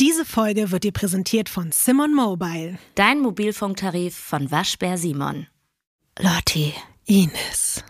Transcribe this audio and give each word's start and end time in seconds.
Diese 0.00 0.24
Folge 0.24 0.70
wird 0.70 0.84
dir 0.84 0.92
präsentiert 0.92 1.50
von 1.50 1.72
Simon 1.72 2.14
Mobile. 2.14 2.78
Dein 2.94 3.20
Mobilfunktarif 3.20 4.16
von 4.16 4.50
Waschbär 4.50 4.96
Simon. 4.96 5.46
Lotti, 6.18 6.72
Ines. 7.04 7.84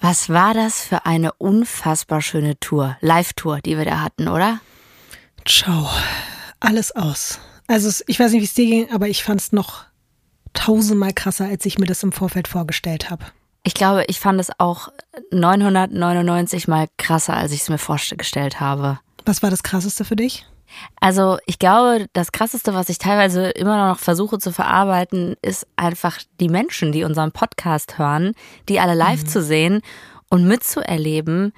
was 0.00 0.30
war 0.30 0.54
das 0.54 0.80
für 0.80 1.04
eine 1.04 1.34
unfassbar 1.34 2.22
schöne 2.22 2.58
Tour, 2.60 2.96
Live-Tour, 3.02 3.60
die 3.60 3.76
wir 3.76 3.84
da 3.84 4.00
hatten, 4.00 4.28
oder? 4.28 4.60
Ciao. 5.44 5.90
Alles 6.60 6.96
aus. 6.96 7.40
Also 7.66 8.02
ich 8.06 8.18
weiß 8.18 8.32
nicht, 8.32 8.40
wie 8.40 8.46
es 8.46 8.54
dir 8.54 8.64
ging, 8.64 8.90
aber 8.90 9.08
ich 9.08 9.22
fand 9.22 9.42
es 9.42 9.52
noch 9.52 9.84
tausendmal 10.54 11.12
krasser, 11.12 11.44
als 11.44 11.66
ich 11.66 11.78
mir 11.78 11.86
das 11.86 12.02
im 12.02 12.12
Vorfeld 12.12 12.48
vorgestellt 12.48 13.10
habe. 13.10 13.26
Ich 13.64 13.74
glaube, 13.74 14.04
ich 14.08 14.18
fand 14.18 14.40
es 14.40 14.48
auch 14.58 14.88
999 15.30 16.68
mal 16.68 16.88
krasser, 16.96 17.34
als 17.34 17.52
ich 17.52 17.60
es 17.60 17.68
mir 17.68 17.76
vorgestellt 17.76 18.60
habe. 18.60 18.98
Was 19.26 19.42
war 19.42 19.50
das 19.50 19.62
Krasseste 19.62 20.06
für 20.06 20.16
dich? 20.16 20.46
Also 21.00 21.38
ich 21.46 21.58
glaube, 21.58 22.06
das 22.12 22.32
Krasseste, 22.32 22.74
was 22.74 22.88
ich 22.88 22.98
teilweise 22.98 23.50
immer 23.50 23.88
noch 23.88 23.98
versuche 23.98 24.38
zu 24.38 24.52
verarbeiten, 24.52 25.36
ist 25.42 25.66
einfach 25.76 26.18
die 26.40 26.48
Menschen, 26.48 26.92
die 26.92 27.04
unseren 27.04 27.32
Podcast 27.32 27.98
hören, 27.98 28.34
die 28.68 28.80
alle 28.80 28.94
live 28.94 29.24
zu 29.24 29.42
sehen 29.42 29.82
und 30.28 30.46
mitzuerleben, 30.46 31.52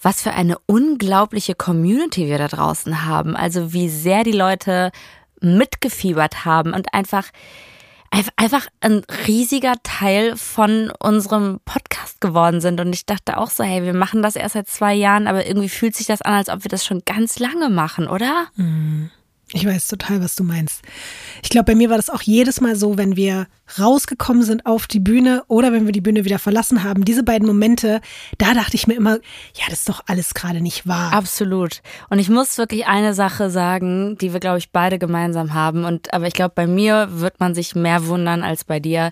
was 0.00 0.22
für 0.22 0.32
eine 0.32 0.56
unglaubliche 0.66 1.54
Community 1.54 2.26
wir 2.26 2.38
da 2.38 2.48
draußen 2.48 3.04
haben. 3.04 3.36
Also 3.36 3.72
wie 3.72 3.88
sehr 3.88 4.24
die 4.24 4.32
Leute 4.32 4.92
mitgefiebert 5.40 6.44
haben 6.44 6.72
und 6.72 6.94
einfach 6.94 7.24
einf- 7.24 7.32
einfach 8.36 8.66
ein 8.80 9.02
riesiger 9.26 9.74
Teil 9.82 10.36
von 10.36 10.90
unserem 10.98 11.60
Podcast 11.64 12.20
geworden 12.20 12.60
sind. 12.60 12.80
Und 12.80 12.92
ich 12.92 13.06
dachte 13.06 13.36
auch 13.36 13.50
so, 13.50 13.64
hey, 13.64 13.82
wir 13.84 13.94
machen 13.94 14.22
das 14.22 14.36
erst 14.36 14.54
seit 14.54 14.68
zwei 14.68 14.94
Jahren, 14.94 15.26
aber 15.26 15.46
irgendwie 15.46 15.68
fühlt 15.68 15.94
sich 15.94 16.06
das 16.06 16.22
an, 16.22 16.34
als 16.34 16.48
ob 16.48 16.64
wir 16.64 16.68
das 16.70 16.84
schon 16.84 17.02
ganz 17.04 17.38
lange 17.38 17.70
machen, 17.70 18.08
oder? 18.08 18.46
Ich 19.54 19.64
weiß 19.64 19.88
total, 19.88 20.22
was 20.22 20.36
du 20.36 20.44
meinst. 20.44 20.82
Ich 21.42 21.48
glaube, 21.48 21.72
bei 21.72 21.74
mir 21.74 21.88
war 21.88 21.96
das 21.96 22.10
auch 22.10 22.20
jedes 22.20 22.60
Mal 22.60 22.76
so, 22.76 22.98
wenn 22.98 23.16
wir 23.16 23.46
rausgekommen 23.78 24.42
sind 24.42 24.66
auf 24.66 24.86
die 24.86 25.00
Bühne 25.00 25.42
oder 25.48 25.72
wenn 25.72 25.86
wir 25.86 25.92
die 25.92 26.02
Bühne 26.02 26.26
wieder 26.26 26.38
verlassen 26.38 26.84
haben. 26.84 27.06
Diese 27.06 27.22
beiden 27.22 27.48
Momente, 27.48 28.02
da 28.36 28.52
dachte 28.52 28.74
ich 28.74 28.86
mir 28.86 28.94
immer, 28.94 29.14
ja, 29.54 29.64
das 29.70 29.80
ist 29.80 29.88
doch 29.88 30.02
alles 30.06 30.34
gerade 30.34 30.60
nicht 30.60 30.86
wahr. 30.86 31.14
Absolut. 31.14 31.80
Und 32.10 32.18
ich 32.18 32.28
muss 32.28 32.58
wirklich 32.58 32.86
eine 32.86 33.14
Sache 33.14 33.48
sagen, 33.48 34.18
die 34.18 34.34
wir, 34.34 34.40
glaube 34.40 34.58
ich, 34.58 34.70
beide 34.70 34.98
gemeinsam 34.98 35.54
haben. 35.54 35.84
Und 35.84 36.12
aber 36.12 36.26
ich 36.26 36.34
glaube, 36.34 36.52
bei 36.54 36.66
mir 36.66 37.08
wird 37.12 37.40
man 37.40 37.54
sich 37.54 37.74
mehr 37.74 38.06
wundern 38.06 38.42
als 38.42 38.64
bei 38.64 38.80
dir. 38.80 39.10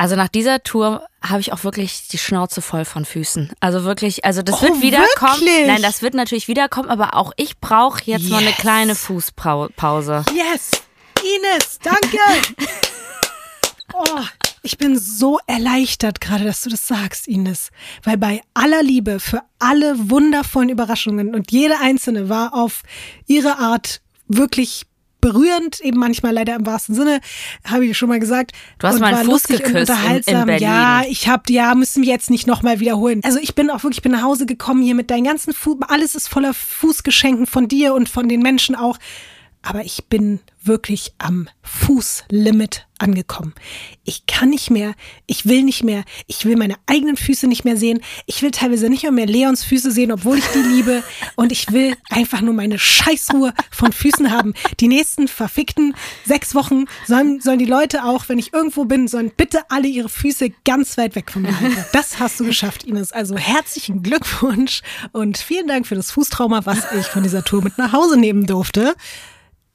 Also 0.00 0.16
nach 0.16 0.28
dieser 0.28 0.62
Tour 0.62 1.06
habe 1.20 1.40
ich 1.42 1.52
auch 1.52 1.62
wirklich 1.62 2.08
die 2.08 2.16
Schnauze 2.16 2.62
voll 2.62 2.86
von 2.86 3.04
Füßen. 3.04 3.52
Also 3.60 3.84
wirklich, 3.84 4.24
also 4.24 4.40
das 4.40 4.56
Oh, 4.56 4.62
wird 4.62 4.80
wiederkommen. 4.80 5.44
Nein, 5.66 5.82
das 5.82 6.00
wird 6.00 6.14
natürlich 6.14 6.48
wiederkommen, 6.48 6.88
aber 6.88 7.14
auch 7.16 7.32
ich 7.36 7.58
brauche 7.58 8.00
jetzt 8.06 8.30
mal 8.30 8.38
eine 8.38 8.46
Yes. 8.48 8.56
kleine 8.56 8.94
Fußpause. 8.94 10.24
Yes! 10.34 10.70
Ines, 11.22 11.78
danke! 11.82 12.16
Oh, 13.92 14.20
ich 14.62 14.78
bin 14.78 14.96
so 14.98 15.38
erleichtert 15.48 16.20
gerade, 16.20 16.44
dass 16.44 16.60
du 16.62 16.70
das 16.70 16.86
sagst, 16.86 17.26
Ines. 17.26 17.70
Weil 18.04 18.16
bei 18.18 18.40
aller 18.54 18.82
Liebe 18.84 19.18
für 19.18 19.42
alle 19.58 19.94
wundervollen 20.10 20.68
Überraschungen 20.68 21.34
und 21.34 21.50
jede 21.50 21.76
einzelne 21.80 22.28
war 22.28 22.54
auf 22.54 22.82
ihre 23.26 23.58
Art 23.58 24.00
wirklich 24.28 24.86
berührend, 25.20 25.80
eben 25.80 25.98
manchmal 25.98 26.32
leider 26.32 26.54
im 26.56 26.66
wahrsten 26.66 26.94
Sinne, 26.94 27.20
habe 27.64 27.86
ich 27.86 27.96
schon 27.98 28.08
mal 28.08 28.20
gesagt. 28.20 28.52
Du 28.78 28.86
hast 28.86 28.98
meinen 29.00 29.12
war 29.16 29.24
Fuß 29.24 29.32
lustig 29.32 29.58
und 29.60 29.72
geküsst 29.72 29.90
in- 29.90 29.96
in 29.96 30.00
unterhaltsam. 30.00 30.46
Berlin. 30.46 30.62
Ja, 30.68 31.02
ich 31.08 31.28
habe, 31.28 31.42
ja, 31.52 31.74
müssen 31.74 32.02
wir 32.02 32.10
jetzt 32.10 32.30
nicht 32.30 32.46
nochmal 32.46 32.80
wiederholen. 32.80 33.20
Also 33.24 33.38
ich 33.40 33.54
bin 33.54 33.70
auch 33.70 33.82
wirklich, 33.82 33.98
ich 33.98 34.02
bin 34.02 34.12
nach 34.12 34.22
Hause 34.22 34.46
gekommen 34.46 34.82
hier 34.82 34.94
mit 34.94 35.10
deinen 35.10 35.24
ganzen 35.24 35.52
Fuß, 35.52 35.78
alles 35.88 36.14
ist 36.14 36.28
voller 36.28 36.54
Fußgeschenken 36.54 37.46
von 37.46 37.68
dir 37.68 37.94
und 37.94 38.08
von 38.08 38.28
den 38.28 38.40
Menschen 38.40 38.74
auch. 38.74 38.98
Aber 39.62 39.84
ich 39.84 40.06
bin 40.06 40.40
wirklich 40.62 41.14
am 41.18 41.48
Fußlimit 41.62 42.86
angekommen. 42.98 43.54
Ich 44.04 44.26
kann 44.26 44.50
nicht 44.50 44.70
mehr, 44.70 44.94
ich 45.26 45.46
will 45.46 45.62
nicht 45.62 45.84
mehr, 45.84 46.04
ich 46.26 46.44
will 46.44 46.56
meine 46.56 46.74
eigenen 46.86 47.16
Füße 47.16 47.46
nicht 47.46 47.64
mehr 47.64 47.76
sehen. 47.76 48.00
Ich 48.26 48.42
will 48.42 48.50
teilweise 48.50 48.90
nicht 48.90 49.02
mehr, 49.02 49.12
mehr 49.12 49.26
Leons 49.26 49.64
Füße 49.64 49.90
sehen, 49.90 50.12
obwohl 50.12 50.38
ich 50.38 50.46
die 50.48 50.58
liebe. 50.58 51.02
Und 51.36 51.50
ich 51.50 51.72
will 51.72 51.96
einfach 52.10 52.42
nur 52.42 52.52
meine 52.52 52.78
Scheißruhe 52.78 53.54
von 53.70 53.92
Füßen 53.92 54.30
haben. 54.30 54.52
Die 54.80 54.88
nächsten 54.88 55.28
verfickten 55.28 55.94
sechs 56.26 56.54
Wochen 56.54 56.84
sollen, 57.06 57.40
sollen 57.40 57.58
die 57.58 57.64
Leute 57.64 58.04
auch, 58.04 58.28
wenn 58.28 58.38
ich 58.38 58.52
irgendwo 58.52 58.84
bin, 58.84 59.08
sollen 59.08 59.32
bitte 59.34 59.62
alle 59.70 59.88
ihre 59.88 60.10
Füße 60.10 60.50
ganz 60.64 60.98
weit 60.98 61.16
weg 61.16 61.30
von 61.30 61.42
mir 61.42 61.58
halten. 61.58 61.84
Das 61.92 62.20
hast 62.20 62.38
du 62.38 62.44
geschafft, 62.44 62.84
Ines. 62.84 63.12
Also 63.12 63.36
herzlichen 63.36 64.02
Glückwunsch 64.02 64.82
und 65.12 65.38
vielen 65.38 65.66
Dank 65.66 65.86
für 65.86 65.94
das 65.94 66.10
Fußtrauma, 66.10 66.66
was 66.66 66.92
ich 66.98 67.06
von 67.06 67.22
dieser 67.22 67.44
Tour 67.44 67.62
mit 67.62 67.78
nach 67.78 67.92
Hause 67.92 68.18
nehmen 68.18 68.46
durfte. 68.46 68.94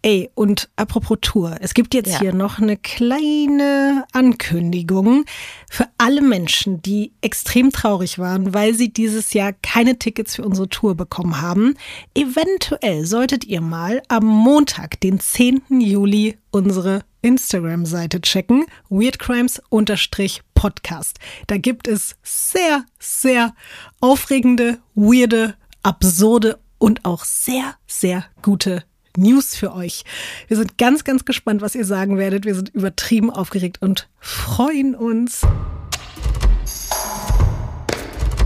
Ey, 0.06 0.30
und 0.36 0.70
apropos 0.76 1.18
Tour, 1.20 1.58
es 1.62 1.74
gibt 1.74 1.96
jetzt 1.96 2.12
Ja. 2.12 2.20
hier 2.20 2.32
noch 2.32 2.60
eine 2.60 2.78
kleine 2.78 4.06
Ankündigung 4.14 5.26
für 5.68 5.88
alle 5.98 6.22
Menschen, 6.22 6.80
die 6.84 7.14
extrem 7.22 7.72
traurig 7.72 8.20
waren, 8.20 8.54
weil 8.54 8.76
sie 8.76 8.94
dieses 8.94 9.34
Jahr 9.34 9.52
keine 9.64 9.98
Tickets 9.98 10.36
für 10.36 10.44
unsere 10.46 10.70
Tour 10.70 10.94
bekommen 10.94 11.42
haben. 11.42 11.74
Eventuell 12.14 13.04
solltet 13.08 13.46
ihr 13.46 13.62
mal 13.62 14.04
am 14.08 14.26
Montag, 14.28 15.02
den 15.02 15.20
10. 15.20 15.82
Juli, 15.82 16.38
unsere 16.52 17.02
Instagram-Seite 17.24 18.22
checken, 18.22 18.68
weirdcrimes-podcast. 18.90 21.18
Da 21.48 21.58
gibt 21.58 21.88
es 21.88 22.16
sehr, 22.22 22.86
sehr 23.00 23.56
aufregende, 24.02 24.78
weirde, 24.94 25.56
absurde 25.82 26.60
und 26.78 27.06
auch 27.06 27.26
sehr, 27.26 27.74
sehr 27.88 28.26
gute 28.44 28.84
News 29.18 29.56
für 29.56 29.74
euch. 29.74 30.04
Wir 30.48 30.58
sind 30.58 30.78
ganz, 30.78 31.04
ganz 31.04 31.26
gespannt, 31.26 31.62
was 31.62 31.76
ihr 31.76 31.86
sagen 31.86 32.18
werdet. 32.18 32.46
Wir 32.46 32.56
sind 32.56 32.70
übertrieben 32.70 33.30
aufgeregt 33.30 33.78
und 33.82 34.08
freuen 34.20 34.96
uns. 34.96 35.42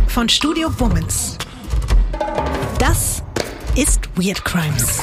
Von 0.07 0.29
Studio 0.29 0.69
Womans. 0.79 1.37
Das 2.79 3.23
ist 3.75 4.09
Weird 4.15 4.43
Crimes. 4.43 4.99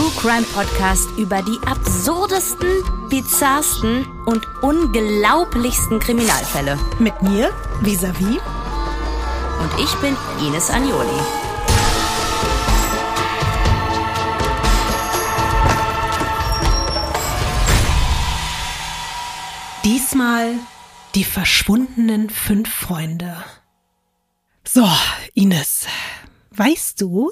True 0.00 0.12
Crime 0.16 0.46
Podcast 0.54 1.10
über 1.18 1.42
die 1.42 1.58
absurdesten, 1.66 2.70
bizarrsten 3.10 4.06
und 4.24 4.48
unglaublichsten 4.62 6.00
Kriminalfälle. 6.00 6.78
Mit 6.98 7.20
mir, 7.20 7.52
vis-à-vis. 7.82 8.40
Und 9.60 9.78
ich 9.78 9.94
bin 9.96 10.16
Ines 10.46 10.70
Agnoli. 10.70 11.20
Diesmal 19.84 20.54
die 21.14 21.24
verschwundenen 21.24 22.30
fünf 22.30 22.72
Freunde. 22.72 23.36
So, 24.64 24.88
Ines, 25.34 25.84
weißt 26.52 27.02
du, 27.02 27.30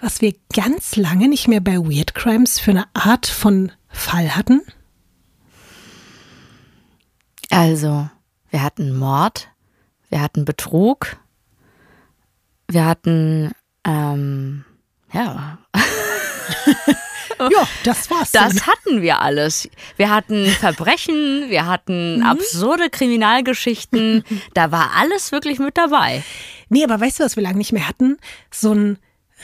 was 0.00 0.20
wir 0.20 0.34
ganz 0.54 0.96
lange 0.96 1.28
nicht 1.28 1.48
mehr 1.48 1.60
bei 1.60 1.76
Weird 1.78 2.14
Crimes 2.14 2.58
für 2.58 2.72
eine 2.72 2.84
Art 2.94 3.26
von 3.26 3.72
Fall 3.88 4.36
hatten? 4.36 4.62
Also, 7.50 8.08
wir 8.50 8.62
hatten 8.62 8.96
Mord, 8.96 9.48
wir 10.10 10.20
hatten 10.20 10.44
Betrug, 10.44 11.16
wir 12.68 12.84
hatten, 12.84 13.52
ähm, 13.84 14.64
ja, 15.12 15.58
Ja, 17.38 17.68
das 17.84 18.10
war's. 18.10 18.32
das 18.32 18.54
dann. 18.54 18.66
hatten 18.66 19.02
wir 19.02 19.20
alles. 19.20 19.68
Wir 19.96 20.10
hatten 20.10 20.46
Verbrechen, 20.46 21.50
wir 21.50 21.66
hatten 21.66 22.22
absurde 22.22 22.88
Kriminalgeschichten, 22.88 24.24
da 24.54 24.72
war 24.72 24.92
alles 24.96 25.32
wirklich 25.32 25.58
mit 25.58 25.76
dabei. 25.76 26.22
Nee, 26.68 26.82
aber 26.84 26.98
weißt 26.98 27.20
du, 27.20 27.24
was 27.24 27.36
wir 27.36 27.42
lange 27.42 27.58
nicht 27.58 27.72
mehr 27.72 27.86
hatten? 27.88 28.16
So 28.50 28.70
einen 28.70 28.98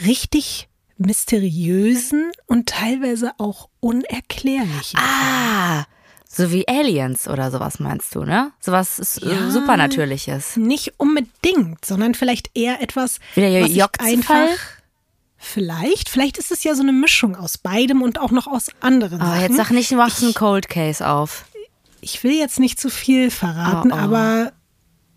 richtig 0.05 0.69
mysteriösen 0.99 2.31
und 2.47 2.69
teilweise 2.69 3.33
auch 3.39 3.69
unerklärlichen. 3.81 4.99
Ah, 4.99 5.85
so 6.29 6.51
wie 6.51 6.67
Aliens 6.69 7.29
oder 7.29 7.51
sowas 7.51 7.79
meinst 7.81 8.15
du, 8.15 8.25
ne? 8.25 8.53
Sowas 8.61 9.19
äh, 9.23 9.29
Ja. 9.29 9.51
Supernatürliches. 9.51 10.57
Nicht 10.57 10.95
unbedingt, 10.99 11.85
sondern 11.85 12.15
vielleicht 12.15 12.51
eher 12.55 12.81
etwas, 12.81 13.19
Wie 13.35 13.41
der 13.43 13.63
was 13.63 13.71
ich 13.71 13.83
einfach. 14.01 14.49
Vielleicht, 15.37 16.09
vielleicht 16.09 16.39
ist 16.39 16.53
es 16.53 16.63
ja 16.63 16.75
so 16.77 16.83
eine 16.83 16.93
Mischung 16.93 17.35
aus 17.37 17.59
beidem 17.59 18.01
und 18.01 18.21
auch 18.21 18.31
noch 18.31 18.47
aus 18.47 18.69
anderen 18.81 19.21
Oh, 19.21 19.25
Sachen. 19.25 19.41
jetzt 19.43 19.57
sag 19.57 19.71
nicht, 19.73 19.91
du 19.91 19.97
machst 19.97 20.23
einen 20.23 20.35
Cold 20.35 20.69
Case 20.69 21.07
auf. 21.07 21.47
Ich 22.01 22.23
will 22.23 22.33
jetzt 22.33 22.61
nicht 22.61 22.81
zu 22.81 22.91
viel 22.91 23.31
verraten, 23.31 23.91
Oh, 23.93 23.97
oh. 23.97 23.99
aber 23.99 24.53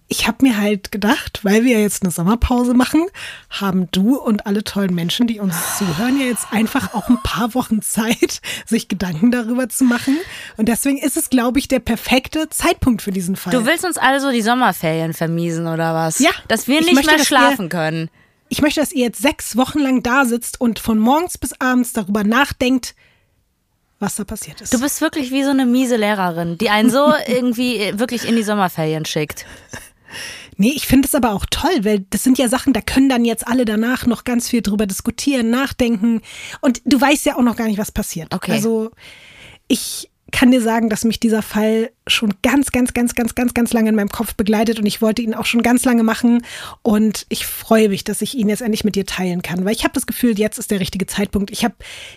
ich 0.07 0.27
habe 0.27 0.45
mir 0.45 0.57
halt 0.57 0.91
gedacht, 0.91 1.39
weil 1.43 1.63
wir 1.65 1.79
jetzt 1.79 2.03
eine 2.03 2.11
Sommerpause 2.11 2.75
machen, 2.75 3.07
haben 3.49 3.89
du 3.91 4.17
und 4.17 4.45
alle 4.45 4.63
tollen 4.63 4.93
Menschen, 4.93 5.25
die 5.25 5.39
uns 5.39 5.55
zuhören, 5.77 6.19
ja 6.19 6.27
jetzt 6.27 6.47
einfach 6.51 6.93
auch 6.93 7.09
ein 7.09 7.21
paar 7.23 7.55
Wochen 7.55 7.81
Zeit, 7.81 8.39
sich 8.67 8.87
Gedanken 8.87 9.31
darüber 9.31 9.67
zu 9.67 9.83
machen. 9.83 10.17
Und 10.57 10.69
deswegen 10.69 10.99
ist 10.99 11.17
es, 11.17 11.29
glaube 11.31 11.57
ich, 11.57 11.67
der 11.67 11.79
perfekte 11.79 12.49
Zeitpunkt 12.49 13.01
für 13.01 13.11
diesen 13.11 13.35
Fall. 13.35 13.51
Du 13.51 13.65
willst 13.65 13.83
uns 13.83 13.97
also 13.97 14.31
die 14.31 14.43
Sommerferien 14.43 15.13
vermiesen 15.13 15.65
oder 15.65 15.95
was? 15.95 16.19
Ja. 16.19 16.31
Dass 16.47 16.67
wir 16.67 16.79
Ich 16.81 16.85
nicht 16.85 16.95
möchte, 16.95 17.15
mehr 17.15 17.25
schlafen 17.25 17.69
können. 17.69 18.09
ich 18.49 18.61
möchte, 18.61 18.81
dass 18.81 18.91
ihr 18.91 19.05
jetzt 19.05 19.21
sechs 19.21 19.57
Wochen 19.57 19.79
lang 19.79 20.03
da 20.03 20.25
sitzt 20.25 20.61
und 20.61 20.77
von 20.77 20.99
morgens 20.99 21.39
bis 21.39 21.59
abends 21.59 21.93
darüber 21.93 22.23
nachdenkt, 22.23 22.93
was 23.99 24.15
da 24.15 24.23
passiert 24.23 24.61
ist. 24.61 24.71
Du 24.73 24.79
bist 24.79 25.01
wirklich 25.01 25.31
wie 25.31 25.43
so 25.43 25.49
eine 25.49 25.65
miese 25.65 25.95
Lehrerin, 25.95 26.59
die 26.59 26.69
einen 26.69 26.91
so 26.91 27.11
irgendwie 27.27 27.97
wirklich 27.97 28.27
in 28.27 28.35
die 28.35 28.43
Sommerferien 28.43 29.05
schickt. 29.05 29.45
Nee, 30.57 30.73
ich 30.75 30.87
finde 30.87 31.07
es 31.07 31.15
aber 31.15 31.31
auch 31.33 31.45
toll, 31.49 31.83
weil 31.83 32.05
das 32.09 32.23
sind 32.23 32.37
ja 32.37 32.47
Sachen, 32.47 32.73
da 32.73 32.81
können 32.81 33.09
dann 33.09 33.25
jetzt 33.25 33.47
alle 33.47 33.65
danach 33.65 34.05
noch 34.05 34.23
ganz 34.23 34.49
viel 34.49 34.61
drüber 34.61 34.85
diskutieren, 34.85 35.49
nachdenken. 35.49 36.21
Und 36.61 36.81
du 36.85 36.99
weißt 36.99 37.25
ja 37.25 37.35
auch 37.35 37.41
noch 37.41 37.55
gar 37.55 37.67
nicht, 37.67 37.77
was 37.77 37.91
passiert. 37.91 38.33
Okay. 38.33 38.51
Also 38.51 38.91
ich 39.67 40.09
kann 40.31 40.51
dir 40.51 40.61
sagen, 40.61 40.89
dass 40.89 41.05
mich 41.05 41.19
dieser 41.19 41.41
Fall 41.41 41.91
schon 42.07 42.33
ganz, 42.41 42.71
ganz, 42.71 42.93
ganz, 42.93 43.15
ganz, 43.15 43.35
ganz, 43.35 43.53
ganz 43.53 43.73
lange 43.73 43.89
in 43.89 43.95
meinem 43.95 44.09
Kopf 44.09 44.35
begleitet 44.35 44.79
und 44.79 44.85
ich 44.85 45.01
wollte 45.01 45.21
ihn 45.21 45.33
auch 45.33 45.45
schon 45.45 45.61
ganz 45.61 45.85
lange 45.85 46.03
machen 46.03 46.43
und 46.81 47.25
ich 47.29 47.45
freue 47.45 47.89
mich, 47.89 48.03
dass 48.03 48.21
ich 48.21 48.35
ihn 48.35 48.49
jetzt 48.49 48.61
endlich 48.61 48.83
mit 48.83 48.95
dir 48.95 49.05
teilen 49.05 49.41
kann, 49.41 49.63
weil 49.63 49.73
ich 49.73 49.83
habe 49.83 49.93
das 49.93 50.07
Gefühl, 50.07 50.37
jetzt 50.37 50.57
ist 50.57 50.71
der 50.71 50.79
richtige 50.79 51.05
Zeitpunkt. 51.05 51.51
Ich 51.51 51.63
habe 51.63 51.75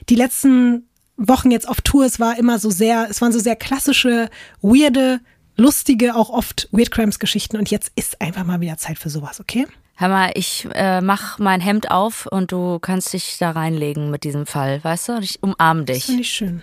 die 0.09 0.17
letzten 0.17 0.89
Wochen 1.17 1.51
jetzt 1.51 1.69
auf 1.69 1.81
Tour, 1.81 2.07
es 2.07 2.19
war 2.19 2.39
immer 2.39 2.59
so 2.59 2.71
sehr, 2.71 3.09
es 3.11 3.21
waren 3.21 3.33
so 3.33 3.39
sehr 3.39 3.57
klassische, 3.57 4.31
weirde, 4.63 5.21
lustige, 5.59 6.15
auch 6.15 6.31
oft 6.31 6.69
Weird 6.73 6.91
Crimes 6.91 7.19
Geschichten 7.19 7.59
und 7.59 7.71
jetzt 7.71 7.93
ist 7.97 8.21
einfach 8.21 8.45
mal 8.45 8.61
wieder 8.61 8.79
Zeit 8.79 8.99
für 8.99 9.11
sowas, 9.11 9.41
okay? 9.41 9.67
Hör 9.97 10.09
mal, 10.09 10.31
ich 10.35 10.67
äh, 10.75 11.01
mach 11.01 11.39
mein 11.41 11.61
Hemd 11.61 11.91
auf 11.91 12.27
und 12.27 12.53
du 12.53 12.79
kannst 12.79 13.13
dich 13.13 13.37
da 13.39 13.51
reinlegen 13.51 14.11
mit 14.11 14.23
diesem 14.23 14.47
Fall, 14.47 14.83
weißt 14.83 15.09
du? 15.09 15.13
Und 15.17 15.25
ich 15.25 15.43
umarm 15.43 15.87
dich. 15.87 16.05
Finde 16.05 16.23
ich 16.23 16.31
schön. 16.31 16.63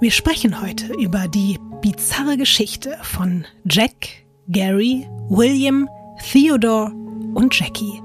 Wir 0.00 0.10
sprechen 0.10 0.60
heute 0.62 0.92
über 0.94 1.26
die 1.26 1.58
bizarre 1.82 2.36
Geschichte 2.36 2.96
von 3.02 3.44
Jack, 3.64 4.08
Gary, 4.48 5.08
William, 5.28 5.88
Theodore 6.30 6.92
und 7.34 7.58
Jackie. 7.58 8.00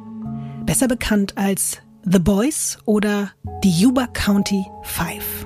Besser 0.66 0.88
bekannt 0.88 1.38
als 1.38 1.78
The 2.06 2.20
Boys 2.20 2.80
oder 2.86 3.32
die 3.64 3.72
Yuba 3.72 4.08
County 4.08 4.66
Five. 4.84 5.39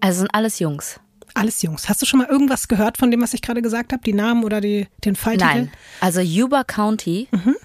Also 0.00 0.20
sind 0.20 0.34
alles 0.34 0.58
Jungs. 0.58 0.98
Alles 1.34 1.62
Jungs. 1.62 1.88
Hast 1.88 2.02
du 2.02 2.06
schon 2.06 2.18
mal 2.18 2.28
irgendwas 2.28 2.66
gehört 2.68 2.98
von 2.98 3.10
dem, 3.10 3.20
was 3.22 3.34
ich 3.34 3.42
gerade 3.42 3.62
gesagt 3.62 3.92
habe? 3.92 4.02
Die 4.02 4.12
Namen 4.12 4.42
oder 4.44 4.60
die, 4.60 4.88
den 5.04 5.14
Falltitel? 5.16 5.46
Nein. 5.46 5.72
Also 6.00 6.20
Yuba 6.20 6.64
County. 6.64 7.28
Mhm. 7.30 7.56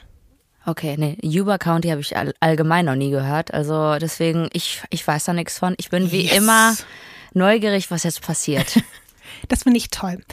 Okay, 0.67 0.95
nee, 0.97 1.17
Yuba 1.21 1.57
County 1.59 1.89
habe 1.89 2.01
ich 2.01 2.17
all, 2.17 2.33
allgemein 2.39 2.85
noch 2.85 2.95
nie 2.95 3.11
gehört. 3.11 3.53
Also 3.53 3.97
deswegen, 3.99 4.49
ich, 4.53 4.81
ich 4.89 5.05
weiß 5.07 5.25
da 5.25 5.33
nichts 5.33 5.59
von. 5.59 5.75
Ich 5.77 5.89
bin 5.89 6.11
wie 6.11 6.23
Yes. 6.25 6.37
immer 6.37 6.75
neugierig, 7.33 7.91
was 7.91 8.03
jetzt 8.03 8.21
passiert. 8.21 8.81
Das 9.49 9.63
finde 9.63 9.77
ich 9.77 9.89
toll. 9.89 10.23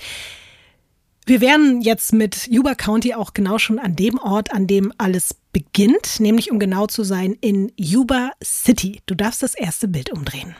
Wir 1.26 1.40
wären 1.40 1.80
jetzt 1.82 2.12
mit 2.12 2.46
Yuba 2.46 2.74
County 2.74 3.14
auch 3.14 3.34
genau 3.34 3.58
schon 3.58 3.78
an 3.78 3.96
dem 3.96 4.18
Ort, 4.18 4.52
an 4.52 4.66
dem 4.66 4.92
alles 4.96 5.34
beginnt, 5.52 6.20
nämlich 6.20 6.50
um 6.50 6.58
genau 6.58 6.86
zu 6.86 7.02
sein 7.02 7.36
in 7.40 7.72
Yuba 7.76 8.30
City. 8.42 9.00
Du 9.06 9.14
darfst 9.14 9.42
das 9.42 9.54
erste 9.54 9.88
Bild 9.88 10.10
umdrehen. 10.10 10.54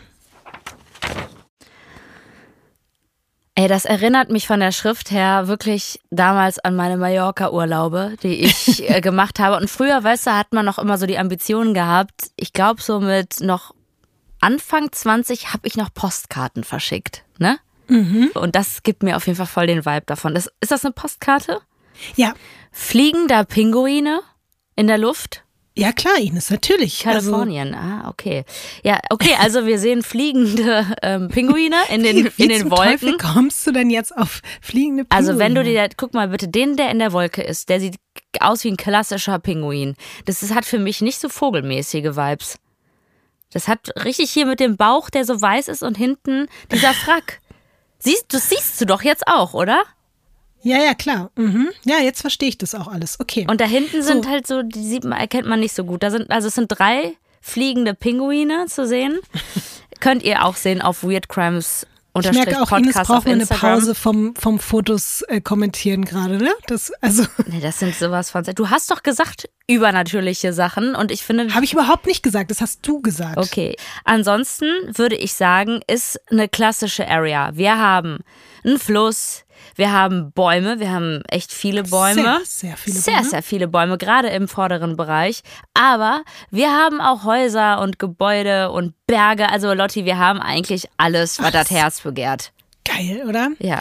Ey, 3.55 3.69
das 3.69 3.85
erinnert 3.85 4.31
mich 4.31 4.47
von 4.47 4.61
der 4.61 4.73
Schrift 4.73 5.11
her 5.11 5.47
wirklich 5.47 6.01
damals 6.11 6.59
an 6.59 6.75
meine 6.75 6.97
Mallorca-Urlaube, 6.97 8.17
die 8.23 8.45
ich 8.45 8.89
äh, 8.91 9.01
gemacht 9.03 9.39
habe. 9.39 9.57
Und 9.57 9.69
früher, 9.69 10.03
weißt 10.03 10.27
du, 10.27 10.35
hat 10.35 10.53
man 10.53 10.65
noch 10.65 10.79
immer 10.79 10.97
so 10.97 11.07
die 11.07 11.19
Ambitionen 11.19 11.75
gehabt. 11.75 12.31
Ich 12.37 12.55
glaube, 12.55 12.81
so 12.81 13.01
mit 13.01 13.41
noch 13.41 13.75
Anfang 14.41 14.91
20 14.91 15.53
habe 15.53 15.69
ich 15.69 15.77
noch 15.77 15.93
Postkarten 15.93 16.65
verschickt, 16.65 17.25
ne? 17.39 17.59
Und 18.35 18.57
das 18.57 18.83
gibt 18.83 19.03
mir 19.03 19.17
auf 19.17 19.27
jeden 19.27 19.37
Fall 19.37 19.47
voll 19.47 19.67
den 19.67 19.85
Vibe 19.85 20.07
davon. 20.07 20.35
Das, 20.35 20.51
ist 20.61 20.73
das 20.73 20.85
eine 20.85 20.93
Postkarte? 20.93 21.61
Ja, 22.17 22.33
Fliegen 22.71 23.29
da 23.29 23.45
Pinguine 23.45 24.21
in 24.77 24.87
der 24.87 24.99
Luft? 24.99 25.45
Ja 25.77 25.93
klar, 25.93 26.19
Ines, 26.19 26.51
natürlich. 26.51 27.07
Also, 27.07 27.31
Kalifornien, 27.31 27.75
ah, 27.75 28.09
okay. 28.09 28.45
Ja, 28.83 29.01
okay, 29.11 29.35
also 29.41 29.67
wir 29.67 29.79
sehen 29.79 30.03
fliegende 30.03 30.87
ähm, 31.03 31.29
Pinguine 31.29 31.77
in 31.91 32.03
den, 32.03 32.31
wie 32.37 32.43
in 32.43 32.49
den 32.49 32.71
Wolken. 32.71 32.99
Teufel 32.99 33.17
kommst 33.19 33.67
du 33.67 33.73
denn 33.73 33.91
jetzt 33.91 34.17
auf 34.17 34.43
fliegende 34.61 35.05
Pinguine? 35.05 35.29
Also 35.29 35.39
wenn 35.39 35.55
du 35.55 35.65
dir, 35.65 35.89
guck 35.97 36.15
mal 36.15 36.29
bitte, 36.29 36.49
den, 36.49 36.77
der 36.77 36.91
in 36.91 36.99
der 36.99 37.13
Wolke 37.13 37.43
ist, 37.43 37.69
der 37.69 37.81
sieht 37.81 37.97
aus 38.41 38.65
wie 38.65 38.71
ein 38.71 38.77
klassischer 38.77 39.39
Pinguin. 39.39 39.97
Das, 40.27 40.41
das 40.41 40.55
hat 40.55 40.65
für 40.65 40.79
mich 40.79 41.01
nicht 41.01 41.19
so 41.19 41.29
vogelmäßige 41.29 42.17
Vibes. 42.17 42.59
Das 43.53 43.69
hat 43.69 44.05
richtig 44.05 44.31
hier 44.31 44.47
mit 44.47 44.61
dem 44.61 44.77
Bauch, 44.77 45.11
der 45.11 45.25
so 45.25 45.41
weiß 45.41 45.69
ist 45.69 45.83
und 45.83 45.97
hinten 45.97 46.49
dieser 46.71 46.95
Frack. 46.95 47.41
Siehst, 47.99 48.35
das 48.35 48.49
siehst 48.49 48.81
du 48.81 48.87
doch 48.87 49.03
jetzt 49.03 49.27
auch, 49.27 49.55
oder? 49.55 49.83
Ja, 50.62 50.79
ja, 50.79 50.94
klar. 50.94 51.31
Mhm. 51.37 51.69
Ja, 51.85 51.99
jetzt 51.99 52.20
verstehe 52.20 52.49
ich 52.49 52.59
das 52.59 52.75
auch 52.75 52.88
alles. 52.88 53.19
Okay. 53.20 53.47
Und 53.49 53.61
da 53.61 53.64
hinten 53.64 54.03
sind 54.03 54.25
So. 54.25 54.31
halt 54.31 54.47
so, 54.47 54.62
die 54.62 54.87
sieht 54.87 55.05
man, 55.05 55.19
erkennt 55.19 55.47
man 55.47 55.61
nicht 55.61 55.75
so 55.75 55.85
gut. 55.85 56.03
Da 56.03 56.11
sind, 56.11 56.31
also 56.31 56.49
es 56.49 56.55
sind 56.55 56.69
drei 56.69 57.14
fliegende 57.41 57.94
Pinguine 57.94 58.67
zu 58.69 58.87
sehen. 58.87 59.19
Könnt 60.00 60.23
ihr 60.23 60.44
auch 60.44 60.56
sehen 60.56 60.82
auf 60.82 61.03
Weird 61.05 61.29
Crimes 61.29 61.87
ich 62.20 62.31
merke 62.32 62.61
auch, 62.61 62.70
Ines 62.73 62.94
Podcast 62.94 62.99
auf 62.99 63.06
braucht 63.06 63.26
eine. 63.26 63.47
Pause 63.47 63.94
vom, 63.94 64.35
vom 64.37 64.59
Fotos 64.59 65.23
äh, 65.29 65.41
kommentieren 65.41 66.05
gerade, 66.05 66.37
ne? 66.37 66.53
Das, 66.67 66.93
also, 67.00 67.25
Nee, 67.47 67.61
das 67.61 67.79
sind 67.79 67.94
sowas 67.94 68.31
von. 68.31 68.44
Du 68.44 68.69
hast 68.69 68.91
doch 68.91 69.03
gesagt 69.03 69.49
übernatürliche 69.67 70.53
Sachen 70.53 70.94
und 70.94 71.11
ich 71.11 71.23
finde. 71.23 71.55
habe 71.55 71.65
ich 71.65 71.73
überhaupt 71.73 72.06
nicht 72.06 72.23
gesagt. 72.23 72.50
Das 72.50 72.61
hast 72.61 72.81
du 72.87 73.00
gesagt. 73.00 73.38
Okay. 73.38 73.76
Ansonsten 74.05 74.67
würde 74.94 75.17
ich 75.17 75.32
sagen, 75.32 75.81
ist 75.87 76.20
eine 76.31 76.49
klassische 76.49 77.08
Area. 77.08 77.53
Wir 77.55 77.79
haben 77.79 78.19
einen 78.62 78.79
Fluss, 78.79 79.44
wir 79.77 79.93
haben 79.93 80.33
Bäume, 80.33 80.81
wir 80.81 80.91
haben 80.91 81.23
echt 81.29 81.53
viele 81.53 81.83
Bäume. 81.85 82.23
Sehr, 82.23 82.41
sehr 82.45 82.77
viele 82.77 82.97
Sehr, 82.99 83.15
Bäume. 83.15 83.29
sehr 83.29 83.43
viele 83.43 83.69
Bäume, 83.69 83.99
gerade 83.99 84.29
im 84.29 84.49
vorderen 84.49 84.97
Bereich. 84.97 85.43
Aber 85.75 86.23
wir 86.51 86.71
haben 86.71 87.01
auch 87.01 87.25
Häuser 87.25 87.81
und 87.81 87.99
Gebäude 87.99 88.71
und 88.71 88.95
Berge. 89.07 89.49
Also 89.49 89.73
Lotti, 89.73 90.05
wir 90.05 90.19
haben 90.19 90.41
eigentlich 90.41 90.89
alles, 90.97 91.41
was 91.41 91.53
das 91.53 91.71
Herz 91.71 92.01
begehrt. 92.01 92.53
Geil, 92.85 93.25
oder? 93.29 93.51
Ja. 93.59 93.81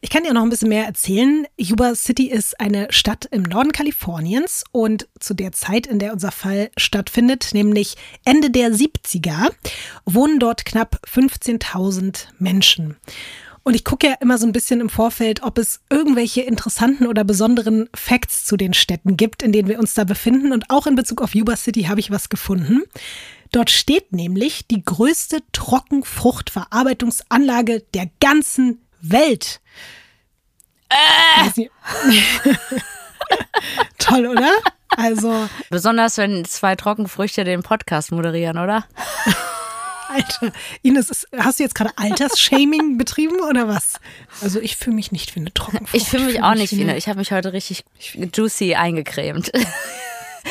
Ich 0.00 0.10
kann 0.10 0.22
dir 0.22 0.32
noch 0.32 0.42
ein 0.42 0.48
bisschen 0.48 0.68
mehr 0.68 0.86
erzählen. 0.86 1.44
Yuba 1.56 1.96
City 1.96 2.30
ist 2.30 2.60
eine 2.60 2.86
Stadt 2.90 3.24
im 3.32 3.42
Norden 3.42 3.72
Kaliforniens 3.72 4.62
und 4.70 5.08
zu 5.18 5.34
der 5.34 5.50
Zeit, 5.50 5.88
in 5.88 5.98
der 5.98 6.12
unser 6.12 6.30
Fall 6.30 6.70
stattfindet, 6.76 7.48
nämlich 7.52 7.96
Ende 8.24 8.50
der 8.50 8.70
70er, 8.70 9.50
wohnen 10.04 10.38
dort 10.38 10.64
knapp 10.64 11.00
15.000 11.04 12.26
Menschen. 12.38 12.96
Und 13.68 13.74
ich 13.74 13.84
gucke 13.84 14.06
ja 14.06 14.14
immer 14.20 14.38
so 14.38 14.46
ein 14.46 14.52
bisschen 14.52 14.80
im 14.80 14.88
Vorfeld, 14.88 15.42
ob 15.42 15.58
es 15.58 15.82
irgendwelche 15.90 16.40
interessanten 16.40 17.06
oder 17.06 17.22
besonderen 17.22 17.90
Facts 17.94 18.46
zu 18.46 18.56
den 18.56 18.72
Städten 18.72 19.18
gibt, 19.18 19.42
in 19.42 19.52
denen 19.52 19.68
wir 19.68 19.78
uns 19.78 19.92
da 19.92 20.04
befinden. 20.04 20.52
Und 20.52 20.70
auch 20.70 20.86
in 20.86 20.94
Bezug 20.94 21.20
auf 21.20 21.34
Yuba 21.34 21.54
City 21.54 21.82
habe 21.82 22.00
ich 22.00 22.10
was 22.10 22.30
gefunden. 22.30 22.84
Dort 23.52 23.68
steht 23.68 24.14
nämlich 24.14 24.66
die 24.68 24.82
größte 24.82 25.42
Trockenfruchtverarbeitungsanlage 25.52 27.84
der 27.92 28.08
ganzen 28.20 28.80
Welt. 29.02 29.60
Nicht. 32.06 32.24
Toll, 33.98 34.28
oder? 34.28 34.52
Also, 34.96 35.46
Besonders 35.68 36.16
wenn 36.16 36.46
zwei 36.46 36.74
Trockenfrüchte 36.74 37.44
den 37.44 37.62
Podcast 37.62 38.12
moderieren, 38.12 38.56
oder? 38.56 38.86
Alter, 40.08 40.52
Ines, 40.82 41.10
ist, 41.10 41.28
hast 41.36 41.58
du 41.58 41.62
jetzt 41.64 41.74
gerade 41.74 41.90
Altersshaming 41.96 42.96
betrieben 42.98 43.40
oder 43.40 43.68
was? 43.68 43.94
Also 44.40 44.60
ich 44.60 44.76
fühle 44.76 44.96
mich 44.96 45.12
nicht 45.12 45.34
wie 45.36 45.40
eine 45.40 45.52
Trockenfrucht. 45.52 45.94
Ich 45.94 46.08
fühle 46.08 46.24
mich 46.24 46.42
auch 46.42 46.54
nicht 46.54 46.72
wie 46.72 46.80
eine- 46.82 46.90
eine. 46.92 46.98
Ich 46.98 47.08
habe 47.08 47.18
mich 47.18 47.30
heute 47.32 47.52
richtig 47.52 47.84
juicy 48.14 48.74
eingecremt. 48.74 49.50
Ich, 49.54 49.68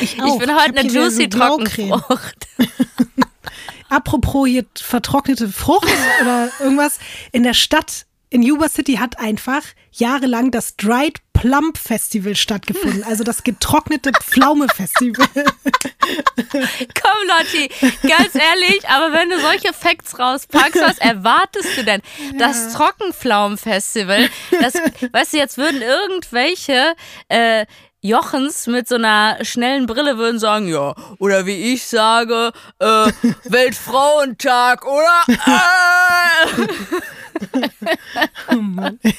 Ich 0.00 0.22
auch. 0.22 0.38
bin 0.38 0.50
hab 0.50 0.60
heute 0.62 0.78
eine 0.78 0.82
hier 0.82 0.90
wieder 0.90 1.00
juicy 1.04 1.28
so. 1.32 1.38
Trockenfrucht. 1.38 2.46
Apropos 3.88 4.46
hier 4.46 4.64
vertrocknete 4.78 5.48
Frucht 5.48 5.88
oder 6.20 6.50
irgendwas. 6.60 6.98
In 7.32 7.42
der 7.42 7.54
Stadt, 7.54 8.04
in 8.30 8.42
Yuba 8.42 8.68
City 8.68 8.94
hat 8.94 9.18
einfach 9.18 9.62
jahrelang 9.90 10.50
das 10.50 10.76
Dried 10.76 11.18
Plum 11.32 11.72
Festival 11.74 12.34
stattgefunden. 12.34 13.04
Also 13.04 13.22
das 13.22 13.44
getrocknete 13.44 14.10
Pflaume 14.20 14.66
Festival. 14.68 15.28
Komm, 15.34 17.28
Lotti, 17.28 17.68
ganz 18.02 18.34
ehrlich, 18.34 18.88
aber 18.88 19.12
wenn 19.12 19.30
du 19.30 19.38
solche 19.38 19.72
Facts 19.72 20.18
rauspackst, 20.18 20.80
was 20.82 20.98
erwartest 20.98 21.76
du 21.76 21.84
denn? 21.84 22.02
Das 22.38 22.72
Trockenpflaumenfestival, 22.72 24.28
das, 24.60 24.74
weißt 25.12 25.34
du, 25.34 25.36
jetzt 25.36 25.58
würden 25.58 25.80
irgendwelche 25.80 26.94
äh, 27.28 27.66
Jochens 28.00 28.66
mit 28.66 28.88
so 28.88 28.94
einer 28.94 29.44
schnellen 29.44 29.86
Brille 29.86 30.18
würden 30.18 30.38
sagen, 30.38 30.68
ja, 30.68 30.94
oder 31.18 31.46
wie 31.46 31.72
ich 31.72 31.84
sage, 31.86 32.52
äh, 32.78 32.84
Weltfrauentag, 33.44 34.86
oder? 34.86 35.22
Äh. 35.28 36.66
oh. 38.50 39.10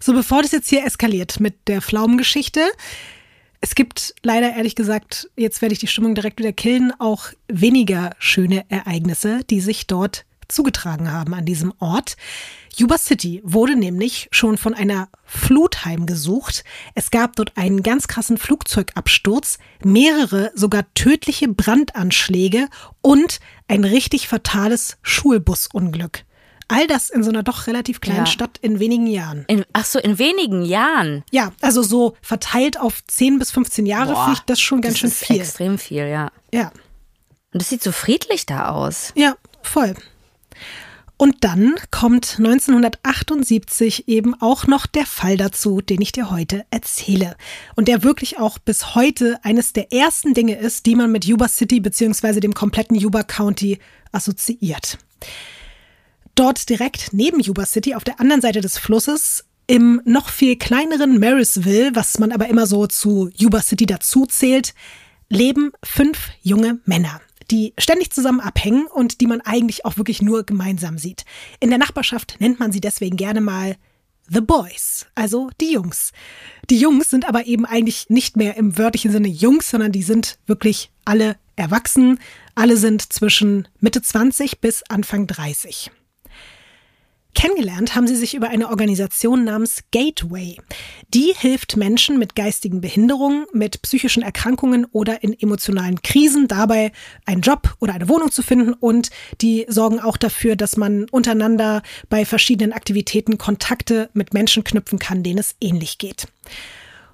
So, 0.00 0.12
bevor 0.12 0.42
das 0.42 0.52
jetzt 0.52 0.68
hier 0.68 0.84
eskaliert 0.84 1.40
mit 1.40 1.68
der 1.68 1.82
Pflaumengeschichte, 1.82 2.60
es 3.60 3.74
gibt 3.74 4.14
leider 4.22 4.54
ehrlich 4.54 4.76
gesagt, 4.76 5.28
jetzt 5.36 5.62
werde 5.62 5.72
ich 5.72 5.80
die 5.80 5.88
Stimmung 5.88 6.14
direkt 6.14 6.38
wieder 6.38 6.52
killen, 6.52 6.92
auch 6.98 7.26
weniger 7.48 8.14
schöne 8.18 8.64
Ereignisse, 8.68 9.40
die 9.50 9.60
sich 9.60 9.86
dort 9.86 10.24
zugetragen 10.46 11.12
haben 11.12 11.34
an 11.34 11.44
diesem 11.44 11.72
Ort. 11.78 12.16
Yuba 12.76 12.96
City 12.96 13.40
wurde 13.44 13.74
nämlich 13.74 14.28
schon 14.30 14.56
von 14.56 14.72
einer 14.72 15.08
Flut 15.24 15.84
heimgesucht. 15.84 16.62
Es 16.94 17.10
gab 17.10 17.34
dort 17.34 17.56
einen 17.56 17.82
ganz 17.82 18.06
krassen 18.06 18.38
Flugzeugabsturz, 18.38 19.58
mehrere 19.82 20.52
sogar 20.54 20.84
tödliche 20.94 21.48
Brandanschläge 21.48 22.68
und 23.02 23.40
ein 23.66 23.82
richtig 23.82 24.28
fatales 24.28 24.96
Schulbusunglück. 25.02 26.24
All 26.68 26.86
das 26.86 27.08
in 27.08 27.22
so 27.22 27.30
einer 27.30 27.42
doch 27.42 27.66
relativ 27.66 28.00
kleinen 28.00 28.20
Ja. 28.20 28.26
Stadt 28.26 28.58
in 28.60 28.78
wenigen 28.78 29.06
Jahren. 29.06 29.44
In, 29.48 29.64
ach 29.72 29.86
so, 29.86 29.98
in 29.98 30.18
wenigen 30.18 30.62
Jahren. 30.62 31.24
Ja, 31.30 31.52
also 31.62 31.82
so 31.82 32.14
verteilt 32.20 32.78
auf 32.78 33.02
10 33.06 33.38
bis 33.38 33.50
15 33.50 33.86
Jahre 33.86 34.12
Boah, 34.12 34.30
ich 34.34 34.40
das 34.40 34.60
schon 34.60 34.82
ganz 34.82 34.94
das 34.94 35.00
schön 35.00 35.10
ist 35.10 35.24
viel. 35.24 35.40
Extrem 35.40 35.78
viel, 35.78 36.06
ja. 36.06 36.30
Ja. 36.52 36.70
Und 37.52 37.62
das 37.62 37.70
sieht 37.70 37.82
so 37.82 37.90
friedlich 37.90 38.44
da 38.44 38.68
aus. 38.68 39.12
Ja, 39.16 39.36
voll. 39.62 39.94
Und 41.16 41.42
dann 41.42 41.74
kommt 41.90 42.36
1978 42.38 44.06
eben 44.06 44.40
auch 44.40 44.68
noch 44.68 44.86
der 44.86 45.04
Fall 45.04 45.36
dazu, 45.36 45.80
den 45.80 46.00
ich 46.00 46.12
dir 46.12 46.30
heute 46.30 46.64
erzähle. 46.70 47.36
Und 47.74 47.88
der 47.88 48.04
wirklich 48.04 48.38
auch 48.38 48.58
bis 48.58 48.94
heute 48.94 49.40
eines 49.42 49.72
der 49.72 49.92
ersten 49.92 50.32
Dinge 50.32 50.56
ist, 50.56 50.86
die 50.86 50.94
man 50.94 51.10
mit 51.10 51.24
Yuba 51.24 51.48
City 51.48 51.80
bzw. 51.80 52.38
dem 52.38 52.54
kompletten 52.54 52.96
Yuba 52.96 53.24
County 53.24 53.80
assoziiert. 54.12 54.98
Dort 56.38 56.68
direkt 56.68 57.12
neben 57.12 57.40
Yuba 57.40 57.66
City 57.66 57.96
auf 57.96 58.04
der 58.04 58.20
anderen 58.20 58.40
Seite 58.40 58.60
des 58.60 58.78
Flusses 58.78 59.44
im 59.66 60.00
noch 60.04 60.28
viel 60.28 60.54
kleineren 60.54 61.18
Marysville, 61.18 61.90
was 61.94 62.20
man 62.20 62.30
aber 62.30 62.46
immer 62.46 62.68
so 62.68 62.86
zu 62.86 63.28
Yuba 63.34 63.60
City 63.60 63.86
dazu 63.86 64.24
zählt, 64.24 64.72
leben 65.28 65.72
fünf 65.82 66.30
junge 66.40 66.78
Männer, 66.84 67.20
die 67.50 67.74
ständig 67.76 68.12
zusammen 68.12 68.38
abhängen 68.38 68.86
und 68.86 69.20
die 69.20 69.26
man 69.26 69.40
eigentlich 69.40 69.84
auch 69.84 69.96
wirklich 69.96 70.22
nur 70.22 70.44
gemeinsam 70.44 70.96
sieht. 70.96 71.24
In 71.58 71.70
der 71.70 71.78
Nachbarschaft 71.80 72.36
nennt 72.38 72.60
man 72.60 72.70
sie 72.70 72.80
deswegen 72.80 73.16
gerne 73.16 73.40
mal 73.40 73.74
The 74.28 74.40
Boys, 74.40 75.06
also 75.16 75.50
die 75.60 75.72
Jungs. 75.72 76.12
Die 76.70 76.78
Jungs 76.78 77.10
sind 77.10 77.28
aber 77.28 77.46
eben 77.46 77.66
eigentlich 77.66 78.10
nicht 78.10 78.36
mehr 78.36 78.56
im 78.56 78.78
wörtlichen 78.78 79.10
Sinne 79.10 79.26
Jungs, 79.26 79.70
sondern 79.70 79.90
die 79.90 80.04
sind 80.04 80.38
wirklich 80.46 80.92
alle 81.04 81.34
erwachsen. 81.56 82.20
Alle 82.54 82.76
sind 82.76 83.12
zwischen 83.12 83.66
Mitte 83.80 84.02
20 84.02 84.60
bis 84.60 84.84
Anfang 84.88 85.26
30. 85.26 85.90
Kennengelernt 87.38 87.94
haben 87.94 88.08
sie 88.08 88.16
sich 88.16 88.34
über 88.34 88.48
eine 88.48 88.68
Organisation 88.68 89.44
namens 89.44 89.84
Gateway. 89.92 90.56
Die 91.14 91.32
hilft 91.38 91.76
Menschen 91.76 92.18
mit 92.18 92.34
geistigen 92.34 92.80
Behinderungen, 92.80 93.46
mit 93.52 93.80
psychischen 93.82 94.24
Erkrankungen 94.24 94.86
oder 94.86 95.22
in 95.22 95.38
emotionalen 95.38 96.02
Krisen 96.02 96.48
dabei, 96.48 96.90
einen 97.26 97.42
Job 97.42 97.76
oder 97.78 97.94
eine 97.94 98.08
Wohnung 98.08 98.32
zu 98.32 98.42
finden 98.42 98.72
und 98.72 99.10
die 99.40 99.66
sorgen 99.68 100.00
auch 100.00 100.16
dafür, 100.16 100.56
dass 100.56 100.76
man 100.76 101.04
untereinander 101.10 101.84
bei 102.08 102.24
verschiedenen 102.24 102.72
Aktivitäten 102.72 103.38
Kontakte 103.38 104.10
mit 104.14 104.34
Menschen 104.34 104.64
knüpfen 104.64 104.98
kann, 104.98 105.22
denen 105.22 105.38
es 105.38 105.54
ähnlich 105.60 105.98
geht. 105.98 106.26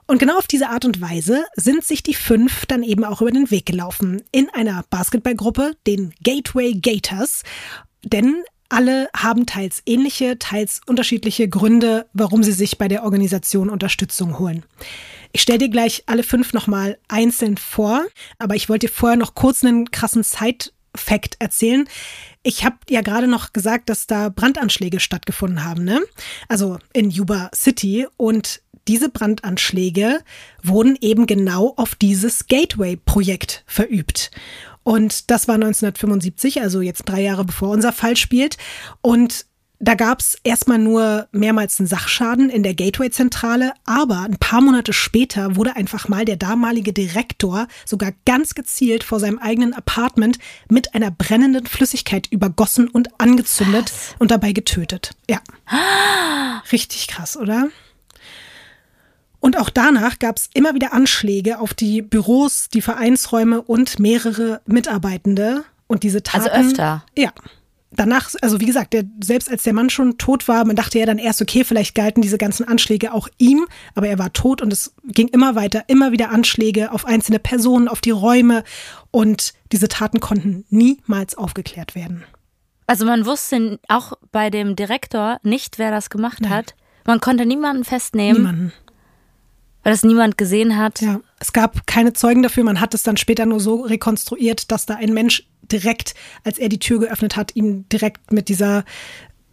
Und 0.07 0.21
genau 0.21 0.38
auf 0.38 0.47
diese 0.47 0.71
Art 0.71 0.87
und 0.87 1.02
Weise 1.02 1.45
sind 1.54 1.85
sich 1.85 2.02
die 2.02 2.14
fünf 2.14 2.64
dann 2.64 2.83
eben 2.83 3.04
auch 3.04 3.21
über 3.21 3.31
den 3.31 3.50
Weg 3.50 3.66
gelaufen 3.66 4.23
in 4.33 4.49
einer 4.49 4.87
Basketballgruppe, 4.88 5.73
den 5.87 6.14
Gateway 6.23 6.73
Gators. 6.73 7.43
Denn 8.02 8.43
alle 8.68 9.09
haben 9.16 9.47
teils 9.47 9.83
ähnliche, 9.87 10.38
teils 10.38 10.80
unterschiedliche 10.87 11.49
Gründe, 11.49 12.06
warum 12.12 12.42
sie 12.42 12.52
sich 12.52 12.78
bei 12.78 12.88
der 12.88 13.04
Organisation 13.04 13.71
Unterstützung 13.71 14.38
holen. 14.38 14.64
Ich 15.33 15.42
stelle 15.42 15.59
dir 15.59 15.68
gleich 15.68 16.04
alle 16.06 16.23
fünf 16.23 16.52
nochmal 16.52 16.99
einzeln 17.09 17.56
vor, 17.56 18.04
aber 18.38 18.54
ich 18.54 18.68
wollte 18.68 18.87
dir 18.87 18.92
vorher 18.92 19.16
noch 19.16 19.35
kurz 19.35 19.64
einen 19.64 19.90
krassen 19.90 20.23
Side-Fact 20.23 21.37
erzählen. 21.40 21.88
Ich 22.42 22.64
habe 22.64 22.76
ja 22.88 23.00
gerade 23.00 23.26
noch 23.26 23.52
gesagt, 23.52 23.88
dass 23.88 24.06
da 24.06 24.28
Brandanschläge 24.28 25.00
stattgefunden 25.00 25.64
haben, 25.64 25.85
ne? 25.85 26.00
Also 26.49 26.78
in 26.92 27.11
Yuba 27.11 27.50
City 27.54 28.06
und 28.16 28.62
diese 28.87 29.09
Brandanschläge 29.09 30.21
wurden 30.62 30.97
eben 31.00 31.26
genau 31.26 31.73
auf 31.76 31.94
dieses 31.94 32.47
Gateway-Projekt 32.47 33.64
verübt. 33.66 34.30
Und 34.84 35.30
das 35.30 35.48
war 35.48 35.56
1975, 35.56 36.60
also 36.60 36.80
jetzt 36.80 37.04
drei 37.04 37.22
Jahre 37.22 37.44
bevor 37.44 37.70
unser 37.70 37.92
Fall 37.92 38.16
spielt. 38.16 38.56
Und 39.00 39.46
da 39.80 39.94
gab 39.94 40.20
es 40.20 40.38
erstmal 40.44 40.78
nur 40.78 41.28
mehrmals 41.32 41.78
einen 41.78 41.88
Sachschaden 41.88 42.48
in 42.48 42.62
der 42.62 42.74
Gateway-Zentrale, 42.74 43.72
aber 43.84 44.20
ein 44.20 44.38
paar 44.38 44.60
Monate 44.60 44.92
später 44.92 45.56
wurde 45.56 45.76
einfach 45.76 46.08
mal 46.08 46.24
der 46.24 46.36
damalige 46.36 46.92
Direktor 46.92 47.66
sogar 47.84 48.12
ganz 48.24 48.54
gezielt 48.54 49.04
vor 49.04 49.20
seinem 49.20 49.38
eigenen 49.38 49.74
Apartment 49.74 50.38
mit 50.70 50.94
einer 50.94 51.10
brennenden 51.10 51.66
Flüssigkeit 51.66 52.28
übergossen 52.30 52.88
und 52.88 53.20
angezündet 53.20 53.92
und 54.18 54.30
dabei 54.30 54.52
getötet. 54.52 55.10
Ja. 55.28 55.40
Richtig 56.72 57.08
krass, 57.08 57.36
oder? 57.36 57.68
Und 59.44 59.58
auch 59.58 59.68
danach 59.68 60.18
gab 60.18 60.38
es 60.38 60.48
immer 60.54 60.74
wieder 60.74 60.94
Anschläge 60.94 61.58
auf 61.58 61.74
die 61.74 62.00
Büros, 62.00 62.70
die 62.72 62.80
Vereinsräume 62.80 63.60
und 63.60 63.98
mehrere 63.98 64.62
Mitarbeitende. 64.64 65.64
Und 65.86 66.02
diese 66.02 66.22
Taten. 66.22 66.48
Also 66.48 66.68
öfter? 66.68 67.04
Ja. 67.14 67.30
Danach, 67.90 68.30
also 68.40 68.58
wie 68.62 68.64
gesagt, 68.64 68.94
der, 68.94 69.04
selbst 69.22 69.50
als 69.50 69.64
der 69.64 69.74
Mann 69.74 69.90
schon 69.90 70.16
tot 70.16 70.48
war, 70.48 70.64
man 70.64 70.76
dachte 70.76 70.98
ja 70.98 71.04
dann 71.04 71.18
erst, 71.18 71.42
okay, 71.42 71.62
vielleicht 71.62 71.94
galten 71.94 72.22
diese 72.22 72.38
ganzen 72.38 72.66
Anschläge 72.66 73.12
auch 73.12 73.28
ihm, 73.36 73.66
aber 73.94 74.08
er 74.08 74.18
war 74.18 74.32
tot 74.32 74.62
und 74.62 74.72
es 74.72 74.94
ging 75.04 75.28
immer 75.28 75.54
weiter, 75.54 75.84
immer 75.88 76.10
wieder 76.10 76.30
Anschläge 76.30 76.90
auf 76.90 77.04
einzelne 77.04 77.38
Personen, 77.38 77.86
auf 77.86 78.00
die 78.00 78.12
Räume 78.12 78.64
und 79.10 79.52
diese 79.72 79.88
Taten 79.88 80.20
konnten 80.20 80.64
niemals 80.70 81.34
aufgeklärt 81.34 81.94
werden. 81.94 82.24
Also 82.86 83.04
man 83.04 83.26
wusste 83.26 83.78
auch 83.88 84.14
bei 84.32 84.48
dem 84.48 84.74
Direktor 84.74 85.38
nicht, 85.42 85.78
wer 85.78 85.90
das 85.90 86.08
gemacht 86.08 86.48
hat. 86.48 86.74
Man 87.06 87.20
konnte 87.20 87.44
niemanden 87.44 87.84
festnehmen, 87.84 88.40
Niemanden. 88.40 88.72
Weil 89.84 89.92
das 89.92 90.02
niemand 90.02 90.36
gesehen 90.36 90.76
hat. 90.76 91.00
Ja, 91.00 91.20
es 91.38 91.52
gab 91.52 91.86
keine 91.86 92.12
Zeugen 92.14 92.42
dafür. 92.42 92.64
Man 92.64 92.80
hat 92.80 92.94
es 92.94 93.04
dann 93.04 93.16
später 93.16 93.46
nur 93.46 93.60
so 93.60 93.82
rekonstruiert, 93.82 94.72
dass 94.72 94.86
da 94.86 94.96
ein 94.96 95.14
Mensch 95.14 95.46
direkt, 95.62 96.14
als 96.42 96.58
er 96.58 96.68
die 96.68 96.78
Tür 96.78 96.98
geöffnet 96.98 97.36
hat, 97.36 97.54
ihn 97.54 97.88
direkt 97.88 98.32
mit 98.32 98.48
dieser 98.48 98.84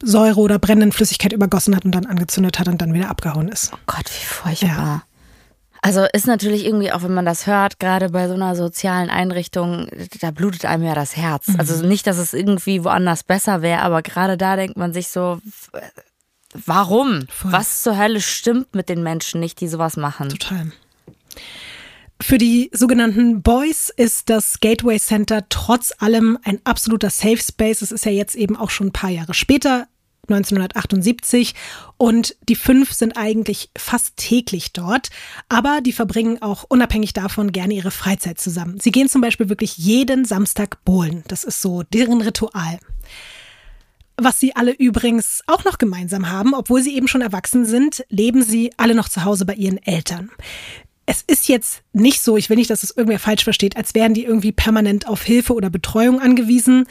Säure 0.04 0.40
oder 0.40 0.58
brennenden 0.58 0.92
Flüssigkeit 0.92 1.34
übergossen 1.34 1.76
hat 1.76 1.86
und 1.86 1.92
dann 1.92 2.06
angezündet 2.06 2.60
hat 2.60 2.68
und 2.68 2.82
dann 2.82 2.94
wieder 2.94 3.10
abgehauen 3.10 3.50
ist. 3.50 3.72
Oh 3.74 3.78
Gott, 3.86 4.06
wie 4.06 4.26
furchtbar. 4.26 5.04
Also 5.84 6.06
ist 6.14 6.28
natürlich 6.28 6.66
irgendwie, 6.66 6.92
auch 6.92 7.02
wenn 7.02 7.14
man 7.14 7.26
das 7.26 7.48
hört, 7.48 7.80
gerade 7.80 8.10
bei 8.10 8.28
so 8.28 8.36
einer 8.36 8.56
sozialen 8.56 9.10
Einrichtung, 9.10 9.88
da 10.22 10.30
blutet 10.30 10.66
einem 10.66 10.84
ja 10.84 10.94
das 10.94 11.18
Herz. 11.18 11.48
Mhm. 11.48 11.60
Also 11.60 11.86
nicht, 11.86 12.06
dass 12.06 12.20
es 12.20 12.34
irgendwie 12.34 12.84
woanders 12.84 13.24
besser 13.24 13.64
wäre, 13.64 13.82
aber 13.82 14.04
gerade 14.04 14.38
da 14.38 14.56
denkt 14.56 14.78
man 14.78 14.94
sich 14.94 15.08
so, 15.08 15.40
warum? 16.66 17.28
Voll. 17.30 17.52
Was 17.52 17.84
zur 17.84 17.98
Hölle 17.98 18.22
stimmt 18.22 18.76
mit 18.76 18.90
den 18.90 19.04
Menschen 19.04 19.40
nicht, 19.40 19.60
die 19.62 19.68
sowas 19.68 19.98
machen? 19.98 20.30
Total. 20.30 20.72
Für 22.22 22.38
die 22.38 22.70
sogenannten 22.72 23.42
Boys 23.42 23.90
ist 23.90 24.30
das 24.30 24.60
Gateway 24.60 25.00
Center 25.00 25.46
trotz 25.50 25.92
allem 25.98 26.38
ein 26.44 26.60
absoluter 26.66 27.10
Safe 27.10 27.38
Space. 27.38 27.82
Es 27.82 27.92
ist 27.92 28.06
ja 28.06 28.12
jetzt 28.12 28.36
eben 28.36 28.56
auch 28.56 28.70
schon 28.70 28.88
ein 28.88 28.94
paar 28.94 29.10
Jahre 29.10 29.34
später, 29.34 29.88
1978. 30.28 31.56
Und 31.98 32.36
die 32.48 32.56
fünf 32.56 32.94
sind 32.94 33.18
eigentlich 33.18 33.72
fast 33.76 34.18
täglich 34.18 34.72
dort. 34.72 35.10
Aber 35.50 35.82
die 35.82 35.94
verbringen 35.94 36.42
auch 36.44 36.64
unabhängig 36.70 37.14
davon 37.14 37.52
gerne 37.52 37.74
ihre 37.74 37.92
Freizeit 37.92 38.40
zusammen. 38.40 38.80
Sie 38.80 38.92
gehen 38.92 39.10
zum 39.10 39.22
Beispiel 39.22 39.50
wirklich 39.50 39.78
jeden 39.78 40.24
Samstag 40.24 40.86
bowlen. 40.86 41.24
Das 41.28 41.44
ist 41.44 41.62
so 41.62 41.82
deren 41.82 42.22
Ritual. 42.22 42.80
Was 44.18 44.40
sie 44.40 44.56
alle 44.56 44.72
übrigens 44.72 45.42
auch 45.48 45.64
noch 45.64 45.78
gemeinsam 45.78 46.30
haben, 46.30 46.54
obwohl 46.54 46.82
sie 46.82 46.96
eben 46.96 47.08
schon 47.08 47.22
erwachsen 47.22 47.66
sind, 47.66 48.06
leben 48.10 48.44
sie 48.44 48.72
alle 48.78 48.96
noch 48.96 49.10
zu 49.10 49.24
Hause 49.24 49.46
bei 49.46 49.54
ihren 49.54 49.78
Eltern. 49.78 50.30
Es 51.06 51.24
ist 51.24 51.48
jetzt 51.48 51.82
nicht 51.94 52.22
so, 52.22 52.38
ich 52.38 52.50
will 52.50 52.58
nicht, 52.58 52.70
dass 52.70 52.84
es 52.84 52.96
irgendwer 52.96 53.20
falsch 53.20 53.44
versteht, 53.44 53.76
als 53.76 53.96
wären 53.96 54.14
die 54.14 54.24
irgendwie 54.24 54.52
permanent 54.52 55.08
auf 55.08 55.24
Hilfe 55.24 55.54
oder 55.54 55.70
Betreuung 55.70 56.22
angewiesen. 56.22 56.86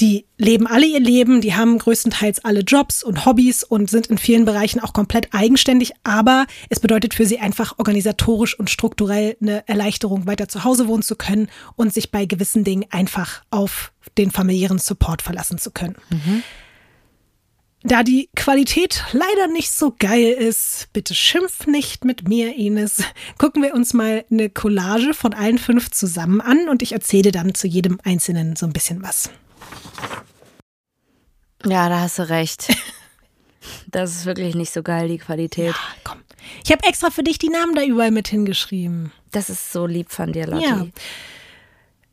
Die 0.00 0.26
leben 0.36 0.68
alle 0.68 0.86
ihr 0.86 1.00
Leben, 1.00 1.40
die 1.40 1.56
haben 1.56 1.76
größtenteils 1.76 2.44
alle 2.44 2.60
Jobs 2.60 3.02
und 3.02 3.26
Hobbys 3.26 3.64
und 3.64 3.90
sind 3.90 4.06
in 4.06 4.18
vielen 4.18 4.44
Bereichen 4.44 4.78
auch 4.78 4.92
komplett 4.92 5.34
eigenständig, 5.34 5.92
aber 6.04 6.46
es 6.68 6.78
bedeutet 6.78 7.14
für 7.14 7.26
sie 7.26 7.40
einfach 7.40 7.78
organisatorisch 7.78 8.56
und 8.56 8.70
strukturell 8.70 9.36
eine 9.42 9.66
Erleichterung, 9.66 10.26
weiter 10.28 10.46
zu 10.46 10.62
Hause 10.62 10.86
wohnen 10.86 11.02
zu 11.02 11.16
können 11.16 11.48
und 11.74 11.92
sich 11.92 12.12
bei 12.12 12.26
gewissen 12.26 12.62
Dingen 12.62 12.84
einfach 12.90 13.42
auf 13.50 13.92
den 14.16 14.30
familiären 14.30 14.78
Support 14.78 15.20
verlassen 15.20 15.58
zu 15.58 15.72
können. 15.72 15.96
Da 17.82 18.04
die 18.04 18.28
Qualität 18.36 19.02
leider 19.12 19.48
nicht 19.52 19.72
so 19.72 19.94
geil 19.98 20.32
ist, 20.32 20.88
bitte 20.92 21.14
schimpf 21.14 21.66
nicht 21.66 22.04
mit 22.04 22.28
mir, 22.28 22.54
Ines, 22.56 23.02
gucken 23.38 23.64
wir 23.64 23.74
uns 23.74 23.94
mal 23.94 24.24
eine 24.30 24.48
Collage 24.48 25.12
von 25.12 25.34
allen 25.34 25.58
fünf 25.58 25.90
zusammen 25.90 26.40
an 26.40 26.68
und 26.68 26.82
ich 26.82 26.92
erzähle 26.92 27.32
dann 27.32 27.54
zu 27.54 27.66
jedem 27.66 27.98
Einzelnen 28.04 28.54
so 28.54 28.66
ein 28.66 28.72
bisschen 28.72 29.02
was. 29.02 29.30
Ja, 31.64 31.88
da 31.88 32.00
hast 32.00 32.18
du 32.18 32.28
recht. 32.28 32.68
Das 33.90 34.14
ist 34.14 34.26
wirklich 34.26 34.54
nicht 34.54 34.72
so 34.72 34.82
geil, 34.82 35.08
die 35.08 35.18
Qualität. 35.18 35.74
Ja, 35.74 35.94
komm. 36.04 36.18
Ich 36.64 36.70
habe 36.70 36.86
extra 36.86 37.10
für 37.10 37.22
dich 37.22 37.38
die 37.38 37.48
Namen 37.48 37.74
da 37.74 37.82
überall 37.82 38.10
mit 38.10 38.28
hingeschrieben. 38.28 39.12
Das 39.30 39.50
ist 39.50 39.72
so 39.72 39.86
lieb 39.86 40.10
von 40.10 40.32
dir, 40.32 40.46
Lotti. 40.46 40.64
Ja. 40.64 40.86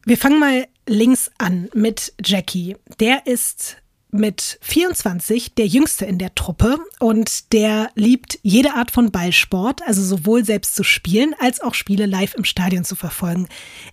Wir 0.06 0.18
fangen 0.18 0.40
mal 0.40 0.68
links 0.88 1.32
an 1.38 1.70
mit 1.74 2.14
Jackie. 2.24 2.78
Der 3.00 3.28
ist 3.28 3.78
mit 4.12 4.60
24 4.62 5.56
der 5.56 5.68
jüngste 5.68 6.06
in 6.06 6.18
der 6.18 6.34
Truppe 6.36 6.78
und 7.00 7.52
der 7.54 7.90
liebt 7.96 8.40
jede 8.44 8.74
Art 8.74 8.92
von 8.92 9.12
Ballsport, 9.12 9.82
also 9.84 10.02
sowohl 10.02 10.46
selbst 10.46 10.76
zu 10.76 10.84
spielen 10.84 11.36
als 11.40 11.60
auch 11.60 11.74
Spiele 11.74 12.06
live 12.06 12.34
im 12.36 12.46
Stadion 12.46 12.86
zu 12.86 12.96
verfolgen. 12.96 13.48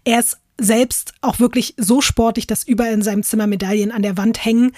Er 0.04 0.20
ist 0.20 0.38
selbst 0.60 1.14
auch 1.20 1.40
wirklich 1.40 1.74
so 1.76 2.00
sportlich, 2.00 2.46
dass 2.46 2.64
überall 2.64 2.92
in 2.92 3.02
seinem 3.02 3.22
Zimmer 3.22 3.46
Medaillen 3.46 3.92
an 3.92 4.02
der 4.02 4.16
Wand 4.16 4.44
hängen. 4.44 4.72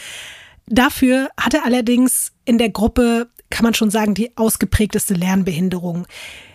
Dafür 0.66 1.28
hat 1.38 1.54
er 1.54 1.64
allerdings 1.64 2.32
in 2.44 2.58
der 2.58 2.70
Gruppe, 2.70 3.28
kann 3.50 3.64
man 3.64 3.74
schon 3.74 3.90
sagen, 3.90 4.14
die 4.14 4.36
ausgeprägteste 4.36 5.14
Lernbehinderung. 5.14 6.06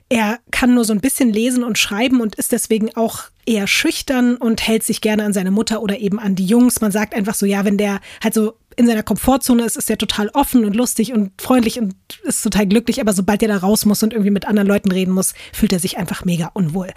Er 0.09 0.39
kann 0.49 0.73
nur 0.73 0.85
so 0.85 0.93
ein 0.93 1.01
bisschen 1.01 1.31
lesen 1.31 1.63
und 1.63 1.77
schreiben 1.77 2.19
und 2.19 2.35
ist 2.35 2.51
deswegen 2.51 2.95
auch 2.95 3.25
eher 3.45 3.67
schüchtern 3.67 4.38
und 4.38 4.67
hält 4.67 4.83
sich 4.83 5.01
gerne 5.01 5.23
an 5.23 5.33
seine 5.33 5.51
Mutter 5.51 5.83
oder 5.83 5.99
eben 5.99 6.19
an 6.19 6.35
die 6.35 6.45
Jungs. 6.45 6.81
Man 6.81 6.91
sagt 6.91 7.13
einfach 7.13 7.35
so, 7.35 7.45
ja, 7.45 7.63
wenn 7.63 7.77
der 7.77 7.99
halt 8.23 8.33
so 8.33 8.55
in 8.75 8.88
seiner 8.88 9.03
Komfortzone 9.03 9.63
ist, 9.63 9.75
ist 9.75 9.89
er 9.89 9.97
total 9.97 10.29
offen 10.29 10.65
und 10.65 10.75
lustig 10.75 11.13
und 11.13 11.39
freundlich 11.39 11.79
und 11.79 11.95
ist 12.23 12.41
total 12.41 12.65
glücklich. 12.65 13.01
Aber 13.01 13.13
sobald 13.13 13.43
er 13.43 13.49
da 13.49 13.57
raus 13.57 13.85
muss 13.85 14.01
und 14.01 14.13
irgendwie 14.13 14.31
mit 14.31 14.47
anderen 14.47 14.67
Leuten 14.67 14.91
reden 14.91 15.13
muss, 15.13 15.33
fühlt 15.53 15.73
er 15.73 15.79
sich 15.79 15.97
einfach 15.97 16.25
mega 16.25 16.49
unwohl. 16.53 16.91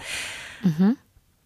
Mhm. 0.63 0.95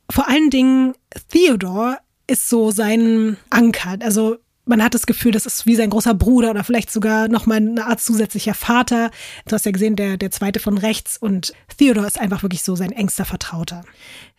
Vor 0.09 0.27
allen 0.27 0.49
Dingen 0.49 0.93
Theodore 1.31 1.99
ist 2.27 2.49
so 2.49 2.71
sein 2.71 3.37
Anker. 3.49 3.97
Also 4.01 4.37
man 4.67 4.83
hat 4.83 4.93
das 4.93 5.05
Gefühl, 5.05 5.31
das 5.31 5.45
ist 5.45 5.65
wie 5.65 5.75
sein 5.75 5.89
großer 5.89 6.13
Bruder 6.13 6.51
oder 6.51 6.63
vielleicht 6.63 6.91
sogar 6.91 7.27
nochmal 7.27 7.57
eine 7.57 7.85
Art 7.85 8.01
zusätzlicher 8.01 8.53
Vater. 8.53 9.11
Du 9.47 9.53
hast 9.53 9.65
ja 9.65 9.71
gesehen, 9.71 9.95
der, 9.95 10.17
der 10.17 10.31
zweite 10.31 10.59
von 10.59 10.77
rechts 10.77 11.17
und 11.17 11.53
Theodore 11.77 12.07
ist 12.07 12.19
einfach 12.19 12.43
wirklich 12.43 12.63
so 12.63 12.75
sein 12.75 12.91
engster 12.91 13.25
Vertrauter. 13.25 13.83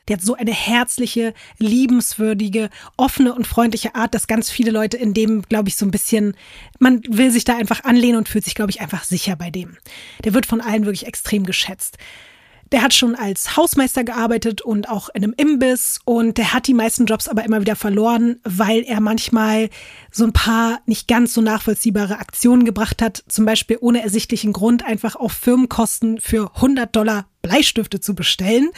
Der 0.06 0.16
hat 0.16 0.22
so 0.22 0.34
eine 0.34 0.52
herzliche, 0.52 1.34
liebenswürdige, 1.58 2.70
offene 2.96 3.34
und 3.34 3.46
freundliche 3.46 3.94
Art, 3.94 4.14
dass 4.14 4.26
ganz 4.26 4.50
viele 4.50 4.70
Leute 4.70 4.96
in 4.96 5.12
dem, 5.12 5.42
glaube 5.42 5.68
ich, 5.68 5.76
so 5.76 5.84
ein 5.84 5.90
bisschen, 5.90 6.34
man 6.78 7.02
will 7.08 7.30
sich 7.30 7.44
da 7.44 7.56
einfach 7.56 7.84
anlehnen 7.84 8.16
und 8.16 8.28
fühlt 8.28 8.44
sich, 8.44 8.54
glaube 8.54 8.70
ich, 8.70 8.80
einfach 8.80 9.04
sicher 9.04 9.36
bei 9.36 9.50
dem. 9.50 9.76
Der 10.24 10.32
wird 10.32 10.46
von 10.46 10.62
allen 10.62 10.86
wirklich 10.86 11.06
extrem 11.06 11.44
geschätzt. 11.44 11.98
Der 12.72 12.82
hat 12.82 12.94
schon 12.94 13.14
als 13.14 13.56
Hausmeister 13.56 14.04
gearbeitet 14.04 14.60
und 14.60 14.88
auch 14.88 15.08
in 15.14 15.24
einem 15.24 15.34
Imbiss 15.36 16.00
und 16.04 16.38
der 16.38 16.52
hat 16.52 16.66
die 16.66 16.74
meisten 16.74 17.06
Jobs 17.06 17.28
aber 17.28 17.44
immer 17.44 17.60
wieder 17.60 17.76
verloren, 17.76 18.40
weil 18.44 18.82
er 18.82 19.00
manchmal 19.00 19.70
so 20.10 20.24
ein 20.24 20.32
paar 20.32 20.80
nicht 20.86 21.08
ganz 21.08 21.34
so 21.34 21.40
nachvollziehbare 21.40 22.18
Aktionen 22.18 22.64
gebracht 22.64 23.00
hat, 23.02 23.24
zum 23.28 23.44
Beispiel 23.44 23.78
ohne 23.80 24.02
ersichtlichen 24.02 24.52
Grund 24.52 24.84
einfach 24.84 25.16
auf 25.16 25.32
Firmenkosten 25.32 26.20
für 26.20 26.54
100 26.56 26.94
Dollar 26.94 27.26
Bleistifte 27.42 28.00
zu 28.00 28.14
bestellen. 28.14 28.70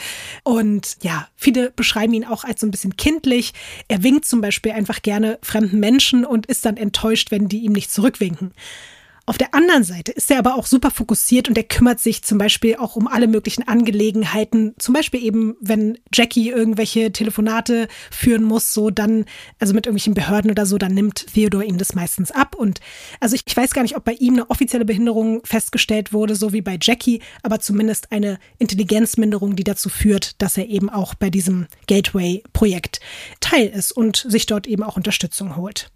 Und 0.43 0.97
ja, 1.01 1.27
viele 1.35 1.71
beschreiben 1.71 2.13
ihn 2.13 2.25
auch 2.25 2.43
als 2.43 2.61
so 2.61 2.67
ein 2.67 2.71
bisschen 2.71 2.95
kindlich. 2.95 3.53
Er 3.87 4.03
winkt 4.03 4.25
zum 4.25 4.41
Beispiel 4.41 4.71
einfach 4.71 5.01
gerne 5.01 5.39
fremden 5.41 5.79
Menschen 5.79 6.25
und 6.25 6.45
ist 6.45 6.65
dann 6.65 6.77
enttäuscht, 6.77 7.31
wenn 7.31 7.47
die 7.47 7.59
ihm 7.59 7.73
nicht 7.73 7.91
zurückwinken. 7.91 8.53
Auf 9.27 9.37
der 9.37 9.53
anderen 9.53 9.83
Seite 9.83 10.11
ist 10.11 10.31
er 10.31 10.39
aber 10.39 10.55
auch 10.55 10.65
super 10.65 10.89
fokussiert 10.89 11.47
und 11.47 11.55
er 11.55 11.63
kümmert 11.63 11.99
sich 11.99 12.23
zum 12.23 12.39
Beispiel 12.39 12.77
auch 12.77 12.95
um 12.95 13.07
alle 13.07 13.27
möglichen 13.27 13.67
Angelegenheiten. 13.67 14.73
Zum 14.79 14.95
Beispiel 14.95 15.23
eben, 15.23 15.55
wenn 15.61 15.99
Jackie 16.11 16.49
irgendwelche 16.49 17.11
Telefonate 17.11 17.87
führen 18.09 18.43
muss, 18.43 18.73
so 18.73 18.89
dann, 18.89 19.25
also 19.59 19.75
mit 19.75 19.85
irgendwelchen 19.85 20.15
Behörden 20.15 20.49
oder 20.49 20.65
so, 20.65 20.79
dann 20.79 20.95
nimmt 20.95 21.27
Theodor 21.33 21.63
ihm 21.63 21.77
das 21.77 21.93
meistens 21.93 22.31
ab. 22.31 22.55
Und 22.55 22.79
also 23.19 23.35
ich, 23.35 23.43
ich 23.45 23.55
weiß 23.55 23.75
gar 23.75 23.83
nicht, 23.83 23.95
ob 23.95 24.03
bei 24.03 24.13
ihm 24.13 24.33
eine 24.33 24.49
offizielle 24.49 24.85
Behinderung 24.85 25.41
festgestellt 25.45 26.13
wurde, 26.13 26.35
so 26.35 26.51
wie 26.51 26.61
bei 26.61 26.79
Jackie, 26.81 27.21
aber 27.43 27.59
zumindest 27.59 28.11
eine 28.11 28.39
Intelligenzminderung, 28.57 29.55
die 29.55 29.63
dazu 29.63 29.89
führt, 29.89 30.41
dass 30.41 30.57
er 30.57 30.67
eben 30.67 30.89
auch 30.89 31.13
bei 31.13 31.29
diesem 31.29 31.67
Gateway-Projekt 31.85 32.99
Teil 33.39 33.67
ist 33.67 33.91
und 33.91 34.25
sich 34.27 34.47
dort 34.47 34.65
eben 34.65 34.81
auch 34.81 34.97
Unterstützung 34.97 35.55
holt. 35.57 35.91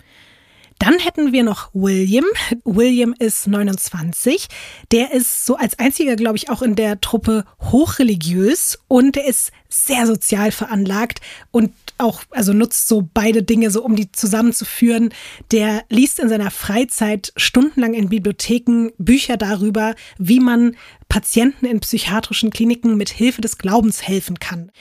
Dann 0.79 0.99
hätten 0.99 1.31
wir 1.31 1.43
noch 1.43 1.69
William. 1.73 2.25
William 2.63 3.15
ist 3.17 3.47
29. 3.47 4.47
Der 4.91 5.11
ist 5.11 5.45
so 5.45 5.55
als 5.55 5.79
einziger, 5.79 6.15
glaube 6.15 6.37
ich, 6.37 6.49
auch 6.49 6.61
in 6.61 6.75
der 6.75 6.99
Truppe 6.99 7.45
hochreligiös 7.61 8.79
und 8.87 9.15
der 9.15 9.25
ist 9.25 9.51
sehr 9.69 10.05
sozial 10.05 10.51
veranlagt 10.51 11.21
und 11.51 11.71
auch, 11.97 12.23
also 12.31 12.51
nutzt 12.51 12.87
so 12.87 13.07
beide 13.13 13.41
Dinge 13.41 13.71
so, 13.71 13.83
um 13.83 13.95
die 13.95 14.11
zusammenzuführen. 14.11 15.13
Der 15.51 15.83
liest 15.89 16.19
in 16.19 16.27
seiner 16.29 16.51
Freizeit 16.51 17.31
stundenlang 17.37 17.93
in 17.93 18.09
Bibliotheken 18.09 18.91
Bücher 18.97 19.37
darüber, 19.37 19.95
wie 20.17 20.41
man 20.41 20.75
Patienten 21.07 21.65
in 21.65 21.79
psychiatrischen 21.79 22.49
Kliniken 22.49 22.97
mit 22.97 23.09
Hilfe 23.09 23.41
des 23.41 23.57
Glaubens 23.57 24.05
helfen 24.05 24.39
kann. 24.39 24.71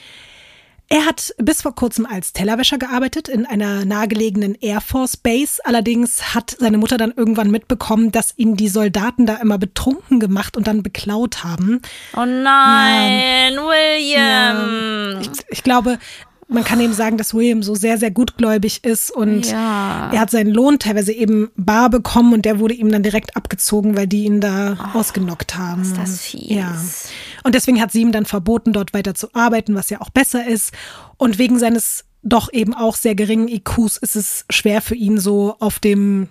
Er 0.95 1.05
hat 1.05 1.35
bis 1.37 1.61
vor 1.61 1.75
kurzem 1.75 2.05
als 2.05 2.31
Tellerwäscher 2.31 2.77
gearbeitet 2.77 3.27
in 3.27 3.45
einer 3.45 3.83
nahegelegenen 3.83 4.55
Air 4.61 4.79
Force 4.79 5.17
Base. 5.17 5.59
Allerdings 5.65 6.33
hat 6.33 6.55
seine 6.57 6.77
Mutter 6.77 6.95
dann 6.95 7.11
irgendwann 7.13 7.51
mitbekommen, 7.51 8.13
dass 8.13 8.33
ihn 8.37 8.55
die 8.55 8.69
Soldaten 8.69 9.25
da 9.25 9.35
immer 9.35 9.57
betrunken 9.57 10.21
gemacht 10.21 10.55
und 10.55 10.67
dann 10.67 10.83
beklaut 10.83 11.43
haben. 11.43 11.81
Oh 12.15 12.23
nein, 12.23 13.55
ja. 13.55 13.61
William. 13.61 15.11
Ja. 15.11 15.19
Ich, 15.19 15.29
ich 15.49 15.63
glaube, 15.63 15.99
man 16.47 16.63
kann 16.63 16.79
eben 16.79 16.93
sagen, 16.93 17.17
dass 17.17 17.33
William 17.33 17.63
so 17.63 17.75
sehr, 17.75 17.97
sehr 17.97 18.11
gutgläubig 18.11 18.85
ist 18.85 19.11
und 19.11 19.51
ja. 19.51 20.11
er 20.13 20.19
hat 20.19 20.29
seinen 20.29 20.51
Lohn 20.51 20.79
teilweise 20.79 21.11
eben 21.11 21.49
bar 21.55 21.89
bekommen 21.89 22.33
und 22.33 22.45
der 22.45 22.59
wurde 22.59 22.75
ihm 22.75 22.89
dann 22.89 23.03
direkt 23.03 23.35
abgezogen, 23.35 23.97
weil 23.97 24.07
die 24.07 24.25
ihn 24.25 24.41
da 24.41 24.77
oh, 24.93 24.99
ausgenockt 24.99 25.57
haben. 25.57 25.81
Ist 25.81 25.97
das 25.97 26.21
fies. 26.21 26.49
Ja. 26.49 26.73
Und 27.45 27.53
deswegen 27.53 27.79
hat 27.79 27.91
sie 27.91 28.01
ihm 28.01 28.11
dann 28.11 28.25
verboten, 28.25 28.73
dort 28.73 28.95
weiter 28.95 29.13
zu 29.13 29.27
arbeiten, 29.35 29.75
was 29.75 29.91
ja 29.91 30.01
auch 30.01 30.09
besser 30.09 30.47
ist. 30.47 30.73
Und 31.17 31.37
wegen 31.37 31.59
seines 31.59 32.05
doch 32.23 32.51
eben 32.51 32.73
auch 32.73 32.95
sehr 32.95 33.13
geringen 33.13 33.47
IQs 33.47 33.97
ist 33.97 34.15
es 34.15 34.45
schwer 34.49 34.81
für 34.81 34.95
ihn 34.95 35.19
so 35.19 35.55
auf 35.59 35.77
dem 35.77 36.27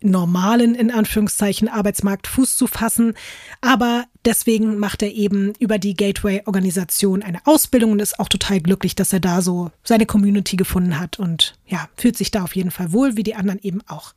normalen, 0.00 0.74
in 0.74 0.90
Anführungszeichen, 0.90 1.68
Arbeitsmarkt 1.68 2.26
Fuß 2.26 2.56
zu 2.56 2.66
fassen. 2.66 3.14
Aber 3.60 4.04
deswegen 4.24 4.78
macht 4.78 5.02
er 5.02 5.12
eben 5.12 5.52
über 5.58 5.78
die 5.78 5.94
Gateway-Organisation 5.94 7.22
eine 7.22 7.40
Ausbildung 7.46 7.92
und 7.92 8.00
ist 8.00 8.18
auch 8.18 8.28
total 8.28 8.60
glücklich, 8.60 8.94
dass 8.94 9.12
er 9.12 9.20
da 9.20 9.42
so 9.42 9.70
seine 9.82 10.06
Community 10.06 10.56
gefunden 10.56 10.98
hat 10.98 11.18
und 11.18 11.58
ja, 11.66 11.88
fühlt 11.96 12.16
sich 12.16 12.30
da 12.30 12.44
auf 12.44 12.54
jeden 12.54 12.70
Fall 12.70 12.92
wohl, 12.92 13.16
wie 13.16 13.22
die 13.22 13.34
anderen 13.34 13.60
eben 13.60 13.80
auch. 13.88 14.14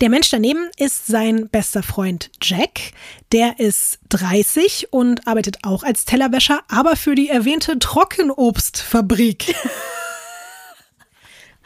Der 0.00 0.08
Mensch 0.08 0.30
daneben 0.30 0.70
ist 0.76 1.06
sein 1.06 1.48
bester 1.50 1.82
Freund 1.82 2.30
Jack. 2.40 2.92
Der 3.30 3.60
ist 3.60 4.00
30 4.08 4.92
und 4.92 5.26
arbeitet 5.26 5.58
auch 5.62 5.82
als 5.82 6.04
Tellerwäscher, 6.04 6.60
aber 6.68 6.96
für 6.96 7.14
die 7.14 7.28
erwähnte 7.28 7.78
Trockenobstfabrik. 7.78 9.54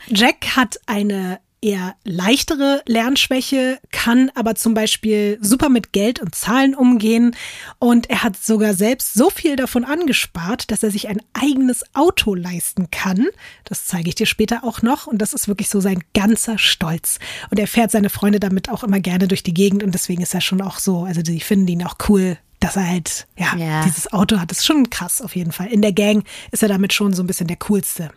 Jack 0.09 0.57
hat 0.57 0.79
eine 0.87 1.41
eher 1.61 1.95
leichtere 2.05 2.83
Lernschwäche, 2.87 3.79
kann 3.91 4.31
aber 4.35 4.55
zum 4.55 4.75
Beispiel 4.75 5.39
super 5.41 5.69
mit 5.69 5.93
Geld 5.93 6.21
und 6.21 6.35
Zahlen 6.35 6.75
umgehen 6.75 7.35
und 7.79 8.11
er 8.11 8.23
hat 8.23 8.37
sogar 8.37 8.75
selbst 8.75 9.15
so 9.15 9.31
viel 9.31 9.57
davon 9.57 9.85
angespart, 9.85 10.71
dass 10.71 10.83
er 10.83 10.91
sich 10.91 11.09
ein 11.09 11.21
eigenes 11.33 11.83
Auto 11.95 12.35
leisten 12.35 12.91
kann. 12.91 13.27
Das 13.65 13.87
zeige 13.87 14.09
ich 14.09 14.15
dir 14.15 14.27
später 14.27 14.65
auch 14.65 14.83
noch 14.83 15.07
und 15.07 15.19
das 15.19 15.33
ist 15.33 15.49
wirklich 15.49 15.69
so 15.69 15.81
sein 15.81 16.03
ganzer 16.15 16.59
Stolz. 16.59 17.19
Und 17.51 17.59
er 17.59 17.67
fährt 17.67 17.91
seine 17.91 18.11
Freunde 18.11 18.41
damit 18.41 18.69
auch 18.69 18.85
immer 18.85 19.01
gerne 19.01 19.29
durch 19.29 19.43
die 19.43 19.55
Gegend 19.55 19.83
und 19.83 19.93
deswegen 19.93 20.23
ist 20.23 20.35
er 20.35 20.41
schon 20.41 20.61
auch 20.61 20.79
so, 20.79 21.05
also 21.05 21.23
die 21.23 21.41
finden 21.41 21.69
ihn 21.69 21.85
auch 21.85 21.97
cool, 22.09 22.39
dass 22.61 22.77
er 22.77 22.89
halt, 22.89 23.27
ja, 23.37 23.55
yeah. 23.57 23.85
dieses 23.85 24.13
Auto 24.13 24.39
hat. 24.39 24.51
Das 24.51 24.59
ist 24.59 24.67
schon 24.67 24.91
krass 24.91 25.21
auf 25.21 25.37
jeden 25.37 25.53
Fall. 25.53 25.69
In 25.69 25.83
der 25.83 25.93
Gang 25.93 26.27
ist 26.53 26.63
er 26.63 26.69
damit 26.69 26.93
schon 26.93 27.13
so 27.13 27.23
ein 27.23 27.27
bisschen 27.27 27.47
der 27.47 27.59
coolste. 27.59 28.11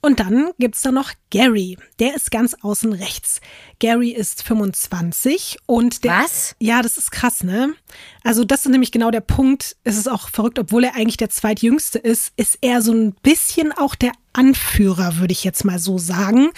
Und 0.00 0.20
dann 0.20 0.50
gibt's 0.58 0.82
da 0.82 0.92
noch 0.92 1.10
Gary. 1.30 1.76
Der 1.98 2.14
ist 2.14 2.30
ganz 2.30 2.54
außen 2.60 2.92
rechts. 2.92 3.40
Gary 3.80 4.10
ist 4.10 4.44
25 4.44 5.58
und 5.66 6.04
der. 6.04 6.12
Was? 6.12 6.54
Ja, 6.60 6.82
das 6.82 6.98
ist 6.98 7.10
krass, 7.10 7.42
ne? 7.42 7.74
Also, 8.22 8.44
das 8.44 8.64
ist 8.64 8.70
nämlich 8.70 8.92
genau 8.92 9.10
der 9.10 9.20
Punkt. 9.20 9.76
Es 9.82 9.96
ist 9.96 10.08
auch 10.08 10.28
verrückt, 10.28 10.58
obwohl 10.60 10.84
er 10.84 10.94
eigentlich 10.94 11.16
der 11.16 11.30
zweitjüngste 11.30 11.98
ist, 11.98 12.32
ist 12.36 12.58
er 12.60 12.80
so 12.80 12.92
ein 12.92 13.12
bisschen 13.22 13.72
auch 13.72 13.96
der 13.96 14.12
Anführer, 14.32 15.18
würde 15.18 15.32
ich 15.32 15.42
jetzt 15.42 15.64
mal 15.64 15.80
so 15.80 15.98
sagen. 15.98 16.50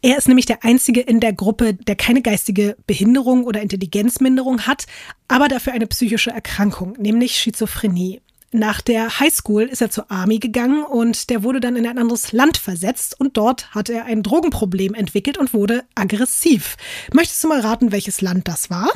Er 0.00 0.16
ist 0.16 0.28
nämlich 0.28 0.46
der 0.46 0.64
Einzige 0.64 1.00
in 1.00 1.20
der 1.20 1.34
Gruppe, 1.34 1.74
der 1.74 1.94
keine 1.94 2.22
geistige 2.22 2.76
Behinderung 2.86 3.44
oder 3.44 3.60
Intelligenzminderung 3.60 4.62
hat, 4.66 4.86
aber 5.26 5.48
dafür 5.48 5.74
eine 5.74 5.86
psychische 5.86 6.30
Erkrankung, 6.30 6.94
nämlich 6.98 7.36
Schizophrenie. 7.36 8.22
Nach 8.50 8.80
der 8.80 9.20
Highschool 9.20 9.64
ist 9.64 9.82
er 9.82 9.90
zur 9.90 10.10
Army 10.10 10.38
gegangen 10.38 10.82
und 10.82 11.28
der 11.28 11.42
wurde 11.42 11.60
dann 11.60 11.76
in 11.76 11.86
ein 11.86 11.98
anderes 11.98 12.32
Land 12.32 12.56
versetzt 12.56 13.18
und 13.20 13.36
dort 13.36 13.74
hat 13.74 13.90
er 13.90 14.06
ein 14.06 14.22
Drogenproblem 14.22 14.94
entwickelt 14.94 15.36
und 15.36 15.52
wurde 15.52 15.84
aggressiv. 15.94 16.76
Möchtest 17.12 17.44
du 17.44 17.48
mal 17.48 17.60
raten, 17.60 17.92
welches 17.92 18.22
Land 18.22 18.48
das 18.48 18.70
war? 18.70 18.88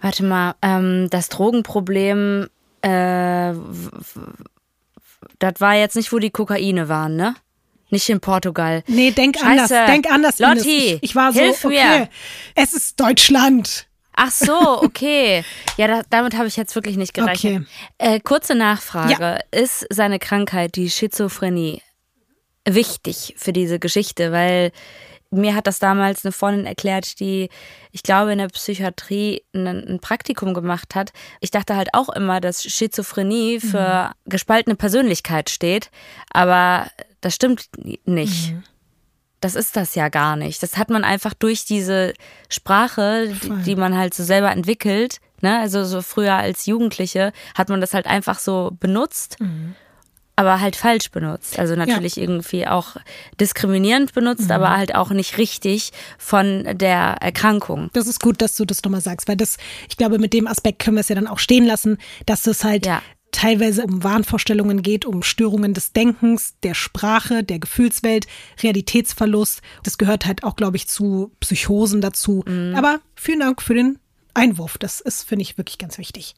Warte 0.00 0.24
mal, 0.24 0.54
ähm, 0.62 1.08
das 1.10 1.28
Drogenproblem, 1.28 2.48
äh, 2.82 3.52
das 5.38 5.54
war 5.58 5.74
jetzt 5.76 5.94
nicht, 5.94 6.12
wo 6.12 6.18
die 6.18 6.30
Kokaine 6.30 6.88
waren, 6.88 7.14
ne? 7.14 7.36
Nicht 7.90 8.08
in 8.08 8.20
Portugal. 8.20 8.82
Nee, 8.86 9.10
denk 9.12 9.36
Scheiße. 9.36 9.50
anders. 9.50 9.68
Denk 9.68 10.10
anders. 10.10 10.38
Lotti, 10.38 10.94
ich, 10.94 11.02
ich 11.02 11.16
war 11.16 11.32
so, 11.32 11.40
okay, 11.40 11.68
mir. 11.68 12.08
es 12.54 12.72
ist 12.72 12.98
Deutschland. 12.98 13.86
Ach 14.14 14.30
so, 14.30 14.82
okay. 14.82 15.44
Ja, 15.76 15.86
da, 15.86 16.02
damit 16.10 16.36
habe 16.36 16.48
ich 16.48 16.56
jetzt 16.56 16.74
wirklich 16.74 16.96
nicht 16.96 17.14
gerechnet. 17.14 17.62
Okay. 17.62 17.66
Äh, 17.98 18.20
kurze 18.20 18.54
Nachfrage. 18.54 19.12
Ja. 19.20 19.38
Ist 19.50 19.86
seine 19.90 20.18
Krankheit, 20.18 20.76
die 20.76 20.90
Schizophrenie, 20.90 21.82
wichtig 22.66 23.34
für 23.38 23.52
diese 23.52 23.78
Geschichte? 23.78 24.32
Weil 24.32 24.72
mir 25.30 25.54
hat 25.54 25.66
das 25.66 25.78
damals 25.78 26.24
eine 26.24 26.32
Freundin 26.32 26.66
erklärt, 26.66 27.20
die, 27.20 27.48
ich 27.92 28.02
glaube, 28.02 28.32
in 28.32 28.38
der 28.38 28.48
Psychiatrie 28.48 29.42
ein, 29.54 29.98
Praktikum 30.00 30.54
gemacht 30.54 30.94
hat. 30.94 31.12
Ich 31.40 31.50
dachte 31.50 31.76
halt 31.76 31.90
auch 31.92 32.08
immer, 32.08 32.40
dass 32.40 32.64
Schizophrenie 32.64 33.60
für 33.60 34.10
mhm. 34.10 34.30
gespaltene 34.30 34.76
Persönlichkeit 34.76 35.50
steht, 35.50 35.90
aber 36.30 36.90
das 37.20 37.34
stimmt 37.34 37.68
nicht. 38.04 38.52
Mhm. 38.52 38.62
Das 39.40 39.54
ist 39.54 39.76
das 39.76 39.94
ja 39.94 40.08
gar 40.08 40.36
nicht. 40.36 40.62
Das 40.62 40.76
hat 40.76 40.90
man 40.90 41.04
einfach 41.04 41.34
durch 41.34 41.64
diese 41.64 42.12
Sprache, 42.48 43.34
die, 43.42 43.50
die 43.64 43.76
man 43.76 43.96
halt 43.96 44.14
so 44.14 44.22
selber 44.22 44.50
entwickelt, 44.50 45.18
ne? 45.40 45.58
also 45.58 45.84
so 45.84 46.02
früher 46.02 46.34
als 46.34 46.66
Jugendliche, 46.66 47.32
hat 47.54 47.68
man 47.68 47.80
das 47.80 47.94
halt 47.94 48.06
einfach 48.06 48.38
so 48.38 48.76
benutzt. 48.78 49.36
Mhm 49.40 49.74
aber 50.40 50.58
halt 50.58 50.74
falsch 50.74 51.10
benutzt. 51.10 51.58
Also 51.58 51.76
natürlich 51.76 52.16
ja. 52.16 52.22
irgendwie 52.22 52.66
auch 52.66 52.96
diskriminierend 53.38 54.14
benutzt, 54.14 54.46
mhm. 54.46 54.52
aber 54.52 54.74
halt 54.74 54.94
auch 54.94 55.10
nicht 55.10 55.36
richtig 55.36 55.92
von 56.16 56.66
der 56.72 57.18
Erkrankung. 57.20 57.90
Das 57.92 58.06
ist 58.06 58.20
gut, 58.20 58.40
dass 58.40 58.56
du 58.56 58.64
das 58.64 58.82
nochmal 58.82 59.02
sagst, 59.02 59.28
weil 59.28 59.36
das, 59.36 59.58
ich 59.90 59.98
glaube, 59.98 60.18
mit 60.18 60.32
dem 60.32 60.46
Aspekt 60.46 60.78
können 60.78 60.96
wir 60.96 61.02
es 61.02 61.10
ja 61.10 61.14
dann 61.14 61.26
auch 61.26 61.38
stehen 61.38 61.66
lassen, 61.66 61.98
dass 62.24 62.46
es 62.46 62.64
halt 62.64 62.86
ja. 62.86 63.02
Teilweise 63.32 63.84
um 63.84 64.02
Wahnvorstellungen 64.02 64.82
geht, 64.82 65.04
um 65.04 65.22
Störungen 65.22 65.74
des 65.74 65.92
Denkens, 65.92 66.54
der 66.62 66.74
Sprache, 66.74 67.44
der 67.44 67.58
Gefühlswelt, 67.58 68.26
Realitätsverlust. 68.62 69.62
Das 69.82 69.98
gehört 69.98 70.26
halt 70.26 70.44
auch, 70.44 70.56
glaube 70.56 70.76
ich, 70.76 70.88
zu 70.88 71.32
Psychosen 71.40 72.00
dazu. 72.00 72.44
Mhm. 72.46 72.74
Aber 72.76 73.00
vielen 73.14 73.40
Dank 73.40 73.62
für 73.62 73.74
den 73.74 73.98
Einwurf. 74.34 74.78
Das 74.78 75.00
ist, 75.00 75.22
finde 75.22 75.42
ich, 75.42 75.58
wirklich 75.58 75.78
ganz 75.78 75.98
wichtig. 75.98 76.34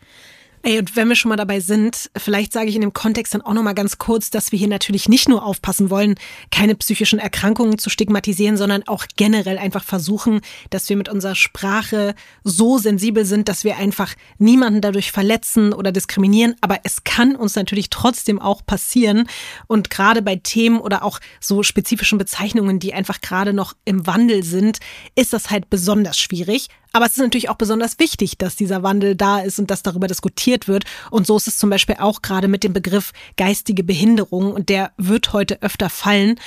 Ey, 0.65 0.79
und 0.79 0.95
wenn 0.95 1.09
wir 1.09 1.17
schon 1.17 1.29
mal 1.29 1.37
dabei 1.37 1.59
sind, 1.59 2.09
vielleicht 2.17 2.53
sage 2.53 2.69
ich 2.69 2.77
in 2.77 2.83
dem 2.83 2.93
Kontext 2.93 3.35
dann 3.35 3.43
auch 3.43 3.53
noch 3.53 3.65
mal 3.65 3.73
ganz 3.73 3.99
kurz, 3.99 4.31
dass 4.31 4.53
wir 4.53 4.61
hier 4.61 4.69
natürlich 4.69 5.09
nicht 5.09 5.29
nur 5.29 5.45
aufpassen 5.45 5.91
wollen, 5.91 6.15
keine 6.53 6.77
psychischen 6.77 7.19
Erkrankungen 7.19 7.79
zu 7.79 7.91
stigmatisieren, 7.91 8.57
sondern 8.57 8.87
auch 8.87 9.07
generell 9.17 9.59
einfach 9.59 9.83
versuchen, 9.83 10.41
dass 10.71 10.89
wir 10.89 10.97
mit 10.97 11.09
unserer 11.09 11.35
Sprache 11.35 12.15
so 12.45 12.79
sensibel 12.79 13.25
sind, 13.25 13.49
dass 13.49 13.65
wir 13.65 13.77
einfach 13.77 14.15
niemanden 14.39 14.81
dadurch 14.81 15.11
verletzen 15.11 15.73
oder 15.73 15.91
diskriminieren. 15.91 16.55
Aber 16.61 16.79
es 16.85 17.03
kann 17.03 17.35
uns 17.35 17.57
natürlich 17.57 17.91
trotzdem 17.91 18.41
auch 18.41 18.65
passieren. 18.65 19.27
Und 19.67 19.91
gerade 19.91 20.23
bei 20.23 20.37
Themen 20.37 20.79
oder 20.79 21.03
auch 21.03 21.19
so 21.41 21.65
spezifischen 21.65 22.19
Bezeichnungen, 22.19 22.79
die 22.79 22.95
einfach 22.95 23.21
gerade 23.21 23.53
noch 23.53 23.75
im 23.85 24.07
Wandel 24.07 24.45
sind, 24.45 24.79
ist 25.17 25.33
das 25.33 25.51
halt 25.51 25.71
besonders 25.71 26.21
schwierig. 26.21 26.69
Aber 26.93 27.07
es 27.07 27.13
ist 27.13 27.19
natürlich 27.19 27.49
auch 27.49 27.57
besonders 27.57 27.99
wichtig, 27.99 28.37
dass 28.37 28.57
dieser 28.57 28.83
Wandel 28.83 29.17
da 29.17 29.41
ist 29.41 29.59
und 29.59 29.71
dass 29.71 29.83
darüber 29.83 30.07
diskutiert 30.07 30.69
wird. 30.69 30.85
Und 31.11 31.27
so 31.27 31.37
ist 31.37 31.49
es 31.49 31.59
zum 31.59 31.71
Beispiel 31.71 31.97
auch 31.99 32.23
gerade 32.23 32.49
mit 32.49 32.65
dem 32.65 32.73
Begriff 32.73 33.13
geistige 33.37 33.83
Behinderung. 33.83 34.53
Und 34.53 34.69
der 34.69 34.93
wird 34.99 35.33
heute 35.33 35.63
öfter 35.63 35.89
fallen, 35.89 36.39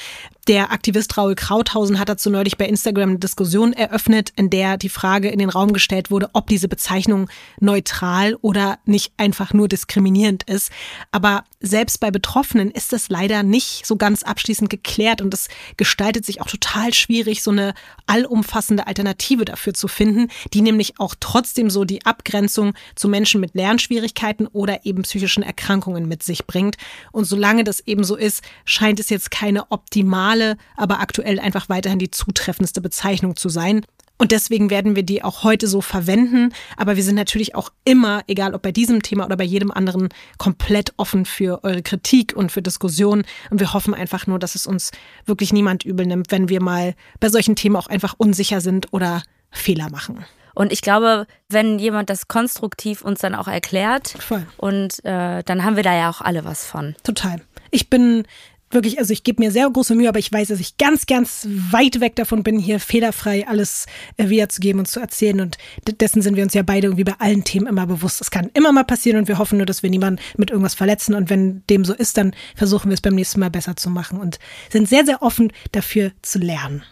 der 0.47 0.71
Aktivist 0.71 1.17
Raul 1.17 1.33
Krauthausen 1.33 1.97
hat 1.97 2.07
dazu 2.07 2.29
neulich 2.29 2.55
bei 2.55 2.67
Instagram 2.67 3.09
eine 3.09 3.19
Diskussion 3.19 3.73
eröffnet, 3.73 4.31
in 4.35 4.51
der 4.51 4.77
die 4.77 4.89
Frage 4.89 5.29
in 5.29 5.39
den 5.39 5.49
Raum 5.49 5.73
gestellt 5.73 6.11
wurde, 6.11 6.29
ob 6.33 6.45
diese 6.45 6.67
Bezeichnung 6.67 7.29
neutral 7.59 8.35
oder 8.41 8.77
nicht 8.85 9.13
einfach 9.17 9.53
nur 9.53 9.67
diskriminierend 9.67 10.43
ist. 10.43 10.71
Aber 11.11 11.45
selbst 11.61 11.99
bei 11.99 12.11
Betroffenen 12.11 12.69
ist 12.69 12.93
das 12.93 13.09
leider 13.09 13.41
nicht 13.41 13.87
so 13.87 13.95
ganz 13.95 14.21
abschließend 14.21 14.69
geklärt 14.69 15.19
und 15.19 15.33
es 15.33 15.47
gestaltet 15.77 16.27
sich 16.27 16.41
auch 16.41 16.47
total 16.47 16.93
schwierig, 16.93 17.41
so 17.41 17.49
eine 17.49 17.73
allumfassende 18.05 18.85
Alternative 18.85 19.45
dafür 19.45 19.73
zu 19.73 19.87
finden, 19.87 20.27
die 20.53 20.61
nämlich 20.61 20.99
auch 20.99 21.15
trotzdem 21.19 21.69
so 21.69 21.85
die 21.85 22.05
Abgrenzung 22.05 22.73
zu 22.95 23.07
Menschen 23.07 23.41
mit 23.41 23.55
Lernschwierigkeiten 23.55 24.47
oder 24.47 24.85
eben 24.85 25.03
psychischen 25.03 25.43
Erkrankungen 25.43 26.07
mit 26.07 26.23
sich 26.23 26.45
bringt. 26.45 26.77
Und 27.11 27.25
solange 27.25 27.63
das 27.63 27.79
eben 27.81 28.03
so 28.03 28.15
ist, 28.15 28.43
scheint 28.65 28.99
es 28.99 29.09
jetzt 29.09 29.31
keine 29.31 29.71
optimale 29.71 30.57
aber 30.75 30.99
aktuell 30.99 31.39
einfach 31.39 31.69
weiterhin 31.69 31.99
die 31.99 32.11
zutreffendste 32.11 32.81
Bezeichnung 32.81 33.35
zu 33.35 33.49
sein. 33.49 33.85
Und 34.17 34.31
deswegen 34.31 34.69
werden 34.69 34.95
wir 34.95 35.03
die 35.03 35.23
auch 35.23 35.43
heute 35.43 35.67
so 35.67 35.81
verwenden. 35.81 36.53
Aber 36.77 36.95
wir 36.95 37.03
sind 37.03 37.15
natürlich 37.15 37.53
auch 37.53 37.71
immer, 37.83 38.23
egal 38.27 38.53
ob 38.53 38.61
bei 38.61 38.71
diesem 38.71 39.01
Thema 39.01 39.25
oder 39.25 39.35
bei 39.35 39.43
jedem 39.43 39.71
anderen, 39.71 40.07
komplett 40.37 40.93
offen 40.95 41.25
für 41.25 41.65
eure 41.65 41.81
Kritik 41.81 42.33
und 42.33 42.49
für 42.49 42.61
Diskussionen. 42.61 43.25
Und 43.49 43.59
wir 43.59 43.73
hoffen 43.73 43.93
einfach 43.93 44.25
nur, 44.25 44.39
dass 44.39 44.55
es 44.55 44.67
uns 44.67 44.91
wirklich 45.25 45.51
niemand 45.51 45.83
übel 45.83 46.05
nimmt, 46.05 46.31
wenn 46.31 46.47
wir 46.47 46.61
mal 46.61 46.95
bei 47.19 47.27
solchen 47.27 47.57
Themen 47.57 47.75
auch 47.75 47.87
einfach 47.87 48.15
unsicher 48.17 48.61
sind 48.61 48.93
oder 48.93 49.21
Fehler 49.55 49.89
machen. 49.89 50.25
Und 50.53 50.71
ich 50.71 50.81
glaube, 50.81 51.27
wenn 51.49 51.79
jemand 51.79 52.09
das 52.09 52.27
konstruktiv 52.27 53.01
uns 53.01 53.19
dann 53.19 53.35
auch 53.35 53.47
erklärt, 53.47 54.15
Voll. 54.19 54.47
und 54.57 55.03
äh, 55.03 55.43
dann 55.43 55.63
haben 55.65 55.75
wir 55.75 55.83
da 55.83 55.93
ja 55.93 56.09
auch 56.09 56.21
alle 56.21 56.45
was 56.45 56.65
von. 56.65 56.95
Total. 57.03 57.41
Ich 57.71 57.89
bin 57.89 58.25
wirklich, 58.71 58.99
also 58.99 59.11
ich 59.13 59.23
gebe 59.23 59.43
mir 59.43 59.51
sehr 59.51 59.69
große 59.69 59.95
Mühe, 59.95 60.09
aber 60.09 60.19
ich 60.19 60.31
weiß, 60.31 60.47
dass 60.47 60.59
ich 60.59 60.77
ganz, 60.77 61.05
ganz 61.05 61.47
weit 61.71 61.99
weg 61.99 62.15
davon 62.15 62.43
bin, 62.43 62.57
hier 62.57 62.79
fehlerfrei 62.79 63.47
alles 63.47 63.85
äh, 64.17 64.29
wiederzugeben 64.29 64.79
und 64.79 64.85
zu 64.85 64.99
erzählen. 64.99 65.41
Und 65.41 65.57
dessen 65.99 66.21
sind 66.21 66.35
wir 66.35 66.43
uns 66.43 66.53
ja 66.53 66.63
beide 66.63 66.87
irgendwie 66.87 67.03
bei 67.03 67.15
allen 67.19 67.43
Themen 67.43 67.67
immer 67.67 67.85
bewusst. 67.85 68.21
Es 68.21 68.31
kann 68.31 68.49
immer 68.53 68.71
mal 68.71 68.83
passieren 68.83 69.19
und 69.19 69.27
wir 69.27 69.37
hoffen 69.37 69.57
nur, 69.57 69.65
dass 69.65 69.83
wir 69.83 69.89
niemanden 69.89 70.21
mit 70.37 70.51
irgendwas 70.51 70.73
verletzen. 70.73 71.15
Und 71.15 71.29
wenn 71.29 71.63
dem 71.69 71.85
so 71.85 71.93
ist, 71.93 72.17
dann 72.17 72.33
versuchen 72.55 72.89
wir 72.89 72.95
es 72.95 73.01
beim 73.01 73.15
nächsten 73.15 73.39
Mal 73.39 73.51
besser 73.51 73.75
zu 73.75 73.89
machen 73.89 74.19
und 74.19 74.39
sind 74.69 74.87
sehr, 74.87 75.05
sehr 75.05 75.21
offen 75.21 75.51
dafür 75.71 76.11
zu 76.21 76.39
lernen. 76.39 76.83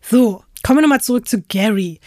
So, 0.00 0.42
kommen 0.62 0.78
wir 0.78 0.82
nochmal 0.82 1.00
zurück 1.00 1.28
zu 1.28 1.42
Gary. 1.42 2.00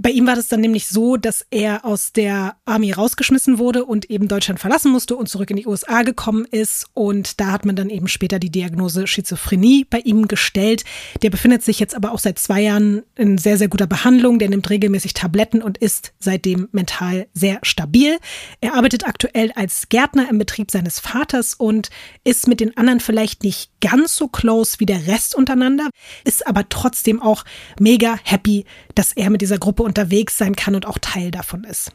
Bei 0.00 0.10
ihm 0.10 0.28
war 0.28 0.36
das 0.36 0.46
dann 0.46 0.60
nämlich 0.60 0.86
so, 0.86 1.16
dass 1.16 1.44
er 1.50 1.84
aus 1.84 2.12
der 2.12 2.56
Army 2.64 2.92
rausgeschmissen 2.92 3.58
wurde 3.58 3.84
und 3.84 4.08
eben 4.08 4.28
Deutschland 4.28 4.60
verlassen 4.60 4.92
musste 4.92 5.16
und 5.16 5.28
zurück 5.28 5.50
in 5.50 5.56
die 5.56 5.66
USA 5.66 6.02
gekommen 6.02 6.44
ist. 6.48 6.86
Und 6.94 7.40
da 7.40 7.48
hat 7.50 7.64
man 7.64 7.74
dann 7.74 7.90
eben 7.90 8.06
später 8.06 8.38
die 8.38 8.50
Diagnose 8.50 9.08
Schizophrenie 9.08 9.86
bei 9.90 9.98
ihm 9.98 10.28
gestellt. 10.28 10.84
Der 11.22 11.30
befindet 11.30 11.64
sich 11.64 11.80
jetzt 11.80 11.96
aber 11.96 12.12
auch 12.12 12.20
seit 12.20 12.38
zwei 12.38 12.60
Jahren 12.60 13.02
in 13.16 13.38
sehr, 13.38 13.58
sehr 13.58 13.66
guter 13.66 13.88
Behandlung. 13.88 14.38
Der 14.38 14.48
nimmt 14.48 14.70
regelmäßig 14.70 15.14
Tabletten 15.14 15.62
und 15.62 15.78
ist 15.78 16.12
seitdem 16.20 16.68
mental 16.70 17.26
sehr 17.34 17.58
stabil. 17.62 18.18
Er 18.60 18.74
arbeitet 18.74 19.04
aktuell 19.04 19.50
als 19.56 19.88
Gärtner 19.88 20.30
im 20.30 20.38
Betrieb 20.38 20.70
seines 20.70 21.00
Vaters 21.00 21.54
und 21.54 21.90
ist 22.22 22.46
mit 22.46 22.60
den 22.60 22.76
anderen 22.76 23.00
vielleicht 23.00 23.42
nicht 23.42 23.72
ganz 23.80 24.14
so 24.14 24.28
close 24.28 24.78
wie 24.78 24.86
der 24.86 25.08
Rest 25.08 25.34
untereinander, 25.34 25.90
ist 26.24 26.46
aber 26.46 26.68
trotzdem 26.68 27.20
auch 27.20 27.44
mega 27.80 28.18
happy, 28.22 28.64
dass 28.98 29.12
er 29.12 29.30
mit 29.30 29.42
dieser 29.42 29.58
Gruppe 29.58 29.84
unterwegs 29.84 30.36
sein 30.36 30.56
kann 30.56 30.74
und 30.74 30.84
auch 30.84 30.98
Teil 30.98 31.30
davon 31.30 31.62
ist. 31.62 31.92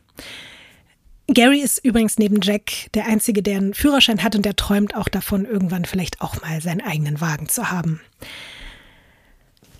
Gary 1.27 1.59
ist 1.59 1.83
übrigens 1.83 2.17
neben 2.17 2.39
Jack 2.41 2.91
der 2.93 3.07
Einzige, 3.07 3.43
der 3.43 3.57
einen 3.57 3.73
Führerschein 3.73 4.23
hat 4.23 4.37
und 4.37 4.45
der 4.45 4.55
träumt 4.55 4.95
auch 4.95 5.09
davon, 5.09 5.43
irgendwann 5.43 5.83
vielleicht 5.83 6.21
auch 6.21 6.41
mal 6.41 6.61
seinen 6.61 6.79
eigenen 6.79 7.19
Wagen 7.19 7.49
zu 7.49 7.69
haben. 7.69 7.99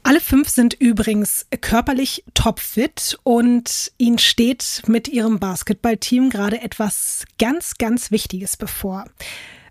Alle 0.04 0.20
fünf 0.20 0.50
sind 0.50 0.74
übrigens 0.74 1.46
körperlich 1.62 2.26
topfit 2.34 3.18
und 3.24 3.94
ihnen 3.98 4.20
steht 4.20 4.82
mit 4.88 5.08
ihrem 5.08 5.40
Basketballteam 5.40 6.30
gerade 6.30 6.60
etwas 6.60 7.24
ganz, 7.40 7.76
ganz 7.78 8.12
Wichtiges 8.12 8.58
bevor. 8.58 9.06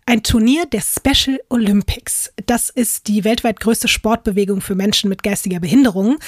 Ein 0.05 0.25
Turnier 0.25 0.67
der 0.67 0.83
Special 0.83 1.41
Olympics. 1.49 2.33
Das 2.47 2.71
ist 2.71 3.07
die 3.07 3.23
weltweit 3.23 3.61
größte 3.61 3.87
Sportbewegung 3.87 4.61
für 4.61 4.75
Menschen 4.75 5.09
mit 5.09 5.23
geistiger 5.23 5.61
Behinderung. 5.61 6.19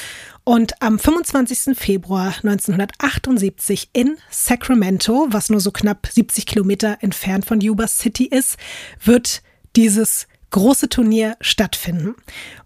Und 0.45 0.81
am 0.81 0.99
25. 0.99 1.77
Februar 1.77 2.35
1978 2.45 3.91
in 3.93 4.17
Sacramento, 4.31 5.27
was 5.31 5.51
nur 5.51 5.61
so 5.61 5.73
knapp 5.73 6.07
70 6.07 6.47
Kilometer 6.47 6.99
entfernt 7.01 7.47
von 7.47 7.61
Yuba 7.61 7.89
City 7.89 8.27
ist, 8.27 8.59
wird 9.03 9.43
dieses 9.75 10.29
große 10.51 10.89
Turnier 10.89 11.37
stattfinden. 11.41 12.15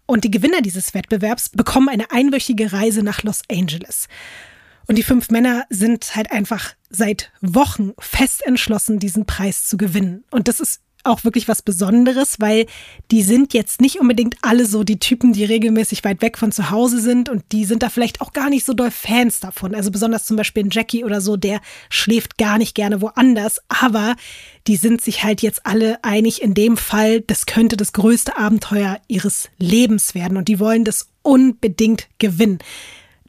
Und 0.05 0.25
die 0.25 0.31
Gewinner 0.31 0.61
dieses 0.61 0.93
Wettbewerbs 0.93 1.49
bekommen 1.49 1.89
eine 1.89 2.11
einwöchige 2.11 2.75
Reise 2.75 3.03
nach 3.03 3.23
Los 3.23 3.43
Angeles. 3.51 4.09
Und 4.87 4.97
die 4.97 5.03
fünf 5.03 5.31
Männer 5.31 5.65
sind 5.71 6.17
halt 6.17 6.31
einfach 6.33 6.75
seit 6.91 7.31
Wochen 7.41 7.93
fest 7.99 8.45
entschlossen, 8.45 8.99
diesen 8.99 9.25
Preis 9.25 9.67
zu 9.67 9.79
gewinnen. 9.79 10.25
Und 10.31 10.49
das 10.49 10.61
ist 10.61 10.81
auch 11.09 11.25
wirklich 11.25 11.49
was 11.49 11.63
Besonderes, 11.63 12.37
weil 12.39 12.67
die 13.11 13.23
sind 13.23 13.55
jetzt 13.55 13.81
nicht 13.81 14.01
unbedingt 14.01 14.37
alle 14.43 14.67
so 14.67 14.85
die 14.85 14.99
Typen, 14.99 15.33
die 15.33 15.45
regelmäßig 15.45 16.05
weit 16.05 16.23
weg 16.23 16.39
von 16.39 16.53
zu 16.53 16.71
Hause 16.71 17.01
sind 17.01 17.29
und 17.29 17.45
die 17.53 17.65
sind 17.65 17.83
da 17.83 17.89
vielleicht 17.89 18.21
auch 18.21 18.33
gar 18.33 18.51
nicht 18.51 18.65
so 18.65 18.75
doll 18.75 18.91
Fans 18.91 19.41
davon. 19.41 19.75
Also 19.75 19.91
besonders 19.91 20.27
zum 20.27 20.37
Beispiel 20.37 20.65
ein 20.65 20.71
Jackie 20.71 21.05
oder 21.05 21.21
so, 21.21 21.37
der 21.37 21.61
schläft 21.91 22.39
gar 22.39 22.59
nicht 22.59 22.75
gerne 22.75 23.01
woanders, 23.01 23.61
aber 23.69 24.17
die 24.67 24.77
sind 24.77 25.01
sich 25.01 25.25
halt 25.25 25.43
jetzt 25.43 25.67
alle 25.67 26.03
einig 26.05 26.43
in 26.43 26.55
dem 26.55 26.77
Fall, 26.77 27.23
das 27.23 27.47
könnte 27.47 27.77
das 27.77 27.93
größte 27.93 28.37
Abenteuer 28.37 29.01
ihres 29.09 29.49
Lebens 29.59 30.15
werden 30.15 30.37
und 30.37 30.49
die 30.49 30.61
wollen 30.61 30.85
das 30.85 31.09
unbedingt 31.23 32.09
gewinnen. 32.19 32.59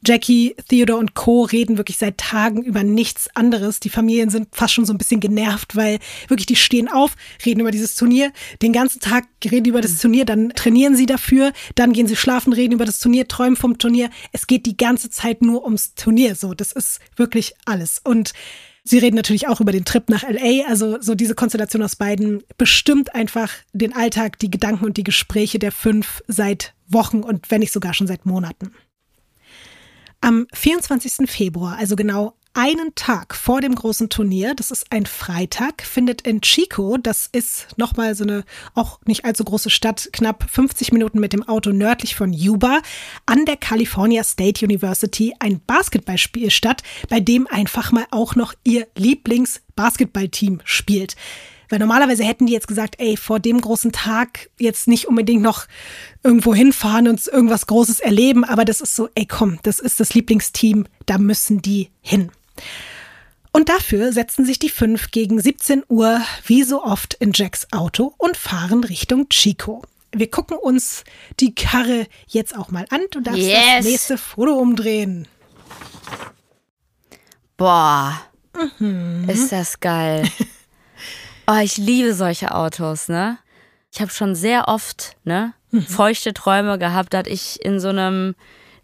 Jackie, 0.06 0.54
Theodore 0.68 0.98
und 0.98 1.14
Co. 1.14 1.42
reden 1.42 1.76
wirklich 1.76 1.98
seit 1.98 2.18
Tagen 2.18 2.62
über 2.62 2.82
nichts 2.82 3.28
anderes. 3.34 3.80
Die 3.80 3.90
Familien 3.90 4.30
sind 4.30 4.48
fast 4.52 4.74
schon 4.74 4.86
so 4.86 4.94
ein 4.94 4.98
bisschen 4.98 5.20
genervt, 5.20 5.76
weil 5.76 5.98
wirklich 6.28 6.46
die 6.46 6.56
stehen 6.56 6.88
auf, 6.88 7.16
reden 7.44 7.60
über 7.60 7.70
dieses 7.70 7.94
Turnier, 7.94 8.32
den 8.62 8.72
ganzen 8.72 9.00
Tag 9.00 9.26
reden 9.44 9.66
über 9.66 9.80
das 9.80 9.98
Turnier, 9.98 10.24
dann 10.24 10.50
trainieren 10.50 10.96
sie 10.96 11.06
dafür, 11.06 11.52
dann 11.74 11.92
gehen 11.92 12.06
sie 12.06 12.16
schlafen, 12.16 12.52
reden 12.52 12.72
über 12.72 12.86
das 12.86 12.98
Turnier, 12.98 13.28
träumen 13.28 13.56
vom 13.56 13.78
Turnier. 13.78 14.10
Es 14.32 14.46
geht 14.46 14.66
die 14.66 14.76
ganze 14.76 15.10
Zeit 15.10 15.42
nur 15.42 15.64
ums 15.64 15.94
Turnier. 15.94 16.34
So, 16.34 16.54
das 16.54 16.72
ist 16.72 17.00
wirklich 17.16 17.54
alles. 17.64 18.00
Und 18.02 18.32
Sie 18.82 18.98
reden 18.98 19.16
natürlich 19.16 19.46
auch 19.46 19.60
über 19.60 19.72
den 19.72 19.84
Trip 19.84 20.08
nach 20.08 20.22
LA, 20.22 20.66
also 20.66 21.00
so 21.02 21.14
diese 21.14 21.34
Konstellation 21.34 21.82
aus 21.82 21.96
beiden 21.96 22.42
bestimmt 22.56 23.14
einfach 23.14 23.52
den 23.74 23.94
Alltag, 23.94 24.38
die 24.38 24.50
Gedanken 24.50 24.86
und 24.86 24.96
die 24.96 25.04
Gespräche 25.04 25.58
der 25.58 25.70
fünf 25.70 26.22
seit 26.26 26.74
Wochen 26.88 27.22
und 27.22 27.50
wenn 27.50 27.60
nicht 27.60 27.72
sogar 27.72 27.92
schon 27.92 28.06
seit 28.06 28.24
Monaten. 28.24 28.72
Am 30.22 30.46
24. 30.52 31.30
Februar, 31.30 31.78
also 31.78 31.96
genau 31.96 32.34
einen 32.52 32.94
Tag 32.94 33.34
vor 33.34 33.62
dem 33.62 33.74
großen 33.74 34.10
Turnier, 34.10 34.54
das 34.54 34.70
ist 34.70 34.84
ein 34.90 35.06
Freitag, 35.06 35.82
findet 35.82 36.20
in 36.22 36.42
Chico, 36.42 36.98
das 36.98 37.30
ist 37.32 37.68
nochmal 37.78 38.14
so 38.14 38.24
eine 38.24 38.44
auch 38.74 39.00
nicht 39.06 39.24
allzu 39.24 39.44
große 39.44 39.70
Stadt, 39.70 40.10
knapp 40.12 40.44
50 40.50 40.92
Minuten 40.92 41.20
mit 41.20 41.32
dem 41.32 41.48
Auto 41.48 41.70
nördlich 41.70 42.16
von 42.16 42.34
Yuba, 42.34 42.82
an 43.24 43.46
der 43.46 43.56
California 43.56 44.22
State 44.22 44.62
University 44.62 45.34
ein 45.38 45.62
Basketballspiel 45.66 46.50
statt, 46.50 46.82
bei 47.08 47.20
dem 47.20 47.46
einfach 47.46 47.90
mal 47.90 48.04
auch 48.10 48.34
noch 48.34 48.52
ihr 48.62 48.88
Lieblingsbasketballteam 48.96 50.60
spielt. 50.64 51.16
Weil 51.70 51.78
normalerweise 51.78 52.24
hätten 52.24 52.46
die 52.46 52.52
jetzt 52.52 52.68
gesagt, 52.68 52.96
ey, 52.98 53.16
vor 53.16 53.38
dem 53.38 53.60
großen 53.60 53.92
Tag 53.92 54.50
jetzt 54.58 54.88
nicht 54.88 55.06
unbedingt 55.06 55.40
noch 55.40 55.66
irgendwo 56.22 56.54
hinfahren 56.54 57.08
und 57.08 57.26
irgendwas 57.26 57.66
Großes 57.66 58.00
erleben, 58.00 58.44
aber 58.44 58.64
das 58.64 58.80
ist 58.80 58.94
so, 58.94 59.08
ey, 59.14 59.26
komm, 59.26 59.58
das 59.62 59.78
ist 59.78 60.00
das 60.00 60.14
Lieblingsteam, 60.14 60.86
da 61.06 61.18
müssen 61.18 61.62
die 61.62 61.90
hin. 62.00 62.30
Und 63.52 63.68
dafür 63.68 64.12
setzen 64.12 64.44
sich 64.44 64.58
die 64.58 64.68
fünf 64.68 65.10
gegen 65.10 65.40
17 65.40 65.82
Uhr 65.88 66.20
wie 66.46 66.62
so 66.62 66.84
oft 66.84 67.14
in 67.14 67.32
Jacks 67.34 67.66
Auto 67.72 68.14
und 68.16 68.36
fahren 68.36 68.84
Richtung 68.84 69.28
Chico. 69.28 69.82
Wir 70.12 70.30
gucken 70.30 70.56
uns 70.56 71.04
die 71.40 71.54
Karre 71.54 72.06
jetzt 72.28 72.56
auch 72.56 72.70
mal 72.70 72.86
an. 72.90 73.00
Du 73.10 73.20
darfst 73.20 73.40
yes. 73.40 73.58
das 73.78 73.86
nächste 73.86 74.18
Foto 74.18 74.54
umdrehen. 74.54 75.26
Boah, 77.56 78.20
mhm. 78.78 79.28
ist 79.28 79.52
das 79.52 79.80
geil. 79.80 80.28
oh, 81.46 81.58
ich 81.62 81.76
liebe 81.76 82.14
solche 82.14 82.54
Autos, 82.54 83.08
ne? 83.08 83.38
Ich 83.92 84.00
habe 84.00 84.10
schon 84.10 84.34
sehr 84.34 84.68
oft, 84.68 85.16
ne, 85.24 85.52
mhm. 85.70 85.82
feuchte 85.82 86.32
Träume 86.32 86.78
gehabt, 86.78 87.14
dass 87.14 87.26
ich 87.26 87.64
in 87.64 87.80
so 87.80 87.88
einem, 87.88 88.34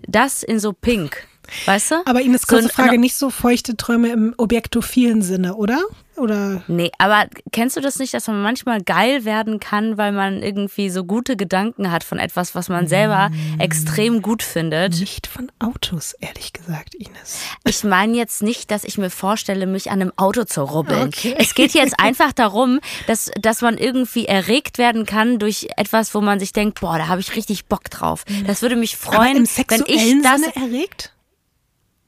das 0.06 0.42
in 0.42 0.58
so 0.60 0.72
pink 0.72 1.26
Weißt 1.64 1.92
du? 1.92 1.94
Aber 2.04 2.20
Ines, 2.20 2.46
kurze 2.46 2.64
so, 2.64 2.68
Frage, 2.70 2.98
nicht 2.98 3.16
so 3.16 3.30
feuchte 3.30 3.76
Träume 3.76 4.08
im 4.10 4.34
objektophilen 4.36 5.22
Sinne, 5.22 5.54
oder? 5.54 5.82
Oder? 6.16 6.62
Nee, 6.66 6.90
aber 6.98 7.26
kennst 7.52 7.76
du 7.76 7.80
das 7.80 7.98
nicht, 7.98 8.14
dass 8.14 8.26
man 8.26 8.42
manchmal 8.42 8.82
geil 8.82 9.24
werden 9.24 9.60
kann, 9.60 9.98
weil 9.98 10.12
man 10.12 10.42
irgendwie 10.42 10.90
so 10.90 11.04
gute 11.04 11.36
Gedanken 11.36 11.90
hat 11.90 12.04
von 12.04 12.18
etwas, 12.18 12.54
was 12.54 12.68
man 12.68 12.86
selber 12.86 13.30
mm. 13.30 13.60
extrem 13.60 14.22
gut 14.22 14.42
findet? 14.42 14.98
Nicht 14.98 15.26
von 15.26 15.52
Autos, 15.58 16.14
ehrlich 16.20 16.52
gesagt, 16.52 16.94
Ines. 16.94 17.40
Ich 17.66 17.84
meine 17.84 18.16
jetzt 18.16 18.42
nicht, 18.42 18.70
dass 18.70 18.84
ich 18.84 18.98
mir 18.98 19.10
vorstelle, 19.10 19.66
mich 19.66 19.90
an 19.90 20.00
einem 20.00 20.12
Auto 20.16 20.44
zu 20.44 20.62
rubbeln. 20.62 21.08
Okay. 21.08 21.34
Es 21.38 21.54
geht 21.54 21.72
jetzt 21.72 22.00
einfach 22.00 22.32
darum, 22.32 22.80
dass, 23.06 23.30
dass 23.40 23.60
man 23.60 23.76
irgendwie 23.76 24.26
erregt 24.26 24.78
werden 24.78 25.06
kann 25.06 25.38
durch 25.38 25.68
etwas, 25.76 26.14
wo 26.14 26.20
man 26.20 26.40
sich 26.40 26.52
denkt, 26.52 26.80
boah, 26.80 26.98
da 26.98 27.08
habe 27.08 27.20
ich 27.20 27.36
richtig 27.36 27.66
Bock 27.66 27.90
drauf. 27.90 28.24
Das 28.46 28.62
würde 28.62 28.76
mich 28.76 28.96
freuen, 28.96 29.46
wenn 29.68 29.84
ich 29.86 30.22
das 30.22 30.40
Sinne 30.40 30.56
erregt 30.56 31.12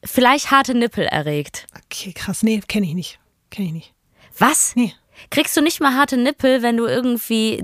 vielleicht 0.03 0.51
harte 0.51 0.73
Nippel 0.75 1.05
erregt. 1.05 1.67
Okay, 1.85 2.13
krass. 2.13 2.43
Nee, 2.43 2.61
kenne 2.67 2.87
ich 2.87 2.93
nicht. 2.93 3.19
Kenne 3.49 3.67
ich 3.67 3.73
nicht. 3.73 3.93
Was? 4.37 4.75
Nee. 4.75 4.93
Kriegst 5.31 5.55
du 5.57 5.61
nicht 5.61 5.81
mal 5.81 5.95
harte 5.95 6.17
Nippel, 6.17 6.61
wenn 6.61 6.77
du 6.77 6.85
irgendwie 6.85 7.61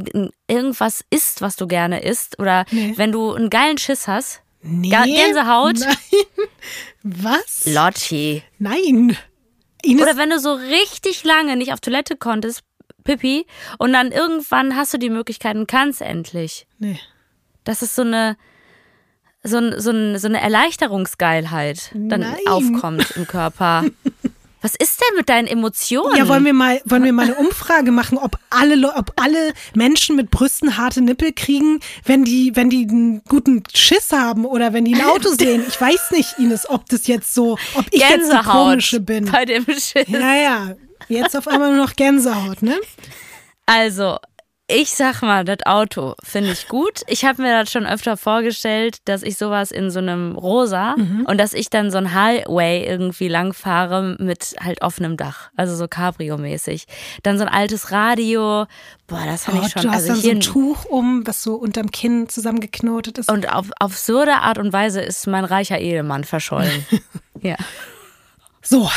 irgendwas 0.48 1.06
isst, 1.10 1.42
was 1.42 1.56
du 1.56 1.68
gerne 1.68 2.04
isst? 2.04 2.40
Oder 2.40 2.66
nee. 2.72 2.94
wenn 2.98 3.12
du 3.12 3.34
einen 3.34 3.50
geilen 3.50 3.78
Schiss 3.78 4.08
hast? 4.08 4.42
Nee. 4.62 4.90
Gänsehaut? 4.90 5.80
Nein. 5.80 6.48
Was? 7.04 7.66
Lotti. 7.66 8.44
Nein. 8.58 9.16
Ines 9.84 10.02
Oder 10.02 10.18
wenn 10.18 10.32
du 10.32 10.40
so 10.40 10.54
richtig 10.54 11.24
lange 11.24 11.56
nicht 11.56 11.72
auf 11.72 11.80
Toilette 11.80 12.16
konntest, 12.16 12.64
Pippi, 13.04 13.46
und 13.78 13.94
dann 13.94 14.12
irgendwann 14.12 14.76
hast 14.76 14.94
du 14.94 14.98
die 14.98 15.12
Möglichkeit 15.12 15.56
und 15.56 15.68
kannst 15.68 16.02
endlich. 16.02 16.66
Nee. 16.80 17.00
Das 17.64 17.84
ist 17.84 17.96
so 17.96 18.02
eine, 18.02 18.38
so, 19.44 19.60
so, 19.80 20.18
so 20.18 20.28
eine 20.28 20.42
Erleichterungsgeilheit 20.42 21.92
dann 21.94 22.22
Nein. 22.22 22.36
aufkommt 22.48 23.12
im 23.16 23.28
Körper. 23.28 23.86
Was 24.66 24.74
ist 24.74 25.00
denn 25.00 25.16
mit 25.16 25.30
deinen 25.30 25.48
Emotionen? 25.48 26.18
Ja, 26.18 26.28
wollen 26.28 26.44
wir 26.44 26.54
mal, 26.56 26.82
wollen 26.86 27.04
wir 27.04 27.14
mal 27.14 27.26
eine 27.26 27.36
Umfrage 27.36 27.92
machen, 27.92 28.18
ob 28.18 28.40
alle, 28.50 28.96
ob 28.96 29.12
alle 29.16 29.54
Menschen 29.76 30.16
mit 30.16 30.32
Brüsten 30.32 30.76
harte 30.76 31.02
Nippel 31.02 31.34
kriegen, 31.34 31.82
wenn 32.04 32.24
die, 32.24 32.56
wenn 32.56 32.72
die 32.72 32.88
einen 32.90 33.22
guten 33.26 33.62
Schiss 33.72 34.12
haben 34.12 34.44
oder 34.44 34.74
wenn 34.74 34.84
die 34.84 34.96
ein 34.96 35.06
Auto 35.06 35.30
sehen. 35.40 35.64
Ich 35.68 35.80
weiß 35.80 36.10
nicht, 36.14 36.40
Ines, 36.40 36.68
ob 36.68 36.90
das 36.90 37.06
jetzt 37.06 37.36
so, 37.36 37.60
ob 37.76 37.86
ich 37.92 38.02
Gänsehaut 38.02 38.18
jetzt 38.18 38.46
die 38.46 38.50
komische 38.50 39.00
bin. 39.02 39.26
Bei 39.26 39.46
dem 39.46 39.66
Schiss. 39.66 40.08
Ja, 40.08 40.34
ja. 40.34 40.76
Jetzt 41.10 41.38
auf 41.38 41.48
einmal 41.48 41.76
nur 41.76 41.86
noch 41.86 41.96
Gänsehaut, 41.96 42.64
ne? 42.64 42.80
Also, 43.68 44.18
ich 44.68 44.96
sag 44.96 45.22
mal, 45.22 45.46
das 45.46 45.60
Auto 45.66 46.16
finde 46.24 46.52
ich 46.52 46.68
gut. 46.68 47.02
Ich 47.08 47.24
habe 47.24 47.42
mir 47.44 47.52
das 47.52 47.72
schon 47.72 47.86
öfter 47.86 48.18
vorgestellt, 48.18 48.98
dass 49.06 49.22
ich 49.22 49.38
sowas 49.38 49.70
in 49.72 49.92
so 49.92 50.00
einem 50.00 50.36
Rosa 50.36 50.96
mhm. 50.98 51.26
und 51.28 51.38
dass 51.38 51.54
ich 51.54 51.70
dann 51.70 51.92
so 51.92 52.00
ein 52.00 52.16
Highway 52.16 52.84
irgendwie 52.84 53.28
langfahre 53.28 54.16
mit 54.20 54.56
halt 54.60 54.82
offenem 54.82 55.18
Dach, 55.18 55.52
also 55.56 55.76
so 55.76 55.86
Cabrio-mäßig. 55.86 56.86
Dann 57.22 57.38
so 57.38 57.46
ein 57.46 57.54
altes 57.54 57.92
Radio. 57.92 58.66
Boah, 59.06 59.24
das 59.26 59.46
fand 59.46 59.60
oh, 59.62 59.66
ich 59.66 59.72
schon. 59.72 59.84
Du 59.84 59.90
hast 59.90 60.10
also 60.10 60.14
dann 60.14 60.22
so 60.22 60.30
ein 60.32 60.42
Tuch 60.42 60.86
um, 60.86 61.28
was 61.28 61.44
so 61.44 61.56
unterm 61.56 61.92
Kinn 61.92 62.28
zusammengeknotet 62.28 63.20
ist. 63.20 63.32
Und 63.32 63.48
auf, 63.50 63.70
auf 63.80 63.96
absurde 63.96 64.34
Art 64.34 64.58
und 64.58 64.74
Weise 64.74 65.02
ist 65.02 65.28
mein 65.28 65.46
reicher 65.46 65.80
Ehemann 65.80 66.24
verschollen. 66.24 66.86
ja. 67.42 67.56
So, 68.62 68.90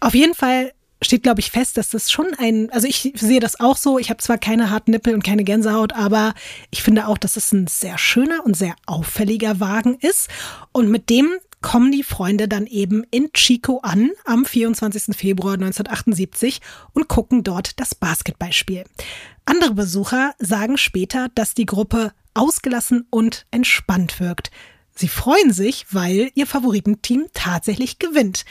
auf 0.00 0.14
jeden 0.14 0.34
Fall 0.34 0.72
steht, 1.02 1.22
glaube 1.22 1.40
ich, 1.40 1.50
fest, 1.50 1.76
dass 1.76 1.90
das 1.90 2.10
schon 2.10 2.34
ein, 2.38 2.70
also 2.70 2.86
ich 2.86 3.12
sehe 3.14 3.40
das 3.40 3.60
auch 3.60 3.76
so. 3.76 3.98
Ich 3.98 4.10
habe 4.10 4.22
zwar 4.22 4.38
keine 4.38 4.70
harten 4.70 4.92
Nippel 4.92 5.14
und 5.14 5.24
keine 5.24 5.44
Gänsehaut, 5.44 5.92
aber 5.92 6.34
ich 6.70 6.82
finde 6.82 7.06
auch, 7.06 7.18
dass 7.18 7.36
es 7.36 7.52
ein 7.52 7.66
sehr 7.66 7.98
schöner 7.98 8.44
und 8.44 8.56
sehr 8.56 8.74
auffälliger 8.86 9.60
Wagen 9.60 9.98
ist. 10.00 10.28
Und 10.72 10.90
mit 10.90 11.10
dem 11.10 11.30
kommen 11.60 11.92
die 11.92 12.02
Freunde 12.02 12.48
dann 12.48 12.66
eben 12.66 13.04
in 13.10 13.32
Chico 13.32 13.80
an 13.82 14.10
am 14.24 14.44
24. 14.44 15.16
Februar 15.16 15.54
1978 15.54 16.60
und 16.92 17.08
gucken 17.08 17.42
dort 17.42 17.78
das 17.80 17.94
Basketballspiel. 17.94 18.84
Andere 19.44 19.74
Besucher 19.74 20.34
sagen 20.38 20.78
später, 20.78 21.28
dass 21.34 21.54
die 21.54 21.66
Gruppe 21.66 22.12
ausgelassen 22.34 23.06
und 23.10 23.46
entspannt 23.50 24.20
wirkt. 24.20 24.50
Sie 24.94 25.08
freuen 25.08 25.52
sich, 25.52 25.86
weil 25.90 26.30
ihr 26.34 26.46
Favoritenteam 26.46 27.26
tatsächlich 27.34 27.98
gewinnt. 27.98 28.44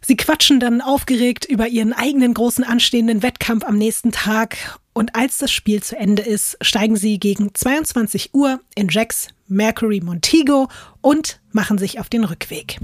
Sie 0.00 0.16
quatschen 0.16 0.60
dann 0.60 0.80
aufgeregt 0.80 1.44
über 1.44 1.68
ihren 1.68 1.92
eigenen 1.92 2.34
großen 2.34 2.64
anstehenden 2.64 3.22
Wettkampf 3.22 3.64
am 3.64 3.76
nächsten 3.76 4.12
Tag 4.12 4.78
und 4.98 5.14
als 5.14 5.38
das 5.38 5.52
Spiel 5.52 5.80
zu 5.80 5.96
Ende 5.96 6.22
ist, 6.22 6.58
steigen 6.60 6.96
sie 6.96 7.20
gegen 7.20 7.54
22 7.54 8.34
Uhr 8.34 8.58
in 8.74 8.88
Jacks 8.88 9.28
Mercury 9.46 10.00
Montego 10.00 10.68
und 11.00 11.40
machen 11.52 11.78
sich 11.78 12.00
auf 12.00 12.08
den 12.08 12.24
Rückweg. 12.24 12.78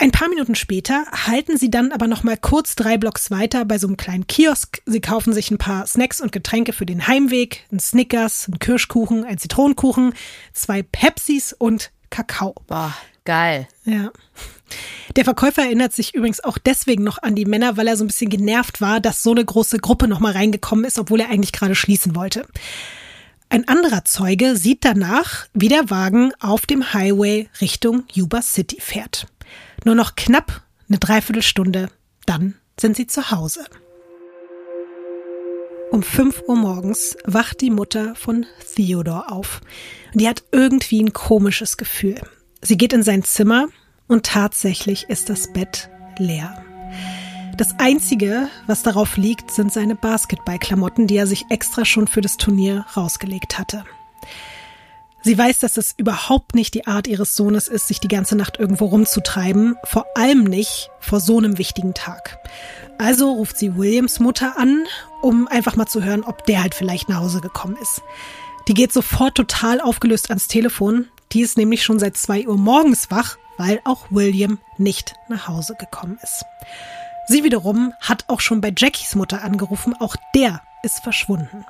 Ein 0.00 0.12
paar 0.12 0.28
Minuten 0.28 0.54
später 0.54 1.06
halten 1.26 1.58
sie 1.58 1.70
dann 1.70 1.90
aber 1.90 2.06
noch 2.06 2.22
mal 2.22 2.36
kurz 2.36 2.76
drei 2.76 2.98
Blocks 2.98 3.32
weiter 3.32 3.64
bei 3.64 3.78
so 3.78 3.88
einem 3.88 3.96
kleinen 3.96 4.28
Kiosk. 4.28 4.80
Sie 4.86 5.00
kaufen 5.00 5.32
sich 5.32 5.50
ein 5.50 5.58
paar 5.58 5.88
Snacks 5.88 6.20
und 6.20 6.30
Getränke 6.30 6.72
für 6.72 6.86
den 6.86 7.08
Heimweg, 7.08 7.64
ein 7.72 7.80
Snickers, 7.80 8.46
ein 8.46 8.60
Kirschkuchen, 8.60 9.24
ein 9.24 9.38
Zitronenkuchen, 9.38 10.14
zwei 10.52 10.84
Pepsis 10.84 11.52
und 11.52 11.90
Kakao. 12.10 12.54
Boah, 12.68 12.94
geil. 13.24 13.66
Ja. 13.84 14.12
Der 15.16 15.24
Verkäufer 15.24 15.62
erinnert 15.62 15.92
sich 15.92 16.14
übrigens 16.14 16.44
auch 16.44 16.58
deswegen 16.58 17.02
noch 17.02 17.20
an 17.20 17.34
die 17.34 17.46
Männer, 17.46 17.76
weil 17.76 17.88
er 17.88 17.96
so 17.96 18.04
ein 18.04 18.08
bisschen 18.08 18.30
genervt 18.30 18.80
war, 18.80 19.00
dass 19.00 19.24
so 19.24 19.32
eine 19.32 19.44
große 19.44 19.78
Gruppe 19.78 20.06
noch 20.06 20.20
mal 20.20 20.32
reingekommen 20.32 20.84
ist, 20.84 21.00
obwohl 21.00 21.20
er 21.20 21.30
eigentlich 21.30 21.52
gerade 21.52 21.74
schließen 21.74 22.14
wollte. 22.14 22.46
Ein 23.48 23.66
anderer 23.66 24.04
Zeuge 24.04 24.56
sieht 24.56 24.84
danach, 24.84 25.46
wie 25.54 25.68
der 25.68 25.90
Wagen 25.90 26.32
auf 26.38 26.66
dem 26.66 26.92
Highway 26.92 27.48
Richtung 27.60 28.04
Yuba 28.12 28.42
City 28.42 28.78
fährt. 28.80 29.26
Nur 29.84 29.94
noch 29.94 30.16
knapp 30.16 30.62
eine 30.88 30.98
Dreiviertelstunde, 30.98 31.88
dann 32.26 32.54
sind 32.78 32.96
sie 32.96 33.06
zu 33.06 33.30
Hause. 33.30 33.64
Um 35.90 36.02
5 36.02 36.42
Uhr 36.46 36.56
morgens 36.56 37.16
wacht 37.24 37.62
die 37.62 37.70
Mutter 37.70 38.14
von 38.14 38.44
Theodore 38.74 39.30
auf. 39.32 39.62
Und 40.12 40.20
die 40.20 40.28
hat 40.28 40.44
irgendwie 40.52 41.02
ein 41.02 41.12
komisches 41.12 41.76
Gefühl. 41.76 42.20
Sie 42.60 42.76
geht 42.76 42.92
in 42.92 43.02
sein 43.02 43.22
Zimmer 43.22 43.68
und 44.06 44.26
tatsächlich 44.26 45.08
ist 45.08 45.30
das 45.30 45.52
Bett 45.52 45.88
leer. 46.18 46.62
Das 47.56 47.74
Einzige, 47.78 48.48
was 48.66 48.82
darauf 48.82 49.16
liegt, 49.16 49.50
sind 49.50 49.72
seine 49.72 49.94
Basketballklamotten, 49.94 51.06
die 51.06 51.16
er 51.16 51.26
sich 51.26 51.46
extra 51.50 51.84
schon 51.84 52.06
für 52.06 52.20
das 52.20 52.36
Turnier 52.36 52.84
rausgelegt 52.96 53.58
hatte. 53.58 53.84
Sie 55.22 55.36
weiß, 55.36 55.58
dass 55.58 55.76
es 55.76 55.94
überhaupt 55.96 56.54
nicht 56.54 56.74
die 56.74 56.86
Art 56.86 57.06
ihres 57.06 57.34
Sohnes 57.34 57.68
ist, 57.68 57.88
sich 57.88 58.00
die 58.00 58.08
ganze 58.08 58.36
Nacht 58.36 58.58
irgendwo 58.58 58.86
rumzutreiben, 58.86 59.76
vor 59.84 60.06
allem 60.14 60.44
nicht 60.44 60.90
vor 61.00 61.20
so 61.20 61.38
einem 61.38 61.58
wichtigen 61.58 61.92
Tag. 61.92 62.38
Also 62.98 63.32
ruft 63.32 63.58
sie 63.58 63.76
Williams 63.76 64.20
Mutter 64.20 64.56
an, 64.56 64.84
um 65.20 65.48
einfach 65.48 65.76
mal 65.76 65.86
zu 65.86 66.04
hören, 66.04 66.22
ob 66.22 66.46
der 66.46 66.62
halt 66.62 66.74
vielleicht 66.74 67.08
nach 67.08 67.20
Hause 67.20 67.40
gekommen 67.40 67.76
ist. 67.80 68.02
Die 68.68 68.74
geht 68.74 68.92
sofort 68.92 69.34
total 69.34 69.80
aufgelöst 69.80 70.30
ans 70.30 70.46
Telefon. 70.46 71.08
Die 71.32 71.40
ist 71.40 71.56
nämlich 71.56 71.82
schon 71.82 71.98
seit 71.98 72.16
zwei 72.16 72.46
Uhr 72.46 72.56
morgens 72.56 73.10
wach, 73.10 73.36
weil 73.56 73.80
auch 73.84 74.06
William 74.10 74.58
nicht 74.76 75.14
nach 75.28 75.48
Hause 75.48 75.74
gekommen 75.78 76.18
ist. 76.22 76.44
Sie 77.26 77.44
wiederum 77.44 77.92
hat 78.00 78.24
auch 78.28 78.40
schon 78.40 78.60
bei 78.60 78.72
Jackies 78.74 79.14
Mutter 79.14 79.42
angerufen, 79.42 79.94
auch 79.98 80.16
der 80.34 80.62
ist 80.82 81.00
verschwunden. 81.00 81.64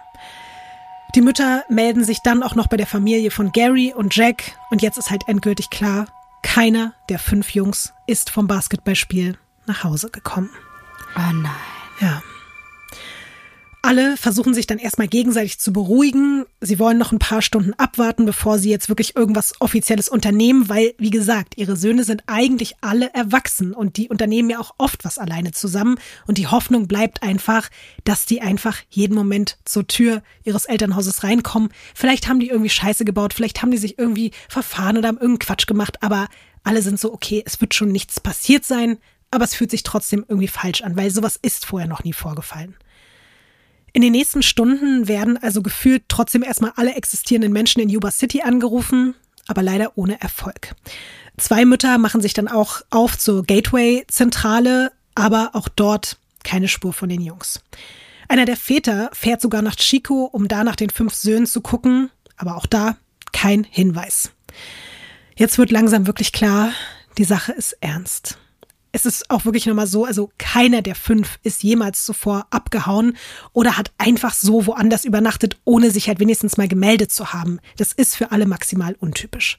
Die 1.14 1.23
Mütter 1.23 1.64
melden 1.68 2.05
sich 2.05 2.21
dann 2.23 2.42
auch 2.42 2.55
noch 2.55 2.66
bei 2.66 2.77
der 2.77 2.87
Familie 2.87 3.31
von 3.31 3.53
Gary 3.53 3.94
und 3.94 4.14
Jack 4.14 4.53
und 4.71 4.83
jetzt 4.83 4.99
ist 4.99 5.11
halt 5.11 5.27
endgültig 5.27 5.71
klar, 5.71 6.07
keiner 6.42 6.92
der 7.09 7.18
fünf 7.18 7.55
Jungs 7.55 7.92
ist 8.07 8.31
vom 8.31 8.47
Basketballspiel 8.47 9.38
nach 9.66 9.85
Hause 9.85 10.11
gekommen. 10.11 10.51
Oh 11.16 11.33
nein. 11.33 11.51
Ja. 12.01 12.23
Alle 13.88 14.18
versuchen 14.18 14.53
sich 14.53 14.66
dann 14.66 14.77
erstmal 14.77 15.09
gegenseitig 15.09 15.59
zu 15.59 15.72
beruhigen. 15.72 16.44
Sie 16.61 16.79
wollen 16.79 16.98
noch 16.98 17.11
ein 17.11 17.18
paar 17.18 17.40
Stunden 17.40 17.72
abwarten, 17.72 18.27
bevor 18.27 18.59
sie 18.59 18.68
jetzt 18.68 18.90
wirklich 18.90 19.16
irgendwas 19.16 19.55
Offizielles 19.61 20.11
unternehmen, 20.11 20.68
weil, 20.68 20.92
wie 20.98 21.09
gesagt, 21.09 21.57
ihre 21.57 21.74
Söhne 21.74 22.05
sind 22.05 22.22
eigentlich 22.27 22.74
alle 22.83 23.09
erwachsen 23.14 23.72
und 23.72 23.96
die 23.96 24.11
unternehmen 24.11 24.51
ja 24.51 24.59
auch 24.59 24.74
oft 24.77 25.07
was 25.07 25.16
alleine 25.16 25.53
zusammen. 25.53 25.96
Und 26.27 26.37
die 26.37 26.48
Hoffnung 26.48 26.87
bleibt 26.87 27.22
einfach, 27.22 27.70
dass 28.05 28.27
die 28.27 28.42
einfach 28.42 28.77
jeden 28.90 29.14
Moment 29.14 29.57
zur 29.64 29.87
Tür 29.87 30.22
ihres 30.44 30.66
Elternhauses 30.66 31.24
reinkommen. 31.24 31.70
Vielleicht 31.94 32.29
haben 32.29 32.40
die 32.40 32.51
irgendwie 32.51 32.68
Scheiße 32.68 33.07
gebaut, 33.07 33.33
vielleicht 33.33 33.62
haben 33.62 33.70
die 33.70 33.79
sich 33.79 33.98
irgendwie 33.98 34.33
verfahren 34.51 34.98
oder 34.98 35.09
haben 35.09 35.16
irgendeinen 35.16 35.46
Quatsch 35.46 35.66
gemacht, 35.66 36.03
aber 36.03 36.29
alle 36.62 36.83
sind 36.83 37.01
so, 37.01 37.11
okay, 37.11 37.42
es 37.46 37.59
wird 37.62 37.72
schon 37.72 37.88
nichts 37.88 38.20
passiert 38.20 38.66
sein, 38.66 38.98
aber 39.31 39.44
es 39.44 39.55
fühlt 39.55 39.70
sich 39.70 39.83
trotzdem 39.83 40.27
irgendwie 40.29 40.48
falsch 40.48 40.83
an, 40.83 40.94
weil 40.94 41.11
sowas 41.11 41.38
ist 41.40 41.64
vorher 41.64 41.88
noch 41.88 42.05
nie 42.05 42.12
vorgefallen. 42.12 42.77
In 43.92 44.03
den 44.03 44.12
nächsten 44.12 44.42
Stunden 44.42 45.09
werden 45.09 45.38
also 45.42 45.62
gefühlt 45.62 46.05
trotzdem 46.09 46.42
erstmal 46.42 46.72
alle 46.77 46.94
existierenden 46.94 47.53
Menschen 47.53 47.81
in 47.81 47.88
Yuba 47.88 48.11
City 48.11 48.42
angerufen, 48.42 49.14
aber 49.46 49.62
leider 49.62 49.96
ohne 49.96 50.20
Erfolg. 50.20 50.74
Zwei 51.37 51.64
Mütter 51.64 51.98
machen 51.98 52.20
sich 52.20 52.35
dann 52.35 52.48
auch 52.48 52.83
auf 52.90 53.18
zur 53.18 53.44
Gateway-Zentrale, 53.44 54.92
aber 55.14 55.51
auch 55.55 55.68
dort 55.68 56.18
keine 56.44 56.68
Spur 56.68 56.92
von 56.92 57.09
den 57.09 57.20
Jungs. 57.20 57.61
Einer 58.29 58.44
der 58.44 58.57
Väter 58.57 59.11
fährt 59.12 59.40
sogar 59.40 59.62
nach 59.62 59.77
Chico, 59.77 60.24
um 60.24 60.48
da 60.48 60.64
nach 60.64 60.77
den 60.77 60.90
fünf 60.90 61.14
Söhnen 61.14 61.46
zu 61.46 61.61
gucken, 61.61 62.11
aber 62.37 62.57
auch 62.57 62.66
da 62.66 62.96
kein 63.33 63.64
Hinweis. 63.64 64.33
Jetzt 65.37 65.59
wird 65.59 65.70
langsam 65.70 66.07
wirklich 66.07 66.33
klar, 66.33 66.72
die 67.16 67.24
Sache 67.24 67.53
ist 67.53 67.77
ernst 67.81 68.38
es 68.92 69.07
ist 69.07 69.31
auch 69.31 69.44
wirklich 69.44 69.66
nochmal 69.66 69.87
so, 69.87 70.05
also 70.05 70.31
keiner 70.38 70.83
der 70.83 70.94
fünf 70.94 71.38
ist 71.42 71.62
jemals 71.62 72.05
zuvor 72.05 72.46
abgehauen 72.51 73.16
oder 73.53 73.77
hat 73.77 73.92
einfach 73.98 74.35
so 74.35 74.66
woanders 74.66 75.05
übernachtet, 75.05 75.57
ohne 75.64 75.90
sich 75.90 76.09
halt 76.09 76.20
wenigstens 76.20 76.57
mal 76.57 76.68
gemeldet 76.68 77.12
zu 77.12 77.33
haben. 77.33 77.61
Das 77.77 77.92
ist 77.92 78.16
für 78.16 78.33
alle 78.33 78.46
maximal 78.46 78.96
untypisch. 78.98 79.59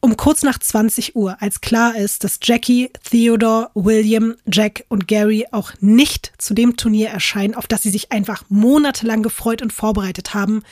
Um 0.00 0.16
kurz 0.16 0.42
nach 0.42 0.58
20 0.58 1.16
Uhr, 1.16 1.42
als 1.42 1.60
klar 1.60 1.96
ist, 1.96 2.22
dass 2.22 2.38
Jackie, 2.42 2.90
Theodore, 3.10 3.70
William, 3.74 4.36
Jack 4.46 4.84
und 4.88 5.08
Gary 5.08 5.46
auch 5.50 5.72
nicht 5.80 6.32
zu 6.38 6.54
dem 6.54 6.76
Turnier 6.76 7.08
erscheinen, 7.08 7.54
auf 7.54 7.66
das 7.66 7.82
sie 7.82 7.90
sich 7.90 8.12
einfach 8.12 8.44
monatelang 8.48 9.22
gefreut 9.22 9.62
und 9.62 9.72
vorbereitet 9.72 10.32
haben, 10.32 10.62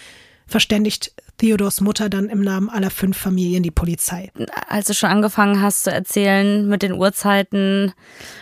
verständigt 0.46 1.12
Theodors 1.38 1.80
Mutter 1.80 2.08
dann 2.08 2.28
im 2.28 2.40
Namen 2.40 2.68
aller 2.68 2.90
fünf 2.90 3.16
Familien 3.16 3.62
die 3.62 3.70
Polizei. 3.70 4.30
Als 4.68 4.86
du 4.86 4.94
schon 4.94 5.10
angefangen 5.10 5.60
hast 5.60 5.84
zu 5.84 5.92
erzählen 5.92 6.68
mit 6.68 6.82
den 6.82 6.92
Uhrzeiten 6.92 7.92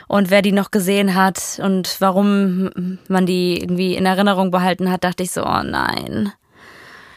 und 0.08 0.30
wer 0.30 0.42
die 0.42 0.52
noch 0.52 0.70
gesehen 0.70 1.14
hat 1.14 1.60
und 1.62 1.96
warum 2.00 2.98
man 3.08 3.26
die 3.26 3.60
irgendwie 3.60 3.94
in 3.94 4.06
Erinnerung 4.06 4.50
behalten 4.50 4.90
hat, 4.90 5.04
dachte 5.04 5.22
ich 5.22 5.30
so, 5.30 5.42
oh 5.44 5.62
nein. 5.62 6.32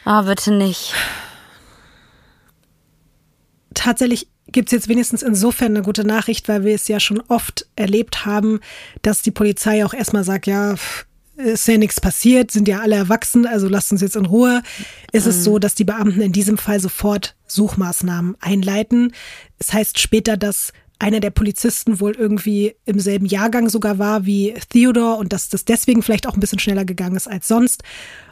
oh, 0.06 0.22
bitte 0.22 0.52
nicht. 0.52 0.94
Tatsächlich 3.74 4.28
gibt 4.48 4.68
es 4.68 4.72
jetzt 4.72 4.88
wenigstens 4.88 5.22
insofern 5.22 5.76
eine 5.76 5.82
gute 5.82 6.04
Nachricht, 6.04 6.48
weil 6.48 6.64
wir 6.64 6.74
es 6.74 6.88
ja 6.88 7.00
schon 7.00 7.20
oft 7.28 7.66
erlebt 7.76 8.24
haben, 8.24 8.60
dass 9.02 9.22
die 9.22 9.30
Polizei 9.30 9.84
auch 9.84 9.92
erstmal 9.92 10.24
sagt, 10.24 10.46
ja, 10.46 10.76
ist 11.36 11.68
ja 11.68 11.78
nichts 11.78 12.00
passiert, 12.00 12.50
sind 12.50 12.68
ja 12.68 12.80
alle 12.80 12.96
erwachsen, 12.96 13.46
also 13.46 13.68
lasst 13.68 13.92
uns 13.92 14.00
jetzt 14.00 14.16
in 14.16 14.26
Ruhe. 14.26 14.62
Ist 15.12 15.24
mhm. 15.24 15.30
es 15.30 15.44
so, 15.44 15.58
dass 15.58 15.74
die 15.74 15.84
Beamten 15.84 16.20
in 16.20 16.32
diesem 16.32 16.58
Fall 16.58 16.80
sofort 16.80 17.36
Suchmaßnahmen 17.46 18.36
einleiten. 18.40 19.12
Es 19.58 19.72
heißt 19.72 19.98
später, 19.98 20.36
dass 20.36 20.72
einer 20.98 21.20
der 21.20 21.30
Polizisten 21.30 22.00
wohl 22.00 22.12
irgendwie 22.12 22.74
im 22.86 22.98
selben 22.98 23.26
Jahrgang 23.26 23.68
sogar 23.68 23.98
war 23.98 24.24
wie 24.24 24.54
Theodore 24.70 25.16
und 25.16 25.32
dass 25.32 25.48
das 25.48 25.64
deswegen 25.64 26.02
vielleicht 26.02 26.26
auch 26.26 26.34
ein 26.34 26.40
bisschen 26.40 26.58
schneller 26.58 26.84
gegangen 26.84 27.16
ist 27.16 27.28
als 27.28 27.48
sonst. 27.48 27.82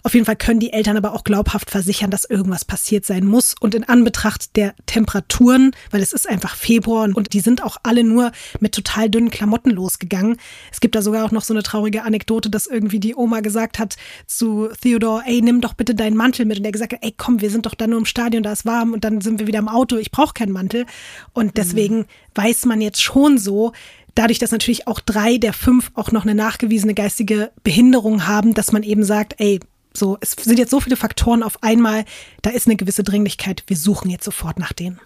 Auf 0.07 0.13
jeden 0.13 0.27
Fall 0.27 0.37
können 0.37 0.61
die 0.61 0.75
Eltern 0.75 0.99
aber 0.99 1.15
auch 1.15 1.25
glaubhaft 1.25 1.71
versichern, 1.71 2.11
dass 2.11 2.27
irgendwas 2.27 2.67
passiert 2.67 3.07
sein 3.07 3.25
muss. 3.25 3.55
Und 3.59 3.75
in 3.75 3.85
Anbetracht 3.85 4.55
der 4.55 4.75
Temperaturen, 4.85 5.71
weil 5.91 6.03
es 6.03 6.13
ist 6.13 6.29
einfach 6.29 6.57
Februar 6.57 7.09
und 7.15 7.33
die 7.33 7.41
sind 7.41 7.63
auch 7.63 7.79
alle 7.83 8.05
nur 8.05 8.31
mit 8.61 8.75
total 8.75 9.09
dünnen 9.09 9.31
Klamotten 9.31 9.71
losgegangen. 9.71 10.37
Es 10.71 10.81
gibt 10.81 10.95
da 10.95 11.01
sogar 11.01 11.25
auch 11.25 11.31
noch 11.31 11.43
so 11.43 11.55
eine 11.55 11.63
traurige 11.63 12.03
Anekdote, 12.03 12.51
dass 12.51 12.67
irgendwie 12.67 13.01
die 13.01 13.15
Oma 13.15 13.41
gesagt 13.41 13.79
hat 13.79 13.97
zu 14.27 14.69
Theodore, 14.83 15.23
ey, 15.25 15.41
nimm 15.41 15.63
doch 15.63 15.73
bitte 15.73 15.95
deinen 15.95 16.19
Mantel 16.19 16.45
mit. 16.45 16.59
Und 16.59 16.67
er 16.67 16.73
gesagt 16.73 16.93
hat, 16.93 17.03
ey, 17.03 17.15
komm, 17.17 17.41
wir 17.41 17.49
sind 17.49 17.65
doch 17.65 17.75
da 17.75 17.87
nur 17.87 17.99
im 17.99 18.05
Stadion, 18.05 18.43
da 18.43 18.53
ist 18.53 18.67
warm 18.67 18.93
und 18.93 19.05
dann 19.05 19.23
sind 19.23 19.41
wir 19.41 19.47
wieder 19.47 19.59
im 19.59 19.69
Auto, 19.69 19.97
ich 19.97 20.11
brauche 20.11 20.35
keinen 20.35 20.53
Mantel. 20.53 20.85
Und 21.33 21.57
deswegen 21.57 22.01
mhm. 22.01 22.07
weiß 22.35 22.67
man 22.67 22.83
jetzt 22.83 23.03
schon 23.03 23.39
so, 23.39 23.73
dadurch, 24.15 24.39
dass 24.39 24.53
natürlich 24.53 24.87
auch 24.87 25.01
drei 25.01 25.39
der 25.39 25.55
fünf 25.55 25.91
auch 25.95 26.13
noch 26.13 26.25
eine 26.25 26.35
nachgewiesene 26.35 26.93
geistige 26.93 27.53
Behinderung 27.63 28.27
haben, 28.27 28.53
dass 28.53 28.71
man 28.71 28.83
eben 28.83 29.03
sagt, 29.03 29.37
ey, 29.39 29.61
so, 29.97 30.19
es 30.21 30.33
sind 30.33 30.59
jetzt 30.59 30.71
so 30.71 30.81
viele 30.81 30.97
Faktoren 30.97 31.43
auf 31.43 31.63
einmal, 31.63 32.05
da 32.43 32.51
ist 32.51 32.67
eine 32.67 32.77
gewisse 32.77 33.05
Dringlichkeit, 33.05 33.63
wir 33.67 33.77
suchen 33.77 34.11
jetzt 34.11 34.25
sofort 34.25 34.59
nach 34.59 34.73
denen. 34.73 35.01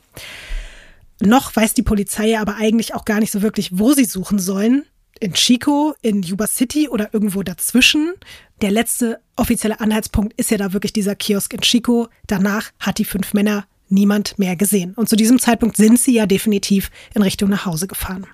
Noch 1.20 1.54
weiß 1.54 1.74
die 1.74 1.82
Polizei 1.82 2.38
aber 2.38 2.56
eigentlich 2.56 2.94
auch 2.94 3.04
gar 3.04 3.20
nicht 3.20 3.32
so 3.32 3.42
wirklich, 3.42 3.78
wo 3.78 3.92
sie 3.92 4.04
suchen 4.04 4.38
sollen. 4.38 4.84
In 5.20 5.34
Chico, 5.34 5.94
in 6.00 6.22
Yuba 6.22 6.46
City 6.46 6.88
oder 6.88 7.12
irgendwo 7.12 7.42
dazwischen. 7.42 8.12
Der 8.62 8.70
letzte 8.70 9.20
offizielle 9.34 9.80
Anhaltspunkt 9.80 10.32
ist 10.38 10.52
ja 10.52 10.58
da 10.58 10.72
wirklich 10.72 10.92
dieser 10.92 11.16
Kiosk 11.16 11.52
in 11.54 11.60
Chico. 11.60 12.08
Danach 12.28 12.70
hat 12.78 12.98
die 12.98 13.04
fünf 13.04 13.34
Männer 13.34 13.66
niemand 13.88 14.38
mehr 14.38 14.54
gesehen. 14.54 14.94
Und 14.94 15.08
zu 15.08 15.16
diesem 15.16 15.40
Zeitpunkt 15.40 15.76
sind 15.76 15.98
sie 15.98 16.14
ja 16.14 16.26
definitiv 16.26 16.90
in 17.14 17.22
Richtung 17.22 17.50
nach 17.50 17.66
Hause 17.66 17.88
gefahren. 17.88 18.26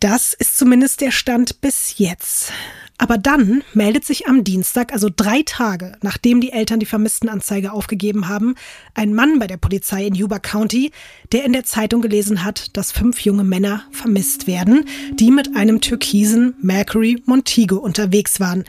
Das 0.00 0.34
ist 0.34 0.58
zumindest 0.58 1.00
der 1.00 1.10
Stand 1.10 1.60
bis 1.60 1.98
jetzt. 1.98 2.52
Aber 3.00 3.16
dann 3.16 3.64
meldet 3.72 4.04
sich 4.04 4.26
am 4.26 4.44
Dienstag, 4.44 4.92
also 4.92 5.08
drei 5.14 5.42
Tage 5.46 5.96
nachdem 6.02 6.42
die 6.42 6.52
Eltern 6.52 6.80
die 6.80 6.86
Vermisstenanzeige 6.86 7.72
aufgegeben 7.72 8.28
haben, 8.28 8.56
ein 8.92 9.14
Mann 9.14 9.38
bei 9.38 9.46
der 9.46 9.56
Polizei 9.56 10.04
in 10.04 10.14
Yuba 10.14 10.38
County, 10.38 10.92
der 11.32 11.44
in 11.44 11.54
der 11.54 11.64
Zeitung 11.64 12.02
gelesen 12.02 12.44
hat, 12.44 12.76
dass 12.76 12.92
fünf 12.92 13.20
junge 13.20 13.42
Männer 13.42 13.84
vermisst 13.90 14.46
werden, 14.46 14.84
die 15.14 15.30
mit 15.30 15.56
einem 15.56 15.80
türkisen 15.80 16.54
Mercury 16.60 17.22
Montego 17.24 17.76
unterwegs 17.76 18.38
waren. 18.38 18.64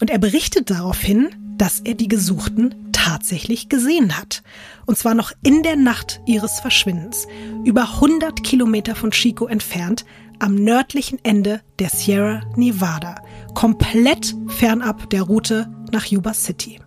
Und 0.00 0.10
er 0.10 0.18
berichtet 0.18 0.68
daraufhin, 0.68 1.28
dass 1.56 1.78
er 1.78 1.94
die 1.94 2.08
Gesuchten 2.08 2.74
tatsächlich 2.92 3.68
gesehen 3.68 4.18
hat. 4.18 4.42
Und 4.84 4.98
zwar 4.98 5.14
noch 5.14 5.30
in 5.44 5.62
der 5.62 5.76
Nacht 5.76 6.20
ihres 6.26 6.58
Verschwindens, 6.58 7.28
über 7.64 7.82
100 7.82 8.42
Kilometer 8.42 8.96
von 8.96 9.12
Chico 9.12 9.46
entfernt, 9.46 10.04
am 10.38 10.54
nördlichen 10.54 11.18
Ende 11.22 11.60
der 11.78 11.90
Sierra 11.90 12.42
Nevada, 12.56 13.16
komplett 13.54 14.34
fernab 14.48 15.10
der 15.10 15.22
Route 15.22 15.68
nach 15.92 16.06
Yuba 16.06 16.34
City. 16.34 16.80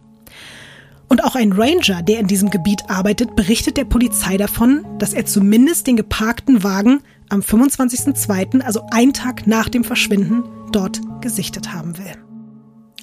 Und 1.08 1.24
auch 1.24 1.36
ein 1.36 1.54
Ranger, 1.54 2.04
der 2.04 2.20
in 2.20 2.28
diesem 2.28 2.52
Gebiet 2.52 2.84
arbeitet, 2.88 3.36
berichtet 3.36 3.78
der 3.78 3.86
Polizei 3.86 4.38
davon, 4.38 4.86
dass 5.00 5.14
er 5.14 5.26
zumindest 5.26 5.88
den 5.88 5.96
geparkten 5.96 6.64
Wagen 6.64 7.02
am 7.30 7.42
25.02., 7.42 8.62
also 8.62 8.84
einen 8.92 9.14
Tag 9.14 9.48
nach 9.48 9.70
dem 9.70 9.84
Verschwinden, 9.84 10.44
dort 10.72 11.02
gesichtet 11.22 11.74
haben 11.74 11.98
will. 11.98 12.29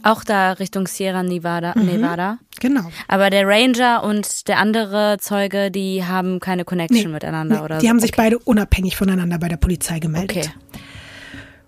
Auch 0.07 0.23
da 0.23 0.53
Richtung 0.53 0.87
Sierra 0.87 1.25
Nevada. 1.25 1.75
Mhm, 1.77 1.87
Nevada. 1.87 2.38
Genau. 2.61 2.83
Aber 3.09 3.29
der 3.29 3.45
Ranger 3.45 4.05
und 4.05 4.47
der 4.47 4.59
andere 4.59 5.16
Zeuge, 5.19 5.73
die 5.73 6.05
haben 6.05 6.38
keine 6.38 6.64
Connection 6.64 7.07
nee, 7.07 7.09
miteinander, 7.09 7.57
nee, 7.57 7.62
oder? 7.62 7.79
Die 7.79 7.87
so. 7.87 7.90
haben 7.90 7.99
sich 7.99 8.12
okay. 8.12 8.23
beide 8.23 8.38
unabhängig 8.38 8.97
voneinander 8.97 9.40
bei 9.40 9.49
der 9.49 9.57
Polizei 9.57 9.98
gemeldet. 9.98 10.37
Okay. 10.37 10.81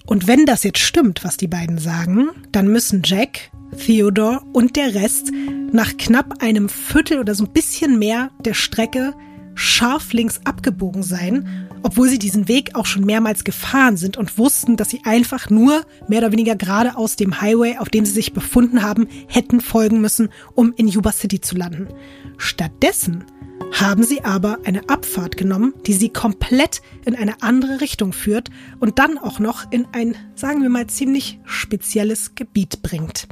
Und 0.07 0.29
wenn 0.29 0.47
das 0.47 0.63
jetzt 0.63 0.79
stimmt, 0.79 1.25
was 1.25 1.37
die 1.37 1.49
beiden 1.49 1.79
sagen, 1.79 2.29
dann 2.53 2.69
müssen 2.69 3.03
Jack, 3.05 3.51
Theodore 3.77 4.41
und 4.53 4.77
der 4.77 4.95
Rest 4.95 5.33
nach 5.73 5.97
knapp 5.97 6.41
einem 6.41 6.69
Viertel 6.69 7.19
oder 7.19 7.35
so 7.35 7.45
ein 7.45 7.53
bisschen 7.53 7.99
mehr 7.99 8.31
der 8.45 8.55
Strecke 8.55 9.15
scharf 9.57 10.13
links 10.13 10.41
abgebogen 10.45 11.03
sein, 11.03 11.68
obwohl 11.83 12.09
sie 12.09 12.19
diesen 12.19 12.49
Weg 12.49 12.75
auch 12.75 12.87
schon 12.87 13.05
mehrmals 13.05 13.45
gefahren 13.45 13.97
sind 13.97 14.17
und 14.17 14.39
wussten, 14.39 14.77
dass 14.77 14.91
sie 14.91 15.03
einfach 15.05 15.51
nur 15.51 15.85
mehr 16.09 16.21
oder 16.21 16.33
weniger 16.33 16.57
gerade 16.57 16.97
aus 16.97 17.17
dem 17.17 17.41
Highway, 17.41 17.79
auf 17.79 17.89
dem 17.89 18.05
sie 18.05 18.13
sich 18.13 18.33
befunden 18.33 18.83
haben, 18.83 19.09
hätten 19.27 19.61
folgen 19.61 20.01
müssen, 20.01 20.29
um 20.55 20.73
in 20.77 20.89
Yuba 20.89 21.13
City 21.13 21.41
zu 21.41 21.57
landen. 21.57 21.89
Stattdessen 22.37 23.25
haben 23.73 24.03
sie 24.03 24.25
aber 24.25 24.59
eine 24.65 24.89
Abfahrt 24.89 25.37
genommen, 25.37 25.75
die 25.87 25.93
sie 25.93 26.09
komplett 26.09 26.81
in 27.05 27.15
eine 27.15 27.43
andere 27.43 27.81
Richtung 27.81 28.13
führt 28.13 28.51
und 28.81 28.99
dann 28.99 29.19
auch 29.19 29.39
noch 29.39 29.71
in 29.71 29.87
ein, 29.93 30.17
sagen 30.35 30.63
wir 30.63 30.71
mal, 30.71 30.87
ziemlich 30.87 31.39
spezielles 31.45 32.35
Gebiet 32.35 32.83
bringt. 32.83 33.29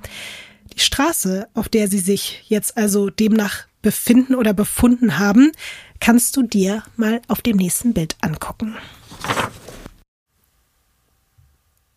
Die 0.74 0.80
Straße, 0.80 1.48
auf 1.54 1.68
der 1.68 1.88
sie 1.88 2.00
sich 2.00 2.44
jetzt 2.48 2.76
also 2.76 3.08
demnach 3.08 3.66
befinden 3.80 4.34
oder 4.34 4.52
befunden 4.52 5.18
haben, 5.18 5.52
kannst 6.00 6.36
du 6.36 6.42
dir 6.42 6.82
mal 6.96 7.20
auf 7.28 7.42
dem 7.42 7.56
nächsten 7.56 7.94
Bild 7.94 8.16
angucken. 8.20 8.76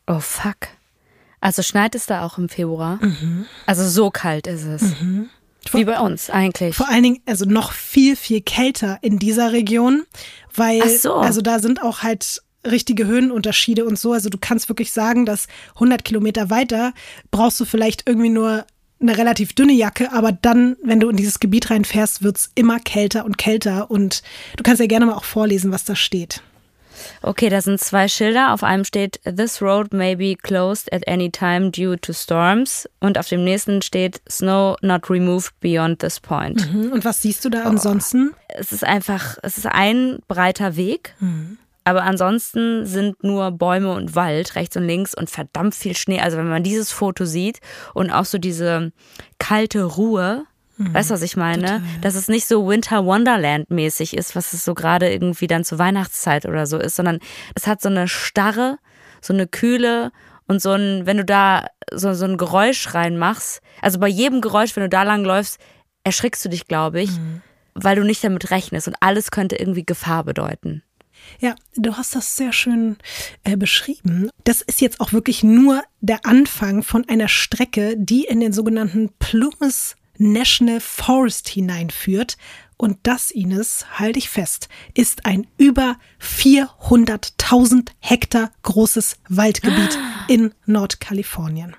Oh 0.08 0.20
fuck. 0.20 0.70
Also 1.42 1.62
schneit 1.62 1.96
es 1.96 2.06
da 2.06 2.26
auch 2.26 2.38
im 2.38 2.50
Februar? 2.50 3.00
Mhm. 3.02 3.46
Also 3.66 3.88
so 3.88 4.10
kalt 4.10 4.48
ist 4.48 4.66
es. 4.66 4.82
Mhm. 4.82 5.30
Wie 5.72 5.86
bei 5.86 6.00
uns 6.00 6.30
eigentlich. 6.30 6.76
Vor 6.76 6.90
allen 6.90 7.04
Dingen, 7.04 7.22
also 7.26 7.46
noch 7.46 7.74
viel, 7.74 8.16
viel 8.16 8.42
kälter 8.42 8.98
in 9.02 9.20
dieser 9.20 9.52
Region, 9.52 10.06
weil, 10.54 10.88
so. 10.90 11.16
also 11.16 11.42
da 11.42 11.60
sind 11.60 11.84
auch 11.84 12.02
halt 12.02 12.42
richtige 12.66 13.06
Höhenunterschiede 13.06 13.86
und 13.86 14.00
so. 14.00 14.14
Also 14.14 14.30
du 14.30 14.38
kannst 14.40 14.70
wirklich 14.70 14.92
sagen, 14.92 15.26
dass 15.26 15.48
100 15.76 16.04
Kilometer 16.04 16.50
weiter 16.50 16.94
brauchst 17.32 17.60
du 17.60 17.66
vielleicht 17.66 18.08
irgendwie 18.08 18.30
nur 18.30 18.66
eine 19.02 19.18
relativ 19.18 19.54
dünne 19.54 19.74
Jacke, 19.74 20.12
aber 20.12 20.32
dann, 20.32 20.76
wenn 20.84 21.00
du 21.00 21.10
in 21.10 21.16
dieses 21.16 21.40
Gebiet 21.40 21.70
reinfährst, 21.70 22.24
wird's 22.24 22.52
immer 22.56 22.80
kälter 22.80 23.26
und 23.26 23.38
kälter. 23.38 23.90
Und 23.90 24.24
du 24.58 24.64
kannst 24.64 24.80
ja 24.80 24.88
gerne 24.88 25.06
mal 25.06 25.14
auch 25.14 25.24
vorlesen, 25.24 25.72
was 25.72 25.86
da 25.86 25.96
steht. 25.96 26.42
Okay, 27.22 27.50
da 27.50 27.62
sind 27.62 27.80
zwei 27.80 28.08
Schilder. 28.08 28.54
Auf 28.54 28.64
einem 28.64 28.84
steht 28.84 29.22
This 29.24 29.62
road 29.62 29.94
may 29.94 30.16
be 30.16 30.36
closed 30.36 30.92
at 30.92 31.08
any 31.08 31.30
time 31.30 31.72
due 31.72 32.00
to 32.00 32.14
storms. 32.14 32.90
Und 33.00 33.18
auf 33.18 33.28
dem 33.28 33.44
nächsten 33.44 33.82
steht 33.82 34.22
Snow 34.30 34.76
not 34.82 35.10
removed 35.10 35.54
beyond 35.62 36.00
this 36.00 36.20
point. 36.20 36.72
Mhm. 36.74 36.92
Und 36.92 37.06
was 37.06 37.22
siehst 37.22 37.46
du 37.46 37.50
da 37.50 37.64
ansonsten? 37.64 38.34
Es 38.50 38.72
ist 38.72 38.84
einfach, 38.84 39.38
es 39.44 39.58
ist 39.58 39.68
ein 39.68 40.20
breiter 40.28 40.76
Weg. 40.76 41.16
Mhm. 41.20 41.58
Aber 41.84 42.04
ansonsten 42.04 42.86
sind 42.86 43.24
nur 43.24 43.52
Bäume 43.52 43.94
und 43.94 44.16
Wald 44.16 44.56
rechts 44.56 44.78
und 44.78 44.84
links 44.84 45.16
und 45.16 45.30
verdammt 45.30 45.76
viel 45.76 45.96
Schnee. 45.96 46.20
Also 46.20 46.38
wenn 46.38 46.50
man 46.50 46.64
dieses 46.64 46.92
Foto 46.92 47.26
sieht 47.26 47.60
und 47.94 48.12
auch 48.12 48.26
so 48.26 48.38
diese 48.38 48.92
kalte 49.40 49.84
Ruhe, 49.84 50.46
mhm, 50.78 50.94
weißt 50.94 51.10
du, 51.10 51.14
was 51.16 51.22
ich 51.22 51.38
meine? 51.38 51.66
Total. 51.66 51.82
Dass 52.02 52.16
es 52.16 52.28
nicht 52.28 52.48
so 52.48 52.68
Winter 52.68 53.06
Wonderland 53.06 53.70
mäßig 53.72 54.16
ist, 54.16 54.36
was 54.36 54.54
es 54.54 54.66
so 54.66 54.74
gerade 54.74 55.12
irgendwie 55.12 55.48
dann 55.48 55.64
zur 55.64 55.80
Weihnachtszeit 55.80 56.46
oder 56.46 56.68
so 56.68 56.78
ist, 56.78 56.96
sondern 56.96 57.20
es 57.56 57.66
hat 57.66 57.82
so 57.82 57.90
eine 57.90 58.08
starre, 58.08 58.78
so 59.22 59.34
eine 59.34 59.48
kühle 59.48 60.12
und 60.48 60.62
so 60.62 60.72
ein, 60.72 61.06
wenn 61.06 61.18
du 61.18 61.26
da 61.26 61.68
so, 61.92 62.14
so 62.14 62.26
ein 62.26 62.38
Geräusch 62.38 62.94
reinmachst, 62.94 63.62
also 63.82 64.00
bei 64.00 64.08
jedem 64.08 64.42
Geräusch, 64.42 64.76
wenn 64.76 64.84
du 64.84 64.90
da 64.90 65.04
lang 65.04 65.24
läufst, 65.24 65.60
erschrickst 66.04 66.44
du 66.44 66.50
dich, 66.50 66.68
glaube 66.68 67.02
ich, 67.02 67.12
mhm. 67.12 67.42
weil 67.74 67.96
du 67.96 68.04
nicht 68.04 68.24
damit 68.24 68.52
rechnest 68.52 68.88
und 68.88 68.96
alles 69.00 69.32
könnte 69.32 69.56
irgendwie 69.56 69.86
Gefahr 69.86 70.24
bedeuten. 70.24 70.84
Ja, 71.40 71.56
du 71.76 71.96
hast 71.96 72.16
das 72.16 72.36
sehr 72.36 72.54
schön 72.54 72.98
äh, 73.44 73.58
beschrieben. 73.58 74.30
Das 74.44 74.62
ist 74.62 74.82
jetzt 74.82 75.00
auch 75.00 75.14
wirklich 75.14 75.44
nur 75.44 75.84
der 76.02 76.26
Anfang 76.26 76.84
von 76.84 77.08
einer 77.08 77.28
Strecke, 77.28 77.96
die 77.98 78.26
in 78.26 78.40
den 78.40 78.54
sogenannten 78.54 79.10
Plumas 79.20 79.96
National 80.18 80.80
Forest 80.80 81.50
hineinführt. 81.50 82.38
Und 82.78 83.00
das, 83.04 83.32
Ines, 83.32 83.86
halte 84.00 84.20
ich 84.20 84.30
fest, 84.30 84.70
ist 84.94 85.26
ein 85.26 85.48
über 85.58 85.98
400.000 86.22 87.90
Hektar 88.00 88.52
großes 88.64 89.18
Waldgebiet 89.28 90.00
in 90.30 90.54
Nordkalifornien. 90.66 91.76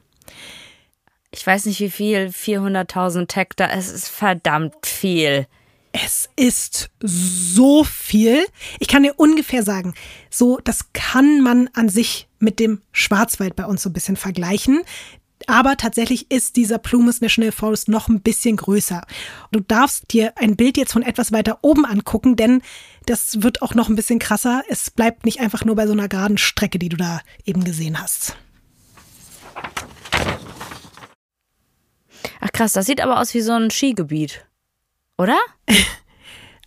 Ich 1.31 1.47
weiß 1.47 1.67
nicht 1.67 1.81
wie 1.81 1.91
viel, 1.91 2.27
400.000 2.27 3.35
Hektar, 3.35 3.71
es 3.73 3.91
ist 3.91 4.09
verdammt 4.09 4.75
viel. 4.85 5.47
Es 5.93 6.29
ist 6.37 6.91
so 7.01 7.83
viel. 7.83 8.45
Ich 8.79 8.87
kann 8.87 9.03
dir 9.03 9.15
ungefähr 9.17 9.65
sagen, 9.65 9.95
so, 10.31 10.59
das 10.63 10.93
kann 10.93 11.41
man 11.41 11.69
an 11.73 11.89
sich 11.89 12.29
mit 12.39 12.61
dem 12.61 12.81
Schwarzwald 12.93 13.57
bei 13.57 13.67
uns 13.67 13.83
so 13.83 13.91
ein 13.91 13.93
bisschen 13.93 14.17
vergleichen. 14.17 14.83
Aber 15.47 15.77
tatsächlich 15.77 16.31
ist 16.31 16.57
dieser 16.57 16.79
Plumas 16.79 17.21
National 17.21 17.51
Forest 17.51 17.89
noch 17.89 18.09
ein 18.09 18.21
bisschen 18.21 18.57
größer. 18.57 19.03
Du 19.51 19.61
darfst 19.61 20.13
dir 20.13 20.37
ein 20.37 20.55
Bild 20.55 20.77
jetzt 20.77 20.93
von 20.93 21.03
etwas 21.03 21.33
weiter 21.33 21.59
oben 21.63 21.85
angucken, 21.85 22.37
denn 22.37 22.63
das 23.07 23.43
wird 23.43 23.63
auch 23.63 23.75
noch 23.75 23.89
ein 23.89 23.97
bisschen 23.97 24.19
krasser. 24.19 24.63
Es 24.69 24.91
bleibt 24.91 25.25
nicht 25.25 25.41
einfach 25.41 25.65
nur 25.65 25.77
bei 25.77 25.87
so 25.87 25.93
einer 25.93 26.09
geraden 26.09 26.39
Strecke, 26.39 26.79
die 26.79 26.91
du 26.91 26.97
da 26.97 27.21
eben 27.45 27.65
gesehen 27.65 28.01
hast. 28.01 28.37
Ach 32.41 32.53
krass, 32.53 32.75
das 32.75 32.87
sieht 32.87 33.01
aber 33.01 33.19
aus 33.19 33.35
wie 33.35 33.41
so 33.41 33.53
ein 33.53 33.71
Skigebiet 33.71 34.45
oder? 35.21 35.39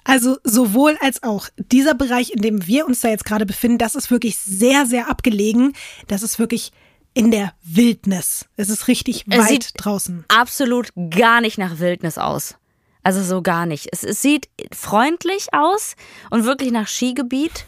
Also 0.06 0.36
sowohl 0.44 0.98
als 1.00 1.24
auch. 1.24 1.48
Dieser 1.56 1.94
Bereich, 1.94 2.32
in 2.32 2.42
dem 2.42 2.68
wir 2.68 2.86
uns 2.86 3.00
da 3.00 3.08
jetzt 3.08 3.24
gerade 3.24 3.46
befinden, 3.46 3.78
das 3.78 3.96
ist 3.96 4.12
wirklich 4.12 4.38
sehr, 4.38 4.86
sehr 4.86 5.10
abgelegen. 5.10 5.72
Das 6.10 6.24
ist 6.24 6.40
wirklich 6.40 6.74
in 7.14 7.32
der 7.32 7.54
Wildnis. 7.64 8.46
Es 8.58 8.68
ist 8.68 8.90
richtig 8.90 9.24
es 9.30 9.38
weit 9.38 9.70
draußen. 9.78 10.26
Absolut 10.28 10.90
gar 11.10 11.40
nicht 11.40 11.58
nach 11.58 11.80
Wildnis 11.80 12.18
aus. 12.18 12.56
Also 13.02 13.24
so 13.24 13.42
gar 13.42 13.66
nicht. 13.66 13.88
Es, 13.94 14.04
es 14.04 14.22
sieht 14.22 14.50
freundlich 14.76 15.54
aus 15.54 15.96
und 16.32 16.44
wirklich 16.44 16.72
nach 16.72 16.90
Skigebiet, 16.90 17.66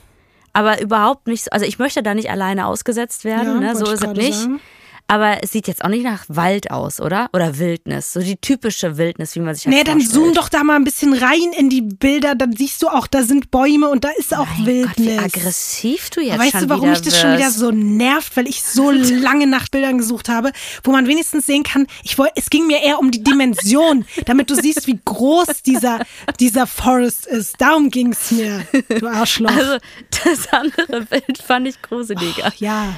aber 0.52 0.82
überhaupt 0.82 1.28
nicht. 1.28 1.54
Also 1.54 1.66
ich 1.66 1.80
möchte 1.80 2.04
da 2.04 2.14
nicht 2.14 2.30
alleine 2.30 2.68
ausgesetzt 2.68 3.24
werden. 3.24 3.62
Ja, 3.62 3.74
ne? 3.74 3.76
So 3.78 3.90
ist 3.90 4.04
es 4.04 4.12
nicht. 4.12 4.34
Sagen. 4.34 4.60
Aber 5.08 5.44
es 5.44 5.52
sieht 5.52 5.68
jetzt 5.68 5.84
auch 5.84 5.90
nicht 5.90 6.04
nach 6.04 6.26
Wald 6.30 6.72
aus, 6.72 7.00
oder? 7.00 7.30
Oder 7.32 7.60
Wildnis. 7.60 8.12
So 8.12 8.22
die 8.22 8.38
typische 8.38 8.98
Wildnis, 8.98 9.36
wie 9.36 9.40
man 9.40 9.54
sich 9.54 9.66
halt 9.66 9.76
Nee, 9.76 9.84
dann 9.84 10.02
zoom 10.02 10.34
doch 10.34 10.50
da 10.50 10.64
mal 10.64 10.76
ein 10.76 10.84
bisschen 10.84 11.14
rein 11.14 11.54
in 11.58 11.70
die 11.70 11.82
Bilder. 11.82 12.34
Dann 12.34 12.56
siehst 12.56 12.82
du 12.82 12.88
auch, 12.88 13.06
da 13.06 13.22
sind 13.22 13.52
Bäume 13.52 13.90
und 13.90 14.04
da 14.04 14.10
ist 14.18 14.36
auch 14.36 14.48
mein 14.58 14.66
Wildnis. 14.66 14.96
Gott, 14.96 15.06
wie 15.06 15.20
aggressiv 15.40 16.10
du 16.10 16.22
jetzt 16.22 16.40
weißt 16.40 16.52
schon 16.54 16.62
du, 16.62 16.70
warum 16.70 16.90
mich 16.90 17.00
das 17.00 17.08
wirst? 17.14 17.22
schon 17.22 17.38
wieder 17.38 17.52
so 17.52 17.70
nervt? 17.70 18.36
Weil 18.36 18.48
ich 18.48 18.64
so 18.64 18.90
lange 18.92 19.46
nach 19.46 19.70
Bildern 19.70 20.00
gesucht 20.00 20.28
habe, 20.28 20.52
wo 20.84 20.92
man 20.92 21.08
wenigstens 21.08 21.46
sehen 21.46 21.62
kann, 21.62 21.86
ich 22.04 22.18
wollte, 22.18 22.34
es 22.38 22.50
ging 22.50 22.66
mir 22.66 22.82
eher 22.82 22.98
um 22.98 23.12
die 23.12 23.24
Dimension, 23.24 24.06
damit 24.26 24.50
du 24.50 24.56
siehst, 24.56 24.88
wie 24.88 25.00
groß 25.06 25.62
dieser, 25.64 26.00
dieser 26.40 26.66
Forest 26.66 27.28
ist. 27.28 27.62
Darum 27.62 27.92
ging 27.92 28.12
es 28.12 28.32
mir, 28.32 28.66
du 28.90 29.08
Arschloch. 29.08 29.52
Also, 29.52 29.78
das 30.24 30.52
andere 30.52 31.02
Bild 31.02 31.38
fand 31.46 31.68
ich 31.68 31.80
gruseliger. 31.82 32.48
Oh, 32.48 32.52
ja. 32.58 32.96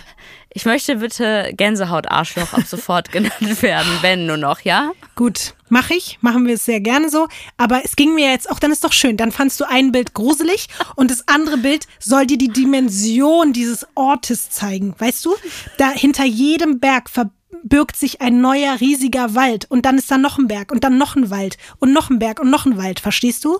Ich 0.54 0.66
möchte 0.66 0.96
bitte 0.96 1.52
Gänsehaut-Arschloch 1.56 2.54
ab 2.54 2.64
sofort 2.66 3.12
genannt 3.12 3.62
werden, 3.62 3.92
wenn 4.02 4.26
nur 4.26 4.38
noch, 4.38 4.62
ja? 4.62 4.92
Gut, 5.16 5.54
mache 5.70 5.94
ich. 5.94 6.18
Machen 6.22 6.48
wir 6.48 6.56
es 6.56 6.66
sehr 6.66 6.80
gerne 6.80 7.10
so. 7.10 7.28
Aber 7.58 7.84
es 7.84 7.96
ging 7.96 8.16
mir 8.16 8.32
jetzt 8.32 8.50
auch, 8.50 8.60
dann 8.60 8.72
ist 8.72 8.84
doch 8.84 8.94
schön. 8.94 9.18
Dann 9.18 9.32
fandst 9.32 9.60
du 9.60 9.66
ein 9.66 9.92
Bild 9.92 10.14
gruselig 10.14 10.68
und 10.96 11.12
das 11.12 11.28
andere 11.28 11.58
Bild 11.58 11.86
soll 12.00 12.26
dir 12.26 12.38
die 12.38 12.48
Dimension 12.50 13.54
dieses 13.54 13.86
Ortes 13.96 14.50
zeigen. 14.50 14.96
Weißt 14.98 15.26
du? 15.26 15.36
Da 15.78 15.90
hinter 15.92 16.26
jedem 16.26 16.80
Berg 16.80 17.10
verbirgt 17.10 17.98
sich 17.98 18.22
ein 18.22 18.42
neuer 18.42 18.80
riesiger 18.80 19.36
Wald 19.36 19.66
und 19.70 19.86
dann 19.86 19.98
ist 19.98 20.10
da 20.10 20.18
noch 20.18 20.38
ein 20.38 20.48
Berg 20.48 20.72
und 20.72 20.84
dann 20.84 20.98
noch 20.98 21.16
ein 21.16 21.30
Wald 21.30 21.58
und 21.80 21.94
noch 21.94 22.10
ein 22.10 22.20
Berg 22.20 22.40
und 22.40 22.50
noch 22.50 22.66
ein 22.66 22.78
Wald. 22.78 23.00
Verstehst 23.00 23.44
du? 23.44 23.60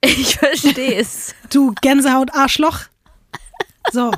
Ich 0.00 0.36
verstehe 0.36 0.94
es. 0.94 1.34
Du 1.50 1.74
Gänsehaut-Arschloch. 1.82 2.82
So 3.90 4.12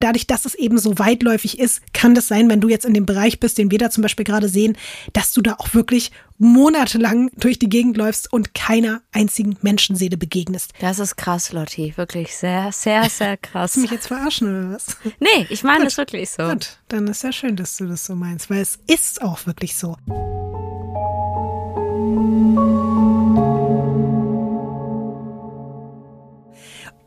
dadurch, 0.00 0.26
dass 0.26 0.44
es 0.44 0.54
eben 0.54 0.78
so 0.78 0.98
weitläufig 0.98 1.58
ist, 1.60 1.82
kann 1.92 2.14
das 2.14 2.26
sein, 2.26 2.48
wenn 2.48 2.60
du 2.60 2.68
jetzt 2.68 2.84
in 2.84 2.94
dem 2.94 3.06
Bereich 3.06 3.38
bist, 3.38 3.58
den 3.58 3.70
wir 3.70 3.78
da 3.78 3.90
zum 3.90 4.02
Beispiel 4.02 4.24
gerade 4.24 4.48
sehen, 4.48 4.76
dass 5.12 5.32
du 5.32 5.42
da 5.42 5.54
auch 5.58 5.74
wirklich 5.74 6.10
monatelang 6.38 7.30
durch 7.36 7.58
die 7.58 7.68
Gegend 7.68 7.96
läufst 7.98 8.32
und 8.32 8.54
keiner 8.54 9.02
einzigen 9.12 9.56
Menschenseele 9.60 10.16
begegnest. 10.16 10.72
Das 10.80 10.98
ist 10.98 11.16
krass, 11.16 11.52
Lotti. 11.52 11.92
Wirklich 11.96 12.34
sehr, 12.34 12.72
sehr, 12.72 13.08
sehr 13.10 13.36
krass. 13.36 13.62
Willst 13.62 13.76
du 13.76 13.80
mich 13.82 13.90
jetzt 13.90 14.06
verarschen 14.08 14.48
oder 14.48 14.74
was? 14.74 14.96
Nee, 15.20 15.46
ich 15.50 15.62
meine 15.62 15.86
es 15.86 15.98
wirklich 15.98 16.30
so. 16.30 16.48
Gut, 16.48 16.78
dann 16.88 17.06
ist 17.06 17.22
ja 17.22 17.30
schön, 17.30 17.56
dass 17.56 17.76
du 17.76 17.86
das 17.86 18.06
so 18.06 18.14
meinst, 18.14 18.48
weil 18.48 18.62
es 18.62 18.78
ist 18.86 19.22
auch 19.22 19.46
wirklich 19.46 19.76
so. 19.76 19.96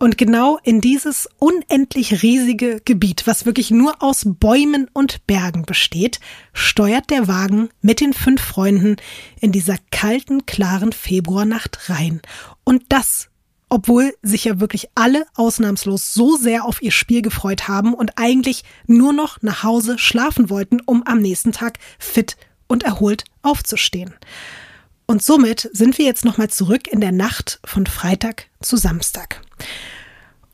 Und 0.03 0.17
genau 0.17 0.59
in 0.63 0.81
dieses 0.81 1.29
unendlich 1.39 2.23
riesige 2.23 2.81
Gebiet, 2.83 3.25
was 3.25 3.45
wirklich 3.45 3.71
nur 3.71 4.03
aus 4.03 4.23
Bäumen 4.25 4.89
und 4.91 5.25
Bergen 5.27 5.63
besteht, 5.63 6.19
steuert 6.51 7.09
der 7.09 7.29
Wagen 7.29 7.69
mit 7.81 8.01
den 8.01 8.11
fünf 8.11 8.41
Freunden 8.41 8.97
in 9.39 9.53
dieser 9.53 9.77
kalten, 9.91 10.45
klaren 10.45 10.91
Februarnacht 10.91 11.89
rein. 11.89 12.21
Und 12.65 12.83
das 12.89 13.29
obwohl 13.69 14.13
sich 14.21 14.43
ja 14.43 14.59
wirklich 14.59 14.89
alle 14.93 15.25
ausnahmslos 15.35 16.13
so 16.13 16.35
sehr 16.35 16.65
auf 16.65 16.81
ihr 16.81 16.91
Spiel 16.91 17.21
gefreut 17.21 17.69
haben 17.69 17.93
und 17.93 18.17
eigentlich 18.17 18.65
nur 18.85 19.13
noch 19.13 19.41
nach 19.41 19.63
Hause 19.63 19.97
schlafen 19.97 20.49
wollten, 20.49 20.81
um 20.81 21.03
am 21.07 21.19
nächsten 21.19 21.53
Tag 21.53 21.79
fit 21.97 22.35
und 22.67 22.83
erholt 22.83 23.23
aufzustehen. 23.41 24.13
Und 25.05 25.21
somit 25.21 25.69
sind 25.73 25.97
wir 25.97 26.05
jetzt 26.05 26.25
nochmal 26.25 26.49
zurück 26.49 26.87
in 26.87 27.01
der 27.01 27.11
Nacht 27.11 27.59
von 27.65 27.85
Freitag 27.85 28.47
zu 28.61 28.77
Samstag. 28.77 29.41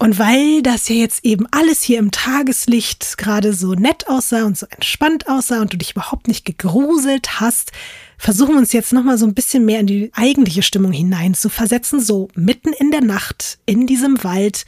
Und 0.01 0.17
weil 0.17 0.61
das 0.63 0.87
ja 0.87 0.95
jetzt 0.95 1.25
eben 1.25 1.45
alles 1.51 1.83
hier 1.83 1.99
im 1.99 2.11
Tageslicht 2.11 3.17
gerade 3.17 3.53
so 3.53 3.73
nett 3.73 4.07
aussah 4.07 4.45
und 4.45 4.57
so 4.57 4.65
entspannt 4.69 5.27
aussah 5.27 5.59
und 5.59 5.73
du 5.73 5.77
dich 5.77 5.91
überhaupt 5.91 6.29
nicht 6.29 6.45
gegruselt 6.45 7.41
hast, 7.41 7.73
versuchen 8.17 8.53
wir 8.53 8.59
uns 8.59 8.71
jetzt 8.71 8.93
nochmal 8.93 9.17
so 9.17 9.25
ein 9.25 9.33
bisschen 9.33 9.65
mehr 9.65 9.81
in 9.81 9.87
die 9.87 10.09
eigentliche 10.13 10.63
Stimmung 10.63 10.93
hinein 10.93 11.33
zu 11.33 11.49
versetzen, 11.49 11.99
so 11.99 12.29
mitten 12.33 12.71
in 12.71 12.91
der 12.91 13.01
Nacht 13.01 13.59
in 13.65 13.87
diesem 13.87 14.23
Wald. 14.23 14.65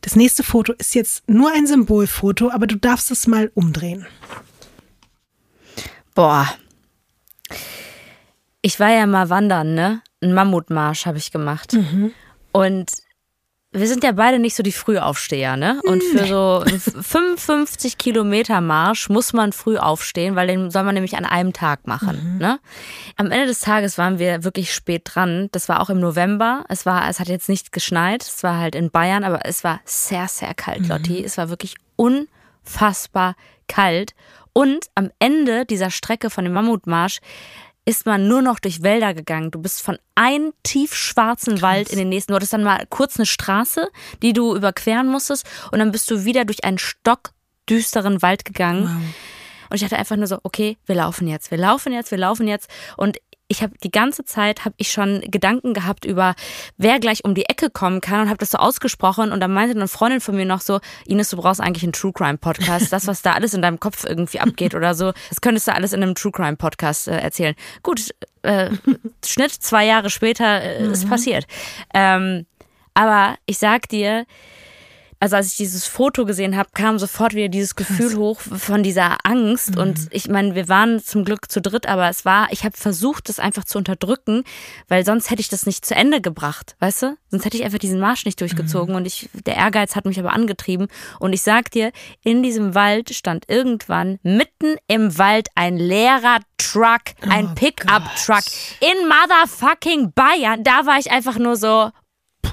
Das 0.00 0.14
nächste 0.14 0.44
Foto 0.44 0.72
ist 0.74 0.94
jetzt 0.94 1.28
nur 1.28 1.50
ein 1.52 1.66
Symbolfoto, 1.66 2.52
aber 2.52 2.68
du 2.68 2.76
darfst 2.76 3.10
es 3.10 3.26
mal 3.26 3.50
umdrehen. 3.54 4.06
Boah. 6.14 6.48
Ich 8.60 8.78
war 8.78 8.90
ja 8.90 9.06
mal 9.06 9.28
wandern, 9.28 9.74
ne? 9.74 10.02
Ein 10.22 10.34
Mammutmarsch 10.34 11.06
habe 11.06 11.18
ich 11.18 11.32
gemacht. 11.32 11.72
Mhm. 11.72 12.12
Und 12.52 12.90
wir 13.72 13.88
sind 13.88 14.04
ja 14.04 14.12
beide 14.12 14.38
nicht 14.38 14.54
so 14.54 14.62
die 14.62 14.72
Frühaufsteher, 14.72 15.56
ne? 15.56 15.80
Und 15.84 16.02
für 16.02 16.26
so 16.26 16.64
55 17.02 17.96
Kilometer 17.96 18.60
Marsch 18.60 19.08
muss 19.08 19.32
man 19.32 19.52
früh 19.52 19.78
aufstehen, 19.78 20.36
weil 20.36 20.46
den 20.46 20.70
soll 20.70 20.82
man 20.82 20.94
nämlich 20.94 21.16
an 21.16 21.24
einem 21.24 21.54
Tag 21.54 21.86
machen, 21.86 22.34
mhm. 22.34 22.38
ne? 22.38 22.60
Am 23.16 23.30
Ende 23.30 23.46
des 23.46 23.60
Tages 23.60 23.96
waren 23.96 24.18
wir 24.18 24.44
wirklich 24.44 24.74
spät 24.74 25.02
dran. 25.06 25.48
Das 25.52 25.70
war 25.70 25.80
auch 25.80 25.88
im 25.88 26.00
November. 26.00 26.64
Es 26.68 26.84
war, 26.84 27.08
es 27.08 27.18
hat 27.18 27.28
jetzt 27.28 27.48
nicht 27.48 27.72
geschneit. 27.72 28.22
Es 28.22 28.42
war 28.42 28.58
halt 28.58 28.74
in 28.74 28.90
Bayern, 28.90 29.24
aber 29.24 29.46
es 29.46 29.64
war 29.64 29.80
sehr, 29.86 30.28
sehr 30.28 30.52
kalt, 30.52 30.82
mhm. 30.82 30.88
Lotti. 30.88 31.24
Es 31.24 31.38
war 31.38 31.48
wirklich 31.48 31.76
unfassbar 31.96 33.36
kalt. 33.68 34.14
Und 34.52 34.86
am 34.94 35.10
Ende 35.18 35.64
dieser 35.64 35.90
Strecke 35.90 36.28
von 36.28 36.44
dem 36.44 36.52
Mammutmarsch 36.52 37.20
ist 37.84 38.06
man 38.06 38.28
nur 38.28 38.42
noch 38.42 38.60
durch 38.60 38.82
Wälder 38.82 39.12
gegangen. 39.12 39.50
Du 39.50 39.60
bist 39.60 39.82
von 39.82 39.98
einem 40.14 40.52
tiefschwarzen 40.62 41.54
Krass. 41.54 41.62
Wald 41.62 41.90
in 41.90 41.98
den 41.98 42.08
nächsten. 42.08 42.32
Du 42.32 42.36
hattest 42.36 42.52
dann 42.52 42.62
mal 42.62 42.86
kurz 42.88 43.16
eine 43.16 43.26
Straße, 43.26 43.88
die 44.22 44.32
du 44.32 44.54
überqueren 44.54 45.08
musstest. 45.08 45.46
Und 45.72 45.80
dann 45.80 45.90
bist 45.90 46.10
du 46.10 46.24
wieder 46.24 46.44
durch 46.44 46.64
einen 46.64 46.78
stockdüsteren 46.78 48.22
Wald 48.22 48.44
gegangen. 48.44 48.84
Wow. 48.84 49.14
Und 49.70 49.76
ich 49.76 49.84
hatte 49.84 49.96
einfach 49.96 50.16
nur 50.16 50.26
so, 50.26 50.38
okay, 50.42 50.76
wir 50.86 50.94
laufen 50.94 51.26
jetzt, 51.26 51.50
wir 51.50 51.58
laufen 51.58 51.92
jetzt, 51.92 52.10
wir 52.10 52.18
laufen 52.18 52.46
jetzt. 52.46 52.70
Und 52.96 53.16
ich 53.52 53.62
habe 53.62 53.74
die 53.82 53.90
ganze 53.90 54.24
Zeit 54.24 54.64
habe 54.64 54.74
ich 54.78 54.90
schon 54.90 55.20
Gedanken 55.30 55.74
gehabt 55.74 56.04
über 56.04 56.34
wer 56.78 56.98
gleich 56.98 57.24
um 57.24 57.34
die 57.34 57.44
Ecke 57.44 57.68
kommen 57.70 58.00
kann 58.00 58.22
und 58.22 58.28
habe 58.28 58.38
das 58.38 58.50
so 58.50 58.58
ausgesprochen 58.58 59.30
und 59.30 59.40
dann 59.40 59.52
meinte 59.52 59.76
eine 59.76 59.88
Freundin 59.88 60.20
von 60.20 60.34
mir 60.34 60.46
noch 60.46 60.62
so 60.62 60.80
Ines 61.06 61.30
du 61.30 61.36
brauchst 61.36 61.60
eigentlich 61.60 61.82
einen 61.82 61.92
True 61.92 62.12
Crime 62.12 62.38
Podcast. 62.38 62.92
Das 62.92 63.06
was 63.06 63.22
da 63.22 63.32
alles 63.32 63.52
in 63.54 63.62
deinem 63.62 63.78
Kopf 63.78 64.04
irgendwie 64.04 64.40
abgeht 64.40 64.74
oder 64.74 64.94
so 64.94 65.12
das 65.28 65.40
könntest 65.42 65.68
du 65.68 65.74
alles 65.74 65.92
in 65.92 66.02
einem 66.02 66.14
True 66.14 66.32
Crime 66.32 66.56
Podcast 66.56 67.08
äh, 67.08 67.18
erzählen. 67.18 67.54
Gut 67.82 68.14
äh, 68.42 68.70
Schnitt 69.24 69.52
zwei 69.52 69.84
Jahre 69.84 70.08
später 70.08 70.62
äh, 70.62 70.86
ist 70.86 71.04
mhm. 71.04 71.10
passiert. 71.10 71.46
Ähm, 71.92 72.46
aber 72.94 73.36
ich 73.46 73.58
sag 73.58 73.88
dir 73.88 74.24
also 75.22 75.36
als 75.36 75.52
ich 75.52 75.56
dieses 75.56 75.86
Foto 75.86 76.24
gesehen 76.24 76.56
habe, 76.56 76.70
kam 76.74 76.98
sofort 76.98 77.34
wieder 77.34 77.48
dieses 77.48 77.76
Gefühl 77.76 78.08
Krass. 78.08 78.16
hoch 78.16 78.40
von 78.40 78.82
dieser 78.82 79.18
Angst. 79.24 79.76
Mhm. 79.76 79.80
Und 79.80 80.08
ich 80.10 80.26
meine, 80.26 80.56
wir 80.56 80.68
waren 80.68 81.00
zum 81.00 81.24
Glück 81.24 81.48
zu 81.48 81.60
dritt, 81.62 81.86
aber 81.86 82.08
es 82.08 82.24
war, 82.24 82.48
ich 82.50 82.64
habe 82.64 82.76
versucht, 82.76 83.28
das 83.28 83.38
einfach 83.38 83.62
zu 83.62 83.78
unterdrücken, 83.78 84.42
weil 84.88 85.04
sonst 85.06 85.30
hätte 85.30 85.40
ich 85.40 85.48
das 85.48 85.64
nicht 85.64 85.86
zu 85.86 85.94
Ende 85.94 86.20
gebracht, 86.20 86.74
weißt 86.80 87.02
du? 87.02 87.16
Sonst 87.30 87.44
hätte 87.44 87.56
ich 87.56 87.62
einfach 87.62 87.78
diesen 87.78 88.00
Marsch 88.00 88.24
nicht 88.24 88.40
durchgezogen. 88.40 88.94
Mhm. 88.94 88.96
Und 88.96 89.06
ich, 89.06 89.30
der 89.46 89.54
Ehrgeiz 89.54 89.94
hat 89.94 90.06
mich 90.06 90.18
aber 90.18 90.32
angetrieben. 90.32 90.88
Und 91.20 91.32
ich 91.32 91.42
sag 91.42 91.70
dir, 91.70 91.92
in 92.24 92.42
diesem 92.42 92.74
Wald 92.74 93.14
stand 93.14 93.44
irgendwann 93.48 94.18
mitten 94.24 94.74
im 94.88 95.18
Wald 95.18 95.50
ein 95.54 95.76
leerer 95.76 96.40
Truck, 96.58 97.02
ein 97.28 97.50
oh 97.52 97.54
Pickup-Truck 97.54 98.42
in 98.80 99.08
motherfucking 99.08 100.12
Bayern. 100.14 100.64
Da 100.64 100.84
war 100.84 100.98
ich 100.98 101.12
einfach 101.12 101.38
nur 101.38 101.54
so, 101.54 101.90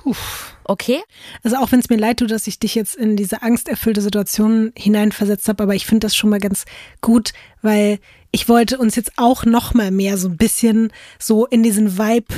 Puff. 0.04 0.56
Okay. 0.64 1.02
Also 1.43 1.58
auch 1.58 1.72
wenn 1.72 1.80
es 1.80 1.89
mir 1.89 1.97
leid 1.97 2.20
tut, 2.20 2.32
dass 2.32 2.47
ich 2.47 2.60
dich 2.60 2.76
jetzt 2.76 2.95
in 2.95 3.18
diese 3.18 3.41
angsterfüllte 3.41 4.02
Situation 4.02 4.72
hineinversetzt 4.78 5.50
habe, 5.50 5.64
aber 5.64 5.76
ich 5.76 5.86
finde 5.86 6.06
das 6.06 6.16
schon 6.16 6.30
mal 6.30 6.39
ganz 6.39 6.66
gut, 7.02 7.34
weil 7.62 8.00
ich 8.32 8.47
wollte 8.47 8.78
uns 8.78 8.95
jetzt 8.95 9.14
auch 9.18 9.45
noch 9.45 9.74
mal 9.74 9.91
mehr 9.91 10.18
so 10.18 10.30
ein 10.30 10.38
bisschen 10.38 10.93
so 11.18 11.45
in 11.45 11.64
diesen 11.64 11.97
Vibe 11.97 12.34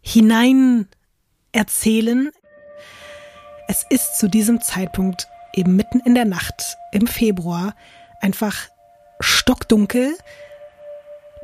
hinein 0.00 0.88
erzählen. 1.52 2.30
Es 3.68 3.84
ist 3.90 4.18
zu 4.18 4.28
diesem 4.28 4.60
Zeitpunkt 4.62 5.26
eben 5.54 5.76
mitten 5.76 6.00
in 6.00 6.14
der 6.14 6.24
Nacht 6.24 6.76
im 6.92 7.06
Februar 7.06 7.74
einfach 8.20 8.68
stockdunkel, 9.20 10.16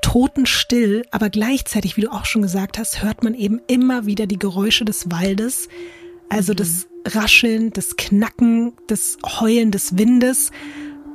totenstill, 0.03 1.05
aber 1.11 1.31
gleichzeitig, 1.31 1.97
wie 1.97 2.03
du 2.03 2.13
auch 2.13 2.25
schon 2.25 2.43
gesagt 2.43 2.79
hast, 2.79 3.03
hört 3.03 3.23
man 3.23 3.35
eben 3.35 3.61
immer 3.67 4.07
wieder 4.07 4.27
die 4.27 4.39
Geräusche 4.39 4.85
des 4.85 5.11
Waldes, 5.11 5.69
also 6.29 6.55
das 6.55 6.87
Rascheln, 7.07 7.73
das 7.73 7.97
Knacken, 7.97 8.73
das 8.87 9.19
Heulen 9.25 9.71
des 9.71 9.97
Windes. 9.97 10.51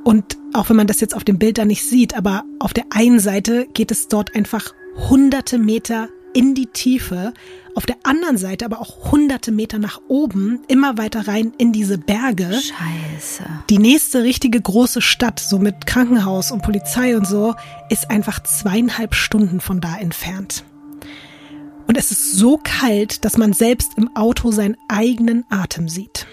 Und 0.02 0.36
auch 0.52 0.68
wenn 0.68 0.76
man 0.76 0.86
das 0.86 1.00
jetzt 1.00 1.14
auf 1.14 1.24
dem 1.24 1.38
Bild 1.38 1.58
da 1.58 1.64
nicht 1.64 1.82
sieht, 1.82 2.14
aber 2.14 2.44
auf 2.58 2.74
der 2.74 2.84
einen 2.90 3.20
Seite 3.20 3.66
geht 3.72 3.90
es 3.90 4.08
dort 4.08 4.34
einfach 4.34 4.74
hunderte 5.08 5.58
Meter 5.58 6.08
in 6.34 6.54
die 6.54 6.66
Tiefe, 6.66 7.32
auf 7.74 7.86
der 7.86 7.96
anderen 8.02 8.36
Seite 8.36 8.64
aber 8.64 8.80
auch 8.80 9.10
hunderte 9.10 9.50
Meter 9.50 9.78
nach 9.78 10.00
oben, 10.06 10.60
immer 10.68 10.98
weiter 10.98 11.26
rein 11.26 11.52
in 11.58 11.72
diese 11.72 11.96
Berge. 11.96 12.52
Scheiße. 12.52 13.44
Die 13.70 13.78
nächste 13.78 14.22
richtige 14.22 14.60
große 14.60 15.00
Stadt, 15.00 15.40
so 15.40 15.58
mit 15.58 15.86
Krankenhaus 15.86 16.50
und 16.50 16.62
Polizei 16.62 17.16
und 17.16 17.26
so, 17.26 17.54
ist 17.88 18.10
einfach 18.10 18.42
zweieinhalb 18.42 19.14
Stunden 19.14 19.60
von 19.60 19.80
da 19.80 19.96
entfernt. 19.96 20.64
Und 21.86 21.96
es 21.96 22.10
ist 22.10 22.32
so 22.32 22.58
kalt, 22.62 23.24
dass 23.24 23.36
man 23.36 23.52
selbst 23.52 23.92
im 23.96 24.14
Auto 24.16 24.50
seinen 24.50 24.76
eigenen 24.88 25.44
Atem 25.50 25.88
sieht. 25.88 26.26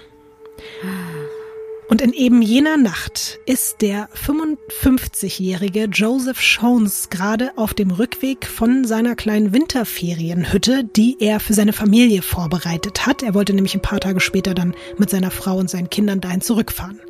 Und 1.91 1.99
in 1.99 2.13
eben 2.13 2.41
jener 2.41 2.77
Nacht 2.77 3.37
ist 3.45 3.81
der 3.81 4.07
55-jährige 4.11 5.89
Joseph 5.91 6.39
Jones 6.41 7.09
gerade 7.09 7.51
auf 7.57 7.73
dem 7.73 7.91
Rückweg 7.91 8.47
von 8.47 8.85
seiner 8.85 9.17
kleinen 9.17 9.51
Winterferienhütte, 9.51 10.85
die 10.85 11.17
er 11.19 11.41
für 11.41 11.53
seine 11.53 11.73
Familie 11.73 12.21
vorbereitet 12.21 13.05
hat. 13.05 13.23
Er 13.23 13.33
wollte 13.33 13.53
nämlich 13.53 13.75
ein 13.75 13.81
paar 13.81 13.99
Tage 13.99 14.21
später 14.21 14.53
dann 14.53 14.73
mit 14.97 15.09
seiner 15.09 15.31
Frau 15.31 15.57
und 15.57 15.69
seinen 15.69 15.89
Kindern 15.89 16.21
dahin 16.21 16.39
zurückfahren. 16.39 17.01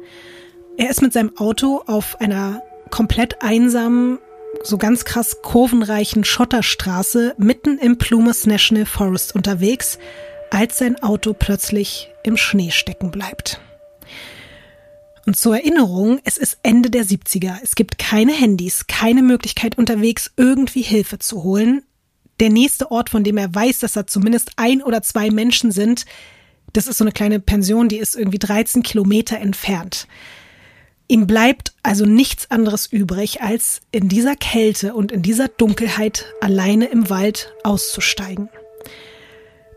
Er 0.77 0.89
ist 0.89 1.03
mit 1.03 1.13
seinem 1.13 1.37
Auto 1.37 1.83
auf 1.85 2.19
einer 2.19 2.63
komplett 2.89 3.43
einsamen 3.43 4.17
so 4.63 4.79
ganz 4.79 5.05
krass 5.05 5.43
kurvenreichen 5.43 6.23
Schotterstraße 6.23 7.35
mitten 7.37 7.77
im 7.77 7.99
Plumas 7.99 8.47
National 8.47 8.87
Forest 8.87 9.35
unterwegs, 9.35 9.99
als 10.49 10.79
sein 10.79 11.03
Auto 11.03 11.35
plötzlich 11.37 12.09
im 12.23 12.35
Schnee 12.35 12.71
stecken 12.71 13.11
bleibt. 13.11 13.61
Und 15.31 15.37
zur 15.37 15.55
Erinnerung, 15.55 16.19
es 16.25 16.35
ist 16.35 16.57
Ende 16.61 16.89
der 16.89 17.05
70er. 17.05 17.55
Es 17.63 17.75
gibt 17.75 17.97
keine 17.97 18.33
Handys, 18.33 18.87
keine 18.87 19.23
Möglichkeit 19.23 19.77
unterwegs 19.77 20.29
irgendwie 20.35 20.81
Hilfe 20.81 21.19
zu 21.19 21.41
holen. 21.43 21.83
Der 22.41 22.49
nächste 22.49 22.91
Ort, 22.91 23.09
von 23.09 23.23
dem 23.23 23.37
er 23.37 23.55
weiß, 23.55 23.79
dass 23.79 23.93
da 23.93 24.05
zumindest 24.05 24.51
ein 24.57 24.83
oder 24.83 25.01
zwei 25.03 25.29
Menschen 25.29 25.71
sind, 25.71 26.03
das 26.73 26.85
ist 26.85 26.97
so 26.97 27.05
eine 27.05 27.13
kleine 27.13 27.39
Pension, 27.39 27.87
die 27.87 27.99
ist 27.99 28.17
irgendwie 28.17 28.39
13 28.39 28.83
Kilometer 28.83 29.39
entfernt. 29.39 30.05
Ihm 31.07 31.27
bleibt 31.27 31.75
also 31.81 32.05
nichts 32.05 32.51
anderes 32.51 32.87
übrig, 32.87 33.41
als 33.41 33.79
in 33.93 34.09
dieser 34.09 34.35
Kälte 34.35 34.93
und 34.93 35.13
in 35.13 35.21
dieser 35.21 35.47
Dunkelheit 35.47 36.25
alleine 36.41 36.87
im 36.87 37.09
Wald 37.09 37.53
auszusteigen. 37.63 38.49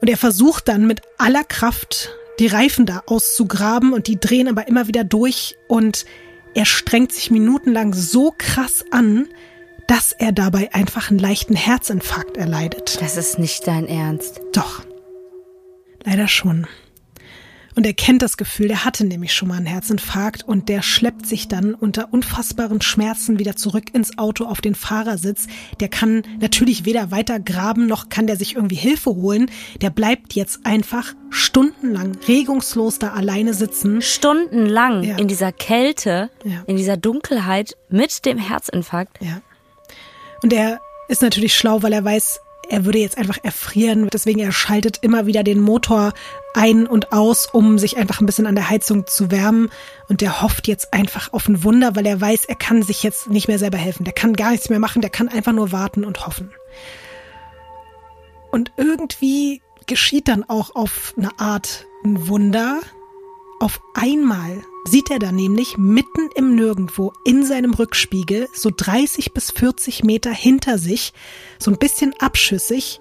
Und 0.01 0.11
er 0.11 0.17
versucht 0.17 0.67
dann 0.67 0.89
mit 0.89 1.03
aller 1.17 1.45
Kraft 1.45 2.11
die 2.39 2.47
Reifen 2.47 2.87
da 2.87 3.03
auszugraben 3.07 3.93
und 3.93 4.07
die 4.07 4.19
drehen 4.19 4.49
aber 4.49 4.69
immer 4.69 4.89
wieder 4.89 5.05
durch 5.05 5.57
und 5.69 6.05
er 6.55 6.65
strengt 6.65 7.13
sich 7.13 7.31
minutenlang 7.31 7.95
so 7.95 8.33
krass 8.37 8.85
an, 8.91 9.29
dass 9.89 10.13
er 10.13 10.33
dabei 10.33 10.73
einfach 10.73 11.11
einen 11.11 11.19
leichten 11.19 11.57
Herzinfarkt 11.57 12.37
erleidet. 12.37 13.01
Das 13.01 13.17
ist 13.17 13.39
nicht 13.39 13.67
dein 13.67 13.87
Ernst. 13.87 14.41
Doch. 14.53 14.85
Leider 16.05 16.29
schon. 16.29 16.67
Und 17.77 17.87
er 17.87 17.95
kennt 17.95 18.23
das 18.23 18.37
Gefühl, 18.37 18.69
der 18.69 18.85
hatte 18.85 19.05
nämlich 19.05 19.33
schon 19.33 19.49
mal 19.49 19.57
einen 19.57 19.67
Herzinfarkt 19.67 20.45
und 20.45 20.69
der 20.69 20.83
schleppt 20.83 21.27
sich 21.27 21.49
dann 21.49 21.75
unter 21.75 22.13
unfassbaren 22.13 22.81
Schmerzen 22.81 23.39
wieder 23.39 23.57
zurück 23.57 23.93
ins 23.93 24.17
Auto 24.17 24.45
auf 24.45 24.61
den 24.61 24.75
Fahrersitz. 24.75 25.47
Der 25.81 25.89
kann 25.89 26.23
natürlich 26.41 26.85
weder 26.85 27.11
weiter 27.11 27.41
graben 27.41 27.87
noch 27.87 28.09
kann 28.09 28.27
der 28.27 28.37
sich 28.37 28.55
irgendwie 28.55 28.77
Hilfe 28.77 29.11
holen. 29.11 29.51
Der 29.81 29.91
bleibt 29.91 30.35
jetzt 30.35 30.61
einfach 30.65 31.15
stundenlang 31.31 32.17
regungslos 32.29 32.99
da 32.99 33.13
alleine 33.13 33.55
sitzen. 33.55 34.01
Stundenlang 34.03 35.03
ja. 35.03 35.17
in 35.17 35.27
dieser 35.27 35.51
Kälte, 35.51 36.31
ja. 36.45 36.63
in 36.67 36.77
dieser 36.77 36.97
Dunkelheit 36.97 37.77
mit 37.89 38.25
dem 38.25 38.39
Herzinfarkt. 38.39 39.19
Ja. 39.21 39.41
Und 40.43 40.53
er 40.53 40.81
ist 41.09 41.23
natürlich 41.23 41.57
schlau, 41.57 41.83
weil 41.83 41.93
er 41.93 42.05
weiß, 42.05 42.41
er 42.69 42.85
würde 42.85 42.99
jetzt 42.99 43.19
einfach 43.19 43.39
erfrieren. 43.43 44.09
Deswegen 44.13 44.41
er 44.41 44.53
schaltet 44.53 44.99
immer 45.03 45.27
wieder 45.27 45.43
den 45.43 45.61
Motor 45.61 46.13
ein 46.55 46.87
und 46.87 47.13
aus, 47.13 47.47
um 47.47 47.79
sich 47.79 47.97
einfach 47.97 48.21
ein 48.21 48.27
bisschen 48.27 48.47
an 48.47 48.55
der 48.55 48.71
Heizung 48.71 49.07
zu 49.07 49.31
wärmen. 49.31 49.71
Und 50.09 50.21
der 50.21 50.43
hofft 50.43 50.69
jetzt 50.69 50.93
einfach 50.93 51.33
auf 51.33 51.49
ein 51.49 51.65
Wunder, 51.65 51.97
weil 51.97 52.07
er 52.07 52.21
weiß, 52.21 52.45
er 52.45 52.57
kann 52.57 52.83
sich 52.83 53.03
jetzt 53.03 53.29
nicht 53.29 53.49
mehr 53.49 53.59
selber 53.59 53.79
helfen. 53.79 54.05
Der 54.05 54.15
kann 54.15 54.35
gar 54.35 54.51
nichts 54.51 54.69
mehr 54.69 54.79
machen, 54.79 55.03
der 55.03 55.11
kann 55.11 55.29
einfach 55.29 55.53
nur 55.53 55.73
warten 55.73 56.05
und 56.05 56.27
hoffen. 56.27 56.53
Und 58.51 58.73
irgendwie 58.77 59.63
geschieht 59.87 60.29
dann 60.29 60.49
auch 60.49 60.75
auf 60.75 61.15
eine 61.17 61.39
Art 61.39 61.87
ein 62.05 62.29
Wunder. 62.29 62.81
Auf 63.61 63.81
einmal 63.95 64.63
sieht 64.85 65.11
er 65.11 65.19
da 65.19 65.33
nämlich 65.33 65.79
mitten 65.79 66.29
im 66.37 66.55
Nirgendwo 66.55 67.13
in 67.25 67.45
seinem 67.45 67.75
Rückspiegel, 67.75 68.49
so 68.55 68.71
30 68.75 69.33
bis 69.33 69.51
40 69.51 70.05
Meter 70.05 70.31
hinter 70.31 70.79
sich, 70.79 71.13
so 71.59 71.71
ein 71.71 71.79
bisschen 71.79 72.15
abschüssig, 72.19 73.01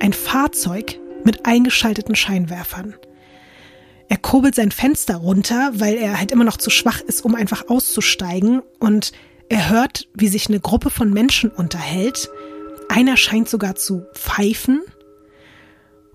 ein 0.00 0.12
Fahrzeug 0.12 0.98
mit 1.24 1.46
eingeschalteten 1.46 2.14
Scheinwerfern. 2.14 2.94
Er 4.08 4.18
kurbelt 4.18 4.54
sein 4.54 4.70
Fenster 4.70 5.16
runter, 5.16 5.72
weil 5.74 5.94
er 5.94 6.18
halt 6.18 6.30
immer 6.30 6.44
noch 6.44 6.58
zu 6.58 6.70
schwach 6.70 7.00
ist, 7.00 7.24
um 7.24 7.34
einfach 7.34 7.68
auszusteigen. 7.68 8.62
Und 8.78 9.12
er 9.48 9.70
hört, 9.70 10.08
wie 10.14 10.28
sich 10.28 10.48
eine 10.48 10.60
Gruppe 10.60 10.90
von 10.90 11.10
Menschen 11.12 11.50
unterhält. 11.50 12.28
Einer 12.88 13.16
scheint 13.16 13.48
sogar 13.48 13.74
zu 13.76 14.04
pfeifen. 14.14 14.82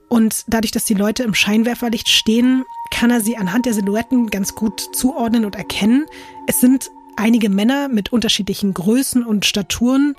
Und 0.07 0.45
dadurch, 0.47 0.72
dass 0.72 0.86
die 0.86 0.93
Leute 0.93 1.24
im 1.24 1.34
Scheinwerferlicht 1.34 2.09
stehen, 2.09 2.63
kann 2.91 3.11
er 3.11 3.21
sie 3.21 3.37
anhand 3.37 3.65
der 3.65 3.73
Silhouetten 3.73 4.29
ganz 4.29 4.55
gut 4.55 4.79
zuordnen 4.93 5.45
und 5.45 5.55
erkennen. 5.55 6.05
Es 6.47 6.59
sind 6.59 6.89
einige 7.15 7.49
Männer 7.49 7.87
mit 7.87 8.11
unterschiedlichen 8.11 8.73
Größen 8.73 9.25
und 9.25 9.45
Staturen, 9.45 10.15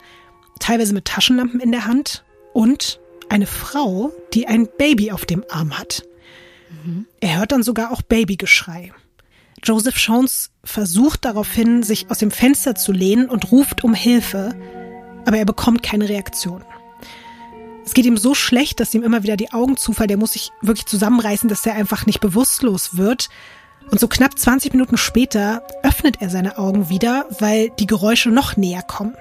teilweise 0.58 0.94
mit 0.94 1.06
Taschenlampen 1.06 1.60
in 1.60 1.72
der 1.72 1.86
Hand 1.86 2.24
und 2.52 3.00
eine 3.28 3.46
Frau, 3.46 4.12
die 4.34 4.48
ein 4.48 4.68
Baby 4.78 5.12
auf 5.12 5.24
dem 5.24 5.44
Arm 5.50 5.78
hat. 5.78 6.04
Mhm. 6.84 7.06
Er 7.20 7.38
hört 7.38 7.52
dann 7.52 7.62
sogar 7.62 7.92
auch 7.92 8.02
Babygeschrei. 8.02 8.92
Joseph 9.62 9.96
Jones 9.98 10.50
versucht 10.64 11.24
daraufhin, 11.24 11.82
sich 11.82 12.10
aus 12.10 12.18
dem 12.18 12.30
Fenster 12.30 12.74
zu 12.74 12.92
lehnen 12.92 13.28
und 13.28 13.52
ruft 13.52 13.84
um 13.84 13.94
Hilfe, 13.94 14.54
aber 15.26 15.36
er 15.36 15.44
bekommt 15.44 15.82
keine 15.82 16.08
Reaktion. 16.08 16.64
Es 17.90 17.94
geht 17.94 18.06
ihm 18.06 18.16
so 18.16 18.36
schlecht, 18.36 18.78
dass 18.78 18.94
ihm 18.94 19.02
immer 19.02 19.24
wieder 19.24 19.36
die 19.36 19.52
Augen 19.52 19.76
zufallen. 19.76 20.06
Der 20.06 20.16
muss 20.16 20.34
sich 20.34 20.52
wirklich 20.62 20.86
zusammenreißen, 20.86 21.48
dass 21.48 21.66
er 21.66 21.74
einfach 21.74 22.06
nicht 22.06 22.20
bewusstlos 22.20 22.96
wird. 22.96 23.30
Und 23.90 23.98
so 23.98 24.06
knapp 24.06 24.38
20 24.38 24.72
Minuten 24.74 24.96
später 24.96 25.66
öffnet 25.82 26.22
er 26.22 26.30
seine 26.30 26.56
Augen 26.56 26.88
wieder, 26.88 27.26
weil 27.40 27.70
die 27.80 27.88
Geräusche 27.88 28.30
noch 28.30 28.56
näher 28.56 28.82
kommen. 28.82 29.16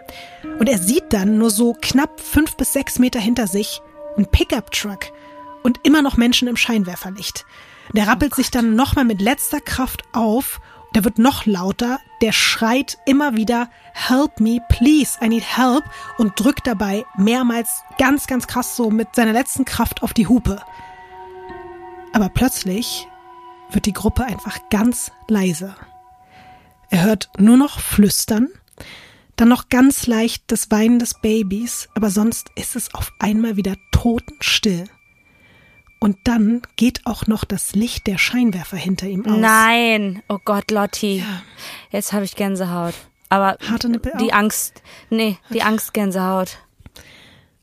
Und 0.60 0.70
er 0.70 0.78
sieht 0.78 1.06
dann 1.14 1.40
nur 1.40 1.50
so 1.50 1.76
knapp 1.82 2.20
fünf 2.20 2.58
bis 2.58 2.72
sechs 2.72 3.00
Meter 3.00 3.20
hinter 3.20 3.48
sich 3.48 3.82
einen 4.16 4.28
Pickup-Truck 4.28 5.06
und 5.64 5.80
immer 5.82 6.04
noch 6.04 6.16
Menschen 6.16 6.48
im 6.48 6.56
Scheinwerferlicht. 6.56 7.48
Der 7.94 8.06
rappelt 8.06 8.34
oh 8.34 8.36
sich 8.36 8.52
dann 8.52 8.76
nochmal 8.76 9.06
mit 9.06 9.20
letzter 9.20 9.62
Kraft 9.62 10.04
auf 10.14 10.62
der 10.96 11.04
wird 11.04 11.20
noch 11.20 11.46
lauter, 11.46 12.00
der 12.22 12.32
schreit 12.32 12.98
immer 13.06 13.36
wieder 13.36 13.70
Help 13.94 14.40
me, 14.40 14.60
please, 14.70 15.18
I 15.24 15.30
need 15.30 15.44
help 15.44 15.84
und 16.18 16.40
drückt 16.40 16.68
dabei 16.68 17.06
mehrmals 17.18 17.84
ganz, 17.98 18.28
ganz 18.28 18.48
krass 18.48 18.76
so 18.76 18.90
mit 18.90 19.16
seiner 19.16 19.34
letzten 19.34 19.66
Kraft 19.66 20.04
auf 20.04 20.14
die 20.14 20.28
Hupe. 20.28 20.62
Aber 22.14 22.30
plötzlich 22.30 23.08
wird 23.72 23.86
die 23.86 23.94
Gruppe 23.94 24.26
einfach 24.26 24.70
ganz 24.70 25.12
leise. 25.28 25.76
Er 26.90 27.04
hört 27.04 27.30
nur 27.38 27.58
noch 27.58 27.80
Flüstern, 27.80 28.50
dann 29.36 29.48
noch 29.48 29.70
ganz 29.70 30.08
leicht 30.08 30.44
das 30.48 30.72
Weinen 30.72 31.00
des 31.00 31.14
Babys, 31.14 31.88
aber 31.94 32.10
sonst 32.10 32.50
ist 32.56 32.76
es 32.76 32.94
auf 32.94 33.14
einmal 33.20 33.58
wieder 33.58 33.76
totenstill. 33.92 34.86
Und 36.00 36.18
dann 36.24 36.62
geht 36.78 37.06
auch 37.06 37.28
noch 37.28 37.44
das 37.44 37.74
Licht 37.74 38.08
der 38.08 38.18
Scheinwerfer 38.18 38.78
hinter 38.78 39.08
ihm 39.08 39.26
aus. 39.26 39.38
Nein, 39.38 40.24
oh 40.30 40.40
Gott, 40.44 40.72
Lotti. 40.72 41.18
Ja. 41.18 41.42
Jetzt 41.92 42.14
habe 42.14 42.24
ich 42.24 42.36
Gänsehaut. 42.36 42.94
Aber 43.28 43.58
Harte 43.70 43.90
Nippel 43.90 44.14
die 44.20 44.32
auch? 44.34 44.38
Angst, 44.38 44.82
nee, 45.10 45.38
die 45.50 45.62
Angst 45.62 45.94
Gänsehaut. 45.94 46.58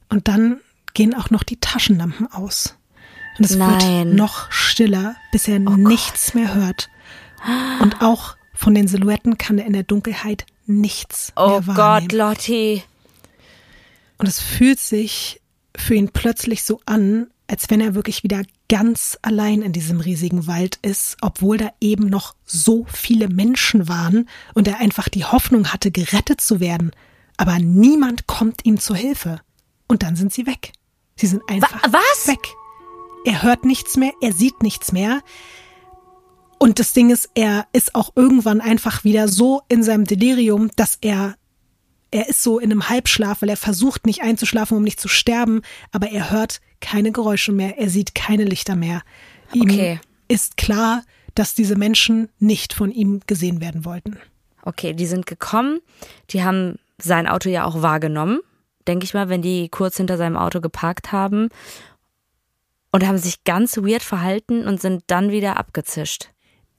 Und 0.08 0.28
dann 0.28 0.60
gehen 0.94 1.14
auch 1.14 1.30
noch 1.30 1.42
die 1.42 1.58
Taschenlampen 1.58 2.30
aus. 2.30 2.76
Und 3.38 3.44
es 3.44 3.58
wird 3.58 4.06
noch 4.06 4.50
stiller, 4.52 5.16
bis 5.32 5.48
er 5.48 5.56
oh 5.56 5.76
nichts 5.76 6.26
Gott. 6.26 6.34
mehr 6.36 6.54
hört. 6.54 6.88
Und 7.80 8.02
auch 8.02 8.36
von 8.54 8.74
den 8.74 8.88
Silhouetten 8.88 9.38
kann 9.38 9.58
er 9.58 9.66
in 9.66 9.72
der 9.72 9.82
Dunkelheit 9.82 10.46
nichts 10.66 11.32
oh 11.36 11.48
mehr 11.48 11.66
wahrnehmen. 11.66 11.78
Oh 11.78 11.82
Gott, 12.00 12.12
Lotti. 12.12 12.82
Und 14.18 14.26
es 14.26 14.40
fühlt 14.40 14.78
sich 14.78 15.42
für 15.76 15.94
ihn 15.94 16.10
plötzlich 16.10 16.62
so 16.64 16.80
an, 16.86 17.28
als 17.48 17.70
wenn 17.70 17.80
er 17.80 17.94
wirklich 17.94 18.22
wieder 18.22 18.42
ganz 18.68 19.18
allein 19.22 19.62
in 19.62 19.72
diesem 19.72 20.00
riesigen 20.00 20.46
Wald 20.46 20.78
ist, 20.82 21.16
obwohl 21.20 21.58
da 21.58 21.70
eben 21.80 22.08
noch 22.08 22.34
so 22.44 22.86
viele 22.92 23.28
Menschen 23.28 23.88
waren 23.88 24.28
und 24.54 24.66
er 24.66 24.80
einfach 24.80 25.08
die 25.08 25.24
Hoffnung 25.24 25.72
hatte, 25.72 25.90
gerettet 25.90 26.40
zu 26.40 26.60
werden. 26.60 26.90
Aber 27.36 27.58
niemand 27.58 28.26
kommt 28.26 28.64
ihm 28.64 28.80
zur 28.80 28.96
Hilfe. 28.96 29.40
Und 29.88 30.02
dann 30.02 30.16
sind 30.16 30.32
sie 30.32 30.46
weg. 30.46 30.72
Sie 31.14 31.26
sind 31.26 31.42
einfach 31.48 31.82
Was? 31.88 32.26
weg. 32.26 32.40
Er 33.24 33.42
hört 33.42 33.64
nichts 33.64 33.96
mehr, 33.96 34.12
er 34.20 34.32
sieht 34.32 34.62
nichts 34.62 34.92
mehr. 34.92 35.22
Und 36.58 36.78
das 36.78 36.92
Ding 36.92 37.10
ist, 37.10 37.30
er 37.34 37.66
ist 37.72 37.94
auch 37.94 38.12
irgendwann 38.16 38.60
einfach 38.60 39.04
wieder 39.04 39.28
so 39.28 39.62
in 39.68 39.82
seinem 39.82 40.04
Delirium, 40.04 40.70
dass 40.76 40.98
er 41.00 41.36
er 42.16 42.28
ist 42.28 42.42
so 42.42 42.58
in 42.58 42.72
einem 42.72 42.88
Halbschlaf, 42.88 43.42
weil 43.42 43.50
er 43.50 43.58
versucht 43.58 44.06
nicht 44.06 44.22
einzuschlafen, 44.22 44.76
um 44.76 44.82
nicht 44.82 44.98
zu 44.98 45.08
sterben, 45.08 45.60
aber 45.92 46.10
er 46.10 46.30
hört 46.30 46.60
keine 46.80 47.12
Geräusche 47.12 47.52
mehr, 47.52 47.76
er 47.78 47.90
sieht 47.90 48.14
keine 48.14 48.44
Lichter 48.44 48.74
mehr. 48.74 49.02
Ihm 49.52 49.62
okay. 49.62 50.00
ist 50.26 50.56
klar, 50.56 51.02
dass 51.34 51.54
diese 51.54 51.76
Menschen 51.76 52.30
nicht 52.38 52.72
von 52.72 52.90
ihm 52.90 53.20
gesehen 53.26 53.60
werden 53.60 53.84
wollten. 53.84 54.18
Okay, 54.62 54.94
die 54.94 55.06
sind 55.06 55.26
gekommen, 55.26 55.80
die 56.30 56.42
haben 56.42 56.78
sein 56.98 57.28
Auto 57.28 57.50
ja 57.50 57.64
auch 57.66 57.82
wahrgenommen, 57.82 58.40
denke 58.88 59.04
ich 59.04 59.12
mal, 59.12 59.28
wenn 59.28 59.42
die 59.42 59.68
kurz 59.68 59.98
hinter 59.98 60.16
seinem 60.16 60.38
Auto 60.38 60.62
geparkt 60.62 61.12
haben 61.12 61.50
und 62.92 63.06
haben 63.06 63.18
sich 63.18 63.44
ganz 63.44 63.76
weird 63.76 64.02
verhalten 64.02 64.66
und 64.66 64.80
sind 64.80 65.04
dann 65.08 65.30
wieder 65.30 65.58
abgezischt. 65.58 66.30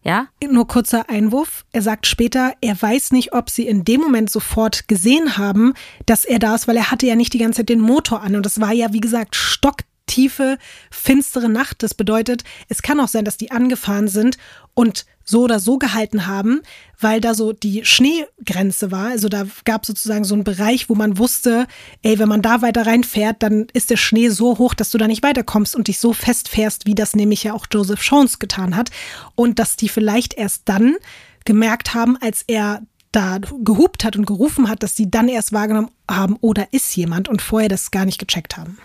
Ja? 0.07 0.27
Nur 0.49 0.67
kurzer 0.67 1.09
Einwurf. 1.09 1.65
Er 1.73 1.81
sagt 1.81 2.07
später, 2.07 2.53
er 2.61 2.81
weiß 2.81 3.11
nicht, 3.11 3.33
ob 3.33 3.49
sie 3.49 3.67
in 3.67 3.83
dem 3.83 3.99
Moment 3.99 4.31
sofort 4.31 4.87
gesehen 4.87 5.37
haben, 5.37 5.73
dass 6.05 6.23
er 6.23 6.39
da 6.39 6.55
ist, 6.55 6.65
weil 6.67 6.77
er 6.77 6.91
hatte 6.91 7.05
ja 7.05 7.15
nicht 7.15 7.33
die 7.33 7.39
ganze 7.39 7.57
Zeit 7.57 7.69
den 7.69 7.81
Motor 7.81 8.21
an 8.21 8.37
und 8.37 8.45
es 8.45 8.61
war 8.61 8.71
ja, 8.71 8.93
wie 8.93 9.01
gesagt, 9.01 9.35
stocktiefe, 9.35 10.57
finstere 10.89 11.49
Nacht. 11.49 11.83
Das 11.83 11.93
bedeutet, 11.93 12.45
es 12.69 12.81
kann 12.81 13.01
auch 13.01 13.09
sein, 13.09 13.25
dass 13.25 13.35
die 13.35 13.51
angefahren 13.51 14.07
sind 14.07 14.37
und 14.73 15.05
so 15.29 15.43
oder 15.43 15.59
so 15.59 15.77
gehalten 15.77 16.25
haben, 16.25 16.61
weil 16.99 17.21
da 17.21 17.33
so 17.33 17.51
die 17.51 17.83
Schneegrenze 17.85 18.91
war. 18.91 19.09
Also 19.09 19.27
da 19.27 19.45
gab 19.65 19.85
sozusagen 19.85 20.23
so 20.23 20.33
einen 20.33 20.45
Bereich, 20.45 20.89
wo 20.89 20.95
man 20.95 21.17
wusste, 21.17 21.67
ey, 22.01 22.17
wenn 22.17 22.29
man 22.29 22.41
da 22.41 22.61
weiter 22.61 22.87
reinfährt, 22.87 23.43
dann 23.43 23.67
ist 23.73 23.89
der 23.89 23.97
Schnee 23.97 24.29
so 24.29 24.57
hoch, 24.57 24.73
dass 24.73 24.89
du 24.89 24.97
da 24.97 25.07
nicht 25.07 25.23
weiterkommst 25.23 25.75
und 25.75 25.89
dich 25.89 25.99
so 25.99 26.13
festfährst, 26.13 26.85
wie 26.85 26.95
das 26.95 27.15
nämlich 27.15 27.43
ja 27.43 27.53
auch 27.53 27.67
Joseph 27.69 28.01
Jones 28.01 28.39
getan 28.39 28.75
hat. 28.75 28.89
Und 29.35 29.59
dass 29.59 29.75
die 29.75 29.89
vielleicht 29.89 30.33
erst 30.33 30.63
dann 30.65 30.95
gemerkt 31.43 31.93
haben, 31.93 32.17
als 32.21 32.43
er 32.47 32.81
da 33.11 33.39
gehupt 33.39 34.05
hat 34.05 34.15
und 34.15 34.25
gerufen 34.25 34.69
hat, 34.69 34.81
dass 34.81 34.95
sie 34.95 35.09
dann 35.11 35.27
erst 35.27 35.51
wahrgenommen 35.51 35.91
haben, 36.09 36.37
oder 36.39 36.63
oh, 36.63 36.75
ist 36.75 36.95
jemand 36.95 37.27
und 37.27 37.41
vorher 37.41 37.69
das 37.69 37.91
gar 37.91 38.05
nicht 38.05 38.19
gecheckt 38.19 38.57
haben. 38.57 38.77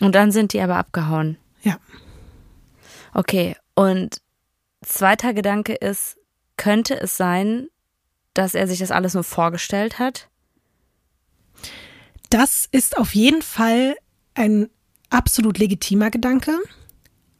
Und 0.00 0.14
dann 0.14 0.32
sind 0.32 0.52
die 0.52 0.60
aber 0.60 0.76
abgehauen. 0.76 1.36
Ja. 1.62 1.76
Okay, 3.12 3.56
und 3.74 4.21
zweiter 4.82 5.34
Gedanke 5.34 5.74
ist, 5.74 6.16
könnte 6.56 7.00
es 7.00 7.16
sein, 7.16 7.68
dass 8.34 8.54
er 8.54 8.66
sich 8.66 8.78
das 8.78 8.90
alles 8.90 9.14
nur 9.14 9.24
vorgestellt 9.24 9.98
hat? 9.98 10.28
Das 12.30 12.66
ist 12.70 12.96
auf 12.96 13.14
jeden 13.14 13.42
Fall 13.42 13.94
ein 14.34 14.70
absolut 15.10 15.58
legitimer 15.58 16.10
Gedanke, 16.10 16.58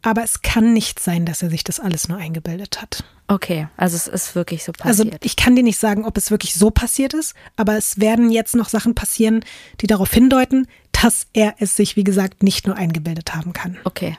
aber 0.03 0.22
es 0.22 0.43
kann 0.43 0.72
nicht 0.72 0.99
sein, 0.99 1.24
dass 1.24 1.43
er 1.43 1.51
sich 1.51 1.64
das 1.64 1.80
alles 1.80 2.09
nur 2.09 2.18
eingebildet 2.18 2.82
hat. 2.82 3.05
Okay, 3.28 3.68
also 3.76 3.97
es 3.97 4.09
ist 4.09 4.34
wirklich 4.34 4.64
so 4.64 4.72
passiert. 4.72 5.07
Also 5.07 5.18
ich 5.22 5.36
kann 5.36 5.57
dir 5.57 5.62
nicht 5.62 5.78
sagen, 5.78 6.05
ob 6.05 6.18
es 6.18 6.30
wirklich 6.30 6.55
so 6.55 6.70
passiert 6.70 7.14
ist, 7.14 7.34
aber 7.57 7.78
es 7.78 7.99
werden 8.01 8.30
jetzt 8.30 8.55
noch 8.55 8.68
Sachen 8.68 8.95
passieren, 8.95 9.45
die 9.80 9.86
darauf 9.86 10.12
hindeuten, 10.12 10.66
dass 10.90 11.26
er 11.32 11.55
es 11.59 11.76
sich, 11.76 11.97
wie 11.97 12.05
gesagt, 12.05 12.43
nicht 12.43 12.66
nur 12.66 12.76
eingebildet 12.76 13.34
haben 13.34 13.53
kann. 13.55 13.78
Okay. 13.84 14.18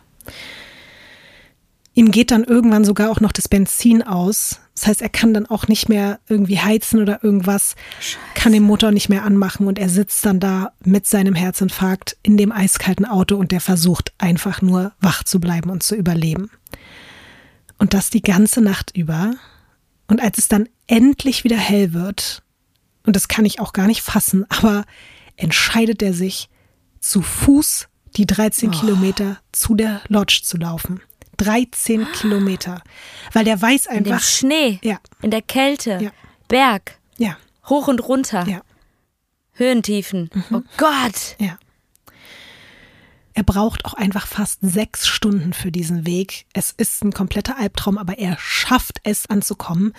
Ihm 1.96 2.12
geht 2.12 2.32
dann 2.32 2.44
irgendwann 2.44 2.86
sogar 2.86 3.12
auch 3.12 3.20
noch 3.20 3.32
das 3.32 3.48
Benzin 3.48 4.02
aus. 4.02 4.60
Das 4.74 4.88
heißt, 4.88 5.02
er 5.02 5.10
kann 5.10 5.34
dann 5.34 5.46
auch 5.46 5.68
nicht 5.68 5.90
mehr 5.90 6.20
irgendwie 6.28 6.60
heizen 6.60 7.00
oder 7.00 7.24
irgendwas, 7.24 7.76
Scheiße. 8.00 8.18
kann 8.34 8.52
den 8.54 8.64
Motor 8.64 8.92
nicht 8.92 9.10
mehr 9.10 9.24
anmachen 9.24 9.68
und 9.68 9.78
er 9.78 9.90
sitzt 9.90 10.26
dann 10.26 10.40
da 10.40 10.74
mit 10.84 11.06
seinem 11.06 11.36
Herzinfarkt 11.36 12.18
in 12.24 12.38
dem 12.38 12.52
eiskalten 12.52 13.06
Auto 13.06 13.36
und 13.36 13.52
der 13.52 13.62
versucht 13.62 14.12
einfach 14.18 14.62
nur 14.64 14.94
wach 15.00 15.24
zu 15.24 15.40
bleiben 15.40 15.70
und 15.70 15.84
zu 15.84 15.96
überleben. 15.96 16.50
Und 17.78 17.94
das 17.94 18.10
die 18.10 18.22
ganze 18.22 18.62
Nacht 18.62 18.96
über. 18.96 19.36
Und 20.08 20.22
als 20.22 20.40
es 20.40 20.48
dann 20.48 20.70
endlich 20.88 21.44
wieder 21.44 21.58
hell 21.58 21.94
wird, 21.94 22.42
und 23.06 23.16
das 23.16 23.28
kann 23.28 23.46
ich 23.46 23.60
auch 23.60 23.74
gar 23.74 23.88
nicht 23.88 24.02
fassen, 24.02 24.46
aber 24.50 24.86
entscheidet 25.36 26.02
er 26.02 26.14
sich, 26.14 26.50
zu 27.00 27.22
Fuß 27.22 27.90
die 28.16 28.26
13 28.26 28.70
oh. 28.70 28.72
Kilometer 28.72 29.38
zu 29.52 29.76
der 29.76 30.02
Lodge 30.08 30.42
zu 30.44 30.58
laufen. 30.58 31.02
13 31.38 32.08
Kilometer. 32.14 32.82
Weil 33.32 33.46
der 33.46 33.62
weiß 33.62 33.88
einfach. 33.88 33.98
In 33.98 34.04
dem 34.04 34.20
Schnee. 34.20 34.80
Ja. 34.84 35.00
In 35.22 35.32
der 35.32 35.42
Kälte. 35.42 36.00
Ja. 36.02 36.12
Berg. 36.48 37.00
Ja. 37.18 37.38
Hoch 37.68 37.88
und 37.88 38.08
runter. 38.08 38.46
Ja. 38.48 38.62
Höhentiefen. 39.54 40.30
Mhm. 40.34 40.44
Oh 40.52 40.62
Gott. 40.78 41.36
Ja. 41.40 41.58
Er 43.36 43.44
braucht 43.44 43.86
auch 43.86 43.96
einfach 43.96 44.28
fast 44.28 44.60
sechs 44.62 45.08
Stunden 45.08 45.54
für 45.54 45.72
diesen 45.72 46.06
Weg. 46.06 46.46
Es 46.54 46.72
ist 46.72 47.04
ein 47.04 47.14
kompletter 47.14 47.58
Albtraum, 47.58 47.98
aber 47.98 48.20
er 48.20 48.38
schafft 48.40 49.00
es 49.04 49.28
anzukommen. 49.28 49.94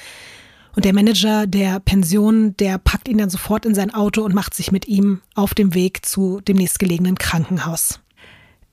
Und 0.76 0.85
der 0.85 0.93
Manager 0.93 1.47
der 1.47 1.80
Pension, 1.80 2.57
der 2.57 2.78
packt 2.78 3.09
ihn 3.09 3.18
dann 3.18 3.30
sofort 3.30 3.64
in 3.64 3.74
sein 3.74 3.93
Auto 3.93 4.22
und 4.22 4.35
macht 4.35 4.55
sich 4.55 4.72
mit 4.72 4.87
ihm 4.87 5.20
auf 5.35 5.55
dem 5.55 5.74
Weg 5.74 6.05
zu 6.05 6.41
dem 6.41 6.57
nächstgelegenen 6.57 7.16
Krankenhaus. 7.16 8.01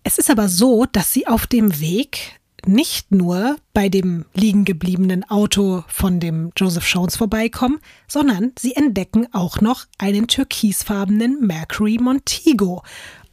Es 0.04 0.18
ist 0.18 0.32
aber 0.32 0.48
so, 0.48 0.86
dass 0.92 1.12
sie 1.12 1.28
auf 1.28 1.46
dem 1.46 1.80
Weg 1.80 2.40
nicht 2.68 3.12
nur 3.12 3.58
bei 3.74 3.90
dem 3.90 4.26
liegen 4.34 4.66
gebliebenen 4.66 5.30
Auto 5.30 5.84
von 5.88 6.20
dem 6.20 6.52
Joseph 6.56 6.88
Jones 6.88 7.16
vorbeikommen, 7.16 7.80
sondern 8.08 8.52
sie 8.58 8.76
entdecken 8.76 9.28
auch 9.34 9.62
noch 9.62 9.86
einen 9.98 10.28
türkisfarbenen 10.28 11.46
Mercury 11.46 11.98
Montego. 12.00 12.84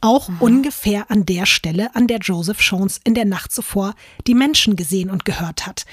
Auch 0.01 0.29
mhm. 0.29 0.37
ungefähr 0.39 1.11
an 1.11 1.25
der 1.25 1.45
Stelle, 1.45 1.95
an 1.95 2.07
der 2.07 2.19
Joseph 2.19 2.61
Jones 2.61 2.99
in 3.03 3.13
der 3.13 3.25
Nacht 3.25 3.51
zuvor 3.51 3.95
die 4.27 4.35
Menschen 4.35 4.75
gesehen 4.75 5.09
und 5.09 5.25
gehört 5.25 5.67
hat. 5.67 5.85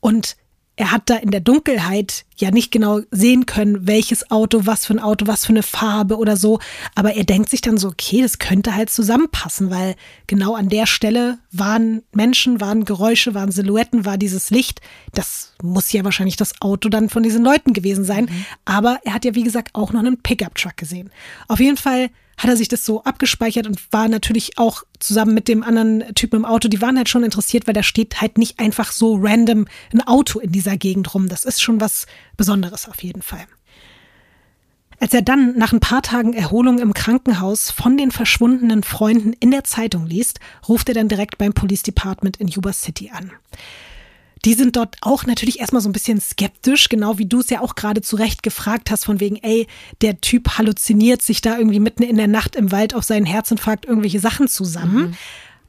Und 0.00 0.36
er 0.76 0.92
hat 0.92 1.10
da 1.10 1.16
in 1.16 1.30
der 1.30 1.40
Dunkelheit 1.40 2.24
ja 2.40 2.50
nicht 2.50 2.70
genau 2.70 3.00
sehen 3.10 3.46
können, 3.46 3.86
welches 3.86 4.30
Auto, 4.30 4.62
was 4.64 4.86
für 4.86 4.94
ein 4.94 5.00
Auto, 5.00 5.26
was 5.26 5.44
für 5.44 5.52
eine 5.52 5.62
Farbe 5.62 6.16
oder 6.16 6.36
so. 6.36 6.60
Aber 6.94 7.14
er 7.14 7.24
denkt 7.24 7.50
sich 7.50 7.60
dann 7.60 7.78
so, 7.78 7.88
okay, 7.88 8.22
das 8.22 8.38
könnte 8.38 8.74
halt 8.74 8.90
zusammenpassen, 8.90 9.70
weil 9.70 9.96
genau 10.26 10.54
an 10.54 10.68
der 10.68 10.86
Stelle 10.86 11.38
waren 11.50 12.02
Menschen, 12.12 12.60
waren 12.60 12.84
Geräusche, 12.84 13.34
waren 13.34 13.50
Silhouetten, 13.50 14.04
war 14.04 14.18
dieses 14.18 14.50
Licht. 14.50 14.80
Das 15.12 15.52
muss 15.62 15.92
ja 15.92 16.04
wahrscheinlich 16.04 16.36
das 16.36 16.60
Auto 16.60 16.88
dann 16.88 17.08
von 17.08 17.22
diesen 17.22 17.44
Leuten 17.44 17.72
gewesen 17.72 18.04
sein. 18.04 18.24
Mhm. 18.24 18.46
Aber 18.64 18.98
er 19.04 19.14
hat 19.14 19.24
ja, 19.24 19.34
wie 19.34 19.44
gesagt, 19.44 19.74
auch 19.74 19.92
noch 19.92 20.00
einen 20.00 20.22
Pickup-Truck 20.22 20.76
gesehen. 20.76 21.10
Auf 21.48 21.60
jeden 21.60 21.76
Fall 21.76 22.10
hat 22.38 22.48
er 22.48 22.56
sich 22.56 22.68
das 22.68 22.84
so 22.84 23.02
abgespeichert 23.02 23.66
und 23.66 23.92
war 23.92 24.08
natürlich 24.08 24.58
auch 24.58 24.84
zusammen 25.00 25.34
mit 25.34 25.48
dem 25.48 25.62
anderen 25.62 26.04
Typen 26.14 26.36
im 26.36 26.44
Auto, 26.44 26.68
die 26.68 26.80
waren 26.80 26.96
halt 26.96 27.08
schon 27.08 27.24
interessiert, 27.24 27.66
weil 27.66 27.74
da 27.74 27.82
steht 27.82 28.20
halt 28.20 28.38
nicht 28.38 28.60
einfach 28.60 28.92
so 28.92 29.18
random 29.20 29.66
ein 29.92 30.06
Auto 30.06 30.38
in 30.38 30.52
dieser 30.52 30.76
Gegend 30.76 31.12
rum. 31.14 31.28
Das 31.28 31.44
ist 31.44 31.60
schon 31.60 31.80
was 31.80 32.06
Besonderes 32.38 32.88
auf 32.88 33.02
jeden 33.02 33.20
Fall. 33.20 33.44
Als 34.98 35.12
er 35.12 35.20
dann 35.20 35.58
nach 35.58 35.72
ein 35.72 35.80
paar 35.80 36.00
Tagen 36.00 36.32
Erholung 36.32 36.78
im 36.78 36.94
Krankenhaus 36.94 37.70
von 37.70 37.98
den 37.98 38.10
verschwundenen 38.10 38.82
Freunden 38.82 39.34
in 39.34 39.50
der 39.50 39.64
Zeitung 39.64 40.06
liest, 40.06 40.40
ruft 40.66 40.88
er 40.88 40.94
dann 40.94 41.08
direkt 41.08 41.36
beim 41.36 41.52
Police 41.52 41.82
Department 41.82 42.38
in 42.38 42.48
Yuba 42.48 42.72
City 42.72 43.10
an 43.12 43.30
die 44.44 44.54
sind 44.54 44.76
dort 44.76 44.96
auch 45.00 45.26
natürlich 45.26 45.60
erstmal 45.60 45.82
so 45.82 45.88
ein 45.88 45.92
bisschen 45.92 46.20
skeptisch, 46.20 46.88
genau 46.88 47.18
wie 47.18 47.26
du 47.26 47.40
es 47.40 47.50
ja 47.50 47.60
auch 47.60 47.74
gerade 47.74 48.02
zu 48.02 48.16
Recht 48.16 48.42
gefragt 48.42 48.90
hast, 48.90 49.04
von 49.04 49.20
wegen, 49.20 49.36
ey, 49.36 49.66
der 50.00 50.20
Typ 50.20 50.58
halluziniert 50.58 51.22
sich 51.22 51.40
da 51.40 51.58
irgendwie 51.58 51.80
mitten 51.80 52.02
in 52.02 52.16
der 52.16 52.28
Nacht 52.28 52.56
im 52.56 52.70
Wald 52.72 52.94
auf 52.94 53.04
seinen 53.04 53.26
Herzinfarkt 53.26 53.86
irgendwelche 53.86 54.20
Sachen 54.20 54.48
zusammen. 54.48 55.08
Mhm. 55.08 55.14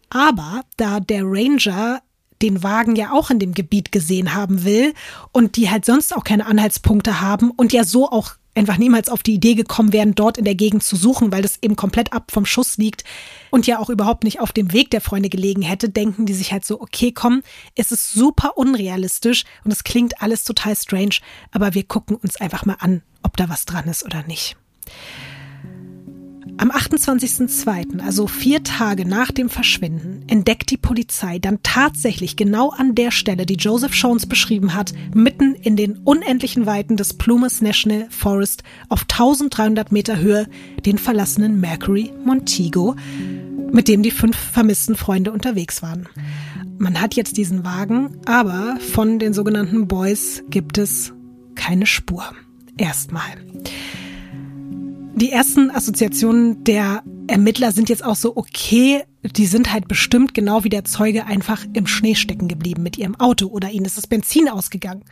Aber 0.09 0.63
da 0.77 0.99
der 0.99 1.23
Ranger 1.23 2.01
den 2.41 2.63
Wagen 2.63 2.95
ja 2.95 3.11
auch 3.11 3.29
in 3.29 3.39
dem 3.39 3.53
Gebiet 3.53 3.91
gesehen 3.91 4.33
haben 4.33 4.63
will 4.63 4.93
und 5.31 5.55
die 5.55 5.69
halt 5.69 5.85
sonst 5.85 6.15
auch 6.15 6.23
keine 6.23 6.45
Anhaltspunkte 6.45 7.21
haben 7.21 7.51
und 7.51 7.73
ja 7.73 7.83
so 7.83 8.09
auch 8.09 8.35
einfach 8.55 8.77
niemals 8.77 9.09
auf 9.09 9.23
die 9.23 9.35
Idee 9.35 9.55
gekommen 9.55 9.93
wären, 9.93 10.15
dort 10.15 10.37
in 10.37 10.45
der 10.45 10.55
Gegend 10.55 10.83
zu 10.83 10.95
suchen, 10.95 11.31
weil 11.31 11.41
das 11.41 11.59
eben 11.61 11.75
komplett 11.75 12.13
ab 12.13 12.31
vom 12.31 12.45
Schuss 12.45 12.77
liegt 12.77 13.03
und 13.51 13.67
ja 13.67 13.79
auch 13.79 13.89
überhaupt 13.89 14.23
nicht 14.23 14.39
auf 14.39 14.51
dem 14.51 14.73
Weg 14.73 14.91
der 14.91 15.01
Freunde 15.01 15.29
gelegen 15.29 15.61
hätte, 15.61 15.89
denken 15.89 16.25
die 16.25 16.33
sich 16.33 16.51
halt 16.51 16.65
so, 16.65 16.81
okay, 16.81 17.11
komm, 17.11 17.41
es 17.75 17.91
ist 17.91 18.11
super 18.11 18.57
unrealistisch 18.57 19.45
und 19.63 19.71
es 19.71 19.83
klingt 19.83 20.21
alles 20.21 20.43
total 20.43 20.75
strange, 20.75 21.17
aber 21.51 21.73
wir 21.73 21.83
gucken 21.83 22.17
uns 22.17 22.35
einfach 22.37 22.65
mal 22.65 22.77
an, 22.79 23.01
ob 23.23 23.37
da 23.37 23.49
was 23.49 23.65
dran 23.65 23.87
ist 23.87 24.03
oder 24.03 24.23
nicht. 24.23 24.57
Am 26.59 26.71
28.02., 26.71 28.01
also 28.01 28.27
vier 28.27 28.63
Tage 28.63 29.07
nach 29.07 29.31
dem 29.31 29.47
Verschwinden, 29.47 30.25
entdeckt 30.27 30.71
die 30.71 30.77
Polizei 30.77 31.39
dann 31.39 31.59
tatsächlich 31.63 32.35
genau 32.35 32.71
an 32.71 32.95
der 32.95 33.11
Stelle, 33.11 33.45
die 33.45 33.55
Joseph 33.55 33.93
Jones 33.93 34.25
beschrieben 34.25 34.75
hat, 34.75 34.91
mitten 35.13 35.55
in 35.55 35.77
den 35.77 35.99
unendlichen 35.99 36.65
Weiten 36.65 36.97
des 36.97 37.13
Plumas 37.13 37.61
National 37.61 38.07
Forest 38.09 38.63
auf 38.89 39.03
1300 39.03 39.93
Meter 39.93 40.17
Höhe, 40.17 40.49
den 40.85 40.97
verlassenen 40.97 41.61
Mercury 41.61 42.11
Montego, 42.25 42.97
mit 43.71 43.87
dem 43.87 44.03
die 44.03 44.11
fünf 44.11 44.35
vermissten 44.35 44.97
Freunde 44.97 45.31
unterwegs 45.31 45.81
waren. 45.81 46.09
Man 46.77 46.99
hat 46.99 47.15
jetzt 47.15 47.37
diesen 47.37 47.63
Wagen, 47.63 48.17
aber 48.25 48.77
von 48.81 49.17
den 49.17 49.31
sogenannten 49.31 49.87
Boys 49.87 50.43
gibt 50.49 50.77
es 50.77 51.13
keine 51.55 51.85
Spur. 51.85 52.25
Erstmal. 52.75 53.37
Die 55.19 55.33
ersten 55.33 55.69
Assoziationen 55.69 56.63
der 56.63 57.03
Ermittler 57.27 57.73
sind 57.73 57.89
jetzt 57.89 58.05
auch 58.05 58.15
so, 58.15 58.37
okay, 58.37 59.03
die 59.21 59.47
sind 59.47 59.73
halt 59.73 59.89
bestimmt 59.89 60.33
genau 60.33 60.63
wie 60.63 60.69
der 60.69 60.85
Zeuge 60.85 61.25
einfach 61.25 61.65
im 61.73 61.87
Schnee 61.87 62.15
stecken 62.15 62.47
geblieben 62.47 62.83
mit 62.83 62.97
ihrem 62.97 63.19
Auto 63.19 63.47
oder 63.47 63.69
ihnen 63.69 63.85
ist 63.85 63.97
das 63.97 64.07
Benzin 64.07 64.47
ausgegangen. 64.47 65.03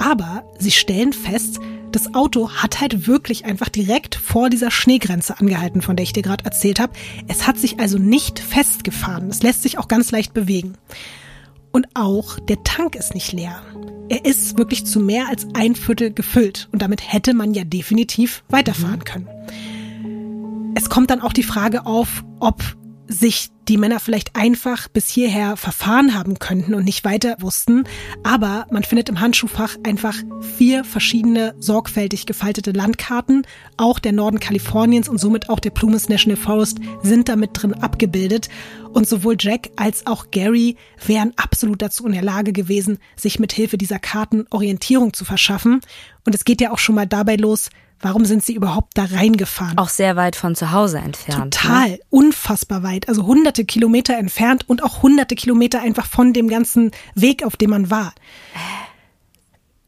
Aber 0.00 0.42
sie 0.58 0.72
stellen 0.72 1.12
fest, 1.12 1.60
das 1.92 2.14
Auto 2.14 2.50
hat 2.50 2.80
halt 2.80 3.06
wirklich 3.06 3.44
einfach 3.44 3.68
direkt 3.68 4.16
vor 4.16 4.50
dieser 4.50 4.72
Schneegrenze 4.72 5.38
angehalten, 5.38 5.82
von 5.82 5.94
der 5.94 6.02
ich 6.02 6.12
dir 6.12 6.24
gerade 6.24 6.44
erzählt 6.44 6.80
habe. 6.80 6.92
Es 7.28 7.46
hat 7.46 7.58
sich 7.58 7.78
also 7.78 7.98
nicht 7.98 8.40
festgefahren. 8.40 9.28
Es 9.28 9.40
lässt 9.40 9.62
sich 9.62 9.78
auch 9.78 9.86
ganz 9.86 10.10
leicht 10.10 10.34
bewegen. 10.34 10.74
Und 11.76 11.88
auch 11.92 12.38
der 12.40 12.64
Tank 12.64 12.94
ist 12.94 13.12
nicht 13.12 13.34
leer. 13.34 13.60
Er 14.08 14.24
ist 14.24 14.56
wirklich 14.56 14.86
zu 14.86 14.98
mehr 14.98 15.28
als 15.28 15.46
ein 15.52 15.74
Viertel 15.74 16.10
gefüllt 16.10 16.70
und 16.72 16.80
damit 16.80 17.12
hätte 17.12 17.34
man 17.34 17.52
ja 17.52 17.64
definitiv 17.64 18.44
weiterfahren 18.48 19.00
mhm. 19.00 19.04
können. 19.04 20.72
Es 20.74 20.88
kommt 20.88 21.10
dann 21.10 21.20
auch 21.20 21.34
die 21.34 21.42
Frage 21.42 21.84
auf, 21.84 22.24
ob 22.40 22.62
sich 23.08 23.50
die 23.68 23.78
Männer 23.78 23.98
vielleicht 23.98 24.36
einfach 24.36 24.88
bis 24.88 25.08
hierher 25.08 25.56
verfahren 25.56 26.14
haben 26.14 26.38
könnten 26.38 26.74
und 26.74 26.84
nicht 26.84 27.04
weiter 27.04 27.36
wussten. 27.40 27.84
Aber 28.22 28.66
man 28.70 28.84
findet 28.84 29.08
im 29.08 29.20
Handschuhfach 29.20 29.76
einfach 29.82 30.14
vier 30.56 30.84
verschiedene 30.84 31.54
sorgfältig 31.58 32.26
gefaltete 32.26 32.72
Landkarten. 32.72 33.46
Auch 33.76 33.98
der 33.98 34.12
Norden 34.12 34.40
Kaliforniens 34.40 35.08
und 35.08 35.18
somit 35.18 35.48
auch 35.48 35.60
der 35.60 35.70
Plumas 35.70 36.08
National 36.08 36.36
Forest 36.36 36.78
sind 37.02 37.28
damit 37.28 37.50
drin 37.54 37.74
abgebildet. 37.74 38.48
Und 38.92 39.08
sowohl 39.08 39.36
Jack 39.38 39.70
als 39.76 40.06
auch 40.06 40.30
Gary 40.30 40.76
wären 41.04 41.32
absolut 41.36 41.82
dazu 41.82 42.06
in 42.06 42.12
der 42.12 42.22
Lage 42.22 42.52
gewesen, 42.52 42.98
sich 43.16 43.38
mit 43.38 43.52
Hilfe 43.52 43.78
dieser 43.78 43.98
Karten 43.98 44.46
Orientierung 44.50 45.12
zu 45.12 45.24
verschaffen. 45.24 45.80
Und 46.24 46.34
es 46.34 46.44
geht 46.44 46.60
ja 46.60 46.70
auch 46.70 46.78
schon 46.78 46.94
mal 46.94 47.06
dabei 47.06 47.36
los, 47.36 47.70
Warum 48.00 48.24
sind 48.24 48.44
sie 48.44 48.54
überhaupt 48.54 48.98
da 48.98 49.04
reingefahren? 49.04 49.78
Auch 49.78 49.88
sehr 49.88 50.16
weit 50.16 50.36
von 50.36 50.54
zu 50.54 50.70
Hause 50.70 50.98
entfernt. 50.98 51.54
Total, 51.54 51.90
ne? 51.90 51.98
unfassbar 52.10 52.82
weit. 52.82 53.08
Also 53.08 53.26
hunderte 53.26 53.64
Kilometer 53.64 54.16
entfernt 54.16 54.68
und 54.68 54.82
auch 54.82 55.02
hunderte 55.02 55.34
Kilometer 55.34 55.80
einfach 55.80 56.06
von 56.06 56.32
dem 56.32 56.48
ganzen 56.48 56.90
Weg, 57.14 57.44
auf 57.44 57.56
dem 57.56 57.70
man 57.70 57.90
war. 57.90 58.12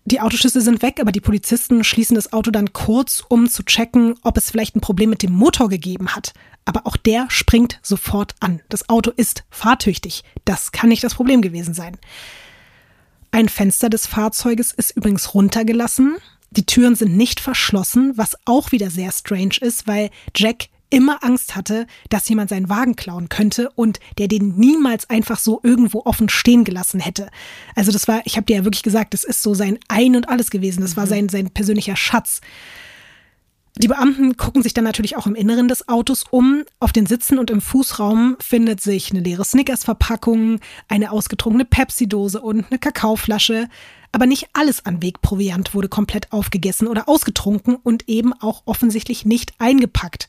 Die 0.07 0.23
Autoschüsse 0.23 0.63
sind 0.63 0.81
weg, 0.81 1.01
aber 1.01 1.13
die 1.13 1.21
Polizisten 1.21 1.85
schließen 1.85 2.15
das 2.15 2.33
Auto 2.33 2.51
dann 2.51 2.73
kurz, 2.73 3.23
um 3.29 3.47
zu 3.47 3.63
checken, 3.63 4.15
ob 4.23 4.39
es 4.39 4.51
vielleicht 4.51 4.75
ein 4.75 4.81
Problem 4.81 5.11
mit 5.11 5.23
dem 5.23 5.33
Motor 5.33 5.69
gegeben 5.69 6.17
hat. 6.17 6.33
Aber 6.65 6.87
auch 6.87 6.97
der 6.97 7.27
springt 7.29 7.79
sofort 7.83 8.35
an. 8.41 8.63
Das 8.71 8.89
Auto 8.89 9.11
ist 9.11 9.45
fahrtüchtig. 9.51 10.25
Das 10.47 10.73
kann 10.73 10.89
nicht 10.89 11.05
das 11.05 11.15
Problem 11.15 11.43
gewesen 11.43 11.75
sein. 11.75 11.99
Ein 13.33 13.51
Fenster 13.51 13.91
des 13.91 14.07
Fahrzeuges 14.07 14.73
ist 14.73 14.97
übrigens 14.97 15.35
runtergelassen. 15.35 16.17
Die 16.51 16.67
Türen 16.67 16.95
sind 16.95 17.17
nicht 17.17 17.41
verschlossen, 17.41 18.13
was 18.17 18.37
auch 18.45 18.73
wieder 18.73 18.91
sehr 18.91 19.13
strange 19.13 19.57
ist, 19.61 19.87
weil 19.87 20.11
Jack 20.35 20.69
immer 20.91 21.23
Angst 21.23 21.55
hatte, 21.55 21.87
dass 22.09 22.29
jemand 22.29 22.49
seinen 22.51 22.69
Wagen 22.69 22.97
klauen 22.97 23.29
könnte 23.29 23.71
und 23.75 24.01
der 24.17 24.29
den 24.29 24.57
niemals 24.57 25.11
einfach 25.11 25.39
so 25.39 25.61
irgendwo 25.63 26.03
offen 26.05 26.29
stehen 26.29 26.65
gelassen 26.65 27.01
hätte. 27.01 27.29
Also 27.75 27.93
das 27.93 28.09
war, 28.09 28.23
ich 28.25 28.37
habe 28.37 28.47
dir 28.47 28.57
ja 28.57 28.65
wirklich 28.65 28.83
gesagt, 28.83 29.15
das 29.15 29.25
ist 29.25 29.43
so 29.43 29.55
sein 29.55 29.79
Ein 29.89 30.17
und 30.17 30.29
alles 30.29 30.51
gewesen. 30.51 30.81
Das 30.81 30.97
war 30.97 31.05
mhm. 31.05 31.11
sein, 31.11 31.29
sein 31.29 31.51
persönlicher 31.51 31.97
Schatz. 31.97 32.41
Die 33.77 33.87
Beamten 33.89 34.37
gucken 34.37 34.63
sich 34.63 34.75
dann 34.75 34.85
natürlich 34.85 35.17
auch 35.17 35.29
im 35.29 35.37
Inneren 35.37 35.69
des 35.69 35.89
Autos 35.89 36.25
um. 36.31 36.65
Auf 36.81 36.93
den 36.93 37.07
Sitzen 37.07 37.39
und 37.39 37.51
im 37.51 37.61
Fußraum 37.61 38.37
findet 38.41 38.81
sich 38.81 39.13
eine 39.13 39.21
leere 39.21 39.45
Snickers-Verpackung, 39.45 40.59
eine 40.89 41.13
ausgetrunkene 41.13 41.65
Pepsi-Dose 41.65 42.41
und 42.41 42.67
eine 42.71 42.79
Kakaoflasche. 42.81 43.69
Aber 44.13 44.27
nicht 44.27 44.49
alles 44.53 44.85
an 44.87 45.03
Wegproviant 45.03 45.75
wurde 45.75 45.89
komplett 45.89 46.33
aufgegessen 46.33 46.89
oder 46.89 47.09
ausgetrunken 47.09 47.77
und 47.77 48.09
eben 48.09 48.33
auch 48.33 48.63
offensichtlich 48.65 49.25
nicht 49.25 49.53
eingepackt. 49.59 50.29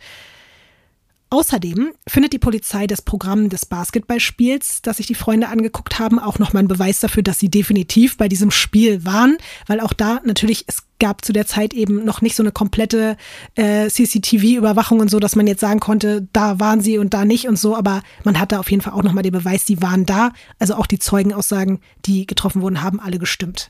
Außerdem 1.31 1.91
findet 2.07 2.33
die 2.33 2.39
Polizei 2.39 2.87
das 2.87 3.03
Programm 3.03 3.49
des 3.49 3.67
Basketballspiels, 3.67 4.81
das 4.81 4.97
sich 4.97 5.05
die 5.05 5.15
Freunde 5.15 5.49
angeguckt 5.49 5.99
haben, 5.99 6.17
auch 6.17 6.39
nochmal 6.39 6.63
ein 6.63 6.67
Beweis 6.67 7.01
dafür, 7.01 7.21
dass 7.21 7.37
sie 7.37 7.49
definitiv 7.49 8.17
bei 8.17 8.27
diesem 8.27 8.49
Spiel 8.49 9.05
waren, 9.05 9.37
weil 9.67 9.79
auch 9.79 9.93
da 9.93 10.21
natürlich, 10.25 10.63
es 10.65 10.85
gab 10.97 11.23
zu 11.23 11.31
der 11.31 11.45
Zeit 11.45 11.75
eben 11.75 12.03
noch 12.03 12.21
nicht 12.21 12.35
so 12.35 12.41
eine 12.41 12.51
komplette 12.51 13.15
äh, 13.53 13.89
CCTV-Überwachung 13.89 15.01
und 15.01 15.11
so, 15.11 15.19
dass 15.19 15.35
man 15.35 15.45
jetzt 15.45 15.61
sagen 15.61 15.79
konnte, 15.79 16.27
da 16.33 16.59
waren 16.59 16.81
sie 16.81 16.97
und 16.97 17.13
da 17.13 17.25
nicht 17.25 17.47
und 17.47 17.59
so, 17.59 17.75
aber 17.75 18.01
man 18.23 18.39
hatte 18.39 18.59
auf 18.59 18.71
jeden 18.71 18.81
Fall 18.81 18.93
auch 18.93 19.03
nochmal 19.03 19.23
den 19.23 19.31
Beweis, 19.31 19.67
sie 19.67 19.83
waren 19.83 20.07
da. 20.07 20.31
Also 20.57 20.73
auch 20.73 20.87
die 20.87 20.99
Zeugenaussagen, 20.99 21.79
die 22.05 22.25
getroffen 22.25 22.63
wurden, 22.63 22.81
haben 22.81 22.99
alle 22.99 23.19
gestimmt. 23.19 23.67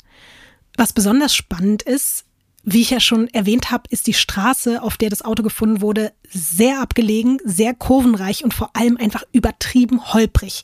Was 0.78 0.94
besonders 0.94 1.36
spannend 1.36 1.82
ist, 1.82 2.24
wie 2.64 2.82
ich 2.82 2.90
ja 2.90 3.00
schon 3.00 3.28
erwähnt 3.30 3.72
habe, 3.72 3.84
ist 3.90 4.08
die 4.08 4.14
Straße, 4.14 4.82
auf 4.82 4.98
der 4.98 5.10
das 5.10 5.24
Auto 5.24 5.44
gefunden 5.44 5.82
wurde, 5.82 6.12
sehr 6.30 6.82
abgelegen, 6.82 7.40
sehr 7.44 7.74
kurvenreich 7.74 8.44
und 8.44 8.54
vor 8.54 8.76
allem 8.76 8.98
einfach 8.98 9.24
übertrieben 9.32 10.14
holprig. 10.14 10.64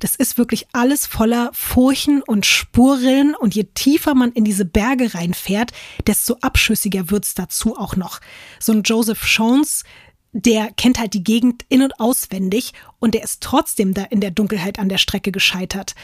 Das 0.00 0.16
ist 0.16 0.38
wirklich 0.38 0.66
alles 0.72 1.06
voller 1.06 1.50
Furchen 1.52 2.22
und 2.22 2.46
Spurrillen 2.46 3.34
und 3.34 3.54
je 3.54 3.64
tiefer 3.74 4.14
man 4.14 4.32
in 4.32 4.44
diese 4.44 4.64
Berge 4.64 5.14
reinfährt, 5.14 5.72
desto 6.06 6.36
abschüssiger 6.40 7.10
wird's 7.10 7.34
dazu 7.34 7.76
auch 7.76 7.96
noch. 7.96 8.20
So 8.58 8.72
ein 8.72 8.82
Joseph 8.82 9.24
Jones, 9.26 9.84
der 10.32 10.70
kennt 10.72 10.98
halt 10.98 11.14
die 11.14 11.24
Gegend 11.24 11.64
in- 11.68 11.82
und 11.82 11.98
auswendig 12.00 12.72
und 12.98 13.14
der 13.14 13.22
ist 13.22 13.42
trotzdem 13.42 13.94
da 13.94 14.02
in 14.02 14.20
der 14.20 14.32
Dunkelheit 14.32 14.78
an 14.78 14.88
der 14.88 14.98
Strecke 14.98 15.32
gescheitert. 15.32 15.94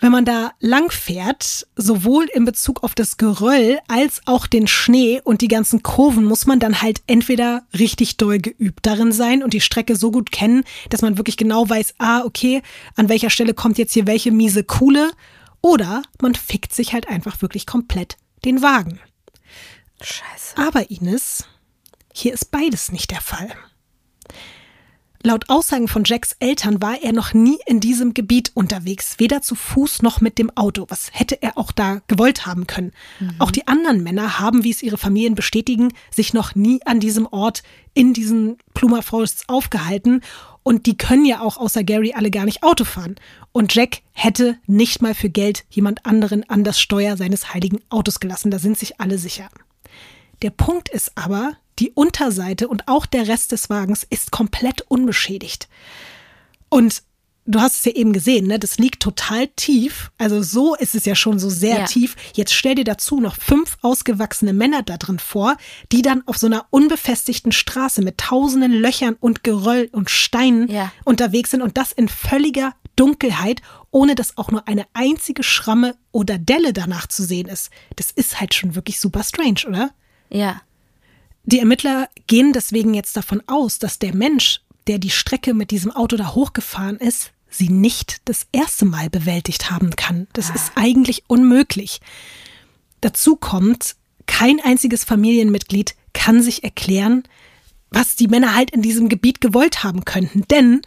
Wenn 0.00 0.12
man 0.12 0.24
da 0.24 0.52
lang 0.60 0.92
fährt, 0.92 1.66
sowohl 1.74 2.26
in 2.32 2.44
Bezug 2.44 2.84
auf 2.84 2.94
das 2.94 3.16
Geröll 3.16 3.78
als 3.88 4.20
auch 4.26 4.46
den 4.46 4.66
Schnee 4.66 5.20
und 5.22 5.40
die 5.40 5.48
ganzen 5.48 5.82
Kurven, 5.82 6.24
muss 6.24 6.46
man 6.46 6.60
dann 6.60 6.80
halt 6.80 7.02
entweder 7.06 7.66
richtig 7.76 8.16
doll 8.16 8.38
geübt 8.38 8.86
darin 8.86 9.12
sein 9.12 9.42
und 9.42 9.54
die 9.54 9.60
Strecke 9.60 9.96
so 9.96 10.10
gut 10.10 10.30
kennen, 10.30 10.64
dass 10.90 11.02
man 11.02 11.16
wirklich 11.18 11.36
genau 11.36 11.68
weiß, 11.68 11.94
ah, 11.98 12.22
okay, 12.24 12.62
an 12.94 13.08
welcher 13.08 13.30
Stelle 13.30 13.54
kommt 13.54 13.78
jetzt 13.78 13.92
hier 13.92 14.06
welche 14.06 14.30
miese 14.30 14.62
Kuhle, 14.62 15.10
oder 15.60 16.02
man 16.20 16.34
fickt 16.34 16.74
sich 16.74 16.92
halt 16.92 17.08
einfach 17.08 17.42
wirklich 17.42 17.66
komplett 17.66 18.16
den 18.44 18.62
Wagen. 18.62 19.00
Scheiße. 20.00 20.56
Aber 20.56 20.90
Ines, 20.90 21.44
hier 22.12 22.32
ist 22.32 22.50
beides 22.50 22.92
nicht 22.92 23.10
der 23.10 23.20
Fall. 23.20 23.50
Laut 25.24 25.48
Aussagen 25.48 25.88
von 25.88 26.04
Jacks 26.04 26.36
Eltern 26.38 26.80
war 26.80 27.02
er 27.02 27.12
noch 27.12 27.34
nie 27.34 27.58
in 27.66 27.80
diesem 27.80 28.14
Gebiet 28.14 28.52
unterwegs, 28.54 29.16
weder 29.18 29.42
zu 29.42 29.56
Fuß 29.56 30.02
noch 30.02 30.20
mit 30.20 30.38
dem 30.38 30.56
Auto. 30.56 30.86
Was 30.88 31.10
hätte 31.12 31.42
er 31.42 31.58
auch 31.58 31.72
da 31.72 32.02
gewollt 32.06 32.46
haben 32.46 32.68
können? 32.68 32.92
Mhm. 33.18 33.34
Auch 33.40 33.50
die 33.50 33.66
anderen 33.66 34.04
Männer 34.04 34.38
haben, 34.38 34.62
wie 34.62 34.70
es 34.70 34.82
ihre 34.82 34.96
Familien 34.96 35.34
bestätigen, 35.34 35.92
sich 36.12 36.34
noch 36.34 36.54
nie 36.54 36.80
an 36.86 37.00
diesem 37.00 37.26
Ort 37.26 37.64
in 37.94 38.12
diesen 38.12 38.58
Pluma 38.74 39.02
Forests 39.02 39.48
aufgehalten. 39.48 40.22
Und 40.62 40.86
die 40.86 40.96
können 40.96 41.24
ja 41.24 41.40
auch 41.40 41.56
außer 41.56 41.82
Gary 41.82 42.12
alle 42.14 42.30
gar 42.30 42.44
nicht 42.44 42.62
Auto 42.62 42.84
fahren. 42.84 43.16
Und 43.50 43.74
Jack 43.74 44.02
hätte 44.12 44.56
nicht 44.66 45.02
mal 45.02 45.14
für 45.14 45.30
Geld 45.30 45.64
jemand 45.68 46.06
anderen 46.06 46.48
an 46.48 46.62
das 46.62 46.80
Steuer 46.80 47.16
seines 47.16 47.52
heiligen 47.54 47.80
Autos 47.88 48.20
gelassen. 48.20 48.52
Da 48.52 48.60
sind 48.60 48.78
sich 48.78 49.00
alle 49.00 49.18
sicher. 49.18 49.48
Der 50.42 50.50
Punkt 50.50 50.88
ist 50.88 51.10
aber, 51.16 51.56
die 51.78 51.90
Unterseite 51.90 52.68
und 52.68 52.88
auch 52.88 53.06
der 53.06 53.28
Rest 53.28 53.52
des 53.52 53.70
Wagens 53.70 54.06
ist 54.08 54.30
komplett 54.30 54.82
unbeschädigt. 54.82 55.68
Und 56.68 57.02
du 57.48 57.60
hast 57.60 57.78
es 57.78 57.84
ja 57.86 57.92
eben 57.92 58.12
gesehen, 58.12 58.46
ne? 58.46 58.58
Das 58.58 58.78
liegt 58.78 59.02
total 59.02 59.48
tief. 59.48 60.10
Also 60.18 60.42
so 60.42 60.74
ist 60.74 60.94
es 60.94 61.06
ja 61.06 61.14
schon 61.14 61.38
so 61.38 61.48
sehr 61.48 61.80
ja. 61.80 61.84
tief. 61.86 62.14
Jetzt 62.34 62.52
stell 62.52 62.74
dir 62.74 62.84
dazu 62.84 63.20
noch 63.20 63.36
fünf 63.36 63.78
ausgewachsene 63.82 64.52
Männer 64.52 64.82
da 64.82 64.98
drin 64.98 65.18
vor, 65.18 65.56
die 65.90 66.02
dann 66.02 66.22
auf 66.26 66.36
so 66.36 66.46
einer 66.46 66.66
unbefestigten 66.70 67.52
Straße 67.52 68.02
mit 68.02 68.18
tausenden 68.18 68.72
Löchern 68.72 69.16
und 69.18 69.42
Geröll 69.42 69.88
und 69.92 70.10
Steinen 70.10 70.70
ja. 70.70 70.92
unterwegs 71.04 71.50
sind 71.50 71.62
und 71.62 71.76
das 71.76 71.92
in 71.92 72.08
völliger 72.08 72.74
Dunkelheit, 72.96 73.62
ohne 73.90 74.14
dass 74.14 74.36
auch 74.36 74.50
nur 74.50 74.68
eine 74.68 74.84
einzige 74.92 75.42
Schramme 75.42 75.96
oder 76.12 76.36
Delle 76.36 76.72
danach 76.72 77.06
zu 77.06 77.24
sehen 77.24 77.48
ist. 77.48 77.70
Das 77.96 78.10
ist 78.10 78.40
halt 78.40 78.54
schon 78.54 78.74
wirklich 78.74 79.00
super 79.00 79.22
strange, 79.22 79.60
oder? 79.66 79.90
Ja. 80.30 80.60
Die 81.50 81.60
Ermittler 81.60 82.10
gehen 82.26 82.52
deswegen 82.52 82.92
jetzt 82.92 83.16
davon 83.16 83.42
aus, 83.46 83.78
dass 83.78 83.98
der 83.98 84.14
Mensch, 84.14 84.60
der 84.86 84.98
die 84.98 85.08
Strecke 85.08 85.54
mit 85.54 85.70
diesem 85.70 85.90
Auto 85.90 86.18
da 86.18 86.34
hochgefahren 86.34 86.98
ist, 86.98 87.32
sie 87.48 87.70
nicht 87.70 88.20
das 88.26 88.46
erste 88.52 88.84
Mal 88.84 89.08
bewältigt 89.08 89.70
haben 89.70 89.96
kann. 89.96 90.26
Das 90.34 90.50
ist 90.50 90.72
eigentlich 90.74 91.24
unmöglich. 91.26 92.02
Dazu 93.00 93.34
kommt, 93.34 93.96
kein 94.26 94.60
einziges 94.60 95.04
Familienmitglied 95.04 95.94
kann 96.12 96.42
sich 96.42 96.64
erklären, 96.64 97.22
was 97.88 98.14
die 98.14 98.28
Männer 98.28 98.54
halt 98.54 98.70
in 98.72 98.82
diesem 98.82 99.08
Gebiet 99.08 99.40
gewollt 99.40 99.82
haben 99.82 100.04
könnten. 100.04 100.42
Denn 100.50 100.82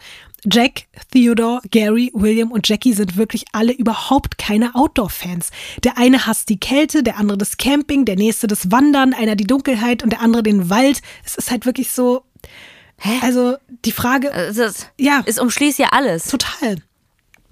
Jack, 0.46 0.88
Theodore, 1.12 1.62
Gary, 1.70 2.12
William 2.14 2.52
und 2.52 2.68
Jackie 2.68 2.94
sind 2.94 3.16
wirklich 3.16 3.46
alle 3.52 3.74
überhaupt 3.74 4.38
keine 4.38 4.74
Outdoor-Fans. 4.74 5.52
Der 5.84 5.98
eine 5.98 6.26
hasst 6.26 6.50
die 6.50 6.60
Kälte, 6.60 7.04
der 7.04 7.18
andere 7.18 7.38
das 7.38 7.58
Camping, 7.58 8.06
der 8.06 8.16
nächste 8.16 8.48
das 8.48 8.72
Wandern, 8.72 9.14
einer 9.14 9.36
die 9.36 9.46
Dunkelheit 9.46 10.04
und 10.04 10.12
der 10.12 10.22
andere 10.22 10.42
den 10.42 10.70
Wald. 10.70 11.02
Es 11.24 11.36
ist 11.36 11.52
halt 11.52 11.66
wirklich 11.66 11.92
so. 11.92 12.24
Hä? 12.98 13.20
Also 13.22 13.58
die 13.86 13.92
Frage. 13.92 14.32
Es 14.32 14.58
ist, 14.58 14.90
ja. 14.98 15.22
Es 15.26 15.40
umschließt 15.40 15.78
ja 15.78 15.90
alles. 15.92 16.26
Total. 16.26 16.78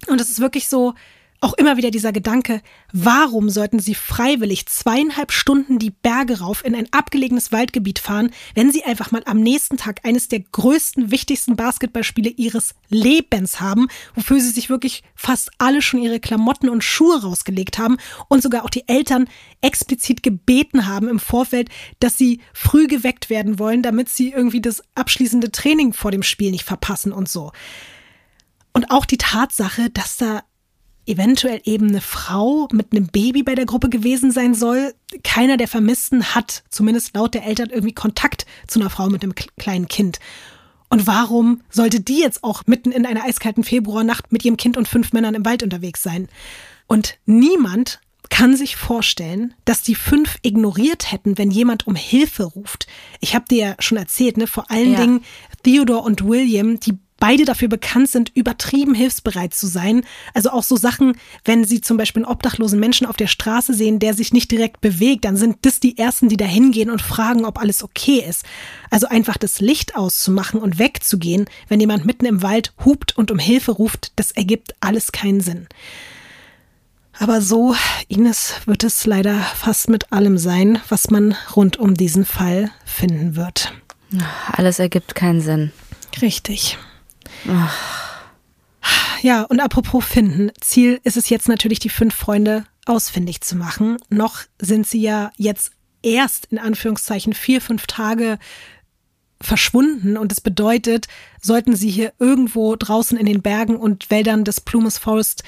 Und 0.08 0.20
es 0.20 0.30
ist 0.30 0.40
wirklich 0.40 0.68
so, 0.68 0.96
auch 1.42 1.54
immer 1.54 1.78
wieder 1.78 1.90
dieser 1.90 2.12
Gedanke, 2.12 2.62
warum 2.92 3.50
sollten 3.50 3.80
Sie 3.80 3.96
freiwillig 3.96 4.66
zweieinhalb 4.66 5.32
Stunden 5.32 5.80
die 5.80 5.92
Berge 5.92 6.40
rauf 6.40 6.66
in 6.66 6.76
ein 6.76 6.88
abgelegenes 6.92 7.52
Waldgebiet 7.52 8.00
fahren, 8.00 8.32
wenn 8.56 8.72
Sie 8.72 8.84
einfach 8.84 9.12
mal 9.12 9.24
am 9.26 9.40
nächsten 9.40 9.78
Tag 9.78 10.02
eines 10.06 10.28
der 10.28 10.42
größten, 10.42 11.12
wichtigsten 11.12 11.56
Basketballspiele 11.56 12.30
Ihres 12.30 12.76
Lebens 12.90 13.62
haben, 13.62 13.88
wofür 14.16 14.40
Sie 14.42 14.50
sich 14.50 14.70
wirklich 14.70 15.04
fast 15.16 15.50
alle 15.58 15.82
schon 15.82 16.02
ihre 16.02 16.20
Klamotten 16.20 16.70
und 16.70 16.84
Schuhe 16.84 17.22
rausgelegt 17.22 17.78
haben 17.78 17.98
und 18.28 18.44
sogar 18.44 18.66
auch 18.66 18.70
die 18.70 18.88
Eltern 18.88 19.28
explizit 19.62 20.24
gebeten 20.24 20.88
haben 20.88 21.08
im 21.08 21.20
Vorfeld, 21.20 21.70
dass 22.00 22.18
sie 22.18 22.42
früh 22.54 22.88
geweckt 22.88 23.30
werden 23.30 23.60
wollen, 23.60 23.82
damit 23.82 24.10
sie 24.10 24.32
irgendwie 24.32 24.62
das 24.62 24.84
abschließende 24.96 25.52
Training 25.52 25.94
vor 25.94 26.12
dem 26.12 26.24
Spiel 26.24 26.52
nicht 26.52 26.64
verpassen 26.64 27.12
und 27.12 27.30
so. 27.30 27.52
Und 28.74 28.92
auch 28.92 29.06
die 29.06 29.18
Tatsache, 29.18 29.90
dass 29.90 30.18
da 30.18 30.44
eventuell 31.10 31.62
eben 31.66 31.90
eine 31.90 32.02
Frau 32.02 32.68
mit 32.72 32.92
einem 32.92 33.08
Baby 33.08 33.44
bei 33.44 33.56
der 33.56 33.66
Gruppe 33.66 33.90
gewesen 33.90 34.32
sein 34.32 34.54
soll. 34.54 34.94
Keiner 35.24 35.58
der 35.58 35.68
Vermissten 35.68 36.36
hat, 36.36 36.64
zumindest 36.70 37.16
laut 37.16 37.34
der 37.34 37.46
Eltern, 37.46 37.70
irgendwie 37.70 37.94
Kontakt 37.94 38.46
zu 38.68 38.80
einer 38.80 38.90
Frau 38.90 39.10
mit 39.10 39.24
einem 39.24 39.34
kleinen 39.58 39.88
Kind. 39.88 40.20
Und 40.90 41.08
warum 41.08 41.62
sollte 41.70 42.00
die 42.00 42.20
jetzt 42.20 42.44
auch 42.44 42.64
mitten 42.66 42.92
in 42.92 43.06
einer 43.06 43.24
eiskalten 43.24 43.64
Februarnacht 43.64 44.32
mit 44.32 44.44
ihrem 44.46 44.58
Kind 44.58 44.78
und 44.78 44.88
fünf 44.88 45.14
Männern 45.14 45.36
im 45.36 45.46
Wald 45.46 45.64
unterwegs 45.64 46.02
sein? 46.02 46.28
Und 46.88 47.18
niemand 47.26 48.00
kann 48.30 48.56
sich 48.56 48.76
vorstellen, 48.76 49.54
dass 49.66 49.82
die 49.82 49.96
fünf 49.96 50.38
ignoriert 50.44 51.12
hätten, 51.12 51.38
wenn 51.38 51.52
jemand 51.52 51.88
um 51.88 51.96
Hilfe 51.96 52.44
ruft. 52.44 52.88
Ich 53.20 53.36
habe 53.36 53.46
dir 53.50 53.58
ja 53.58 53.76
schon 53.80 53.98
erzählt, 53.98 54.38
ne, 54.38 54.48
vor 54.48 54.70
allen 54.72 54.94
ja. 54.94 55.00
Dingen 55.00 55.24
Theodore 55.64 56.02
und 56.02 56.28
William, 56.28 56.80
die 56.80 56.98
beide 57.20 57.46
dafür 57.46 57.68
bekannt 57.68 58.10
sind, 58.10 58.32
übertrieben 58.36 58.94
hilfsbereit 58.94 59.54
zu 59.54 59.68
sein. 59.68 60.04
Also 60.34 60.52
auch 60.52 60.64
so 60.64 60.76
Sachen, 60.76 61.18
wenn 61.46 61.66
sie 61.66 61.82
zum 61.82 61.98
Beispiel 61.98 62.24
einen 62.24 62.32
obdachlosen 62.32 62.80
Menschen 62.80 63.08
auf 63.08 63.18
der 63.18 63.28
Straße 63.28 63.74
sehen, 63.74 64.00
der 64.00 64.14
sich 64.14 64.34
nicht 64.34 64.52
direkt 64.52 64.82
bewegt, 64.82 65.26
dann 65.26 65.38
sind 65.38 65.58
das 65.62 65.80
die 65.80 65.98
Ersten, 65.98 66.30
die 66.30 66.38
da 66.38 66.46
hingehen 66.46 66.90
und 66.90 67.02
fragen, 67.02 67.46
ob 67.46 67.60
alles 67.60 67.84
okay 67.84 68.24
ist. 68.28 68.46
Also 68.90 69.08
einfach 69.08 69.38
das 69.38 69.60
Licht 69.60 69.96
auszumachen 69.96 70.60
und 70.60 70.80
wegzugehen, 70.80 71.46
wenn 71.68 71.80
jemand 71.80 72.06
mitten 72.06 72.26
im 72.26 72.42
Wald 72.42 72.74
hupt 72.84 73.18
und 73.18 73.32
um 73.32 73.40
Hilfe 73.40 73.72
ruft, 73.72 74.12
das 74.16 74.32
ergibt 74.32 74.76
alles 74.80 75.12
keinen 75.12 75.42
Sinn. 75.42 75.68
Aber 77.22 77.42
so, 77.42 77.76
Ines, 78.08 78.54
wird 78.66 78.86
es 78.86 79.06
leider 79.06 79.38
fast 79.40 79.90
mit 79.90 80.14
allem 80.14 80.38
sein, 80.38 80.80
was 80.88 81.10
man 81.10 81.36
rund 81.54 81.76
um 81.78 81.96
diesen 81.96 82.24
Fall 82.24 82.72
finden 82.86 83.36
wird. 83.36 83.74
Alles 84.52 84.80
ergibt 84.80 85.16
keinen 85.16 85.42
Sinn. 85.42 85.72
Richtig. 86.22 86.78
Ach. 87.48 88.10
Ja, 89.22 89.44
und 89.44 89.60
apropos 89.60 90.06
finden. 90.06 90.52
Ziel 90.62 91.00
ist 91.04 91.18
es 91.18 91.30
jetzt 91.30 91.50
natürlich, 91.50 91.80
die 91.80 91.90
fünf 91.90 92.16
Freunde 92.16 92.66
ausfindig 92.86 93.42
zu 93.42 93.56
machen. 93.56 93.98
Noch 94.10 94.42
sind 94.60 94.88
sie 94.88 95.02
ja 95.02 95.32
jetzt 95.38 95.72
erst 96.02 96.46
in 96.46 96.58
Anführungszeichen 96.58 97.34
vier, 97.34 97.62
fünf 97.62 97.86
Tage 97.88 98.40
verschwunden 99.42 100.18
und 100.18 100.32
das 100.32 100.42
bedeutet, 100.42 101.08
sollten 101.42 101.76
sie 101.76 101.90
hier 101.90 102.14
irgendwo 102.20 102.76
draußen 102.76 103.18
in 103.18 103.26
den 103.26 103.42
Bergen 103.42 103.78
und 103.78 104.10
Wäldern 104.10 104.44
des 104.44 104.60
Plumas 104.60 104.98
Forest 104.98 105.44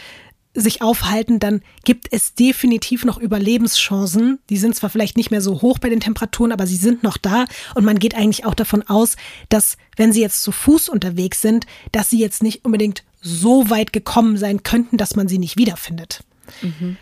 sich 0.53 0.81
aufhalten, 0.81 1.39
dann 1.39 1.61
gibt 1.85 2.07
es 2.11 2.33
definitiv 2.33 3.05
noch 3.05 3.17
Überlebenschancen. 3.17 4.39
Die 4.49 4.57
sind 4.57 4.75
zwar 4.75 4.89
vielleicht 4.89 5.15
nicht 5.15 5.31
mehr 5.31 5.41
so 5.41 5.61
hoch 5.61 5.79
bei 5.79 5.89
den 5.89 6.01
Temperaturen, 6.01 6.51
aber 6.51 6.67
sie 6.67 6.75
sind 6.75 7.03
noch 7.03 7.17
da. 7.17 7.45
Und 7.75 7.85
man 7.85 7.99
geht 7.99 8.15
eigentlich 8.15 8.45
auch 8.45 8.53
davon 8.53 8.83
aus, 8.83 9.15
dass 9.49 9.77
wenn 9.95 10.11
sie 10.11 10.21
jetzt 10.21 10.43
zu 10.43 10.51
Fuß 10.51 10.89
unterwegs 10.89 11.41
sind, 11.41 11.65
dass 11.91 12.09
sie 12.09 12.19
jetzt 12.19 12.43
nicht 12.43 12.65
unbedingt 12.65 13.03
so 13.21 13.69
weit 13.69 13.93
gekommen 13.93 14.37
sein 14.37 14.63
könnten, 14.63 14.97
dass 14.97 15.15
man 15.15 15.27
sie 15.27 15.37
nicht 15.37 15.57
wiederfindet. 15.57 16.23
Mhm. 16.61 16.97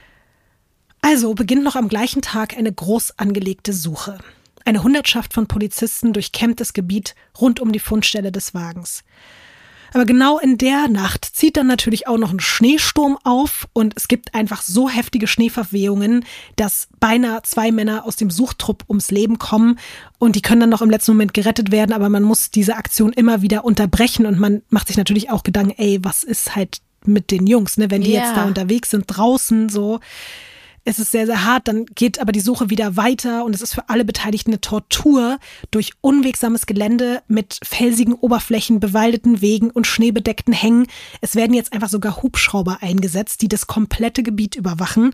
Also 1.02 1.34
beginnt 1.34 1.64
noch 1.64 1.76
am 1.76 1.88
gleichen 1.88 2.22
Tag 2.22 2.58
eine 2.58 2.72
groß 2.72 3.18
angelegte 3.18 3.74
Suche. 3.74 4.20
Eine 4.66 4.84
Hundertschaft 4.84 5.34
von 5.34 5.48
Polizisten 5.48 6.14
durchkämmt 6.14 6.60
das 6.60 6.74
Gebiet 6.74 7.16
rund 7.40 7.60
um 7.60 7.72
die 7.72 7.80
Fundstelle 7.80 8.32
des 8.32 8.54
Wagens. 8.54 9.04
Aber 9.94 10.06
genau 10.06 10.40
in 10.40 10.58
der 10.58 10.88
Nacht 10.88 11.26
zieht 11.26 11.58
dann 11.58 11.68
natürlich 11.68 12.08
auch 12.08 12.18
noch 12.18 12.32
ein 12.32 12.40
Schneesturm 12.40 13.18
auf 13.24 13.68
und 13.74 13.94
es 13.96 14.08
gibt 14.08 14.36
einfach 14.36 14.62
so 14.62 14.90
heftige 14.90 15.28
Schneeverwehungen, 15.28 16.26
dass 16.56 16.88
beinahe 17.00 17.42
zwei 17.44 17.72
Männer 17.72 18.06
aus 18.06 18.16
dem 18.16 18.30
Suchtrupp 18.30 18.84
ums 18.88 19.12
Leben 19.12 19.40
kommen 19.40 19.80
und 20.18 20.36
die 20.36 20.42
können 20.42 20.62
dann 20.62 20.70
noch 20.70 20.82
im 20.82 20.90
letzten 20.90 21.12
Moment 21.12 21.34
gerettet 21.34 21.72
werden, 21.72 21.94
aber 21.94 22.10
man 22.10 22.24
muss 22.24 22.52
diese 22.52 22.76
Aktion 22.76 23.14
immer 23.14 23.42
wieder 23.42 23.66
unterbrechen 23.66 24.26
und 24.26 24.40
man 24.40 24.62
macht 24.70 24.88
sich 24.88 24.98
natürlich 24.98 25.30
auch 25.30 25.44
Gedanken, 25.44 25.74
ey, 25.78 26.00
was 26.02 26.24
ist 26.24 26.56
halt 26.56 26.82
mit 27.06 27.32
den 27.32 27.48
Jungs, 27.48 27.78
ne, 27.78 27.90
wenn 27.90 28.02
die 28.02 28.12
yeah. 28.12 28.26
jetzt 28.26 28.38
da 28.38 28.46
unterwegs 28.46 28.90
sind 28.90 29.06
draußen 29.08 29.70
so. 29.70 30.00
Es 30.86 31.00
ist 31.00 31.12
sehr, 31.12 31.26
sehr 31.26 31.46
hart, 31.46 31.68
dann 31.68 31.86
geht 31.86 32.20
aber 32.20 32.32
die 32.32 32.40
Suche 32.40 32.70
wieder 32.70 32.96
weiter 32.96 33.46
und 33.46 33.54
es 33.54 33.62
ist 33.62 33.74
für 33.74 33.90
alle 33.90 34.06
Beteiligten 34.06 34.52
eine 34.52 34.62
Tortur 34.62 35.38
durch 35.72 35.92
unwegsames 36.02 36.66
Gelände 36.66 37.22
mit 37.28 37.60
felsigen 37.64 38.14
Oberflächen, 38.14 38.80
bewaldeten 38.80 39.42
Wegen 39.42 39.70
und 39.72 39.88
schneebedeckten 39.88 40.54
Hängen. 40.54 40.88
Es 41.22 41.36
werden 41.36 41.54
jetzt 41.54 41.74
einfach 41.74 41.90
sogar 41.90 42.22
Hubschrauber 42.22 42.80
eingesetzt, 42.82 43.42
die 43.42 43.48
das 43.50 43.68
komplette 43.68 44.24
Gebiet 44.24 44.56
überwachen. 44.56 45.12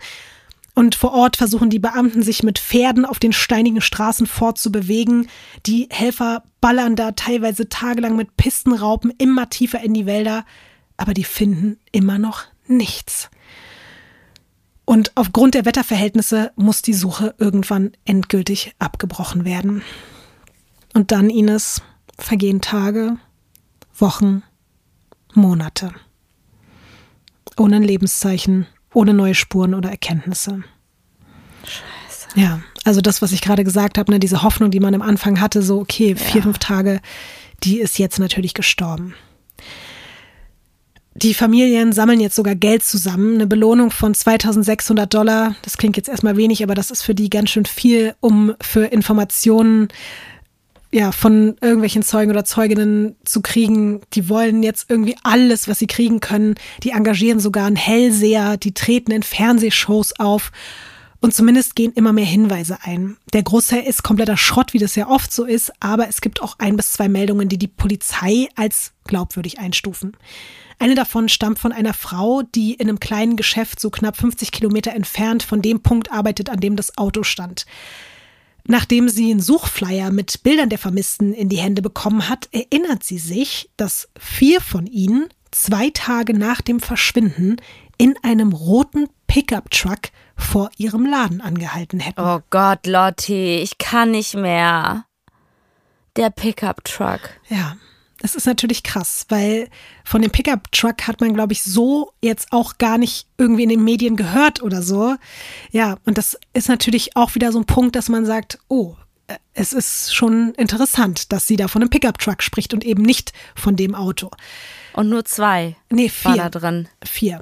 Und 0.76 0.95
vor 0.95 1.13
Ort 1.13 1.38
versuchen 1.38 1.70
die 1.70 1.80
Beamten 1.80 2.22
sich 2.22 2.43
mit 2.43 2.59
Pferden 2.59 3.05
auf 3.05 3.18
den 3.18 3.32
steinigen 3.32 3.80
Straßen 3.80 4.28
fortzubewegen. 4.28 5.30
Die 5.66 5.88
Helfer 5.89 6.43
ballern 6.59 6.97
da 6.97 7.13
teilweise 7.13 7.70
tagelang 7.70 8.18
mit 8.18 8.36
Pistenraupen 8.36 9.13
immer 9.18 9.49
tiefer 9.49 9.82
in 9.82 9.93
die 9.93 10.05
Wälder, 10.05 10.45
aber 10.97 11.13
die 11.13 11.24
finden 11.24 11.78
immer 11.93 12.20
noch 12.20 12.43
nichts. 12.68 13.30
Und 14.86 15.11
aufgrund 15.15 15.55
der 15.55 15.65
Wetterverhältnisse 15.65 16.51
muss 16.55 16.81
die 16.81 16.93
Suche 16.93 17.33
irgendwann 17.39 17.91
endgültig 18.05 18.73
abgebrochen 18.77 19.43
werden. 19.43 19.81
Und 20.93 21.11
dann, 21.11 21.29
Ines, 21.29 21.81
vergehen 22.19 22.61
Tage, 22.61 23.17
Wochen, 23.97 24.43
Monate. 25.33 25.91
Ohne 27.57 27.77
ein 27.77 27.83
Lebenszeichen, 27.83 28.67
ohne 28.93 29.13
neue 29.13 29.36
Spuren 29.36 29.73
oder 29.73 29.89
Erkenntnisse. 29.89 30.63
Scheiße. 31.63 32.27
Ja, 32.39 32.61
also 32.83 33.01
das, 33.01 33.21
was 33.21 33.31
ich 33.31 33.41
gerade 33.41 33.63
gesagt 33.63 33.97
habe, 33.97 34.11
ne, 34.11 34.19
diese 34.19 34.43
Hoffnung, 34.43 34.69
die 34.71 34.79
man 34.79 34.93
am 34.93 35.01
Anfang 35.01 35.41
hatte, 35.41 35.61
so, 35.61 35.79
okay, 35.79 36.15
vier, 36.15 36.36
Ja. 36.36 36.41
fünf 36.43 36.59
Tage, 36.59 37.01
die 37.63 37.79
ist 37.79 37.97
jetzt 37.97 38.19
natürlich 38.19 38.53
gestorben. 38.53 39.15
Die 41.18 41.34
Familien 41.34 41.93
sammeln 41.93 42.20
jetzt 42.20 42.36
sogar 42.36 42.55
Geld 42.55 42.84
zusammen, 42.84 43.36
eine 43.36 43.47
Belohnung 43.47 43.89
von 43.89 44.13
2600 44.13 45.13
Dollar. 45.13 45.55
Das 45.61 45.78
klingt 45.78 45.95
jetzt 45.95 46.09
erstmal 46.09 46.36
wenig, 46.36 46.61
aber 46.61 46.76
das 46.76 46.91
ist 46.91 47.03
für 47.03 47.16
die 47.16 47.30
ganz 47.30 47.51
schön 47.51 47.66
viel, 47.66 48.16
um 48.20 48.53
für 48.61 48.84
Informationen 48.88 49.88
ja, 50.91 51.13
von 51.13 51.55
irgendwelchen 51.61 52.03
Zeugen 52.03 52.32
oder 52.32 52.43
Zeuginnen 52.43 53.16
zu 53.24 53.41
kriegen. 53.41 54.01
Die 54.13 54.28
wollen 54.28 54.61
jetzt 54.61 54.89
irgendwie 54.89 55.16
alles, 55.24 55.70
was 55.70 55.80
sie 55.80 55.88
kriegen 55.88 56.20
können. 56.20 56.55
Die 56.84 56.89
engagieren 56.89 57.39
sogar 57.39 57.66
einen 57.66 57.78
Hellseher, 57.78 58.57
die 58.57 58.74
treten 58.74 59.11
in 59.11 59.24
Fernsehshows 59.24 60.20
auf. 60.20 60.51
Und 61.22 61.34
zumindest 61.34 61.78
gehen 61.78 61.93
immer 61.93 62.11
mehr 62.11 62.26
Hinweise 62.26 62.80
ein. 62.84 63.16
Der 63.34 63.43
Großteil 63.43 63.84
ist 63.84 64.03
kompletter 64.03 64.36
Schrott, 64.36 64.74
wie 64.74 64.80
das 64.80 64.95
ja 64.95 65.07
oft 65.07 65.32
so 65.32 65.45
ist, 65.45 65.72
aber 65.80 66.09
es 66.09 66.20
gibt 66.20 66.41
auch 66.41 66.59
ein 66.59 66.76
bis 66.76 66.91
zwei 66.91 67.07
Meldungen, 67.07 67.47
die 67.47 67.57
die 67.57 67.70
Polizei 67.70 68.49
als 68.55 68.91
glaubwürdig 69.05 69.59
einstufen. 69.59 70.18
Eine 70.80 70.95
davon 70.95 71.30
stammt 71.30 71.59
von 71.59 71.71
einer 71.71 71.93
Frau, 71.93 72.41
die 72.41 72.73
in 72.73 72.89
einem 72.89 72.99
kleinen 72.99 73.38
Geschäft 73.38 73.80
so 73.80 73.89
knapp 73.89 74.17
50 74.17 74.51
Kilometer 74.51 74.93
entfernt 74.93 75.43
von 75.43 75.61
dem 75.61 75.82
Punkt 75.82 76.11
arbeitet, 76.11 76.49
an 76.49 76.59
dem 76.59 76.76
das 76.76 76.97
Auto 76.97 77.23
stand. 77.23 77.65
Nachdem 78.67 79.09
sie 79.09 79.32
einen 79.32 79.41
Suchflyer 79.41 80.11
mit 80.11 80.41
Bildern 80.43 80.69
der 80.69 80.80
Vermissten 80.80 81.34
in 81.34 81.49
die 81.49 81.59
Hände 81.59 81.82
bekommen 81.82 82.28
hat, 82.30 82.49
erinnert 82.51 83.03
sie 83.03 83.19
sich, 83.19 83.69
dass 83.78 84.09
vier 84.19 84.59
von 84.59 84.88
ihnen 84.88 85.30
zwei 85.51 85.91
Tage 85.91 86.34
nach 86.34 86.61
dem 86.61 86.80
Verschwinden 86.80 87.57
in 87.97 88.15
einem 88.23 88.51
roten 88.51 89.07
Pickup-Truck 89.28 90.09
vor 90.36 90.69
ihrem 90.78 91.05
Laden 91.05 91.41
angehalten 91.41 91.99
hätten. 91.99 92.19
Oh 92.19 92.41
Gott, 92.49 92.88
Lotti, 92.88 93.57
ich 93.57 93.78
kann 93.78 94.11
nicht 94.11 94.34
mehr. 94.34 95.05
Der 96.15 96.30
Pickup-Truck. 96.30 97.21
Ja, 97.49 97.78
das 98.26 98.34
ist 98.34 98.47
natürlich 98.47 98.82
krass, 98.82 99.28
weil 99.30 99.69
von 100.03 100.19
dem 100.19 100.32
Pickup-Truck 100.32 101.05
hat 101.05 101.21
man, 101.21 101.36
glaube 101.36 101.53
ich, 101.53 101.61
so 101.61 102.11
jetzt 102.23 102.47
auch 102.51 102.80
gar 102.80 102.97
nicht 102.97 103.28
irgendwie 103.38 103.61
in 103.61 103.69
den 103.69 103.84
Medien 103.84 104.15
gehört 104.15 104.63
oder 104.63 104.82
so. 104.82 105.15
Ja, 105.69 105.97
und 106.05 106.17
das 106.17 106.36
ist 106.53 106.67
natürlich 106.67 107.15
auch 107.15 107.36
wieder 107.36 107.51
so 107.51 107.59
ein 107.59 107.65
Punkt, 107.65 107.95
dass 107.95 108.09
man 108.09 108.26
sagt, 108.26 108.57
oh, 108.67 108.95
äh, 109.28 109.36
es 109.53 109.73
ist 109.73 110.15
schon 110.15 110.55
interessant, 110.55 111.32
dass 111.34 111.45
sie 111.45 111.55
da 111.55 111.67
von 111.67 111.84
einem 111.84 111.91
Pickup-Truck 111.91 112.41
spricht 112.41 112.73
und 112.73 112.84
eben 112.84 113.03
nicht 113.03 113.32
von 113.53 113.76
dem 113.76 113.93
Auto. 113.93 114.32
Und 114.93 115.09
nur 115.09 115.23
zwei 115.26 115.76
Nee, 115.91 116.11
war 116.23 116.34
vier. 116.34 116.41
da 116.41 116.49
drin. 116.49 116.88
Vier. 117.03 117.41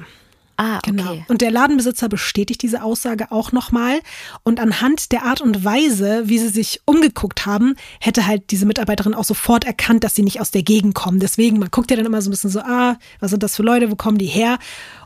Ah, 0.58 0.78
okay. 0.78 0.91
Genau. 0.91 1.18
Und 1.28 1.41
der 1.41 1.51
Ladenbesitzer 1.51 2.10
bestätigt 2.10 2.62
diese 2.62 2.84
Aussage 2.84 3.32
auch 3.32 3.51
nochmal. 3.51 3.99
Und 4.43 4.60
anhand 4.60 5.12
der 5.12 5.24
Art 5.24 5.41
und 5.41 5.66
Weise, 5.66 6.24
wie 6.26 6.38
sie 6.38 6.49
sich 6.49 6.82
umgeguckt 6.86 7.45
haben, 7.45 7.76
hätte 7.99 8.28
halt 8.28 8.51
diese 8.51 8.66
Mitarbeiterin 8.66 9.16
auch 9.16 9.24
sofort 9.24 9.66
erkannt, 9.66 10.04
dass 10.04 10.16
sie 10.16 10.24
nicht 10.24 10.41
aus 10.41 10.51
der 10.51 10.64
Gegend 10.64 10.93
kommen. 10.95 11.20
Deswegen, 11.20 11.60
man 11.60 11.72
guckt 11.72 11.89
ja 11.89 11.97
dann 11.97 12.06
immer 12.06 12.22
so 12.22 12.30
ein 12.30 12.32
bisschen 12.32 12.51
so, 12.51 12.60
ah, 12.60 12.97
was 13.20 13.32
sind 13.32 13.41
das 13.41 13.56
für 13.56 13.64
Leute, 13.64 13.89
wo 13.89 13.95
kommen 13.95 14.18
die 14.18 14.28
her? 14.28 14.60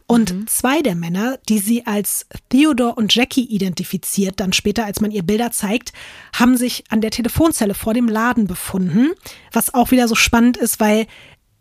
Und 0.09 0.49
zwei 0.49 0.81
der 0.81 0.95
Männer, 0.95 1.37
die 1.49 1.59
sie 1.59 1.85
als 1.85 2.25
Theodore 2.49 2.95
und 2.95 3.13
Jackie 3.13 3.43
identifiziert, 3.43 4.39
dann 4.39 4.53
später, 4.53 4.85
als 4.85 5.01
man 5.01 5.11
ihr 5.11 5.23
Bilder 5.23 5.51
zeigt, 5.51 5.91
haben 6.33 6.55
sich 6.55 6.85
an 6.89 7.01
der 7.01 7.11
Telefonzelle 7.11 7.73
vor 7.73 7.93
dem 7.93 8.07
Laden 8.07 8.47
befunden. 8.47 9.11
Was 9.51 9.73
auch 9.73 9.91
wieder 9.91 10.07
so 10.07 10.15
spannend 10.15 10.55
ist, 10.55 10.79
weil 10.79 11.07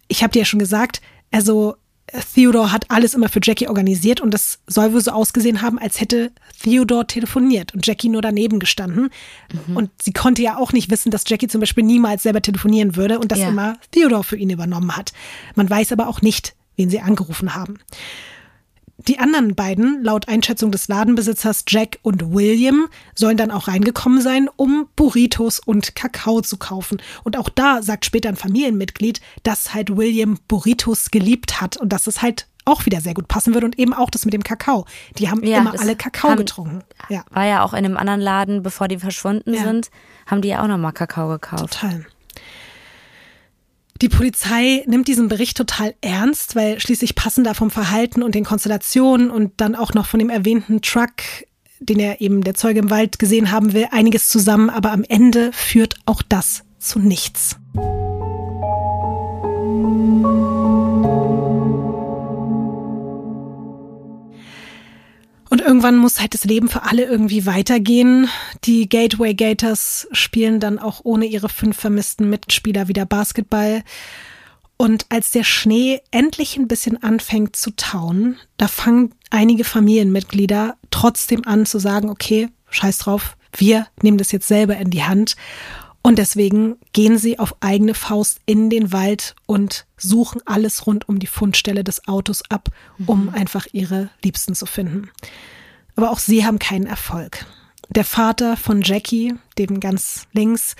ich 0.06 0.22
habe 0.22 0.32
dir 0.32 0.40
ja 0.40 0.44
schon 0.44 0.60
gesagt, 0.60 1.00
also 1.32 1.74
Theodore 2.34 2.70
hat 2.72 2.90
alles 2.90 3.14
immer 3.14 3.28
für 3.28 3.40
Jackie 3.42 3.66
organisiert 3.68 4.20
und 4.20 4.32
das 4.32 4.60
soll 4.68 4.92
wohl 4.92 5.00
so 5.00 5.10
ausgesehen 5.10 5.60
haben, 5.60 5.78
als 5.78 6.00
hätte 6.00 6.30
Theodore 6.62 7.06
telefoniert 7.06 7.74
und 7.74 7.84
Jackie 7.86 8.08
nur 8.08 8.22
daneben 8.22 8.60
gestanden. 8.60 9.10
Und 9.74 9.90
sie 10.00 10.12
konnte 10.12 10.40
ja 10.42 10.56
auch 10.56 10.72
nicht 10.72 10.90
wissen, 10.90 11.10
dass 11.10 11.24
Jackie 11.26 11.48
zum 11.48 11.60
Beispiel 11.60 11.82
niemals 11.84 12.22
selber 12.22 12.40
telefonieren 12.42 12.94
würde 12.96 13.18
und 13.18 13.32
das 13.32 13.40
Ja. 13.40 13.48
immer 13.48 13.76
Theodore 13.90 14.22
für 14.24 14.36
ihn 14.36 14.50
übernommen 14.50 14.96
hat. 14.96 15.12
Man 15.56 15.68
weiß 15.68 15.90
aber 15.92 16.06
auch 16.08 16.22
nicht, 16.22 16.54
wen 16.76 16.90
sie 16.90 17.00
angerufen 17.00 17.54
haben. 17.56 17.78
Die 18.98 19.18
anderen 19.18 19.54
beiden, 19.54 20.02
laut 20.02 20.26
Einschätzung 20.26 20.72
des 20.72 20.88
Ladenbesitzers 20.88 21.64
Jack 21.68 21.98
und 22.02 22.32
William, 22.32 22.88
sollen 23.14 23.36
dann 23.36 23.50
auch 23.50 23.68
reingekommen 23.68 24.22
sein, 24.22 24.48
um 24.56 24.88
Burritos 24.96 25.58
und 25.60 25.94
Kakao 25.94 26.40
zu 26.40 26.56
kaufen. 26.56 27.00
Und 27.22 27.36
auch 27.36 27.50
da 27.50 27.82
sagt 27.82 28.06
später 28.06 28.30
ein 28.30 28.36
Familienmitglied, 28.36 29.20
dass 29.42 29.74
halt 29.74 29.96
William 29.96 30.38
Burritos 30.48 31.10
geliebt 31.10 31.60
hat 31.60 31.76
und 31.76 31.92
dass 31.92 32.06
es 32.06 32.22
halt 32.22 32.46
auch 32.64 32.84
wieder 32.86 33.00
sehr 33.00 33.14
gut 33.14 33.28
passen 33.28 33.54
würde 33.54 33.66
und 33.66 33.78
eben 33.78 33.92
auch 33.92 34.10
das 34.10 34.24
mit 34.24 34.34
dem 34.34 34.42
Kakao. 34.42 34.86
Die 35.18 35.30
haben 35.30 35.44
Ja, 35.44 35.58
immer 35.58 35.78
alle 35.78 35.94
Kakao 35.94 36.30
haben- 36.30 36.38
getrunken. 36.38 36.80
Ja, 37.10 37.22
War 37.30 37.44
ja 37.44 37.62
auch 37.62 37.74
in 37.74 37.84
einem 37.84 37.96
anderen 37.98 38.20
Laden, 38.20 38.62
bevor 38.62 38.88
die 38.88 38.98
verschwunden 38.98 39.54
Ja. 39.54 39.62
sind, 39.62 39.90
haben 40.26 40.40
die 40.40 40.48
ja 40.48 40.62
auch 40.62 40.66
nochmal 40.66 40.92
Kakao 40.92 41.28
gekauft. 41.28 41.60
total. 41.80 42.06
Die 44.02 44.08
Polizei 44.10 44.84
nimmt 44.86 45.08
diesen 45.08 45.28
Bericht 45.28 45.56
total 45.56 45.94
ernst, 46.02 46.54
weil 46.54 46.80
schließlich 46.80 47.14
passen 47.14 47.44
da 47.44 47.54
vom 47.54 47.70
Verhalten 47.70 48.22
und 48.22 48.34
den 48.34 48.44
Konstellationen 48.44 49.30
und 49.30 49.52
dann 49.56 49.74
auch 49.74 49.94
noch 49.94 50.06
von 50.06 50.18
dem 50.18 50.28
erwähnten 50.28 50.82
Truck, 50.82 51.12
den 51.80 51.98
er 51.98 52.20
eben 52.20 52.42
der 52.42 52.54
Zeuge 52.54 52.80
im 52.80 52.90
Wald 52.90 53.18
gesehen 53.18 53.50
haben 53.50 53.72
will, 53.72 53.88
einiges 53.90 54.28
zusammen, 54.28 54.68
aber 54.68 54.92
am 54.92 55.04
Ende 55.04 55.50
führt 55.52 55.96
auch 56.04 56.22
das 56.22 56.64
zu 56.78 56.98
nichts. 56.98 57.56
Und 65.48 65.60
irgendwann 65.60 65.96
muss 65.96 66.20
halt 66.20 66.34
das 66.34 66.44
Leben 66.44 66.68
für 66.68 66.82
alle 66.82 67.04
irgendwie 67.04 67.46
weitergehen. 67.46 68.28
Die 68.64 68.88
Gateway 68.88 69.34
Gators 69.34 70.08
spielen 70.12 70.58
dann 70.58 70.78
auch 70.78 71.00
ohne 71.04 71.26
ihre 71.26 71.48
fünf 71.48 71.76
vermissten 71.76 72.28
Mitspieler 72.28 72.88
wieder 72.88 73.06
Basketball. 73.06 73.82
Und 74.76 75.06
als 75.08 75.30
der 75.30 75.44
Schnee 75.44 76.00
endlich 76.10 76.56
ein 76.56 76.68
bisschen 76.68 77.02
anfängt 77.02 77.56
zu 77.56 77.70
tauen, 77.76 78.36
da 78.56 78.68
fangen 78.68 79.14
einige 79.30 79.64
Familienmitglieder 79.64 80.76
trotzdem 80.90 81.46
an 81.46 81.64
zu 81.64 81.78
sagen, 81.78 82.10
okay, 82.10 82.48
scheiß 82.70 82.98
drauf, 82.98 83.36
wir 83.56 83.86
nehmen 84.02 84.18
das 84.18 84.32
jetzt 84.32 84.48
selber 84.48 84.76
in 84.76 84.90
die 84.90 85.04
Hand. 85.04 85.36
Und 86.06 86.20
deswegen 86.20 86.76
gehen 86.92 87.18
sie 87.18 87.40
auf 87.40 87.56
eigene 87.58 87.92
Faust 87.92 88.38
in 88.46 88.70
den 88.70 88.92
Wald 88.92 89.34
und 89.46 89.86
suchen 89.96 90.40
alles 90.44 90.86
rund 90.86 91.08
um 91.08 91.18
die 91.18 91.26
Fundstelle 91.26 91.82
des 91.82 92.06
Autos 92.06 92.48
ab, 92.48 92.68
um 93.06 93.28
einfach 93.28 93.66
ihre 93.72 94.10
Liebsten 94.22 94.54
zu 94.54 94.66
finden. 94.66 95.10
Aber 95.96 96.12
auch 96.12 96.20
sie 96.20 96.46
haben 96.46 96.60
keinen 96.60 96.86
Erfolg. 96.86 97.44
Der 97.88 98.04
Vater 98.04 98.56
von 98.56 98.82
Jackie, 98.82 99.34
dem 99.58 99.80
ganz 99.80 100.28
links, 100.32 100.76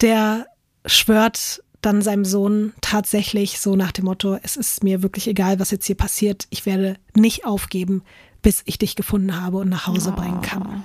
der 0.00 0.48
schwört 0.84 1.62
dann 1.80 2.02
seinem 2.02 2.24
Sohn 2.24 2.72
tatsächlich 2.80 3.60
so 3.60 3.76
nach 3.76 3.92
dem 3.92 4.06
Motto, 4.06 4.36
es 4.42 4.56
ist 4.56 4.82
mir 4.82 5.00
wirklich 5.00 5.28
egal, 5.28 5.60
was 5.60 5.70
jetzt 5.70 5.86
hier 5.86 5.96
passiert, 5.96 6.48
ich 6.50 6.66
werde 6.66 6.96
nicht 7.14 7.44
aufgeben, 7.44 8.02
bis 8.42 8.62
ich 8.64 8.78
dich 8.78 8.96
gefunden 8.96 9.40
habe 9.40 9.58
und 9.58 9.68
nach 9.68 9.86
Hause 9.86 10.10
bringen 10.10 10.40
kann. 10.42 10.82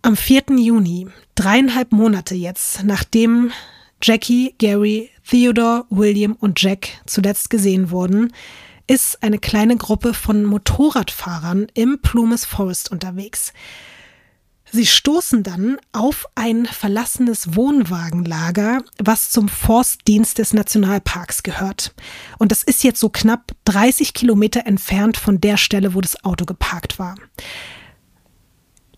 Am 0.00 0.16
4. 0.16 0.44
Juni, 0.56 1.08
dreieinhalb 1.34 1.90
Monate 1.90 2.36
jetzt, 2.36 2.84
nachdem 2.84 3.50
Jackie, 4.00 4.54
Gary, 4.58 5.10
Theodore, 5.28 5.86
William 5.90 6.34
und 6.34 6.62
Jack 6.62 6.88
zuletzt 7.04 7.50
gesehen 7.50 7.90
wurden, 7.90 8.32
ist 8.86 9.22
eine 9.24 9.40
kleine 9.40 9.76
Gruppe 9.76 10.14
von 10.14 10.44
Motorradfahrern 10.44 11.66
im 11.74 12.00
Plumas 12.00 12.44
Forest 12.44 12.92
unterwegs. 12.92 13.52
Sie 14.70 14.86
stoßen 14.86 15.42
dann 15.42 15.78
auf 15.92 16.26
ein 16.36 16.66
verlassenes 16.66 17.56
Wohnwagenlager, 17.56 18.84
was 19.02 19.30
zum 19.30 19.48
Forstdienst 19.48 20.38
des 20.38 20.52
Nationalparks 20.52 21.42
gehört. 21.42 21.92
Und 22.38 22.52
das 22.52 22.62
ist 22.62 22.84
jetzt 22.84 23.00
so 23.00 23.08
knapp 23.08 23.52
30 23.64 24.14
Kilometer 24.14 24.64
entfernt 24.64 25.16
von 25.16 25.40
der 25.40 25.56
Stelle, 25.56 25.94
wo 25.94 26.00
das 26.00 26.22
Auto 26.24 26.44
geparkt 26.44 26.98
war. 26.98 27.16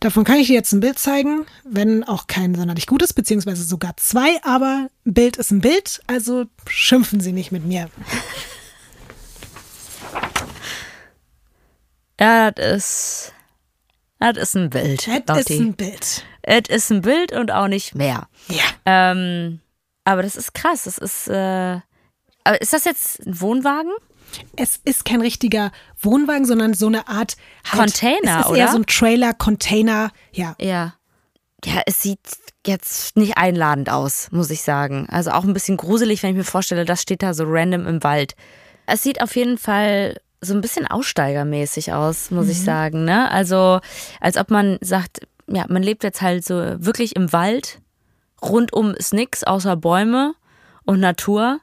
Davon 0.01 0.24
kann 0.24 0.36
ich 0.36 0.46
dir 0.46 0.55
jetzt 0.55 0.72
ein 0.72 0.80
Bild 0.80 0.98
zeigen, 0.98 1.46
wenn 1.64 2.05
auch 2.05 2.26
kein 2.26 2.55
sonderlich 2.55 2.86
gutes, 2.86 3.12
beziehungsweise 3.12 3.62
sogar 3.64 3.96
zwei, 3.98 4.42
aber 4.42 4.88
ein 5.07 5.14
Bild 5.14 5.36
ist 5.36 5.51
ein 5.51 5.61
Bild, 5.61 6.01
also 6.07 6.46
schimpfen 6.66 7.20
Sie 7.20 7.32
nicht 7.32 7.53
mit 7.53 7.66
mir. 7.66 7.90
Ja, 12.18 12.51
das 12.53 12.76
ist 12.76 13.32
das 14.20 14.36
ist 14.36 14.55
ein 14.55 14.68
Bild. 14.68 15.09
Das 15.26 15.38
ist 15.38 15.51
ein 15.51 15.74
Bild. 15.74 16.24
Es 16.42 16.68
ist 16.68 16.90
ein 16.90 17.01
Bild 17.01 17.32
und 17.32 17.51
auch 17.51 17.68
nicht 17.68 17.94
mehr. 17.94 18.28
Ja. 18.48 18.64
Ähm, 18.84 19.61
aber 20.05 20.22
das 20.22 20.36
ist 20.36 20.53
krass. 20.53 20.84
Das 20.84 20.98
ist. 20.98 21.28
Äh, 21.28 21.80
ist 22.61 22.72
das 22.72 22.84
jetzt 22.84 23.26
ein 23.26 23.40
Wohnwagen? 23.40 23.92
Es 24.57 24.81
ist 24.85 25.05
kein 25.05 25.20
richtiger 25.20 25.72
Wohnwagen, 26.01 26.45
sondern 26.45 26.74
so 26.74 26.87
eine 26.87 27.09
Art 27.09 27.37
halt, 27.64 27.93
Container, 27.93 28.41
es 28.41 28.47
ist 28.47 28.51
oder? 28.51 28.59
Eher 28.59 28.68
so 28.68 28.76
ein 28.76 28.87
Trailer, 28.87 29.35
Container, 29.35 30.11
ja. 30.33 30.55
Ja. 30.61 30.95
Ja, 31.64 31.83
es 31.85 32.03
sieht 32.03 32.20
jetzt 32.66 33.16
nicht 33.16 33.37
einladend 33.37 33.91
aus, 33.91 34.28
muss 34.31 34.51
ich 34.51 34.62
sagen. 34.62 35.07
Also 35.11 35.31
auch 35.31 35.45
ein 35.45 35.53
bisschen 35.53 35.76
gruselig, 35.76 36.22
wenn 36.22 36.31
ich 36.31 36.37
mir 36.37 36.45
vorstelle, 36.45 36.85
das 36.85 37.03
steht 37.03 37.22
da 37.22 37.35
so 37.35 37.45
random 37.47 37.87
im 37.87 38.03
Wald. 38.03 38.35
Es 38.87 39.03
sieht 39.03 39.22
auf 39.22 39.37
jeden 39.37 39.59
Fall 39.59 40.20
so 40.41 40.55
ein 40.55 40.61
bisschen 40.61 40.87
aussteigermäßig 40.87 41.93
aus, 41.93 42.31
muss 42.31 42.47
mhm. 42.47 42.51
ich 42.53 42.62
sagen. 42.62 43.05
Ne? 43.05 43.31
Also 43.31 43.81
als 44.20 44.37
ob 44.37 44.51
man 44.51 44.78
sagt, 44.81 45.20
ja, 45.47 45.66
man 45.68 45.83
lebt 45.83 46.03
jetzt 46.03 46.22
halt 46.22 46.45
so 46.45 46.55
wirklich 46.55 47.16
im 47.16 47.33
Wald. 47.33 47.81
Rundum 48.43 48.95
ist 48.95 49.12
nichts 49.12 49.45
außer 49.45 49.76
Bäume 49.76 50.35
und 50.85 51.01
Natur. 51.01 51.61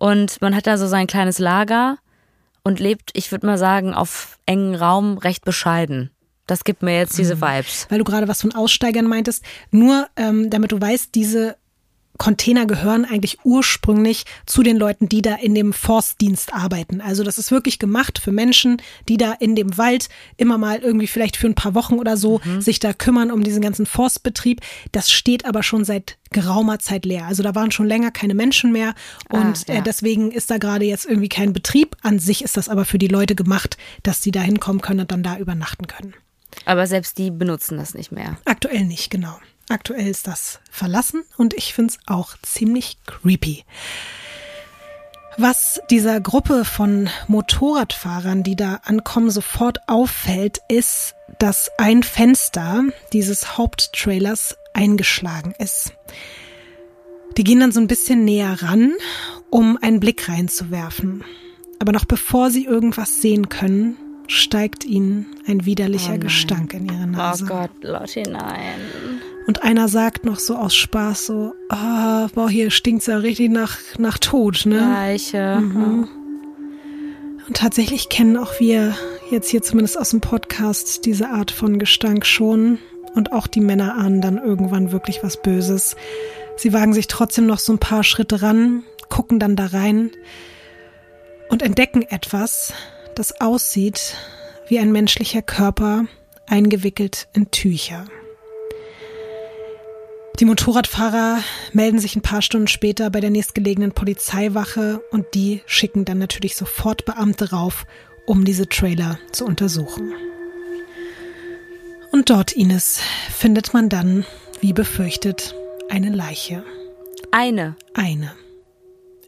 Und 0.00 0.40
man 0.40 0.54
hat 0.54 0.68
da 0.68 0.78
so 0.78 0.86
sein 0.86 1.08
kleines 1.08 1.40
Lager 1.40 1.98
und 2.62 2.78
lebt, 2.78 3.10
ich 3.14 3.32
würde 3.32 3.46
mal 3.46 3.58
sagen, 3.58 3.94
auf 3.94 4.38
engen 4.46 4.76
Raum 4.76 5.18
recht 5.18 5.44
bescheiden. 5.44 6.10
Das 6.46 6.62
gibt 6.62 6.82
mir 6.82 6.96
jetzt 6.96 7.18
diese 7.18 7.34
mhm. 7.34 7.40
Vibes. 7.40 7.86
Weil 7.88 7.98
du 7.98 8.04
gerade 8.04 8.28
was 8.28 8.42
von 8.42 8.54
Aussteigern 8.54 9.06
meintest. 9.06 9.44
Nur 9.72 10.06
ähm, 10.14 10.50
damit 10.50 10.70
du 10.70 10.80
weißt, 10.80 11.16
diese 11.16 11.56
Container 12.18 12.66
gehören 12.66 13.04
eigentlich 13.04 13.38
ursprünglich 13.44 14.24
zu 14.44 14.62
den 14.62 14.76
Leuten, 14.76 15.08
die 15.08 15.22
da 15.22 15.36
in 15.36 15.54
dem 15.54 15.72
Forstdienst 15.72 16.52
arbeiten. 16.52 17.00
Also 17.00 17.24
das 17.24 17.38
ist 17.38 17.50
wirklich 17.50 17.78
gemacht 17.78 18.18
für 18.18 18.32
Menschen, 18.32 18.82
die 19.08 19.16
da 19.16 19.32
in 19.32 19.54
dem 19.54 19.78
Wald 19.78 20.08
immer 20.36 20.58
mal 20.58 20.78
irgendwie 20.78 21.06
vielleicht 21.06 21.36
für 21.36 21.46
ein 21.46 21.54
paar 21.54 21.74
Wochen 21.74 21.94
oder 21.94 22.16
so 22.16 22.40
mhm. 22.44 22.60
sich 22.60 22.80
da 22.80 22.92
kümmern 22.92 23.30
um 23.30 23.42
diesen 23.44 23.62
ganzen 23.62 23.86
Forstbetrieb. 23.86 24.60
Das 24.92 25.10
steht 25.10 25.44
aber 25.46 25.62
schon 25.62 25.84
seit 25.84 26.18
geraumer 26.30 26.78
Zeit 26.78 27.06
leer. 27.06 27.26
Also 27.26 27.42
da 27.42 27.54
waren 27.54 27.70
schon 27.70 27.86
länger 27.86 28.10
keine 28.10 28.34
Menschen 28.34 28.72
mehr 28.72 28.94
und 29.30 29.64
ah, 29.68 29.72
ja. 29.72 29.74
äh, 29.76 29.82
deswegen 29.82 30.30
ist 30.30 30.50
da 30.50 30.58
gerade 30.58 30.84
jetzt 30.84 31.06
irgendwie 31.06 31.28
kein 31.28 31.52
Betrieb. 31.52 31.96
An 32.02 32.18
sich 32.18 32.42
ist 32.42 32.56
das 32.56 32.68
aber 32.68 32.84
für 32.84 32.98
die 32.98 33.08
Leute 33.08 33.34
gemacht, 33.34 33.78
dass 34.02 34.22
sie 34.22 34.30
da 34.30 34.40
hinkommen 34.40 34.82
können 34.82 35.00
und 35.00 35.12
dann 35.12 35.22
da 35.22 35.38
übernachten 35.38 35.86
können. 35.86 36.14
Aber 36.64 36.86
selbst 36.86 37.18
die 37.18 37.30
benutzen 37.30 37.78
das 37.78 37.94
nicht 37.94 38.12
mehr. 38.12 38.38
Aktuell 38.44 38.84
nicht, 38.84 39.10
genau. 39.10 39.38
Aktuell 39.68 40.08
ist 40.08 40.26
das 40.26 40.60
verlassen 40.70 41.24
und 41.36 41.54
ich 41.54 41.74
finde 41.74 41.92
es 41.92 41.98
auch 42.06 42.36
ziemlich 42.42 42.98
creepy. 43.04 43.64
Was 45.36 45.80
dieser 45.90 46.20
Gruppe 46.20 46.64
von 46.64 47.08
Motorradfahrern, 47.28 48.42
die 48.42 48.56
da 48.56 48.80
ankommen, 48.84 49.30
sofort 49.30 49.78
auffällt, 49.86 50.58
ist, 50.68 51.14
dass 51.38 51.70
ein 51.78 52.02
Fenster 52.02 52.84
dieses 53.12 53.56
Haupttrailers 53.56 54.56
eingeschlagen 54.72 55.54
ist. 55.58 55.92
Die 57.36 57.44
gehen 57.44 57.60
dann 57.60 57.70
so 57.70 57.80
ein 57.80 57.86
bisschen 57.86 58.24
näher 58.24 58.62
ran, 58.62 58.94
um 59.48 59.78
einen 59.80 60.00
Blick 60.00 60.28
reinzuwerfen. 60.28 61.22
Aber 61.78 61.92
noch 61.92 62.04
bevor 62.04 62.50
sie 62.50 62.64
irgendwas 62.64 63.22
sehen 63.22 63.48
können, 63.48 63.96
steigt 64.26 64.84
ihnen 64.84 65.26
ein 65.46 65.64
widerlicher 65.64 66.14
oh 66.14 66.18
Gestank 66.18 66.74
in 66.74 66.86
ihre 66.86 67.06
Nase. 67.06 67.44
Oh 67.44 67.48
Gott, 67.48 67.70
Lotti, 67.82 68.22
nein. 68.22 68.80
Und 69.48 69.62
einer 69.62 69.88
sagt 69.88 70.26
noch 70.26 70.38
so 70.38 70.56
aus 70.56 70.74
Spaß 70.74 71.24
so, 71.24 71.54
oh, 71.70 72.28
boah, 72.34 72.50
hier 72.50 72.70
stinkt's 72.70 73.06
ja 73.06 73.16
richtig 73.16 73.50
nach, 73.50 73.78
nach 73.96 74.18
Tod, 74.18 74.66
ne? 74.66 74.78
Leiche. 74.78 75.60
Mhm. 75.62 76.06
Und 77.46 77.56
tatsächlich 77.56 78.10
kennen 78.10 78.36
auch 78.36 78.60
wir 78.60 78.94
jetzt 79.30 79.48
hier 79.48 79.62
zumindest 79.62 79.96
aus 79.98 80.10
dem 80.10 80.20
Podcast 80.20 81.06
diese 81.06 81.30
Art 81.30 81.50
von 81.50 81.78
Gestank 81.78 82.26
schon. 82.26 82.78
Und 83.14 83.32
auch 83.32 83.46
die 83.46 83.62
Männer 83.62 83.96
ahnen 83.96 84.20
dann 84.20 84.36
irgendwann 84.36 84.92
wirklich 84.92 85.22
was 85.22 85.40
Böses. 85.40 85.96
Sie 86.56 86.74
wagen 86.74 86.92
sich 86.92 87.06
trotzdem 87.06 87.46
noch 87.46 87.58
so 87.58 87.72
ein 87.72 87.78
paar 87.78 88.04
Schritte 88.04 88.42
ran, 88.42 88.82
gucken 89.08 89.38
dann 89.38 89.56
da 89.56 89.64
rein 89.64 90.10
und 91.48 91.62
entdecken 91.62 92.02
etwas, 92.02 92.74
das 93.14 93.40
aussieht 93.40 94.14
wie 94.68 94.78
ein 94.78 94.92
menschlicher 94.92 95.40
Körper, 95.40 96.04
eingewickelt 96.46 97.28
in 97.32 97.50
Tücher. 97.50 98.04
Die 100.38 100.44
Motorradfahrer 100.44 101.42
melden 101.72 101.98
sich 101.98 102.14
ein 102.14 102.22
paar 102.22 102.42
Stunden 102.42 102.68
später 102.68 103.10
bei 103.10 103.20
der 103.20 103.30
nächstgelegenen 103.30 103.90
Polizeiwache 103.90 105.02
und 105.10 105.26
die 105.34 105.62
schicken 105.66 106.04
dann 106.04 106.18
natürlich 106.18 106.54
sofort 106.54 107.04
Beamte 107.04 107.50
rauf, 107.50 107.86
um 108.24 108.44
diese 108.44 108.68
Trailer 108.68 109.18
zu 109.32 109.44
untersuchen. 109.44 110.12
Und 112.12 112.30
dort, 112.30 112.52
Ines, 112.52 113.00
findet 113.34 113.74
man 113.74 113.88
dann, 113.88 114.24
wie 114.60 114.72
befürchtet, 114.72 115.56
eine 115.88 116.10
Leiche. 116.10 116.64
Eine. 117.32 117.74
Eine. 117.94 118.32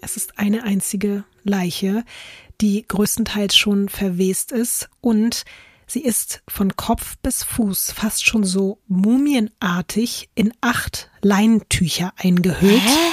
Es 0.01 0.17
ist 0.17 0.39
eine 0.39 0.63
einzige 0.63 1.25
Leiche, 1.43 2.05
die 2.61 2.87
größtenteils 2.87 3.57
schon 3.57 3.89
verwest 3.89 4.53
ist 4.53 4.89
und 5.01 5.45
Sie 5.93 6.05
ist 6.05 6.45
von 6.47 6.77
Kopf 6.77 7.17
bis 7.21 7.43
Fuß 7.43 7.91
fast 7.91 8.25
schon 8.25 8.45
so 8.45 8.79
mumienartig 8.87 10.31
in 10.37 10.53
acht 10.61 11.11
Leintücher 11.21 12.13
eingehüllt. 12.17 12.81
Hä? 12.81 13.13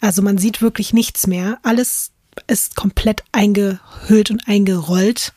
Also 0.00 0.22
man 0.22 0.38
sieht 0.38 0.62
wirklich 0.62 0.94
nichts 0.94 1.26
mehr. 1.26 1.58
Alles 1.64 2.12
ist 2.46 2.76
komplett 2.76 3.24
eingehüllt 3.32 4.30
und 4.30 4.48
eingerollt. 4.48 5.34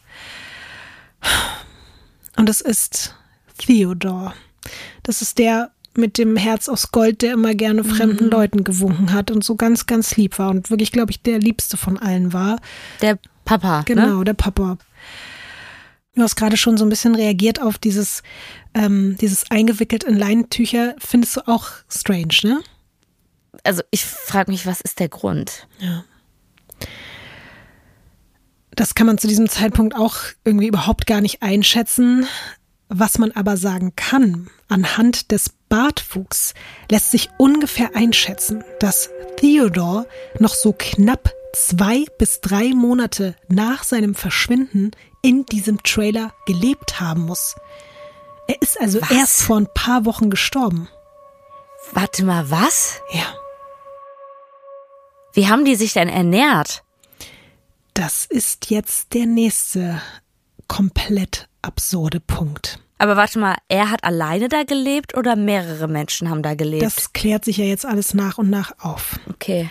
Und 2.38 2.50
es 2.50 2.62
ist 2.62 3.16
Theodor. 3.58 4.34
Das 5.04 5.22
ist 5.22 5.40
der 5.40 5.72
mit 5.94 6.18
dem 6.18 6.38
Herz 6.38 6.70
aus 6.70 6.94
Gold, 6.94 7.22
der 7.22 7.34
immer 7.34 7.54
gerne 7.54 7.84
fremden 7.84 8.28
mhm. 8.28 8.32
Leuten 8.32 8.64
gewunken 8.64 9.12
hat 9.12 9.30
und 9.30 9.44
so 9.44 9.56
ganz, 9.56 9.88
ganz 9.88 10.16
lieb 10.16 10.40
war 10.40 10.52
und 10.52 10.70
wirklich, 10.70 10.94
glaube 10.94 11.12
ich, 11.12 11.22
der 11.22 11.40
liebste 11.40 11.76
von 11.76 11.98
allen 11.98 12.32
war. 12.32 12.62
Der 13.02 13.20
Papa. 13.44 13.82
Genau, 13.86 14.20
ne? 14.20 14.24
der 14.24 14.36
Papa. 14.36 14.78
Du 16.18 16.24
hast 16.24 16.36
gerade 16.36 16.58
schon 16.58 16.78
so 16.78 16.86
ein 16.86 16.90
bisschen 16.90 17.14
reagiert 17.14 17.62
auf 17.62 17.78
dieses, 17.78 18.24
ähm, 18.74 19.18
dieses 19.22 19.52
eingewickelt 19.52 20.04
in 20.04 20.18
Leintücher. 20.18 20.96
Findest 20.98 21.38
du 21.38 21.48
auch 21.48 21.68
strange, 21.88 22.34
ne? 22.42 22.60
Also 23.64 23.84
ich 23.92 24.04
frage 24.04 24.50
mich, 24.50 24.66
was 24.66 24.82
ist 24.82 25.00
der 25.00 25.10
Grund? 25.10 25.68
Ja. 25.78 26.04
Das 28.72 28.96
kann 28.96 29.06
man 29.06 29.20
zu 29.20 29.28
diesem 29.28 29.48
Zeitpunkt 29.48 29.96
auch 29.96 30.16
irgendwie 30.44 30.66
überhaupt 30.66 31.06
gar 31.06 31.22
nicht 31.22 31.44
einschätzen. 31.44 32.26
Was 32.90 33.20
man 33.20 33.32
aber 33.34 33.56
sagen 33.56 33.96
kann, 33.96 34.50
anhand 34.70 35.32
des 35.32 35.52
Bartwuchs 35.70 36.56
lässt 36.90 37.12
sich 37.12 37.30
ungefähr 37.38 37.96
einschätzen, 37.96 38.64
dass 38.80 39.12
Theodore 39.36 40.08
noch 40.40 40.56
so 40.56 40.74
knapp 40.76 41.32
zwei 41.54 42.06
bis 42.18 42.42
drei 42.42 42.74
Monate 42.74 43.36
nach 43.50 43.84
seinem 43.84 44.16
Verschwinden 44.16 44.92
in 45.22 45.46
diesem 45.46 45.84
Trailer 45.84 46.34
gelebt 46.46 47.00
haben 47.00 47.22
muss. 47.22 47.56
Er 48.48 48.62
ist 48.62 48.80
also 48.80 49.02
was? 49.02 49.12
erst 49.12 49.42
vor 49.42 49.58
ein 49.58 49.68
paar 49.74 50.06
Wochen 50.06 50.30
gestorben. 50.30 50.88
Warte 51.92 52.24
mal, 52.24 52.50
was? 52.50 53.02
Ja. 53.12 53.26
Wie 55.34 55.48
haben 55.48 55.66
die 55.66 55.76
sich 55.76 55.94
denn 55.94 56.10
ernährt? 56.10 56.84
Das 57.94 58.26
ist 58.26 58.70
jetzt 58.70 59.14
der 59.14 59.26
nächste 59.26 60.02
komplett 60.68 61.48
absurde 61.62 62.20
Punkt. 62.20 62.80
Aber 63.00 63.16
warte 63.16 63.40
mal, 63.40 63.56
er 63.68 63.92
hat 63.92 64.04
alleine 64.04 64.50
da 64.50 64.64
gelebt 64.64 65.16
oder 65.16 65.36
mehrere 65.36 65.88
Menschen 65.88 66.30
haben 66.30 66.42
da 66.42 66.56
gelebt? 66.56 66.84
Das 66.84 67.14
klärt 67.14 67.46
sich 67.46 67.58
ja 67.58 67.66
jetzt 67.66 67.86
alles 67.86 68.14
nach 68.14 68.38
und 68.38 68.50
nach 68.50 68.74
auf. 68.80 69.20
Okay. 69.30 69.70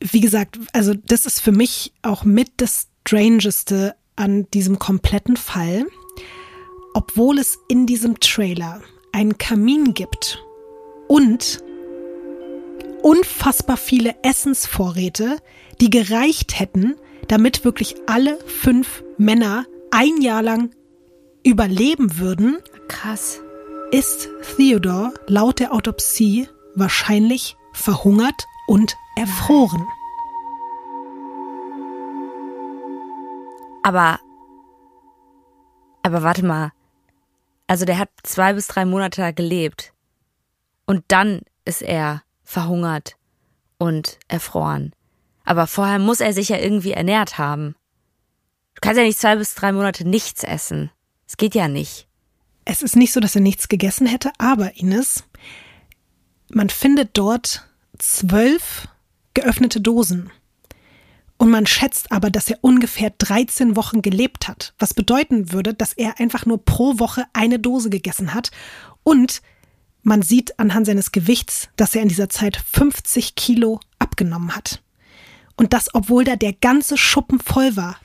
Wie 0.00 0.20
gesagt, 0.20 0.58
also 0.72 0.94
das 0.94 1.26
ist 1.26 1.40
für 1.40 1.52
mich 1.52 1.92
auch 2.02 2.24
mit 2.24 2.50
das 2.56 2.88
Strangeste 3.06 3.94
an 4.16 4.46
diesem 4.52 4.78
kompletten 4.78 5.36
Fall, 5.36 5.86
obwohl 6.94 7.38
es 7.38 7.58
in 7.68 7.86
diesem 7.86 8.20
Trailer 8.20 8.80
einen 9.12 9.38
Kamin 9.38 9.94
gibt 9.94 10.44
und 11.08 11.62
unfassbar 13.02 13.76
viele 13.76 14.14
Essensvorräte, 14.22 15.38
die 15.80 15.90
gereicht 15.90 16.58
hätten, 16.58 16.96
damit 17.28 17.64
wirklich 17.64 17.96
alle 18.06 18.38
fünf 18.46 19.02
Männer 19.18 19.66
ein 19.90 20.20
Jahr 20.20 20.42
lang 20.42 20.74
überleben 21.44 22.18
würden. 22.18 22.58
Krass. 22.88 23.40
ist 23.90 24.28
Theodore 24.56 25.12
laut 25.26 25.60
der 25.60 25.72
Autopsie 25.72 26.48
wahrscheinlich 26.74 27.56
verhungert 27.72 28.46
und 28.66 28.96
erfroren. 29.16 29.86
Aber, 33.82 34.20
aber 36.02 36.22
warte 36.22 36.44
mal. 36.44 36.72
Also 37.66 37.84
der 37.84 37.98
hat 37.98 38.10
zwei 38.22 38.52
bis 38.52 38.66
drei 38.66 38.84
Monate 38.84 39.32
gelebt. 39.32 39.92
Und 40.86 41.04
dann 41.08 41.40
ist 41.64 41.82
er 41.82 42.22
verhungert 42.42 43.16
und 43.78 44.18
erfroren. 44.28 44.92
Aber 45.44 45.66
vorher 45.66 45.98
muss 45.98 46.20
er 46.20 46.32
sich 46.32 46.50
ja 46.50 46.58
irgendwie 46.58 46.92
ernährt 46.92 47.38
haben. 47.38 47.74
Du 48.74 48.80
kannst 48.80 48.98
ja 48.98 49.04
nicht 49.04 49.18
zwei 49.18 49.36
bis 49.36 49.54
drei 49.54 49.72
Monate 49.72 50.06
nichts 50.06 50.44
essen. 50.44 50.90
Es 51.26 51.36
geht 51.36 51.54
ja 51.54 51.68
nicht. 51.68 52.06
Es 52.64 52.82
ist 52.82 52.94
nicht 52.94 53.12
so, 53.12 53.20
dass 53.20 53.34
er 53.34 53.40
nichts 53.40 53.68
gegessen 53.68 54.06
hätte, 54.06 54.32
aber 54.38 54.76
Ines, 54.76 55.24
man 56.50 56.70
findet 56.70 57.16
dort 57.16 57.66
zwölf 57.98 58.86
geöffnete 59.34 59.80
Dosen. 59.80 60.30
Und 61.36 61.50
man 61.50 61.66
schätzt 61.66 62.12
aber, 62.12 62.30
dass 62.30 62.48
er 62.48 62.58
ungefähr 62.60 63.10
13 63.10 63.74
Wochen 63.74 64.02
gelebt 64.02 64.48
hat, 64.48 64.74
was 64.78 64.94
bedeuten 64.94 65.52
würde, 65.52 65.74
dass 65.74 65.92
er 65.92 66.20
einfach 66.20 66.46
nur 66.46 66.64
pro 66.64 66.98
Woche 66.98 67.24
eine 67.32 67.58
Dose 67.58 67.90
gegessen 67.90 68.34
hat. 68.34 68.50
Und 69.02 69.42
man 70.02 70.22
sieht 70.22 70.58
anhand 70.58 70.86
seines 70.86 71.12
Gewichts, 71.12 71.68
dass 71.76 71.94
er 71.94 72.02
in 72.02 72.08
dieser 72.08 72.28
Zeit 72.28 72.56
50 72.72 73.34
Kilo 73.34 73.80
abgenommen 73.98 74.54
hat. 74.54 74.82
Und 75.56 75.72
das, 75.72 75.94
obwohl 75.94 76.24
da 76.24 76.36
der 76.36 76.52
ganze 76.52 76.96
Schuppen 76.96 77.40
voll 77.40 77.76
war. 77.76 77.98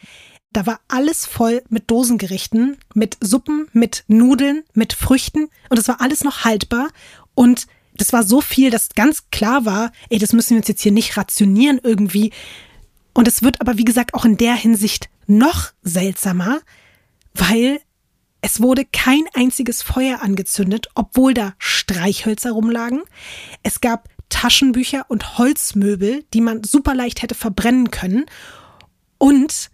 Da 0.53 0.65
war 0.65 0.79
alles 0.87 1.25
voll 1.25 1.63
mit 1.69 1.91
Dosengerichten, 1.91 2.77
mit 2.93 3.17
Suppen, 3.21 3.67
mit 3.73 4.05
Nudeln, 4.07 4.63
mit 4.73 4.93
Früchten 4.93 5.49
und 5.69 5.77
es 5.77 5.87
war 5.87 6.01
alles 6.01 6.23
noch 6.23 6.45
haltbar 6.45 6.89
und 7.35 7.67
das 7.97 8.13
war 8.13 8.23
so 8.23 8.41
viel, 8.41 8.69
dass 8.69 8.89
ganz 8.89 9.29
klar 9.31 9.65
war, 9.65 9.91
ey, 10.09 10.19
das 10.19 10.33
müssen 10.33 10.51
wir 10.51 10.57
uns 10.57 10.67
jetzt 10.67 10.81
hier 10.81 10.91
nicht 10.91 11.17
rationieren 11.17 11.79
irgendwie. 11.83 12.31
Und 13.17 13.27
es 13.27 13.41
wird 13.41 13.61
aber, 13.61 13.79
wie 13.79 13.83
gesagt, 13.83 14.13
auch 14.13 14.25
in 14.25 14.37
der 14.37 14.53
Hinsicht 14.53 15.09
noch 15.25 15.71
seltsamer, 15.81 16.59
weil 17.33 17.79
es 18.41 18.61
wurde 18.61 18.85
kein 18.85 19.23
einziges 19.33 19.81
Feuer 19.81 20.21
angezündet, 20.21 20.89
obwohl 20.93 21.33
da 21.33 21.55
Streichhölzer 21.57 22.51
rumlagen. 22.51 23.01
Es 23.63 23.81
gab 23.81 24.07
Taschenbücher 24.29 25.07
und 25.07 25.39
Holzmöbel, 25.39 26.25
die 26.31 26.41
man 26.41 26.63
super 26.63 26.93
leicht 26.93 27.23
hätte 27.23 27.33
verbrennen 27.33 27.89
können. 27.89 28.27
Und 29.17 29.71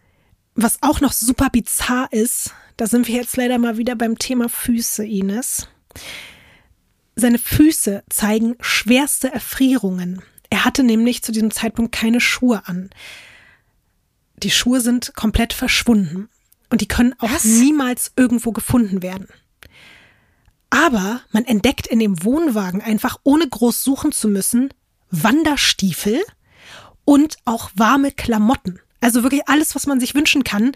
was 0.56 0.78
auch 0.80 1.02
noch 1.02 1.12
super 1.12 1.50
bizarr 1.50 2.08
ist, 2.14 2.54
da 2.78 2.88
sind 2.88 3.10
wir 3.10 3.16
jetzt 3.16 3.36
leider 3.36 3.58
mal 3.58 3.76
wieder 3.78 3.98
beim 3.98 4.18
Thema 4.18 4.48
Füße, 4.48 5.06
Ines. 5.06 5.68
Seine 7.18 7.40
Füße 7.40 8.06
zeigen 8.08 8.56
schwerste 8.62 9.34
Erfrierungen. 9.34 10.22
Er 10.50 10.64
hatte 10.64 10.84
nämlich 10.84 11.24
zu 11.24 11.34
diesem 11.34 11.52
Zeitpunkt 11.52 11.94
keine 11.94 12.22
Schuhe 12.22 12.66
an. 12.68 12.90
Die 14.38 14.52
Schuhe 14.52 14.82
sind 14.82 15.14
komplett 15.16 15.54
verschwunden 15.54 16.30
und 16.70 16.82
die 16.82 16.88
können 16.88 17.14
auch 17.20 17.32
Was? 17.32 17.46
niemals 17.46 18.12
irgendwo 18.16 18.52
gefunden 18.52 19.02
werden. 19.02 19.28
Aber 20.70 21.22
man 21.32 21.46
entdeckt 21.46 21.86
in 21.86 22.00
dem 22.00 22.24
Wohnwagen 22.24 22.82
einfach, 22.82 23.20
ohne 23.24 23.48
groß 23.48 23.84
suchen 23.84 24.12
zu 24.12 24.28
müssen, 24.28 24.74
Wanderstiefel 25.12 26.20
und 27.06 27.38
auch 27.46 27.70
warme 27.76 28.12
Klamotten. 28.12 28.80
Also 29.00 29.22
wirklich 29.22 29.48
alles, 29.48 29.76
was 29.76 29.86
man 29.86 30.00
sich 30.00 30.16
wünschen 30.16 30.44
kann, 30.44 30.72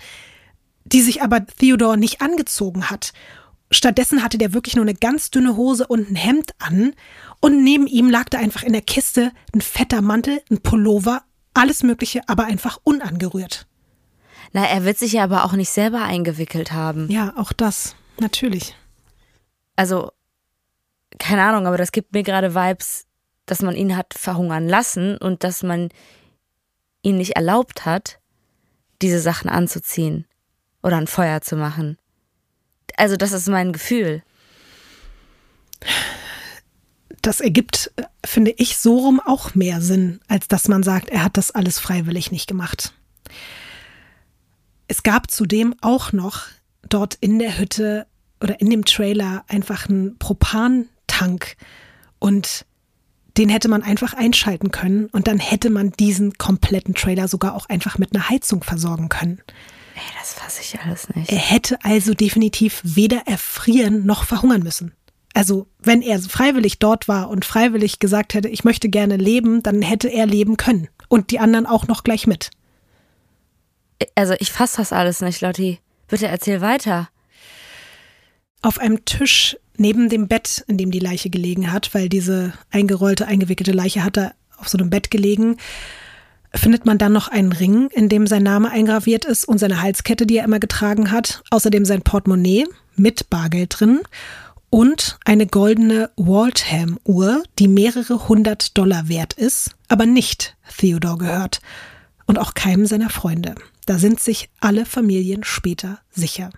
die 0.86 1.02
sich 1.02 1.24
aber 1.24 1.46
Theodore 1.46 1.98
nicht 1.98 2.22
angezogen 2.22 2.90
hat. 2.90 3.14
Stattdessen 3.72 4.24
hatte 4.24 4.38
der 4.38 4.54
wirklich 4.54 4.76
nur 4.76 4.86
eine 4.86 4.94
ganz 4.94 5.32
dünne 5.32 5.58
Hose 5.58 5.88
und 5.88 6.12
ein 6.12 6.16
Hemd 6.16 6.52
an 6.60 6.94
und 7.42 7.64
neben 7.64 7.88
ihm 7.88 8.10
lag 8.10 8.26
da 8.30 8.38
einfach 8.38 8.64
in 8.64 8.74
der 8.74 8.82
Kiste 8.82 9.32
ein 9.54 9.62
fetter 9.62 10.02
Mantel, 10.02 10.42
ein 10.50 10.62
Pullover, 10.62 11.24
alles 11.58 11.84
Mögliche, 11.84 12.22
aber 12.28 12.46
einfach 12.46 12.80
unangerührt. 12.84 13.68
Na, 14.54 14.66
er 14.66 14.86
wird 14.86 14.98
sich 14.98 15.14
ja 15.14 15.24
aber 15.24 15.44
auch 15.46 15.54
nicht 15.54 15.70
selber 15.70 16.04
eingewickelt 16.04 16.72
haben. 16.72 17.10
Ja, 17.12 17.34
auch 17.38 17.54
das, 17.54 17.96
natürlich. 18.20 18.76
Also, 19.76 20.12
keine 21.20 21.44
Ahnung, 21.44 21.68
aber 21.68 21.78
das 21.78 21.92
gibt 21.92 22.14
mir 22.14 22.24
gerade 22.24 22.56
Vibes, 22.56 23.06
dass 23.46 23.62
man 23.62 23.76
ihn 23.76 23.96
hat 23.96 24.14
verhungern 24.14 24.68
lassen 24.68 25.18
und 25.18 25.44
dass 25.44 25.64
man 25.64 25.90
ihn 27.02 27.18
nicht 27.18 27.36
erlaubt 27.36 27.86
hat, 27.86 28.20
diese 29.02 29.20
Sachen 29.20 29.50
anzuziehen 29.50 30.26
oder 30.84 30.98
ein 30.98 31.08
Feuer 31.08 31.42
zu 31.42 31.56
machen. 31.56 31.98
Also 32.98 33.16
das 33.16 33.32
ist 33.32 33.48
mein 33.48 33.74
Gefühl. 33.74 34.24
Das 37.28 37.42
ergibt, 37.42 37.92
finde 38.26 38.52
ich, 38.52 38.78
so 38.78 39.00
rum 39.00 39.20
auch 39.20 39.54
mehr 39.54 39.82
Sinn, 39.82 40.22
als 40.30 40.48
dass 40.48 40.70
man 40.70 40.82
sagt, 40.82 41.10
er 41.10 41.26
hat 41.26 41.36
das 41.36 41.52
alles 41.52 41.78
freiwillig 41.78 42.32
nicht 42.32 42.48
gemacht. 42.48 42.94
Es 44.88 45.04
gab 45.04 45.30
zudem 45.30 45.76
auch 45.82 46.14
noch 46.14 46.44
dort 46.88 47.16
in 47.16 47.38
der 47.38 47.58
Hütte 47.58 48.08
oder 48.42 48.62
in 48.62 48.70
dem 48.70 48.86
Trailer 48.86 49.44
einfach 49.50 49.90
einen 49.90 50.18
Propantank 50.18 51.58
und 52.18 52.66
den 53.38 53.50
hätte 53.50 53.68
man 53.68 53.84
einfach 53.84 54.14
einschalten 54.14 54.72
können 54.72 55.08
und 55.08 55.28
dann 55.28 55.40
hätte 55.40 55.70
man 55.70 55.92
diesen 55.92 56.38
kompletten 56.38 56.96
Trailer 56.96 57.28
sogar 57.28 57.56
auch 57.56 57.68
einfach 57.68 57.98
mit 57.98 58.16
einer 58.16 58.30
Heizung 58.30 58.64
versorgen 58.64 59.10
können. 59.10 59.42
Ey, 59.96 60.02
das 60.18 60.34
fasse 60.34 60.62
ich 60.62 60.80
alles 60.80 61.10
nicht. 61.14 61.30
Er 61.30 61.40
hätte 61.40 61.78
also 61.84 62.14
definitiv 62.14 62.80
weder 62.86 63.24
erfrieren 63.28 64.06
noch 64.06 64.24
verhungern 64.24 64.64
müssen. 64.64 64.94
Also, 65.38 65.68
wenn 65.78 66.02
er 66.02 66.20
freiwillig 66.20 66.80
dort 66.80 67.08
war 67.08 67.30
und 67.30 67.46
freiwillig 67.46 68.00
gesagt 68.00 68.34
hätte, 68.34 68.50
ich 68.50 68.64
möchte 68.64 68.90
gerne 68.90 69.18
leben, 69.18 69.62
dann 69.62 69.84
hätte 69.84 70.08
er 70.08 70.26
leben 70.26 70.58
können. 70.58 70.88
Und 71.10 71.30
die 71.30 71.38
anderen 71.38 71.68
auch 71.68 71.86
noch 71.86 72.04
gleich 72.04 72.26
mit. 72.26 72.50
Also, 74.16 74.34
ich 74.40 74.52
fasse 74.52 74.78
das 74.78 74.92
alles 74.92 75.22
nicht, 75.22 75.42
Lotti. 75.42 75.78
Bitte 76.08 76.26
erzähl 76.26 76.62
weiter. 76.62 77.10
Auf 78.64 78.80
einem 78.80 79.06
Tisch 79.06 79.56
neben 79.76 80.10
dem 80.10 80.28
Bett, 80.28 80.66
in 80.68 80.80
dem 80.80 80.90
die 80.90 80.98
Leiche 80.98 81.30
gelegen 81.30 81.72
hat, 81.72 81.94
weil 81.94 82.10
diese 82.10 82.54
eingerollte, 82.72 83.28
eingewickelte 83.28 83.74
Leiche 83.74 84.04
hat 84.04 84.18
da 84.18 84.32
auf 84.58 84.70
so 84.70 84.80
einem 84.80 84.90
Bett 84.90 85.12
gelegen, 85.12 85.58
findet 86.56 86.88
man 86.88 86.98
dann 86.98 87.14
noch 87.14 87.28
einen 87.28 87.52
Ring, 87.52 87.90
in 87.92 88.10
dem 88.10 88.26
sein 88.26 88.42
Name 88.42 88.72
eingraviert 88.72 89.24
ist 89.24 89.48
und 89.48 89.60
seine 89.60 89.84
Halskette, 89.84 90.26
die 90.26 90.38
er 90.38 90.46
immer 90.46 90.60
getragen 90.60 91.12
hat, 91.12 91.44
außerdem 91.52 91.86
sein 91.86 92.02
Portemonnaie 92.02 92.66
mit 92.96 93.30
Bargeld 93.30 93.80
drin 93.80 94.00
und 94.70 95.18
eine 95.26 95.48
goldene 95.48 96.10
Waltham-Uhr, 96.18 97.44
die 97.60 97.68
mehrere 97.68 98.28
hundert 98.28 98.78
Dollar 98.78 99.08
wert 99.08 99.34
ist, 99.34 99.72
aber 99.88 100.06
nicht 100.06 100.56
Theodore 100.78 101.18
gehört 101.18 101.62
und 102.26 102.40
auch 102.40 102.54
keinem 102.54 102.86
seiner 102.86 103.10
Freunde. 103.10 103.56
Da 103.86 103.98
sind 103.98 104.20
sich 104.20 104.50
alle 104.60 104.86
Familien 104.86 105.44
später 105.44 106.00
sicher. 106.12 106.50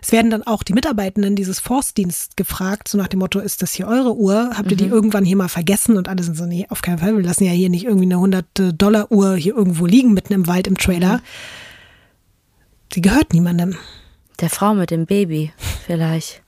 Es 0.00 0.10
werden 0.10 0.30
dann 0.32 0.42
auch 0.42 0.64
die 0.64 0.72
Mitarbeitenden 0.72 1.36
dieses 1.36 1.60
Forstdienst 1.60 2.36
gefragt, 2.36 2.88
so 2.88 2.98
nach 2.98 3.06
dem 3.06 3.20
Motto, 3.20 3.38
ist 3.38 3.62
das 3.62 3.72
hier 3.72 3.86
eure 3.86 4.16
Uhr? 4.16 4.50
Habt 4.54 4.70
ihr 4.72 4.76
die 4.76 4.86
mhm. 4.86 4.92
irgendwann 4.92 5.24
hier 5.24 5.36
mal 5.36 5.48
vergessen? 5.48 5.96
Und 5.96 6.08
alle 6.08 6.24
sind 6.24 6.36
so, 6.36 6.44
nee, 6.44 6.66
auf 6.70 6.82
keinen 6.82 6.98
Fall. 6.98 7.16
Wir 7.16 7.22
lassen 7.22 7.44
ja 7.44 7.52
hier 7.52 7.70
nicht 7.70 7.84
irgendwie 7.84 8.12
eine 8.12 8.16
100-Dollar-Uhr 8.16 9.36
hier 9.36 9.54
irgendwo 9.54 9.86
liegen, 9.86 10.12
mitten 10.12 10.32
im 10.32 10.48
Wald 10.48 10.66
im 10.66 10.76
Trailer. 10.76 11.18
Mhm. 11.18 11.22
Die 12.94 13.00
gehört 13.00 13.32
niemandem. 13.32 13.76
Der 14.40 14.50
Frau 14.50 14.74
mit 14.74 14.90
dem 14.90 15.06
Baby, 15.06 15.52
vielleicht. 15.86 16.41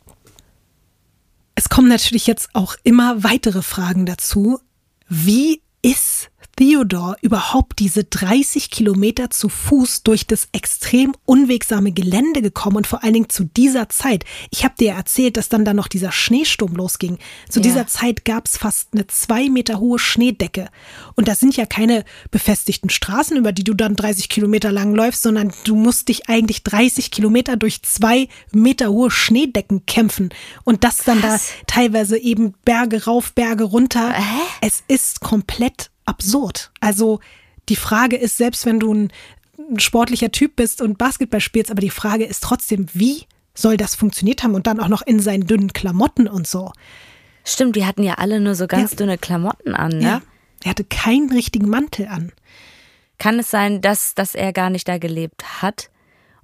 Es 1.54 1.68
kommen 1.68 1.88
natürlich 1.88 2.26
jetzt 2.26 2.50
auch 2.52 2.76
immer 2.82 3.22
weitere 3.22 3.62
Fragen 3.62 4.06
dazu. 4.06 4.60
Wie 5.08 5.62
ist 5.82 6.30
Theodor 6.56 7.16
überhaupt 7.20 7.78
diese 7.78 8.04
30 8.04 8.70
Kilometer 8.70 9.30
zu 9.30 9.48
Fuß 9.48 10.02
durch 10.04 10.26
das 10.26 10.48
extrem 10.52 11.14
unwegsame 11.24 11.92
Gelände 11.92 12.42
gekommen 12.42 12.76
und 12.76 12.86
vor 12.86 13.02
allen 13.02 13.14
Dingen 13.14 13.28
zu 13.28 13.44
dieser 13.44 13.88
Zeit. 13.88 14.24
Ich 14.50 14.64
habe 14.64 14.74
dir 14.78 14.92
erzählt, 14.92 15.36
dass 15.36 15.48
dann 15.48 15.64
da 15.64 15.74
noch 15.74 15.88
dieser 15.88 16.12
Schneesturm 16.12 16.74
losging. 16.74 17.18
Zu 17.48 17.60
ja. 17.60 17.64
dieser 17.64 17.86
Zeit 17.86 18.24
gab 18.24 18.46
es 18.46 18.56
fast 18.56 18.88
eine 18.92 19.06
zwei 19.06 19.48
Meter 19.48 19.80
hohe 19.80 19.98
Schneedecke. 19.98 20.68
Und 21.16 21.28
das 21.28 21.40
sind 21.40 21.56
ja 21.56 21.66
keine 21.66 22.04
befestigten 22.30 22.90
Straßen, 22.90 23.36
über 23.36 23.52
die 23.52 23.64
du 23.64 23.74
dann 23.74 23.96
30 23.96 24.28
Kilometer 24.28 24.70
lang 24.70 24.94
läufst, 24.94 25.22
sondern 25.22 25.52
du 25.64 25.74
musst 25.74 26.08
dich 26.08 26.28
eigentlich 26.28 26.62
30 26.62 27.10
Kilometer 27.10 27.56
durch 27.56 27.82
zwei 27.82 28.28
Meter 28.52 28.90
hohe 28.90 29.10
Schneedecken 29.10 29.86
kämpfen. 29.86 30.30
Und 30.64 30.84
das 30.84 30.98
dann 30.98 31.22
Was? 31.22 31.48
da 31.48 31.54
teilweise 31.66 32.16
eben 32.18 32.54
Berge 32.64 33.04
rauf, 33.04 33.32
Berge 33.32 33.64
runter. 33.64 34.12
Hä? 34.12 34.40
Es 34.60 34.82
ist 34.88 35.20
komplett 35.20 35.90
absurd. 36.04 36.70
Also 36.80 37.20
die 37.68 37.76
Frage 37.76 38.16
ist, 38.16 38.36
selbst 38.36 38.66
wenn 38.66 38.80
du 38.80 38.92
ein, 38.92 39.12
sportlicher 39.78 40.32
Typ 40.32 40.56
bist 40.56 40.82
und 40.82 40.98
Basketball 40.98 41.40
spielst, 41.40 41.70
aber 41.70 41.80
die 41.80 41.90
Frage 41.90 42.24
ist 42.24 42.42
trotzdem, 42.42 42.86
wie 42.92 43.26
soll 43.54 43.76
das 43.76 43.94
funktioniert 43.94 44.42
haben 44.42 44.54
und 44.54 44.66
dann 44.66 44.80
auch 44.80 44.88
noch 44.88 45.02
in 45.02 45.20
seinen 45.20 45.46
dünnen 45.46 45.72
Klamotten 45.72 46.26
und 46.26 46.46
so. 46.46 46.72
Stimmt, 47.44 47.76
die 47.76 47.86
hatten 47.86 48.02
ja 48.02 48.14
alle 48.14 48.40
nur 48.40 48.54
so 48.54 48.66
ganz 48.66 48.92
ja. 48.92 48.96
dünne 48.96 49.18
Klamotten 49.18 49.74
an, 49.74 49.98
ne? 49.98 50.02
Ja. 50.02 50.22
Er 50.64 50.70
hatte 50.70 50.84
keinen 50.84 51.30
richtigen 51.30 51.68
Mantel 51.68 52.08
an. 52.08 52.32
Kann 53.18 53.38
es 53.38 53.50
sein, 53.50 53.80
dass, 53.80 54.14
dass 54.14 54.34
er 54.34 54.52
gar 54.52 54.70
nicht 54.70 54.88
da 54.88 54.98
gelebt 54.98 55.62
hat 55.62 55.90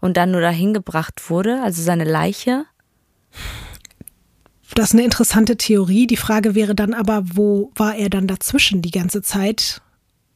und 0.01 0.17
dann 0.17 0.31
nur 0.31 0.43
dahin 0.43 0.75
gebracht 0.75 1.31
wurde, 1.31 1.63
also 1.63 1.83
seine 1.83 2.05
Leiche? 2.05 2.67
Das 4.75 4.91
ist 4.91 4.95
eine 4.95 5.05
interessante 5.05 5.57
Theorie. 5.57 6.07
Die 6.07 6.17
Frage 6.17 6.55
wäre 6.55 6.75
dann 6.75 6.95
aber, 6.95 7.23
wo 7.25 7.73
war 7.75 7.97
er 7.97 8.11
dann 8.11 8.27
dazwischen 8.27 8.83
die 8.83 8.91
ganze 8.91 9.23
Zeit? 9.23 9.83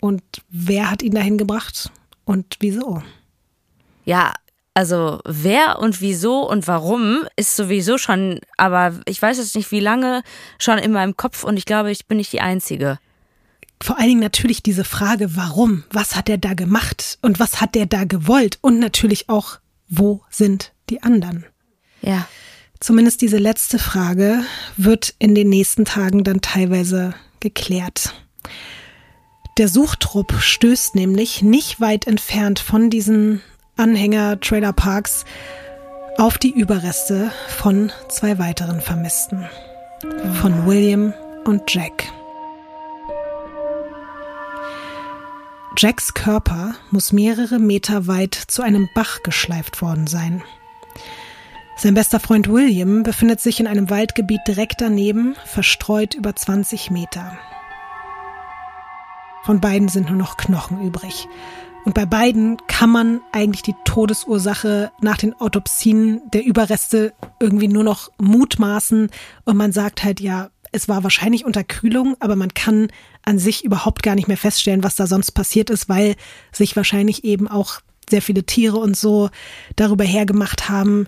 Und 0.00 0.22
wer 0.50 0.90
hat 0.90 1.02
ihn 1.02 1.14
dahin 1.14 1.38
gebracht? 1.38 1.90
Und 2.24 2.56
wieso? 2.60 3.02
Ja, 4.04 4.34
also 4.74 5.20
wer 5.24 5.78
und 5.78 6.00
wieso 6.00 6.48
und 6.48 6.66
warum 6.66 7.26
ist 7.36 7.54
sowieso 7.54 7.96
schon, 7.96 8.40
aber 8.56 9.00
ich 9.06 9.22
weiß 9.22 9.38
jetzt 9.38 9.54
nicht, 9.54 9.70
wie 9.70 9.80
lange 9.80 10.22
schon 10.58 10.78
in 10.78 10.92
meinem 10.92 11.16
Kopf 11.16 11.44
und 11.44 11.56
ich 11.56 11.64
glaube, 11.64 11.92
ich 11.92 12.06
bin 12.06 12.16
nicht 12.18 12.32
die 12.32 12.40
Einzige. 12.40 12.98
Vor 13.80 13.98
allen 13.98 14.08
Dingen 14.08 14.20
natürlich 14.20 14.62
diese 14.62 14.84
Frage, 14.84 15.36
warum? 15.36 15.84
Was 15.90 16.16
hat 16.16 16.28
er 16.28 16.38
da 16.38 16.54
gemacht? 16.54 17.18
Und 17.22 17.38
was 17.38 17.60
hat 17.60 17.76
er 17.76 17.86
da 17.86 18.04
gewollt? 18.04 18.58
Und 18.62 18.78
natürlich 18.78 19.28
auch, 19.28 19.58
wo 19.88 20.22
sind 20.28 20.72
die 20.90 21.02
anderen? 21.02 21.44
Ja. 22.02 22.26
Zumindest 22.80 23.22
diese 23.22 23.38
letzte 23.38 23.78
Frage 23.78 24.42
wird 24.76 25.14
in 25.18 25.34
den 25.34 25.48
nächsten 25.48 25.84
Tagen 25.84 26.24
dann 26.24 26.40
teilweise 26.40 27.14
geklärt. 27.40 28.14
Der 29.56 29.68
Suchtrupp 29.68 30.34
stößt 30.40 30.94
nämlich 30.94 31.42
nicht 31.42 31.80
weit 31.80 32.06
entfernt 32.06 32.58
von 32.58 32.90
diesen 32.90 33.40
Anhänger-Trailerparks 33.76 35.24
auf 36.18 36.38
die 36.38 36.50
Überreste 36.50 37.30
von 37.48 37.92
zwei 38.08 38.38
weiteren 38.38 38.80
Vermissten. 38.80 39.46
Von 40.40 40.66
William 40.66 41.14
und 41.44 41.62
Jack. 41.72 42.04
Jacks 45.76 46.14
Körper 46.14 46.74
muss 46.90 47.12
mehrere 47.12 47.58
Meter 47.58 48.06
weit 48.06 48.34
zu 48.34 48.62
einem 48.62 48.88
Bach 48.94 49.22
geschleift 49.22 49.82
worden 49.82 50.06
sein. 50.06 50.42
Sein 51.76 51.94
bester 51.94 52.20
Freund 52.20 52.48
William 52.48 53.02
befindet 53.02 53.40
sich 53.40 53.58
in 53.58 53.66
einem 53.66 53.90
Waldgebiet 53.90 54.40
direkt 54.46 54.80
daneben, 54.80 55.34
verstreut 55.44 56.14
über 56.14 56.34
20 56.34 56.90
Meter. 56.90 57.36
Von 59.42 59.60
beiden 59.60 59.88
sind 59.88 60.08
nur 60.08 60.16
noch 60.16 60.36
Knochen 60.36 60.80
übrig. 60.80 61.28
Und 61.84 61.94
bei 61.94 62.06
beiden 62.06 62.56
kann 62.66 62.88
man 62.90 63.20
eigentlich 63.32 63.62
die 63.62 63.74
Todesursache 63.84 64.90
nach 65.02 65.18
den 65.18 65.34
Autopsien 65.34 66.22
der 66.32 66.44
Überreste 66.44 67.12
irgendwie 67.40 67.68
nur 67.68 67.84
noch 67.84 68.10
mutmaßen. 68.18 69.10
Und 69.44 69.56
man 69.56 69.72
sagt 69.72 70.02
halt, 70.02 70.20
ja, 70.20 70.48
es 70.72 70.88
war 70.88 71.02
wahrscheinlich 71.02 71.44
Unterkühlung, 71.44 72.16
aber 72.20 72.36
man 72.36 72.54
kann 72.54 72.88
an 73.22 73.38
sich 73.38 73.64
überhaupt 73.64 74.02
gar 74.02 74.14
nicht 74.14 74.28
mehr 74.28 74.36
feststellen, 74.38 74.82
was 74.82 74.96
da 74.96 75.06
sonst 75.06 75.32
passiert 75.32 75.68
ist, 75.68 75.88
weil 75.88 76.14
sich 76.52 76.74
wahrscheinlich 76.74 77.24
eben 77.24 77.48
auch 77.48 77.80
sehr 78.08 78.22
viele 78.22 78.44
Tiere 78.44 78.78
und 78.78 78.96
so 78.96 79.28
darüber 79.76 80.04
hergemacht 80.04 80.68
haben. 80.68 81.06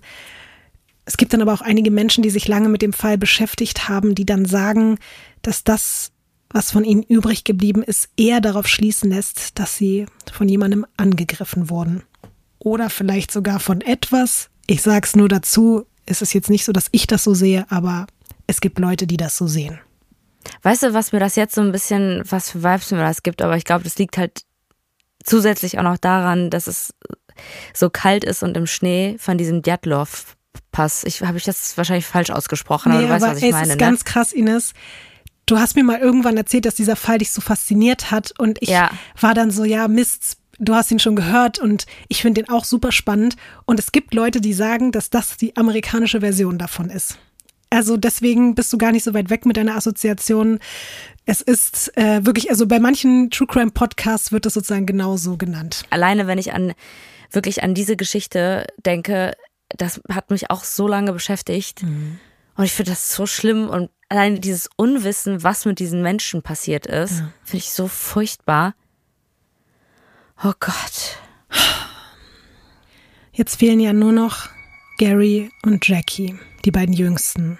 Es 1.06 1.16
gibt 1.16 1.32
dann 1.32 1.40
aber 1.40 1.54
auch 1.54 1.60
einige 1.62 1.90
Menschen, 1.90 2.22
die 2.22 2.30
sich 2.30 2.48
lange 2.48 2.68
mit 2.68 2.82
dem 2.82 2.92
Fall 2.92 3.16
beschäftigt 3.16 3.88
haben, 3.88 4.14
die 4.14 4.26
dann 4.26 4.44
sagen, 4.44 4.98
dass 5.40 5.64
das 5.64 6.12
was 6.50 6.70
von 6.70 6.84
ihnen 6.84 7.02
übrig 7.02 7.44
geblieben 7.44 7.82
ist, 7.82 8.08
eher 8.16 8.40
darauf 8.40 8.66
schließen 8.66 9.10
lässt, 9.10 9.58
dass 9.58 9.76
sie 9.76 10.06
von 10.32 10.48
jemandem 10.48 10.86
angegriffen 10.96 11.70
wurden. 11.70 12.02
Oder 12.58 12.88
vielleicht 12.88 13.30
sogar 13.30 13.60
von 13.60 13.80
etwas. 13.80 14.48
Ich 14.66 14.82
sag's 14.82 15.16
nur 15.16 15.28
dazu, 15.28 15.86
es 16.06 16.22
ist 16.22 16.34
jetzt 16.34 16.50
nicht 16.50 16.64
so, 16.64 16.72
dass 16.72 16.88
ich 16.92 17.06
das 17.06 17.24
so 17.24 17.34
sehe, 17.34 17.66
aber 17.68 18.06
es 18.46 18.60
gibt 18.60 18.78
Leute, 18.78 19.06
die 19.06 19.16
das 19.16 19.36
so 19.36 19.46
sehen. 19.46 19.80
Weißt 20.62 20.84
du, 20.84 20.94
was 20.94 21.12
mir 21.12 21.18
das 21.18 21.36
jetzt 21.36 21.54
so 21.54 21.60
ein 21.60 21.72
bisschen, 21.72 22.22
was 22.28 22.50
für 22.50 22.62
Vibes 22.62 22.92
mir 22.92 22.98
das 22.98 23.22
gibt, 23.22 23.42
aber 23.42 23.56
ich 23.56 23.64
glaube, 23.64 23.84
das 23.84 23.98
liegt 23.98 24.16
halt 24.16 24.42
zusätzlich 25.24 25.78
auch 25.78 25.82
noch 25.82 25.98
daran, 25.98 26.50
dass 26.50 26.68
es 26.68 26.94
so 27.74 27.90
kalt 27.90 28.24
ist 28.24 28.42
und 28.42 28.56
im 28.56 28.66
Schnee 28.66 29.16
von 29.18 29.36
diesem 29.36 29.62
Djatlov 29.62 30.35
Pass. 30.76 31.04
Ich 31.04 31.22
habe 31.22 31.38
ich 31.38 31.44
das 31.44 31.76
wahrscheinlich 31.78 32.04
falsch 32.06 32.28
ausgesprochen, 32.30 32.92
nee, 32.92 32.98
aber 32.98 33.06
du 33.06 33.12
weißt, 33.14 33.24
aber 33.24 33.32
was 33.32 33.38
ich 33.38 33.44
es 33.44 33.52
meine. 33.52 33.62
ist 33.64 33.70
ne? 33.70 33.76
ganz 33.78 34.04
krass, 34.04 34.32
Ines. 34.32 34.74
Du 35.46 35.58
hast 35.58 35.74
mir 35.76 35.84
mal 35.84 35.98
irgendwann 36.00 36.36
erzählt, 36.36 36.66
dass 36.66 36.74
dieser 36.74 36.96
Fall 36.96 37.18
dich 37.18 37.30
so 37.32 37.40
fasziniert 37.40 38.10
hat 38.10 38.32
und 38.38 38.58
ich 38.60 38.68
Ja. 38.68 38.90
war 39.20 39.32
dann 39.32 39.50
so, 39.50 39.64
ja, 39.64 39.88
Mist, 39.88 40.36
du 40.58 40.74
hast 40.74 40.90
ihn 40.90 40.98
schon 40.98 41.16
gehört 41.16 41.58
und 41.58 41.86
ich 42.08 42.20
finde 42.20 42.42
den 42.42 42.50
auch 42.52 42.64
super 42.64 42.92
spannend 42.92 43.36
und 43.64 43.78
es 43.78 43.90
gibt 43.92 44.12
Leute, 44.12 44.40
die 44.40 44.52
sagen, 44.52 44.92
dass 44.92 45.08
das 45.08 45.36
die 45.38 45.56
amerikanische 45.56 46.20
Version 46.20 46.58
davon 46.58 46.90
ist. 46.90 47.18
Also 47.70 47.96
deswegen 47.96 48.54
bist 48.54 48.72
du 48.72 48.78
gar 48.78 48.92
nicht 48.92 49.04
so 49.04 49.14
weit 49.14 49.30
weg 49.30 49.46
mit 49.46 49.56
deiner 49.56 49.76
Assoziation. 49.76 50.58
Es 51.24 51.40
ist 51.40 51.96
äh, 51.96 52.24
wirklich, 52.26 52.50
also 52.50 52.66
bei 52.66 52.78
manchen 52.80 53.30
True 53.30 53.46
Crime 53.48 53.70
Podcasts 53.70 54.30
wird 54.30 54.46
es 54.46 54.54
sozusagen 54.54 54.86
genauso 54.86 55.36
genannt. 55.36 55.84
alleine 55.90 56.26
wenn 56.26 56.38
ich 56.38 56.52
an 56.52 56.74
wirklich 57.32 57.62
an 57.62 57.74
diese 57.74 57.96
Geschichte 57.96 58.66
denke, 58.84 59.32
das 59.68 60.00
hat 60.10 60.30
mich 60.30 60.50
auch 60.50 60.64
so 60.64 60.88
lange 60.88 61.12
beschäftigt. 61.12 61.82
Mhm. 61.82 62.18
Und 62.56 62.64
ich 62.64 62.72
finde 62.72 62.92
das 62.92 63.14
so 63.14 63.26
schlimm 63.26 63.68
und 63.68 63.90
allein 64.08 64.40
dieses 64.40 64.68
Unwissen, 64.76 65.42
was 65.42 65.64
mit 65.64 65.78
diesen 65.78 66.02
Menschen 66.02 66.42
passiert 66.42 66.86
ist, 66.86 67.22
finde 67.42 67.58
ich 67.58 67.72
so 67.72 67.86
furchtbar. 67.86 68.74
Oh 70.42 70.52
Gott. 70.58 71.18
Jetzt 73.32 73.56
fehlen 73.56 73.80
ja 73.80 73.92
nur 73.92 74.12
noch 74.12 74.48
Gary 74.98 75.50
und 75.62 75.86
Jackie, 75.86 76.38
die 76.64 76.70
beiden 76.70 76.94
Jüngsten. 76.94 77.58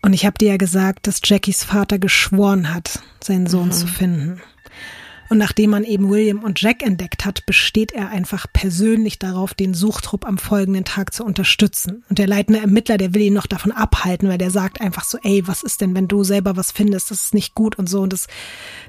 Und 0.00 0.12
ich 0.14 0.24
habe 0.24 0.38
dir 0.38 0.50
ja 0.50 0.56
gesagt, 0.56 1.06
dass 1.06 1.20
Jackies 1.22 1.64
Vater 1.64 1.98
geschworen 1.98 2.72
hat, 2.72 3.00
seinen 3.22 3.46
Sohn 3.46 3.72
zu 3.72 3.86
finden. 3.86 4.40
Und 5.28 5.38
nachdem 5.38 5.70
man 5.70 5.84
eben 5.84 6.10
William 6.10 6.42
und 6.44 6.60
Jack 6.60 6.82
entdeckt 6.82 7.24
hat, 7.24 7.46
besteht 7.46 7.92
er 7.92 8.10
einfach 8.10 8.46
persönlich 8.52 9.18
darauf, 9.18 9.54
den 9.54 9.74
Suchtrupp 9.74 10.26
am 10.26 10.38
folgenden 10.38 10.84
Tag 10.84 11.14
zu 11.14 11.24
unterstützen. 11.24 12.04
Und 12.08 12.18
der 12.18 12.26
leitende 12.26 12.60
Ermittler, 12.60 12.98
der 12.98 13.14
will 13.14 13.22
ihn 13.22 13.34
noch 13.34 13.46
davon 13.46 13.72
abhalten, 13.72 14.28
weil 14.28 14.38
der 14.38 14.50
sagt 14.50 14.80
einfach 14.80 15.04
so, 15.04 15.18
ey, 15.22 15.46
was 15.46 15.62
ist 15.62 15.80
denn, 15.80 15.94
wenn 15.94 16.08
du 16.08 16.24
selber 16.24 16.56
was 16.56 16.72
findest, 16.72 17.10
das 17.10 17.24
ist 17.24 17.34
nicht 17.34 17.54
gut 17.54 17.76
und 17.76 17.88
so. 17.88 18.02
Und 18.02 18.12
das, 18.12 18.26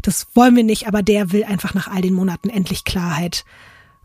das 0.02 0.28
wollen 0.34 0.56
wir 0.56 0.64
nicht, 0.64 0.88
aber 0.88 1.02
der 1.04 1.32
will 1.32 1.44
einfach 1.46 1.74
nach 1.74 1.88
all 1.88 2.02
den 2.02 2.14
Monaten 2.14 2.50
endlich 2.50 2.84
Klarheit. 2.84 3.46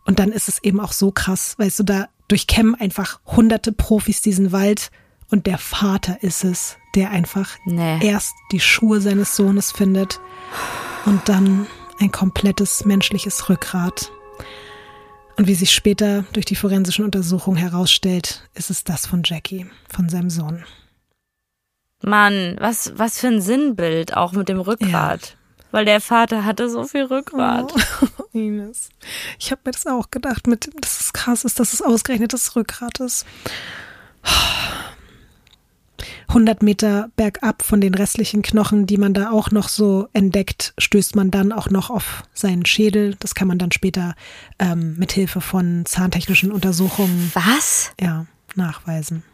Und 0.04 0.18
dann 0.18 0.32
ist 0.32 0.48
es 0.48 0.62
eben 0.62 0.80
auch 0.80 0.92
so 0.92 1.10
krass, 1.10 1.56
weißt 1.58 1.80
du, 1.80 1.82
da 1.84 2.08
durchkämmen 2.28 2.74
einfach 2.76 3.20
hunderte 3.26 3.72
Profis 3.72 4.22
diesen 4.22 4.52
Wald 4.52 4.90
und 5.30 5.46
der 5.46 5.58
Vater 5.58 6.22
ist 6.22 6.44
es, 6.44 6.76
der 6.94 7.10
einfach 7.10 7.50
Nee. 7.66 7.98
erst 8.06 8.32
die 8.52 8.60
Schuhe 8.60 9.00
seines 9.00 9.36
Sohnes 9.36 9.72
findet 9.72 10.20
und 11.06 11.28
dann 11.28 11.66
ein 12.00 12.10
komplettes 12.10 12.84
menschliches 12.84 13.48
Rückgrat. 13.48 14.10
Und 15.36 15.46
wie 15.46 15.54
sich 15.54 15.70
später 15.70 16.24
durch 16.32 16.46
die 16.46 16.56
forensischen 16.56 17.04
Untersuchungen 17.04 17.56
herausstellt, 17.56 18.48
ist 18.54 18.70
es 18.70 18.84
das 18.84 19.06
von 19.06 19.22
Jackie, 19.24 19.66
von 19.88 20.08
seinem 20.08 20.30
Sohn. 20.30 20.64
Mann, 22.02 22.56
was, 22.58 22.92
was 22.96 23.20
für 23.20 23.28
ein 23.28 23.40
Sinnbild 23.40 24.16
auch 24.16 24.32
mit 24.32 24.48
dem 24.48 24.60
Rückgrat. 24.60 25.36
Weil 25.70 25.84
der 25.84 26.00
Vater 26.00 26.44
hatte 26.44 26.68
so 26.68 26.84
viel 26.84 27.04
Rückgrat. 27.04 27.72
Oh, 28.02 28.06
Ines. 28.32 28.88
Ich 29.38 29.50
habe 29.50 29.60
mir 29.64 29.72
das 29.72 29.86
auch 29.86 30.10
gedacht, 30.10 30.46
mit, 30.46 30.70
dass 30.80 31.00
es 31.00 31.12
krass 31.12 31.44
ist, 31.44 31.60
dass 31.60 31.72
es 31.72 31.82
ausgerechnet 31.82 32.32
das 32.32 32.56
Rückgrat 32.56 32.98
ist. 33.00 33.24
100 36.30 36.62
Meter 36.62 37.10
bergab 37.16 37.64
von 37.64 37.80
den 37.80 37.92
restlichen 37.92 38.42
Knochen, 38.42 38.86
die 38.86 38.98
man 38.98 39.14
da 39.14 39.32
auch 39.32 39.50
noch 39.50 39.68
so 39.68 40.06
entdeckt, 40.12 40.74
stößt 40.78 41.16
man 41.16 41.32
dann 41.32 41.50
auch 41.50 41.70
noch 41.70 41.90
auf 41.90 42.22
seinen 42.34 42.64
Schädel. 42.64 43.16
Das 43.18 43.34
kann 43.34 43.48
man 43.48 43.58
dann 43.58 43.72
später 43.72 44.14
ähm, 44.60 44.94
mit 44.96 45.10
Hilfe 45.10 45.40
von 45.40 45.84
zahntechnischen 45.86 46.52
Untersuchungen 46.52 47.32
Was? 47.34 47.90
ja, 48.00 48.26
nachweisen. 48.54 49.24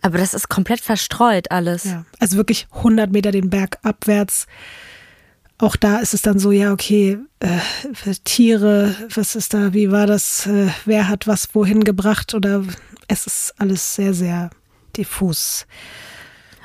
Aber 0.00 0.16
das 0.16 0.32
ist 0.32 0.48
komplett 0.48 0.80
verstreut 0.80 1.50
alles. 1.50 1.84
Ja, 1.84 2.06
also 2.18 2.38
wirklich 2.38 2.68
100 2.74 3.12
Meter 3.12 3.30
den 3.30 3.50
Berg 3.50 3.78
abwärts. 3.82 4.46
Auch 5.58 5.76
da 5.76 5.98
ist 5.98 6.14
es 6.14 6.22
dann 6.22 6.38
so, 6.38 6.52
ja, 6.52 6.72
okay, 6.72 7.18
äh, 7.40 7.58
für 7.92 8.14
Tiere, 8.14 8.96
was 9.14 9.36
ist 9.36 9.52
da, 9.52 9.74
wie 9.74 9.90
war 9.90 10.06
das, 10.06 10.46
äh, 10.46 10.68
wer 10.86 11.08
hat 11.08 11.26
was 11.26 11.54
wohin 11.54 11.84
gebracht 11.84 12.32
oder 12.32 12.64
es 13.08 13.26
ist 13.26 13.54
alles 13.58 13.94
sehr, 13.94 14.14
sehr 14.14 14.48
diffus. 14.96 15.66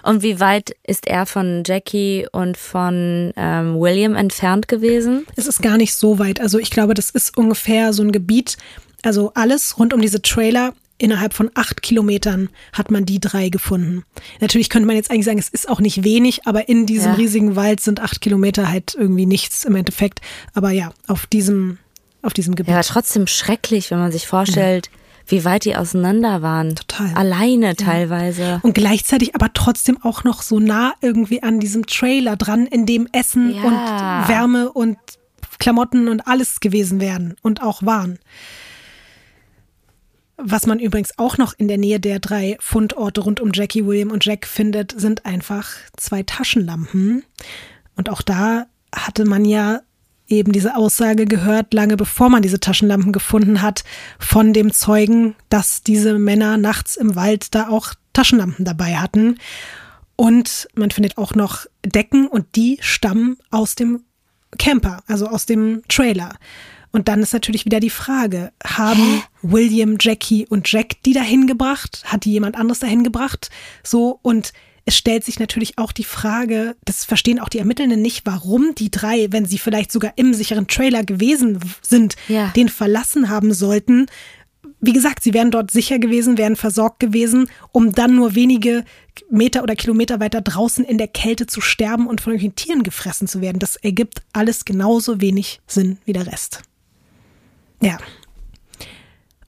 Und 0.04 0.22
wie 0.24 0.40
weit 0.40 0.76
ist 0.84 1.06
er 1.08 1.26
von 1.26 1.64
Jackie 1.66 2.28
und 2.32 2.56
von 2.56 3.34
ähm, 3.36 3.78
William 3.80 4.16
entfernt 4.16 4.68
gewesen? 4.70 5.26
Es 5.36 5.48
ist 5.48 5.62
gar 5.62 5.76
nicht 5.78 5.94
so 5.96 6.18
weit. 6.18 6.40
Also 6.40 6.60
ich 6.60 6.70
glaube, 6.72 6.94
das 6.94 7.10
ist 7.10 7.38
ungefähr 7.38 7.92
so 7.92 8.04
ein 8.04 8.14
Gebiet, 8.14 8.58
also 9.04 9.32
alles 9.36 9.78
rund 9.78 9.94
um 9.94 10.02
diese 10.02 10.22
Trailer. 10.22 10.74
Innerhalb 11.00 11.36
von 11.36 11.52
acht 11.54 11.84
Kilometern 11.84 12.50
hat 12.74 12.90
man 12.90 13.06
die 13.06 13.20
drei 13.20 13.50
gefunden. 13.50 14.04
Natürlich 14.40 14.70
könnte 14.70 14.88
man 14.88 14.96
jetzt 14.96 15.12
eigentlich 15.12 15.26
sagen, 15.26 15.38
es 15.38 15.50
ist 15.50 15.70
auch 15.70 15.80
nicht 15.80 16.04
wenig, 16.04 16.48
aber 16.48 16.70
in 16.70 16.88
diesem 16.88 17.12
Ja. 17.12 17.18
riesigen 17.18 17.56
Wald 17.56 17.82
sind 17.82 18.00
acht 18.00 18.20
Kilometer 18.20 18.70
halt 18.70 18.96
irgendwie 18.96 19.28
nichts 19.28 19.64
im 19.66 19.76
Endeffekt. 19.76 20.22
Aber 20.56 20.72
ja, 20.72 20.92
auf 21.06 21.28
diesem, 21.28 21.78
auf 22.24 22.34
diesem 22.34 22.56
Gebiet. 22.56 22.74
Ja, 22.74 22.82
trotzdem 22.82 23.28
schrecklich, 23.28 23.92
wenn 23.92 24.00
man 24.00 24.12
sich 24.12 24.26
vorstellt, 24.26 24.90
wie 25.28 25.44
weit 25.46 25.66
die 25.66 25.76
auseinander 25.76 26.42
waren. 26.42 26.76
Total. 26.76 27.14
Alleine 27.16 27.76
teilweise. 27.76 28.60
Und 28.64 28.74
gleichzeitig 28.74 29.36
aber 29.36 29.52
trotzdem 29.54 30.02
auch 30.02 30.24
noch 30.24 30.42
so 30.42 30.60
nah 30.60 30.94
irgendwie 31.02 31.44
an 31.44 31.60
diesem 31.60 31.86
Trailer 31.86 32.36
dran, 32.38 32.66
in 32.66 32.86
dem 32.86 33.08
Essen 33.12 33.54
Ja. 33.54 33.64
und 33.64 34.30
Wärme 34.30 34.72
und 34.72 34.98
Klamotten 35.60 36.08
und 36.08 36.28
alles 36.28 36.60
gewesen 36.60 37.00
wären 37.02 37.36
und 37.42 37.62
auch 37.62 37.84
waren. 37.84 38.20
Was 40.38 40.68
man 40.68 40.78
übrigens 40.80 41.18
auch 41.18 41.38
noch 41.40 41.54
in 41.58 41.68
der 41.68 41.80
Nähe 41.80 42.00
der 42.00 42.20
drei 42.20 42.58
Fundorte 42.60 43.22
rund 43.22 43.40
um 43.40 43.50
Jackie, 43.54 43.86
William 43.88 44.12
und 44.12 44.24
Jack 44.24 44.46
findet, 44.46 44.94
sind 45.00 45.26
einfach 45.26 45.68
zwei 45.96 46.22
Taschenlampen. 46.22 47.24
Und 47.96 48.10
auch 48.10 48.22
da 48.22 48.68
hatte 48.94 49.26
man 49.26 49.46
ja 49.46 49.80
eben 50.28 50.52
diese 50.52 50.76
Aussage 50.76 51.26
gehört, 51.26 51.74
lange 51.74 51.98
bevor 51.98 52.30
man 52.30 52.42
diese 52.42 52.60
Taschenlampen 52.60 53.12
gefunden 53.12 53.62
hat, 53.62 53.84
von 54.20 54.54
dem 54.54 54.72
Zeugen, 54.74 55.36
dass 55.50 55.84
diese 55.84 56.18
Männer 56.20 56.58
nachts 56.58 56.96
im 56.96 57.16
Wald 57.16 57.56
da 57.56 57.70
auch 57.70 57.94
Taschenlampen 58.14 58.66
dabei 58.66 58.98
hatten. 58.98 59.38
Und 60.16 60.68
man 60.76 60.92
findet 60.92 61.18
auch 61.18 61.36
noch 61.36 61.66
Decken 61.86 62.28
und 62.28 62.56
die 62.56 62.78
stammen 62.82 63.38
aus 63.52 63.76
dem 63.76 64.04
Camper, 64.58 65.04
also 65.08 65.28
aus 65.28 65.46
dem 65.46 65.84
Trailer. 65.88 66.36
Und 66.92 67.08
dann 67.08 67.22
ist 67.22 67.34
natürlich 67.34 67.66
wieder 67.66 67.80
die 67.80 67.90
Frage, 67.90 68.52
haben 68.66 69.18
Hä? 69.18 69.24
William, 69.42 69.98
Jackie 70.00 70.48
und 70.48 70.72
Jack 70.72 71.04
die 71.06 71.14
dahin 71.14 71.46
gebracht? 71.46 72.02
Hat 72.06 72.26
die 72.26 72.32
jemand 72.32 72.56
anderes 72.56 72.80
dahin 72.80 73.04
gebracht? 73.04 73.50
So, 73.84 74.20
und 74.24 74.54
es 74.88 74.96
stellt 74.96 75.26
sich 75.26 75.38
natürlich 75.38 75.78
auch 75.78 75.92
die 75.92 76.06
Frage, 76.06 76.78
das 76.86 77.04
verstehen 77.04 77.40
auch 77.40 77.50
die 77.50 77.60
Ermittelnden 77.60 78.02
nicht, 78.02 78.26
warum 78.26 78.74
die 78.74 78.90
drei, 78.90 79.28
wenn 79.32 79.46
sie 79.46 79.58
vielleicht 79.58 79.92
sogar 79.92 80.14
im 80.16 80.34
sicheren 80.34 80.68
Trailer 80.68 81.04
gewesen 81.04 81.60
sind, 81.82 82.16
ja. 82.30 82.54
den 82.56 82.70
verlassen 82.70 83.28
haben 83.28 83.54
sollten. 83.54 84.06
Wie 84.80 84.94
gesagt, 84.94 85.24
sie 85.24 85.34
wären 85.34 85.52
dort 85.52 85.72
sicher 85.72 86.00
gewesen, 86.00 86.38
wären 86.38 86.56
versorgt 86.56 87.02
gewesen, 87.02 87.50
um 87.74 87.92
dann 87.92 88.16
nur 88.16 88.34
wenige 88.34 88.86
Meter 89.30 89.62
oder 89.62 89.76
Kilometer 89.76 90.22
weiter 90.22 90.40
draußen 90.40 90.86
in 90.86 90.98
der 90.98 91.10
Kälte 91.10 91.48
zu 91.48 91.60
sterben 91.60 92.08
und 92.08 92.22
von 92.22 92.32
irgendwelchen 92.32 92.56
Tieren 92.56 92.84
gefressen 92.84 93.28
zu 93.28 93.42
werden. 93.42 93.60
Das 93.60 93.76
ergibt 93.76 94.22
alles 94.32 94.64
genauso 94.64 95.20
wenig 95.20 95.60
Sinn 95.68 95.98
wie 96.06 96.14
der 96.14 96.28
Rest. 96.28 96.62
Ja, 97.82 97.98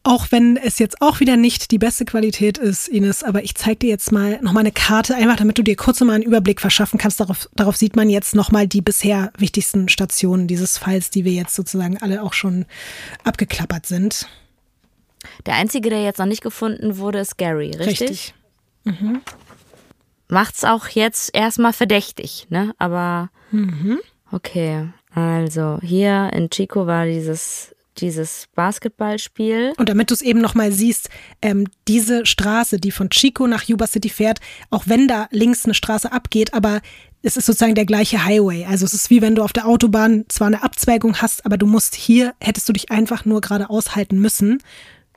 auch 0.10 0.32
wenn 0.32 0.58
es 0.58 0.80
jetzt 0.80 1.04
auch 1.04 1.20
wieder 1.20 1.38
nicht 1.38 1.70
die 1.70 1.78
beste 1.78 2.04
Qualität 2.04 2.58
ist, 2.58 2.88
Ines, 2.88 3.24
aber 3.24 3.44
ich 3.44 3.54
zeige 3.54 3.78
dir 3.78 3.90
jetzt 3.90 4.12
mal 4.12 4.42
nochmal 4.42 4.62
eine 4.62 4.72
Karte, 4.72 5.14
einfach 5.14 5.36
damit 5.36 5.60
du 5.60 5.62
dir 5.62 5.76
kurz 5.76 6.02
mal 6.02 6.14
einen 6.14 6.24
Überblick 6.24 6.60
verschaffen 6.60 6.98
kannst. 6.98 7.20
Darauf, 7.20 7.48
darauf 7.56 7.76
sieht 7.76 7.96
man 7.96 8.10
jetzt 8.10 8.34
nochmal 8.34 8.68
die 8.68 8.82
bisher 8.82 9.32
wichtigsten 9.38 9.88
Stationen 9.88 10.48
dieses 10.48 10.80
Falls, 10.80 11.12
die 11.12 11.26
wir 11.26 11.34
jetzt 11.34 11.54
sozusagen 11.54 12.00
alle 12.00 12.24
auch 12.24 12.34
schon 12.34 12.66
abgeklappert 13.24 13.86
sind. 13.86 14.28
Der 15.46 15.54
einzige, 15.54 15.92
der 15.92 16.02
jetzt 16.02 16.18
noch 16.18 16.26
nicht 16.26 16.42
gefunden 16.42 16.98
wurde, 16.98 17.20
ist 17.20 17.38
Gary, 17.38 17.70
richtig? 17.78 18.02
Richtig. 18.02 18.34
Mhm. 18.86 19.22
Macht's 20.28 20.64
auch 20.64 20.88
jetzt 20.88 21.30
erstmal 21.36 21.74
verdächtig, 21.74 22.48
ne? 22.50 22.74
Aber 22.80 23.30
mhm. 23.52 24.00
okay. 24.32 24.90
Also 25.14 25.78
hier 25.84 26.32
in 26.34 26.50
Chico 26.50 26.88
war 26.88 27.06
dieses 27.06 27.76
dieses 28.02 28.48
Basketballspiel. 28.56 29.74
Und 29.78 29.90
damit 29.90 30.10
du 30.10 30.14
es 30.14 30.22
eben 30.22 30.42
nochmal 30.42 30.72
siehst, 30.72 31.10
ähm, 31.42 31.68
diese 31.88 32.26
Straße, 32.26 32.80
die 32.80 32.92
von 32.92 33.10
Chico 33.10 33.48
nach 33.48 33.64
Yuba 33.64 33.88
City 33.88 34.10
fährt, 34.10 34.40
auch 34.70 34.84
wenn 34.88 35.08
da 35.08 35.28
links 35.32 35.66
eine 35.66 35.74
Straße 35.74 36.12
abgeht, 36.12 36.54
aber 36.54 36.82
es 37.22 37.38
ist 37.38 37.46
sozusagen 37.46 37.76
der 37.76 37.86
gleiche 37.86 38.24
Highway. 38.24 38.66
Also 38.66 38.86
es 38.86 38.94
ist 38.94 39.10
wie 39.10 39.22
wenn 39.22 39.36
du 39.36 39.44
auf 39.44 39.54
der 39.54 39.68
Autobahn 39.68 40.26
zwar 40.30 40.48
eine 40.48 40.64
Abzweigung 40.64 41.22
hast, 41.22 41.46
aber 41.46 41.58
du 41.58 41.66
musst 41.66 41.96
hier, 41.96 42.34
hättest 42.40 42.70
du 42.70 42.74
dich 42.74 42.92
einfach 42.92 43.26
nur 43.26 43.42
gerade 43.42 43.70
aushalten 43.70 44.20
müssen. 44.20 44.64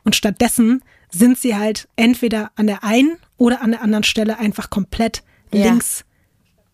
Und 0.04 0.16
stattdessen 0.16 0.82
sind 1.10 1.38
sie 1.38 1.56
halt 1.56 1.88
entweder 1.96 2.50
an 2.56 2.66
der 2.66 2.82
einen 2.82 3.18
oder 3.36 3.62
an 3.62 3.70
der 3.70 3.82
anderen 3.82 4.04
Stelle 4.04 4.38
einfach 4.38 4.70
komplett 4.70 5.22
ja. 5.52 5.64
links 5.64 6.04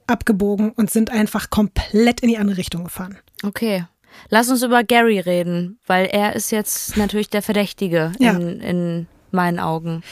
abgebogen 0.07 0.71
und 0.71 0.91
sind 0.91 1.11
einfach 1.11 1.51
komplett 1.51 2.21
in 2.21 2.29
die 2.29 2.39
andere 2.39 2.57
Richtung 2.57 2.85
gefahren. 2.85 3.19
Okay. 3.43 3.85
Lass 4.31 4.49
uns 4.49 4.63
über 4.63 4.85
Gary 4.85 5.21
reden, 5.21 5.79
weil 5.87 6.07
er 6.07 6.37
ist 6.37 6.51
jetzt 6.51 6.97
natürlich 6.97 7.31
der 7.31 7.43
Verdächtige 7.43 8.13
ja. 8.19 8.33
in, 8.33 8.61
in 8.61 9.07
meinen 9.31 9.59
Augen. 9.59 10.03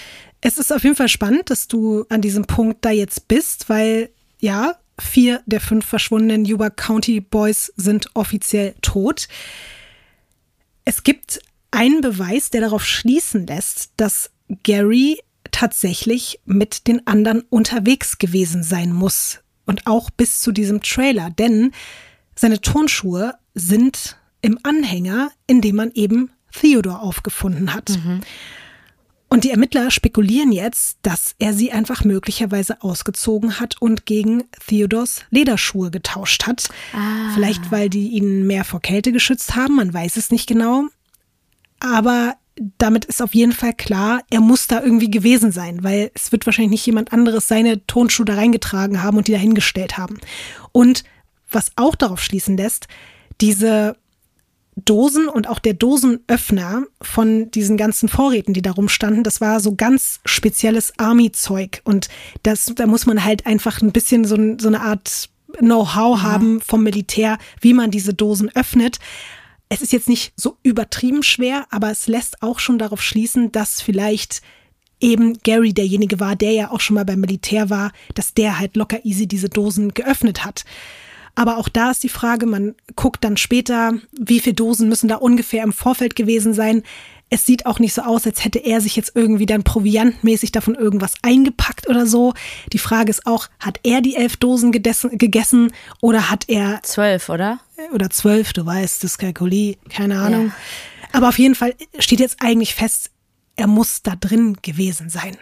Es 0.41 0.59
ist 0.59 0.73
auf 0.73 0.85
jeden 0.85 0.97
Fall 0.97 1.09
spannend, 1.09 1.51
dass 1.51 1.69
du 1.69 2.05
an 2.09 2.21
diesem 2.21 2.47
Punkt 2.47 2.85
da 2.85 2.91
jetzt 2.91 3.29
bist, 3.29 3.69
weil 3.69 4.11
ja, 4.39 4.75
vier 4.99 5.43
der 5.47 5.61
fünf 5.61 5.87
verschwundenen 5.87 6.45
Yuba 6.45 6.71
County 6.71 7.21
Boys 7.21 7.73
sind 7.77 8.11
offiziell 8.15 8.75
tot. 8.83 9.29
Es 10.85 11.03
gibt 11.03 11.41
einen 11.71 12.01
Beweis, 12.01 12.51
der 12.51 12.61
darauf 12.61 12.85
schließen 12.85 13.47
lässt, 13.47 13.91
dass 13.97 14.31
Gary 14.63 15.19
tatsächlich 15.51 16.41
mit 16.45 16.87
den 16.87 17.07
anderen 17.07 17.43
unterwegs 17.51 18.19
gewesen 18.19 18.63
sein 18.63 18.93
muss. 18.93 19.41
Und 19.65 19.87
auch 19.87 20.11
bis 20.11 20.41
zu 20.41 20.53
diesem 20.53 20.81
Trailer. 20.81 21.31
Denn 21.31 21.73
seine 22.37 22.61
Turnschuhe 22.61 23.35
sind 23.57 24.17
im 24.43 24.59
Anhänger, 24.63 25.31
in 25.49 25.61
dem 25.61 25.77
man 25.77 25.91
eben 25.93 26.31
Theodor 26.53 27.03
aufgefunden 27.03 27.75
hat. 27.75 27.91
Mhm. 27.91 28.21
Und 29.29 29.43
die 29.43 29.51
Ermittler 29.51 29.91
spekulieren 29.91 30.53
jetzt, 30.53 30.99
dass 31.03 31.35
er 31.41 31.53
sie 31.53 31.73
einfach 31.73 32.05
möglicherweise 32.05 32.81
ausgezogen 32.83 33.59
hat 33.59 33.81
und 33.81 34.07
gegen 34.07 34.45
Theodors 34.69 35.23
Lederschuhe 35.31 35.91
getauscht 35.91 36.47
hat. 36.47 36.69
Ah. 36.93 37.33
Vielleicht, 37.35 37.73
weil 37.73 37.91
die 37.91 38.11
ihn 38.11 38.47
mehr 38.47 38.65
vor 38.65 38.81
Kälte 38.81 39.11
geschützt 39.11 39.57
haben, 39.57 39.77
man 39.77 39.93
weiß 39.93 40.17
es 40.17 40.31
nicht 40.31 40.47
genau. 40.47 40.85
Aber 41.81 42.37
damit 42.79 43.05
ist 43.05 43.21
auf 43.21 43.35
jeden 43.35 43.53
Fall 43.53 43.75
klar, 43.75 44.23
er 44.31 44.41
muss 44.41 44.69
da 44.69 44.81
irgendwie 44.81 45.11
gewesen 45.11 45.51
sein, 45.51 45.83
weil 45.83 46.11
es 46.15 46.31
wird 46.31 46.47
wahrscheinlich 46.47 46.71
nicht 46.71 46.87
jemand 46.87 47.13
anderes 47.13 47.49
seine 47.49 47.85
Tonschuhe 47.87 48.25
da 48.25 48.35
reingetragen 48.35 49.03
haben 49.03 49.19
und 49.19 49.29
die 49.29 49.33
dahingestellt 49.33 49.99
haben. 49.99 50.19
Und 50.73 51.03
was 51.51 51.73
auch 51.77 51.97
darauf 51.97 52.23
schließen 52.23 52.57
lässt, 52.57 52.87
diese 53.41 53.97
Dosen 54.77 55.29
und 55.29 55.49
auch 55.49 55.59
der 55.59 55.73
Dosenöffner 55.73 56.85
von 57.01 57.51
diesen 57.51 57.79
ganzen 57.79 58.09
Vorräten, 58.09 58.53
die 58.53 58.63
da 58.63 58.73
rumstanden, 58.73 59.25
das 59.25 59.41
war 59.41 59.61
so 59.61 59.75
ganz 59.75 60.21
spezielles 60.27 60.93
Army-Zeug. 60.99 61.81
Und 61.85 62.09
das, 62.43 62.73
da 62.75 62.87
muss 62.87 63.07
man 63.07 63.25
halt 63.25 63.47
einfach 63.47 63.81
ein 63.81 63.93
bisschen 63.93 64.27
so, 64.27 64.37
so 64.59 64.69
eine 64.69 64.83
Art 64.83 65.31
Know-how 65.59 66.21
haben 66.21 66.61
vom 66.61 66.83
Militär, 66.83 67.39
wie 67.61 67.73
man 67.73 67.91
diese 67.91 68.13
Dosen 68.13 68.55
öffnet. 68.55 68.99
Es 69.71 69.81
ist 69.81 69.93
jetzt 69.93 70.09
nicht 70.09 70.35
so 70.37 70.59
übertrieben 70.63 71.23
schwer, 71.23 71.67
aber 71.71 71.91
es 71.91 72.07
lässt 72.07 72.43
auch 72.43 72.59
schon 72.59 72.79
darauf 72.79 73.03
schließen, 73.03 73.53
dass 73.53 73.81
vielleicht 73.81 74.43
eben 75.01 75.39
Gary 75.43 75.73
derjenige 75.73 76.21
war, 76.21 76.37
der 76.37 76.53
ja 76.53 76.71
auch 76.71 76.81
schon 76.81 76.95
mal 76.95 77.05
beim 77.05 77.21
Militär 77.21 77.71
war, 77.71 77.93
dass 78.15 78.35
der 78.35 78.59
halt 78.59 78.77
locker 78.77 79.05
easy 79.05 79.27
diese 79.27 79.49
Dosen 79.49 79.95
geöffnet 79.95 80.45
hat. 80.45 80.65
Aber 81.37 81.59
auch 81.59 81.69
da 81.69 81.91
ist 81.91 82.03
die 82.03 82.09
Frage, 82.09 82.47
man 82.47 82.75
guckt 82.97 83.23
dann 83.23 83.37
später, 83.37 83.93
wie 84.19 84.41
viele 84.41 84.55
Dosen 84.55 84.89
müssen 84.89 85.07
da 85.07 85.17
ungefähr 85.17 85.63
im 85.63 85.73
Vorfeld 85.73 86.17
gewesen 86.17 86.55
sein. 86.55 86.83
Es 87.29 87.45
sieht 87.45 87.67
auch 87.67 87.79
nicht 87.79 87.93
so 87.93 88.03
aus, 88.03 88.27
als 88.27 88.45
hätte 88.45 88.59
er 88.59 88.81
sich 88.81 88.97
jetzt 88.97 89.13
irgendwie 89.15 89.47
dann 89.47 89.63
proviantmäßig 89.63 90.51
davon 90.53 90.75
irgendwas 90.75 91.13
eingepackt 91.23 91.89
oder 91.89 92.07
so. 92.07 92.33
Die 92.73 92.79
Frage 92.79 93.11
ist 93.11 93.27
auch, 93.27 93.49
hat 93.61 93.81
er 93.83 94.01
die 94.01 94.17
elf 94.17 94.39
Dosen 94.39 94.73
gegessen 94.73 95.73
oder 96.01 96.31
hat 96.31 96.45
er. 96.49 96.81
Zwölf, 96.83 97.29
oder? 97.29 97.61
Oder 97.93 98.09
zwölf, 98.09 98.55
du 98.55 98.65
weißt, 98.65 99.05
das 99.05 99.19
Kalkuli, 99.19 99.77
keine 99.91 100.19
Ahnung. 100.21 100.47
Ja. 100.47 100.55
Aber 101.13 101.29
auf 101.29 101.39
jeden 101.39 101.55
Fall 101.55 101.75
steht 101.99 102.21
jetzt 102.21 102.39
eigentlich 102.41 102.75
fest, 102.75 103.11
er 103.57 103.67
muss 103.67 104.03
da 104.03 104.17
drin 104.17 104.57
gewesen 104.63 105.11
sein. 105.11 105.37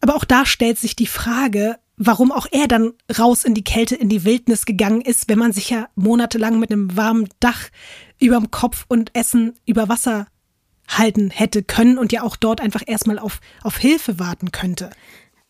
Aber 0.00 0.14
auch 0.14 0.24
da 0.24 0.46
stellt 0.46 0.78
sich 0.78 0.94
die 0.94 1.06
Frage, 1.06 1.78
warum 2.02 2.32
auch 2.32 2.46
er 2.50 2.66
dann 2.66 2.94
raus 3.18 3.44
in 3.44 3.52
die 3.52 3.62
Kälte, 3.62 3.94
in 3.94 4.08
die 4.08 4.24
Wildnis 4.24 4.64
gegangen 4.64 5.02
ist, 5.02 5.28
wenn 5.28 5.38
man 5.38 5.52
sich 5.52 5.68
ja 5.68 5.88
monatelang 5.94 6.58
mit 6.58 6.72
einem 6.72 6.96
warmen 6.96 7.28
Dach 7.40 7.68
überm 8.18 8.50
Kopf 8.50 8.86
und 8.88 9.14
Essen 9.14 9.52
über 9.66 9.90
Wasser 9.90 10.26
halten 10.88 11.30
hätte 11.30 11.62
können 11.62 11.98
und 11.98 12.10
ja 12.10 12.22
auch 12.22 12.36
dort 12.36 12.62
einfach 12.62 12.82
erstmal 12.86 13.18
auf, 13.18 13.40
auf 13.62 13.76
Hilfe 13.76 14.18
warten 14.18 14.50
könnte. 14.50 14.90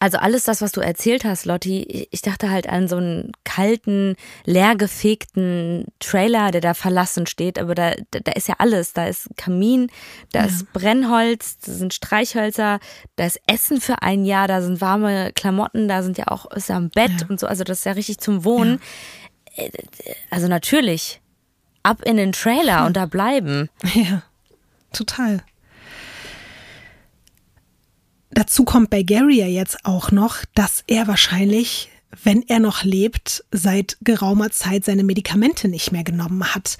Also 0.02 0.16
alles 0.16 0.44
das, 0.44 0.62
was 0.62 0.72
du 0.72 0.80
erzählt 0.80 1.24
hast, 1.24 1.44
Lotti, 1.44 2.08
ich 2.10 2.22
dachte 2.22 2.50
halt 2.50 2.66
an 2.66 2.88
so 2.88 2.96
einen 2.96 3.32
kalten, 3.44 4.16
leergefegten 4.46 5.84
Trailer, 5.98 6.50
der 6.50 6.62
da 6.62 6.72
verlassen 6.72 7.26
steht, 7.26 7.58
aber 7.58 7.74
da, 7.74 7.92
da 8.10 8.32
ist 8.32 8.48
ja 8.48 8.54
alles. 8.56 8.94
Da 8.94 9.06
ist 9.06 9.28
Kamin, 9.36 9.90
da 10.32 10.40
ja. 10.40 10.46
ist 10.46 10.72
Brennholz, 10.72 11.58
da 11.58 11.72
sind 11.72 11.92
Streichhölzer, 11.92 12.80
da 13.16 13.26
ist 13.26 13.42
Essen 13.46 13.78
für 13.82 14.00
ein 14.00 14.24
Jahr, 14.24 14.48
da 14.48 14.62
sind 14.62 14.80
warme 14.80 15.32
Klamotten, 15.34 15.86
da 15.86 16.02
sind 16.02 16.16
ja 16.16 16.28
auch, 16.28 16.50
ist 16.50 16.70
ja 16.70 16.78
ein 16.78 16.88
Bett 16.88 17.20
ja. 17.20 17.26
und 17.28 17.38
so, 17.38 17.46
also 17.46 17.62
das 17.62 17.80
ist 17.80 17.84
ja 17.84 17.92
richtig 17.92 18.18
zum 18.20 18.44
Wohnen. 18.44 18.80
Ja. 19.54 19.66
Also 20.30 20.48
natürlich, 20.48 21.20
ab 21.82 22.00
in 22.06 22.16
den 22.16 22.32
Trailer 22.32 22.86
und 22.86 22.96
da 22.96 23.04
bleiben. 23.04 23.68
Ja, 23.94 24.22
total. 24.94 25.42
Dazu 28.32 28.64
kommt 28.64 28.90
bei 28.90 29.02
Gary 29.02 29.38
ja 29.38 29.46
jetzt 29.46 29.84
auch 29.84 30.12
noch, 30.12 30.38
dass 30.54 30.84
er 30.86 31.08
wahrscheinlich, 31.08 31.90
wenn 32.22 32.42
er 32.48 32.60
noch 32.60 32.84
lebt, 32.84 33.44
seit 33.50 33.96
geraumer 34.02 34.50
Zeit 34.50 34.84
seine 34.84 35.02
Medikamente 35.02 35.68
nicht 35.68 35.90
mehr 35.90 36.04
genommen 36.04 36.54
hat. 36.54 36.78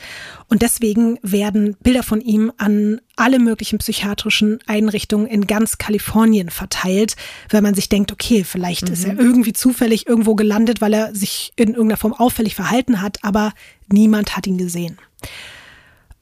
Und 0.49 0.63
deswegen 0.63 1.19
werden 1.23 1.77
Bilder 1.83 2.05
von 2.05 2.21
ihm 2.21 2.53
an 2.57 3.01
alle 3.17 3.41
möglichen 3.41 3.79
psychiatrischen 3.79 4.61
Einrichtungen 4.67 5.27
in 5.27 5.47
ganz 5.47 5.79
Kalifornien 5.79 6.51
verteilt, 6.51 7.17
weil 7.51 7.63
man 7.63 7.75
sich 7.75 7.89
denkt, 7.89 8.13
okay, 8.13 8.45
vielleicht 8.45 8.87
mhm. 8.87 8.93
ist 8.93 9.05
er 9.05 9.15
mhm. 9.15 9.21
irgendwie 9.21 9.53
zufällig 9.53 10.07
irgendwo 10.07 10.37
gelandet, 10.37 10.81
weil 10.81 10.95
er 10.95 11.15
sich 11.15 11.53
in 11.57 11.71
irgendeiner 11.71 11.97
Form 11.97 12.15
auffällig 12.15 12.55
verhalten 12.55 13.01
hat, 13.03 13.19
aber 13.23 13.53
niemand 13.89 14.37
hat 14.37 14.47
ihn 14.47 14.59
gesehen. 14.59 14.99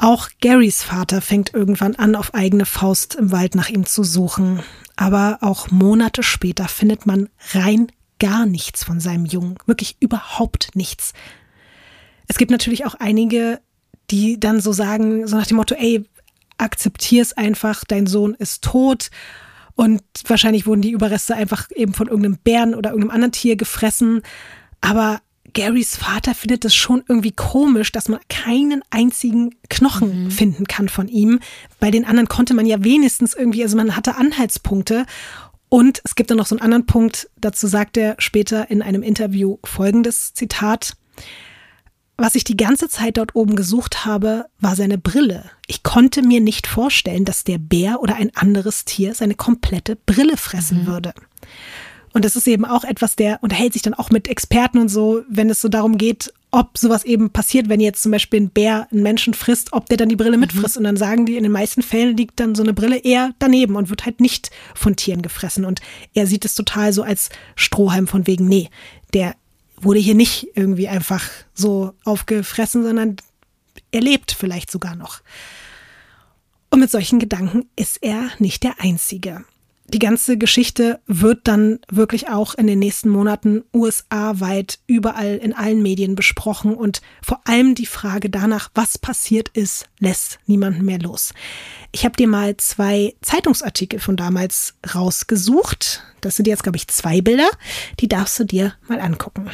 Auch 0.00 0.28
Garys 0.40 0.84
Vater 0.84 1.20
fängt 1.20 1.52
irgendwann 1.54 1.96
an, 1.96 2.14
auf 2.14 2.32
eigene 2.32 2.66
Faust 2.66 3.16
im 3.16 3.32
Wald 3.32 3.56
nach 3.56 3.68
ihm 3.68 3.84
zu 3.84 4.04
suchen. 4.04 4.62
Aber 4.94 5.38
auch 5.40 5.72
Monate 5.72 6.22
später 6.22 6.68
findet 6.68 7.04
man 7.04 7.28
rein 7.52 7.90
gar 8.20 8.46
nichts 8.46 8.84
von 8.84 9.00
seinem 9.00 9.26
Jungen. 9.26 9.58
Wirklich 9.66 9.96
überhaupt 9.98 10.70
nichts. 10.74 11.14
Es 12.28 12.38
gibt 12.38 12.52
natürlich 12.52 12.86
auch 12.86 12.94
einige, 12.94 13.60
die 14.10 14.38
dann 14.38 14.60
so 14.60 14.72
sagen, 14.72 15.26
so 15.26 15.36
nach 15.36 15.46
dem 15.46 15.56
Motto, 15.56 15.74
ey, 15.74 16.04
akzeptier's 16.58 17.32
einfach, 17.32 17.84
dein 17.84 18.06
Sohn 18.06 18.34
ist 18.34 18.62
tot. 18.62 19.10
Und 19.74 20.02
wahrscheinlich 20.26 20.66
wurden 20.66 20.82
die 20.82 20.92
Überreste 20.92 21.34
einfach 21.34 21.68
eben 21.74 21.92
von 21.92 22.06
irgendeinem 22.06 22.38
Bären 22.38 22.74
oder 22.76 22.90
irgendeinem 22.90 23.14
anderen 23.14 23.32
Tier 23.32 23.56
gefressen. 23.56 24.22
Aber 24.80 25.20
Garys 25.54 25.96
Vater 25.96 26.34
findet 26.34 26.64
es 26.64 26.74
schon 26.74 27.02
irgendwie 27.08 27.32
komisch, 27.32 27.92
dass 27.92 28.08
man 28.08 28.20
keinen 28.28 28.82
einzigen 28.90 29.54
Knochen 29.68 30.24
mhm. 30.24 30.30
finden 30.30 30.64
kann 30.66 30.88
von 30.88 31.08
ihm. 31.08 31.40
Bei 31.80 31.90
den 31.90 32.04
anderen 32.04 32.28
konnte 32.28 32.54
man 32.54 32.66
ja 32.66 32.82
wenigstens 32.84 33.34
irgendwie, 33.34 33.62
also 33.62 33.76
man 33.76 33.96
hatte 33.96 34.16
Anhaltspunkte. 34.16 35.06
Und 35.68 36.00
es 36.04 36.14
gibt 36.14 36.30
dann 36.30 36.38
noch 36.38 36.46
so 36.46 36.56
einen 36.56 36.62
anderen 36.62 36.86
Punkt, 36.86 37.28
dazu 37.36 37.66
sagt 37.66 37.96
er 37.96 38.16
später 38.18 38.70
in 38.70 38.82
einem 38.82 39.02
Interview 39.02 39.58
folgendes 39.64 40.32
Zitat. 40.32 40.96
Was 42.16 42.34
ich 42.34 42.42
die 42.42 42.56
ganze 42.56 42.88
Zeit 42.88 43.16
dort 43.16 43.36
oben 43.36 43.54
gesucht 43.54 44.04
habe, 44.04 44.46
war 44.58 44.74
seine 44.74 44.98
Brille. 44.98 45.44
Ich 45.66 45.84
konnte 45.84 46.22
mir 46.22 46.40
nicht 46.40 46.66
vorstellen, 46.66 47.24
dass 47.24 47.44
der 47.44 47.58
Bär 47.58 48.00
oder 48.00 48.16
ein 48.16 48.34
anderes 48.34 48.84
Tier 48.84 49.14
seine 49.14 49.34
komplette 49.34 49.94
Brille 49.94 50.36
fressen 50.36 50.82
mhm. 50.82 50.86
würde. 50.86 51.14
Und 52.18 52.24
das 52.24 52.34
ist 52.34 52.48
eben 52.48 52.64
auch 52.64 52.82
etwas, 52.82 53.14
der 53.14 53.40
unterhält 53.44 53.74
sich 53.74 53.82
dann 53.82 53.94
auch 53.94 54.10
mit 54.10 54.26
Experten 54.26 54.78
und 54.78 54.88
so, 54.88 55.22
wenn 55.30 55.50
es 55.50 55.60
so 55.60 55.68
darum 55.68 55.98
geht, 55.98 56.34
ob 56.50 56.76
sowas 56.76 57.04
eben 57.04 57.30
passiert, 57.30 57.68
wenn 57.68 57.78
jetzt 57.78 58.02
zum 58.02 58.10
Beispiel 58.10 58.40
ein 58.40 58.50
Bär 58.50 58.88
einen 58.90 59.04
Menschen 59.04 59.34
frisst, 59.34 59.72
ob 59.72 59.86
der 59.86 59.98
dann 59.98 60.08
die 60.08 60.16
Brille 60.16 60.36
mitfrisst. 60.36 60.74
Mhm. 60.74 60.78
Und 60.78 60.84
dann 60.84 60.96
sagen 60.96 61.26
die, 61.26 61.36
in 61.36 61.44
den 61.44 61.52
meisten 61.52 61.80
Fällen 61.80 62.16
liegt 62.16 62.40
dann 62.40 62.56
so 62.56 62.64
eine 62.64 62.74
Brille 62.74 62.96
eher 62.98 63.34
daneben 63.38 63.76
und 63.76 63.88
wird 63.88 64.04
halt 64.04 64.20
nicht 64.20 64.50
von 64.74 64.96
Tieren 64.96 65.22
gefressen. 65.22 65.64
Und 65.64 65.80
er 66.12 66.26
sieht 66.26 66.44
es 66.44 66.56
total 66.56 66.92
so 66.92 67.04
als 67.04 67.30
Strohhalm 67.54 68.08
von 68.08 68.26
wegen, 68.26 68.48
nee, 68.48 68.68
der 69.14 69.36
wurde 69.80 70.00
hier 70.00 70.16
nicht 70.16 70.48
irgendwie 70.56 70.88
einfach 70.88 71.22
so 71.54 71.92
aufgefressen, 72.04 72.82
sondern 72.82 73.14
er 73.92 74.00
lebt 74.00 74.32
vielleicht 74.32 74.72
sogar 74.72 74.96
noch. 74.96 75.20
Und 76.70 76.80
mit 76.80 76.90
solchen 76.90 77.20
Gedanken 77.20 77.66
ist 77.76 78.02
er 78.02 78.28
nicht 78.40 78.64
der 78.64 78.80
Einzige. 78.80 79.44
Die 79.90 79.98
ganze 79.98 80.36
Geschichte 80.36 81.00
wird 81.06 81.48
dann 81.48 81.78
wirklich 81.90 82.28
auch 82.28 82.54
in 82.54 82.66
den 82.66 82.78
nächsten 82.78 83.08
Monaten 83.08 83.64
USA-weit 83.74 84.80
überall 84.86 85.36
in 85.36 85.54
allen 85.54 85.80
Medien 85.80 86.14
besprochen 86.14 86.74
und 86.74 87.00
vor 87.22 87.40
allem 87.46 87.74
die 87.74 87.86
Frage 87.86 88.28
danach, 88.28 88.70
was 88.74 88.98
passiert 88.98 89.48
ist, 89.48 89.88
lässt 89.98 90.40
niemanden 90.44 90.84
mehr 90.84 90.98
los. 90.98 91.32
Ich 91.90 92.04
habe 92.04 92.16
dir 92.16 92.28
mal 92.28 92.54
zwei 92.58 93.14
Zeitungsartikel 93.22 93.98
von 93.98 94.18
damals 94.18 94.74
rausgesucht. 94.94 96.02
Das 96.20 96.36
sind 96.36 96.46
jetzt, 96.46 96.64
glaube 96.64 96.76
ich, 96.76 96.88
zwei 96.88 97.22
Bilder. 97.22 97.48
Die 98.00 98.08
darfst 98.08 98.38
du 98.38 98.44
dir 98.44 98.74
mal 98.88 99.00
angucken. 99.00 99.50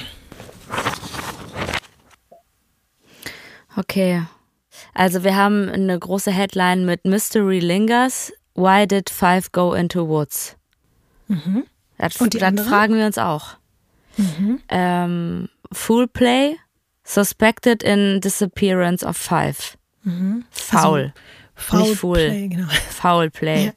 Okay. 3.77 4.25
Also 4.95 5.23
wir 5.23 5.37
haben 5.37 5.69
eine 5.69 5.97
große 5.97 6.33
Headline 6.33 6.85
mit 6.85 7.05
Mystery 7.05 7.61
Lingers. 7.61 8.33
Why 8.55 8.87
did 8.87 9.11
five 9.11 9.53
go 9.53 9.75
into 9.75 10.07
woods? 10.07 10.57
Mhm. 11.29 11.65
Das, 11.99 12.17
Und 12.21 12.35
die 12.35 12.39
das 12.39 12.67
fragen 12.67 12.97
wir 12.97 13.07
uns 13.07 13.19
auch. 13.19 13.57
Mhm. 14.17 14.61
Ähm, 14.69 15.49
Fool 15.73 16.07
Play. 16.09 16.57
Suspected 17.07 17.83
in 17.83 18.21
disappearance 18.21 19.05
of 19.05 19.17
five. 19.17 19.77
Mhm. 20.05 20.45
Foul. 20.51 21.01
Also, 21.01 21.13
Foul 21.55 21.81
Nicht 21.81 22.01
Fool. 22.01 22.15
Play, 22.15 22.49
genau. 22.49 22.69
Foul 22.91 23.31
Play. 23.31 23.67
Ja. 23.67 23.73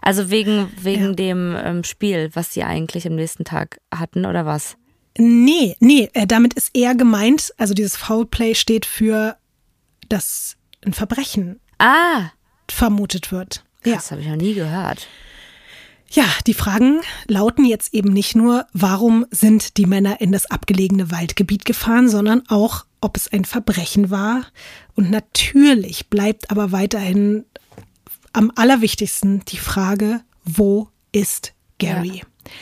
Also 0.00 0.28
wegen, 0.28 0.70
wegen 0.82 1.08
ja. 1.08 1.12
dem 1.14 1.56
ähm, 1.56 1.82
Spiel, 1.82 2.30
was 2.34 2.52
sie 2.52 2.62
eigentlich 2.62 3.06
am 3.06 3.14
nächsten 3.14 3.44
Tag 3.44 3.80
hatten, 3.90 4.26
oder 4.26 4.44
was? 4.44 4.76
Nee, 5.16 5.76
nee, 5.80 6.10
äh, 6.12 6.26
damit 6.26 6.52
ist 6.52 6.76
eher 6.76 6.94
gemeint, 6.94 7.54
also 7.56 7.72
dieses 7.72 7.96
Foul 7.96 8.26
Play 8.26 8.54
steht 8.54 8.84
für, 8.84 9.38
dass 10.10 10.56
ein 10.84 10.92
Verbrechen 10.92 11.58
ah. 11.78 12.32
vermutet 12.68 13.32
wird. 13.32 13.64
Ja. 13.84 13.96
Das 13.96 14.10
habe 14.10 14.20
ich 14.20 14.28
noch 14.28 14.36
nie 14.36 14.54
gehört. 14.54 15.08
Ja, 16.10 16.26
die 16.46 16.54
Fragen 16.54 17.00
lauten 17.26 17.64
jetzt 17.64 17.92
eben 17.92 18.12
nicht 18.12 18.36
nur, 18.36 18.66
warum 18.72 19.26
sind 19.30 19.76
die 19.78 19.86
Männer 19.86 20.20
in 20.20 20.30
das 20.30 20.46
abgelegene 20.46 21.10
Waldgebiet 21.10 21.64
gefahren, 21.64 22.08
sondern 22.08 22.42
auch, 22.48 22.84
ob 23.00 23.16
es 23.16 23.32
ein 23.32 23.44
Verbrechen 23.44 24.10
war. 24.10 24.46
Und 24.94 25.10
natürlich 25.10 26.08
bleibt 26.08 26.50
aber 26.50 26.70
weiterhin 26.70 27.44
am 28.32 28.52
allerwichtigsten 28.54 29.44
die 29.46 29.58
Frage, 29.58 30.20
wo 30.44 30.88
ist 31.10 31.52
Gary? 31.78 32.18
Ja. 32.18 32.52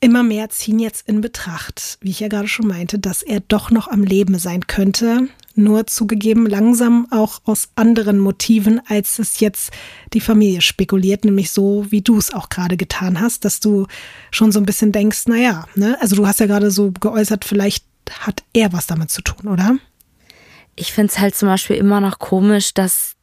Immer 0.00 0.22
mehr 0.22 0.48
ziehen 0.48 0.78
jetzt 0.78 1.08
in 1.08 1.20
Betracht, 1.20 1.98
wie 2.00 2.10
ich 2.10 2.20
ja 2.20 2.28
gerade 2.28 2.46
schon 2.46 2.68
meinte, 2.68 3.00
dass 3.00 3.22
er 3.22 3.40
doch 3.40 3.72
noch 3.72 3.88
am 3.88 4.04
Leben 4.04 4.38
sein 4.38 4.68
könnte, 4.68 5.28
nur 5.56 5.88
zugegeben 5.88 6.46
langsam 6.46 7.08
auch 7.10 7.40
aus 7.44 7.70
anderen 7.74 8.20
Motiven, 8.20 8.80
als 8.86 9.18
es 9.18 9.40
jetzt 9.40 9.72
die 10.12 10.20
Familie 10.20 10.60
spekuliert, 10.60 11.24
nämlich 11.24 11.50
so, 11.50 11.84
wie 11.90 12.00
du 12.00 12.16
es 12.16 12.32
auch 12.32 12.48
gerade 12.48 12.76
getan 12.76 13.20
hast, 13.20 13.44
dass 13.44 13.58
du 13.58 13.88
schon 14.30 14.52
so 14.52 14.60
ein 14.60 14.66
bisschen 14.66 14.92
denkst, 14.92 15.26
naja, 15.26 15.66
ne, 15.74 15.98
also 16.00 16.14
du 16.14 16.28
hast 16.28 16.38
ja 16.38 16.46
gerade 16.46 16.70
so 16.70 16.92
geäußert, 16.92 17.44
vielleicht 17.44 17.84
hat 18.20 18.44
er 18.52 18.72
was 18.72 18.86
damit 18.86 19.10
zu 19.10 19.20
tun, 19.20 19.48
oder? 19.48 19.78
Ich 20.76 20.92
finde 20.92 21.12
es 21.12 21.18
halt 21.18 21.34
zum 21.34 21.48
Beispiel 21.48 21.74
immer 21.74 22.00
noch 22.00 22.20
komisch, 22.20 22.72
dass, 22.72 23.16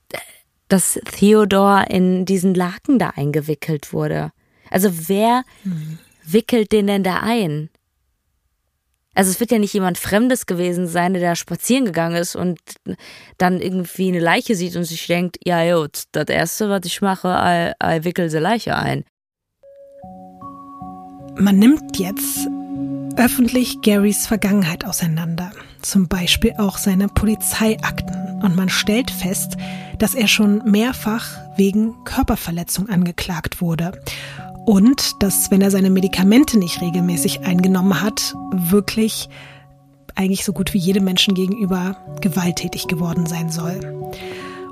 dass 0.67 0.99
Theodor 1.17 1.85
in 1.89 2.25
diesen 2.25 2.53
Laken 2.53 2.99
da 2.99 3.11
eingewickelt 3.15 3.93
wurde. 3.93 4.33
Also 4.69 4.89
wer 5.07 5.45
mhm 5.63 5.99
wickelt 6.31 6.71
den 6.71 6.87
denn 6.87 7.03
da 7.03 7.19
ein? 7.21 7.69
Also 9.15 9.31
es 9.31 9.39
wird 9.39 9.51
ja 9.51 9.59
nicht 9.59 9.73
jemand 9.73 9.97
Fremdes 9.97 10.45
gewesen 10.45 10.87
sein, 10.87 11.13
der 11.13 11.21
da 11.21 11.35
spazieren 11.35 11.85
gegangen 11.85 12.17
ist 12.17 12.35
und 12.35 12.59
dann 13.37 13.61
irgendwie 13.61 14.09
eine 14.09 14.19
Leiche 14.19 14.55
sieht 14.55 14.75
und 14.75 14.83
sich 14.83 15.07
denkt, 15.07 15.37
ja 15.45 15.77
gut, 15.77 16.03
das 16.11 16.25
Erste, 16.25 16.69
was 16.69 16.81
ich 16.83 17.01
mache, 17.01 17.73
ich, 17.81 18.03
wickel 18.03 18.29
die 18.29 18.37
Leiche 18.37 18.75
ein. 18.75 19.05
Man 21.37 21.57
nimmt 21.57 21.97
jetzt 21.97 22.47
öffentlich 23.15 23.81
Garys 23.81 24.27
Vergangenheit 24.27 24.83
auseinander, 24.83 25.51
zum 25.81 26.09
Beispiel 26.09 26.53
auch 26.57 26.77
seine 26.77 27.07
Polizeiakten, 27.07 28.41
und 28.43 28.55
man 28.55 28.67
stellt 28.67 29.09
fest, 29.09 29.55
dass 29.97 30.13
er 30.13 30.27
schon 30.27 30.61
mehrfach 30.69 31.25
wegen 31.55 32.03
Körperverletzung 32.03 32.89
angeklagt 32.89 33.61
wurde 33.61 33.93
und 34.65 35.21
dass, 35.21 35.51
wenn 35.51 35.61
er 35.61 35.71
seine 35.71 35.89
Medikamente 35.89 36.57
nicht 36.57 36.81
regelmäßig 36.81 37.41
eingenommen 37.45 38.01
hat, 38.01 38.35
wirklich 38.51 39.29
eigentlich 40.15 40.45
so 40.45 40.53
gut 40.53 40.73
wie 40.73 40.79
jedem 40.79 41.03
Menschen 41.03 41.35
gegenüber 41.35 41.97
gewalttätig 42.21 42.87
geworden 42.87 43.25
sein 43.25 43.49
soll. 43.49 43.79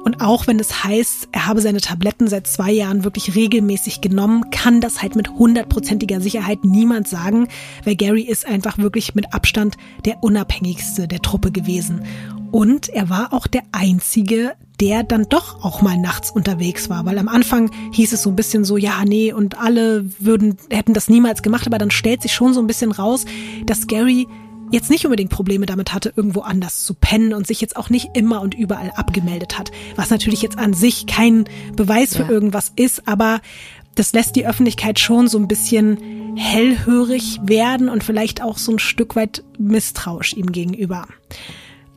Und 0.04 0.20
auch 0.20 0.48
wenn 0.48 0.60
es 0.60 0.84
heißt, 0.84 1.30
er 1.32 1.48
habe 1.48 1.62
seine 1.62 1.80
Tabletten 1.80 2.28
seit 2.28 2.46
zwei 2.46 2.72
Jahren 2.72 3.06
wirklich 3.06 3.36
regelmäßig 3.36 4.02
genommen, 4.02 4.50
kann 4.52 4.82
das 4.82 5.02
halt 5.02 5.16
mit 5.16 5.30
hundertprozentiger 5.30 6.20
Sicherheit 6.20 6.66
niemand 6.66 7.08
sagen, 7.08 7.48
weil 7.86 7.96
Gary 7.96 8.24
ist 8.24 8.46
einfach 8.46 8.78
wirklich 8.78 9.16
mit 9.16 9.34
Abstand 9.34 9.78
der 10.04 10.22
unabhängigste 10.22 11.08
der 11.08 11.22
Truppe 11.22 11.52
gewesen. 11.52 12.04
Und 12.52 12.90
er 12.90 13.10
war 13.10 13.32
auch 13.32 13.48
der 13.48 13.64
Einzige, 13.72 14.54
der 14.80 15.04
dann 15.04 15.28
doch 15.30 15.64
auch 15.64 15.82
mal 15.82 15.98
nachts 15.98 16.32
unterwegs 16.32 16.90
war, 16.90 17.06
weil 17.06 17.18
am 17.18 17.28
Anfang 17.28 17.72
hieß 17.92 18.14
es 18.14 18.24
so 18.24 18.30
ein 18.30 18.36
bisschen 18.36 18.64
so, 18.66 18.78
ja, 18.78 19.04
nee, 19.06 19.32
und 19.32 19.58
alle 19.60 20.06
würden, 20.20 20.58
hätten 20.70 20.94
das 20.94 21.10
niemals 21.10 21.44
gemacht, 21.44 21.68
aber 21.68 21.78
dann 21.78 21.92
stellt 21.92 22.22
sich 22.22 22.34
schon 22.34 22.54
so 22.54 22.60
ein 22.60 22.68
bisschen 22.68 22.92
raus, 22.92 23.26
dass 23.66 23.88
Gary 23.88 24.28
jetzt 24.72 24.90
nicht 24.90 25.06
unbedingt 25.06 25.30
Probleme 25.30 25.68
damit 25.68 25.94
hatte, 25.94 26.12
irgendwo 26.16 26.42
anders 26.42 26.84
zu 26.84 26.96
pennen 26.96 27.34
und 27.34 27.46
sich 27.46 27.62
jetzt 27.62 27.76
auch 27.76 27.92
nicht 27.92 28.10
immer 28.16 28.42
und 28.42 28.56
überall 28.56 28.92
abgemeldet 28.96 29.60
hat. 29.60 29.72
Was 29.96 30.10
natürlich 30.10 30.42
jetzt 30.42 30.58
an 30.58 30.74
sich 30.74 31.06
kein 31.06 31.46
Beweis 31.76 32.16
für 32.16 32.24
ja. 32.24 32.30
irgendwas 32.30 32.72
ist, 32.76 33.08
aber 33.08 33.42
das 33.94 34.14
lässt 34.14 34.36
die 34.36 34.48
Öffentlichkeit 34.48 35.00
schon 35.00 35.28
so 35.28 35.38
ein 35.38 35.48
bisschen 35.48 36.36
hellhörig 36.36 37.40
werden 37.44 37.90
und 37.90 38.04
vielleicht 38.04 38.42
auch 38.42 38.58
so 38.58 38.72
ein 38.72 38.80
Stück 38.80 39.16
weit 39.16 39.44
misstrauisch 39.60 40.34
ihm 40.34 40.52
gegenüber. 40.52 41.06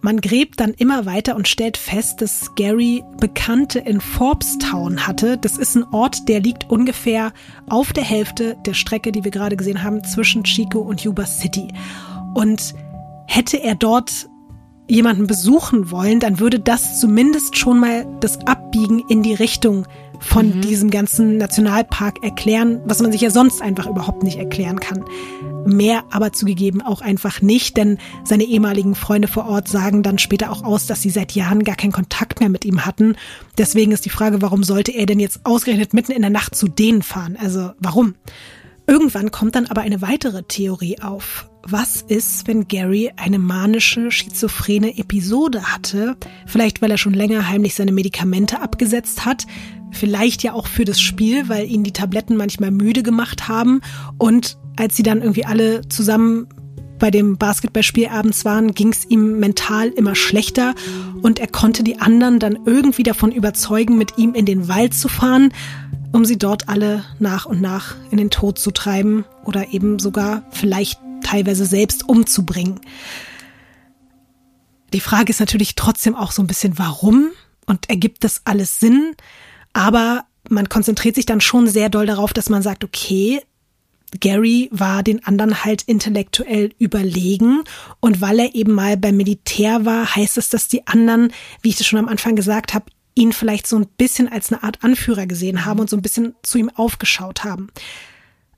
Man 0.02 0.20
gräbt 0.20 0.60
dann 0.60 0.73
immer 0.74 1.05
weiter 1.06 1.35
und 1.35 1.48
stellt 1.48 1.77
fest, 1.77 2.20
dass 2.20 2.55
Gary 2.55 3.02
Bekannte 3.18 3.81
in 3.81 4.01
Forbes-Town 4.01 5.06
hatte. 5.06 5.36
Das 5.39 5.59
ist 5.59 5.74
ein 5.74 5.85
Ort, 5.93 6.28
der 6.28 6.40
liegt 6.40 6.70
ungefähr 6.70 7.32
auf 7.68 7.93
der 7.93 8.05
Hälfte 8.05 8.56
der 8.64 8.74
Strecke, 8.74 9.10
die 9.10 9.24
wir 9.24 9.31
gerade 9.31 9.56
gesehen 9.56 9.82
haben, 9.82 10.05
zwischen 10.05 10.44
Chico 10.44 10.78
und 10.78 11.01
Yuba 11.01 11.27
City. 11.27 11.68
Und 12.35 12.74
hätte 13.27 13.60
er 13.62 13.74
dort 13.74 14.28
jemanden 14.89 15.27
besuchen 15.27 15.90
wollen, 15.90 16.20
dann 16.20 16.39
würde 16.39 16.60
das 16.60 17.01
zumindest 17.01 17.56
schon 17.56 17.81
mal 17.81 18.06
das 18.20 18.39
Abbiegen 18.47 19.02
in 19.09 19.23
die 19.23 19.35
Richtung 19.35 19.86
von 20.20 20.56
mhm. 20.56 20.60
diesem 20.60 20.90
ganzen 20.90 21.36
Nationalpark 21.39 22.23
erklären, 22.23 22.81
was 22.85 23.02
man 23.02 23.12
sich 23.12 23.20
ja 23.20 23.31
sonst 23.31 23.60
einfach 23.60 23.86
überhaupt 23.86 24.23
nicht 24.23 24.39
erklären 24.39 24.81
kann. 24.81 25.05
Mehr 25.67 26.05
aber 26.11 26.33
zugegeben 26.33 26.81
auch 26.83 27.01
einfach 27.01 27.43
nicht, 27.43 27.77
denn 27.77 27.99
seine 28.25 28.45
ehemaligen 28.45 28.95
Freunde 28.95 29.29
vor 29.29 29.47
Ort 29.47 29.69
sagen 29.69 30.03
dann 30.03 30.19
später 30.19 30.53
auch 30.53 30.63
aus, 30.63 30.87
dass 30.87 31.03
sie 31.03 31.11
seit 31.11 31.33
Jahren 31.33 31.65
gar 31.65 31.77
keinen 31.77 31.93
Kontakt 31.93 32.41
mehr 32.41 32.49
mit 32.49 32.65
ihm 32.65 32.87
hatten. 32.87 33.17
Deswegen 33.59 33.93
ist 33.93 34.05
die 34.05 34.11
Frage, 34.11 34.43
warum 34.43 34.63
sollte 34.63 34.93
er 34.93 35.07
denn 35.07 35.21
jetzt 35.21 35.41
ausgerechnet 35.45 35.95
mitten 35.95 36.13
in 36.13 36.23
der 36.23 36.31
Nacht 36.31 36.55
zu 36.55 36.69
denen 36.69 37.03
fahren? 37.03 37.37
Also 37.41 37.73
warum? 37.79 38.15
Irgendwann 38.87 39.33
kommt 39.33 39.57
dann 39.57 39.67
aber 39.67 39.81
eine 39.81 40.01
weitere 40.01 40.45
Theorie 40.45 41.01
auf. 41.01 41.51
Was 41.63 42.03
ist, 42.03 42.47
wenn 42.47 42.69
Gary 42.69 43.11
eine 43.17 43.41
manische, 43.41 44.13
schizophrene 44.13 44.97
Episode 44.99 45.65
hatte? 45.65 46.17
Vielleicht, 46.47 46.81
weil 46.81 46.93
er 46.93 46.99
schon 46.99 47.15
länger 47.15 47.49
heimlich 47.49 47.75
seine 47.75 47.91
Medikamente 47.91 48.61
abgesetzt 48.61 49.25
hat. 49.25 49.47
Vielleicht 49.91 50.45
ja 50.45 50.53
auch 50.53 50.69
für 50.69 50.85
das 50.85 51.01
Spiel, 51.01 51.49
weil 51.49 51.69
ihn 51.69 51.83
die 51.83 51.93
Tabletten 51.93 52.37
manchmal 52.37 52.71
müde 52.71 53.03
gemacht 53.03 53.49
haben. 53.49 53.81
Und 54.19 54.59
als 54.77 54.97
sie 54.97 55.03
dann 55.03 55.20
irgendwie 55.20 55.44
alle 55.44 55.89
zusammen 55.89 56.48
bei 56.98 57.11
dem 57.11 57.36
Basketballspiel 57.36 58.09
abends 58.09 58.47
waren, 58.47 58.73
ging 58.73 58.90
es 58.90 59.05
ihm 59.05 59.39
mental 59.39 59.89
immer 59.89 60.15
schlechter 60.15 60.74
und 61.20 61.39
er 61.39 61.47
konnte 61.47 61.82
die 61.82 62.01
anderen 62.01 62.39
dann 62.39 62.59
irgendwie 62.65 63.03
davon 63.03 63.32
überzeugen, 63.32 63.98
mit 63.98 64.16
ihm 64.16 64.32
in 64.32 64.47
den 64.47 64.69
Wald 64.69 64.94
zu 64.94 65.09
fahren 65.09 65.53
um 66.16 66.24
sie 66.24 66.39
dort 66.39 66.69
alle 66.69 67.05
nach 67.19 67.47
und 67.47 67.61
nach 67.61 67.94
in 68.11 68.16
den 68.16 68.31
Tod 68.31 68.59
zu 68.59 68.70
treiben 68.70 69.24
oder 69.44 69.73
eben 69.73 69.98
sogar 69.98 70.43
vielleicht 70.51 70.98
teilweise 71.23 71.66
selbst 71.66 72.09
umzubringen. 72.09 72.81
Die 74.93 75.01
Frage 75.01 75.31
ist 75.31 75.40
natürlich 75.40 75.74
trotzdem 75.74 76.15
auch 76.15 76.32
so 76.32 76.43
ein 76.43 76.47
bisschen, 76.47 76.78
warum 76.78 77.28
und 77.66 77.90
ergibt 77.90 78.24
das 78.24 78.43
alles 78.44 78.81
Sinn? 78.81 79.15
Aber 79.74 80.24
man 80.48 80.69
konzentriert 80.69 81.16
sich 81.16 81.27
dann 81.27 81.40
schon 81.40 81.66
sehr 81.66 81.90
doll 81.90 82.07
darauf, 82.07 82.32
dass 82.32 82.48
man 82.48 82.62
sagt, 82.62 82.82
okay, 82.82 83.43
Gary 84.20 84.69
war 84.73 85.03
den 85.03 85.24
anderen 85.24 85.65
halt 85.65 85.83
intellektuell 85.83 86.73
überlegen 86.78 87.62
und 88.01 88.20
weil 88.20 88.39
er 88.41 88.55
eben 88.55 88.73
mal 88.73 88.97
beim 88.97 89.16
Militär 89.16 89.85
war, 89.85 90.15
heißt 90.15 90.39
es, 90.39 90.49
dass 90.49 90.69
die 90.69 90.87
anderen, 90.87 91.33
wie 91.62 91.70
ich 91.70 91.77
das 91.77 91.87
schon 91.87 91.99
am 91.99 92.09
Anfang 92.09 92.37
gesagt 92.37 92.73
habe, 92.73 92.87
ihn 93.15 93.33
vielleicht 93.33 93.66
so 93.66 93.77
ein 93.77 93.89
bisschen 93.97 94.28
als 94.31 94.53
eine 94.53 94.62
Art 94.62 94.85
Anführer 94.85 95.27
gesehen 95.27 95.65
haben 95.65 95.81
und 95.81 95.91
so 95.91 95.97
ein 95.97 96.03
bisschen 96.03 96.35
zu 96.43 96.59
ihm 96.59 96.70
aufgeschaut 96.70 97.45
haben. 97.45 97.69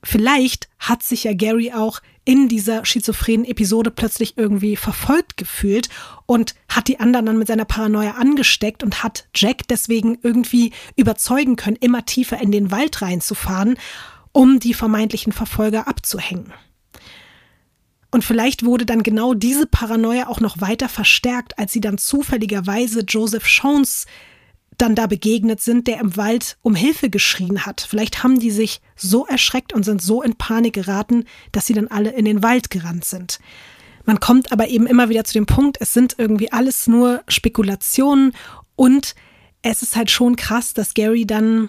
Vielleicht 0.05 0.69
hat 0.79 1.03
sich 1.03 1.25
ja 1.25 1.33
Gary 1.33 1.73
auch 1.73 2.01
in 2.25 2.49
dieser 2.49 2.85
schizophrenen 2.85 3.47
Episode 3.47 3.91
plötzlich 3.91 4.37
irgendwie 4.37 4.77
verfolgt 4.77 5.37
gefühlt 5.37 5.89
und 6.27 6.55
hat 6.69 6.89
die 6.89 7.01
anderen 7.01 7.27
dann 7.27 7.39
mit 7.39 7.49
seiner 7.49 7.65
Paranoia 7.65 8.12
angesteckt 8.12 8.83
und 8.83 9.03
hat 9.03 9.27
Jack 9.35 9.66
deswegen 9.69 10.19
irgendwie 10.23 10.73
überzeugen 10.95 11.57
können, 11.57 11.77
immer 11.77 12.05
tiefer 12.05 12.41
in 12.41 12.53
den 12.53 12.70
Wald 12.70 13.01
reinzufahren, 13.01 13.79
um 14.33 14.61
die 14.61 14.75
vermeintlichen 14.75 15.33
Verfolger 15.33 15.89
abzuhängen. 15.89 16.53
Und 18.11 18.25
vielleicht 18.25 18.65
wurde 18.65 18.87
dann 18.87 19.03
genau 19.03 19.35
diese 19.35 19.67
Paranoia 19.67 20.29
auch 20.29 20.41
noch 20.41 20.61
weiter 20.61 20.89
verstärkt, 20.89 21.59
als 21.59 21.73
sie 21.73 21.81
dann 21.81 21.99
zufälligerweise 21.99 23.01
Joseph 23.01 23.47
Jones 23.47 24.07
dann 24.79 24.95
da 24.95 25.07
begegnet 25.07 25.61
sind, 25.61 25.87
der 25.89 25.99
im 25.99 26.17
Wald 26.17 26.57
um 26.63 26.75
Hilfe 26.75 27.11
geschrien 27.11 27.67
hat. 27.67 27.85
Vielleicht 27.87 28.23
haben 28.23 28.39
die 28.39 28.53
sich 28.53 28.81
so 28.97 29.27
erschreckt 29.27 29.73
und 29.73 29.83
sind 29.83 30.01
so 30.01 30.23
in 30.23 30.37
Panik 30.37 30.75
geraten, 30.75 31.25
dass 31.53 31.67
sie 31.67 31.75
dann 31.75 31.89
alle 31.89 32.11
in 32.11 32.25
den 32.25 32.43
Wald 32.43 32.71
gerannt 32.71 33.05
sind. 33.05 33.41
Man 34.05 34.21
kommt 34.21 34.53
aber 34.53 34.69
eben 34.69 34.87
immer 34.87 35.11
wieder 35.11 35.25
zu 35.25 35.35
dem 35.35 35.47
Punkt, 35.47 35.77
es 35.81 35.93
sind 35.93 36.15
irgendwie 36.17 36.51
alles 36.51 36.87
nur 36.87 37.23
Spekulationen 37.29 38.33
und 38.75 39.15
es 39.61 39.83
ist 39.83 39.97
halt 39.97 40.11
schon 40.11 40.37
krass, 40.37 40.73
dass 40.73 40.95
Gary 40.95 41.27
dann 41.27 41.69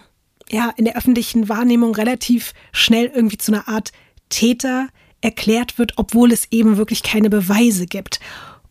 ja 0.51 0.73
in 0.76 0.85
der 0.85 0.97
öffentlichen 0.97 1.49
Wahrnehmung 1.49 1.95
relativ 1.95 2.53
schnell 2.71 3.11
irgendwie 3.13 3.38
zu 3.38 3.51
einer 3.51 3.67
Art 3.67 3.91
Täter 4.30 4.88
erklärt 5.21 5.77
wird, 5.77 5.93
obwohl 5.97 6.31
es 6.31 6.47
eben 6.51 6.77
wirklich 6.77 7.03
keine 7.03 7.30
Beweise 7.30 7.85
gibt. 7.85 8.19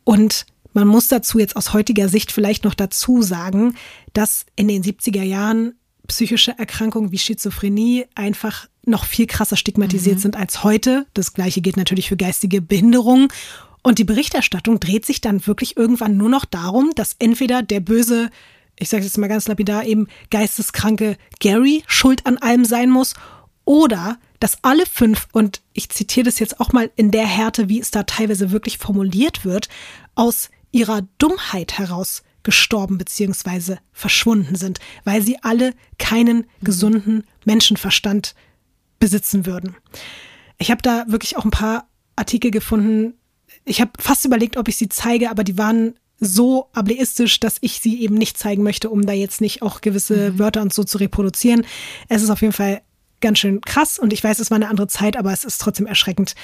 Und 0.05 0.47
man 0.73 0.87
muss 0.87 1.09
dazu 1.09 1.39
jetzt 1.39 1.57
aus 1.57 1.73
heutiger 1.73 2.09
Sicht 2.09 2.33
vielleicht 2.33 2.65
noch 2.65 2.75
dazu 2.75 3.23
sagen, 3.23 3.75
dass 4.13 4.47
in 4.57 4.69
den 4.69 4.83
70er 4.83 5.23
Jahren 5.23 5.75
psychische 6.07 6.59
Erkrankungen 6.59 7.13
wie 7.13 7.19
Schizophrenie 7.19 8.07
einfach 8.15 8.69
noch 8.85 9.05
viel 9.05 9.27
krasser 9.27 9.57
stigmatisiert 9.57 10.17
mhm. 10.17 10.23
sind 10.23 10.37
als 10.37 10.65
heute. 10.65 11.07
Das 11.15 11.35
gleiche 11.35 11.61
gilt 11.61 11.77
natürlich 11.77 12.09
für 12.09 12.17
geistige 12.17 12.63
Behinderung. 12.63 13.31
Und 13.83 13.99
die 13.99 14.05
Berichterstattung 14.05 14.81
dreht 14.81 15.05
sich 15.05 15.21
dann 15.21 15.47
wirklich 15.47 15.77
irgendwann 15.77 16.17
nur 16.17 16.29
noch 16.29 16.45
darum, 16.45 16.93
dass 16.95 17.17
entweder 17.19 17.63
der 17.63 17.81
böse, 17.81 18.31
ich 18.79 18.89
sage 18.89 19.05
jetzt 19.05 19.19
mal 19.19 19.29
ganz 19.29 19.49
lapidar, 19.49 19.85
eben 19.85 20.09
geisteskranke 20.31 21.17
Gary 21.41 21.83
schuld 21.87 22.27
an 22.27 22.39
allem 22.39 22.65
sein 22.65 22.91
muss 22.91 23.15
oder 23.65 24.19
dass 24.41 24.63
alle 24.63 24.87
fünf, 24.87 25.27
und 25.33 25.63
ich 25.73 25.89
zitiere 25.89 26.25
das 26.25 26.39
jetzt 26.39 26.61
auch 26.61 26.73
mal 26.73 26.91
in 26.97 27.11
der 27.11 27.27
Härte, 27.27 27.69
wie 27.69 27.81
es 27.81 27.91
da 27.91 28.05
teilweise 28.05 28.53
wirklich 28.53 28.79
formuliert 28.79 29.45
wird, 29.45 29.69
aus 30.15 30.51
ihrer 30.71 31.03
Dummheit 31.19 31.79
heraus 31.79 32.23
gestorben 32.45 32.99
bzw. 32.99 33.77
verschwunden 33.93 34.55
sind, 34.55 34.79
weil 35.05 35.23
sie 35.23 35.43
alle 35.43 35.75
keinen 35.99 36.47
gesunden 36.63 37.25
Menschenverstand 37.45 38.35
besitzen 39.01 39.45
würden. 39.45 39.77
Ich 40.59 40.71
habe 40.71 40.83
da 40.83 41.05
wirklich 41.09 41.37
auch 41.37 41.45
ein 41.45 41.51
paar 41.51 41.89
Artikel 42.17 42.51
gefunden. 42.51 43.15
Ich 43.65 43.81
habe 43.81 43.91
fast 43.99 44.25
überlegt, 44.25 44.57
ob 44.57 44.69
ich 44.69 44.77
sie 44.77 44.89
zeige, 44.89 45.31
aber 45.31 45.45
die 45.45 45.59
waren 45.59 45.95
so 46.21 46.69
ableistisch, 46.73 47.41
dass 47.41 47.59
ich 47.61 47.81
sie 47.81 48.03
eben 48.03 48.17
nicht 48.17 48.39
zeigen 48.39 48.63
möchte, 48.63 48.91
um 48.91 49.07
da 49.07 49.13
jetzt 49.13 49.41
nicht 49.41 49.63
auch 49.63 49.81
gewisse 49.81 50.33
mhm. 50.33 50.39
Wörter 50.39 50.63
und 50.63 50.75
so 50.75 50.85
zu 50.85 50.99
reproduzieren. 50.99 51.65
Es 52.09 52.23
ist 52.23 52.31
auf 52.31 52.43
jeden 52.43 52.53
Fall 52.53 52.83
ganz 53.21 53.39
schön 53.39 53.61
krass 53.61 53.99
und 53.99 54.13
ich 54.13 54.23
weiß, 54.23 54.39
es 54.39 54.51
war 54.51 54.57
eine 54.57 54.69
andere 54.69 54.87
Zeit, 54.87 55.17
aber 55.17 55.33
es 55.33 55.45
ist 55.45 55.61
trotzdem 55.61 55.87
erschreckend, 55.87 56.35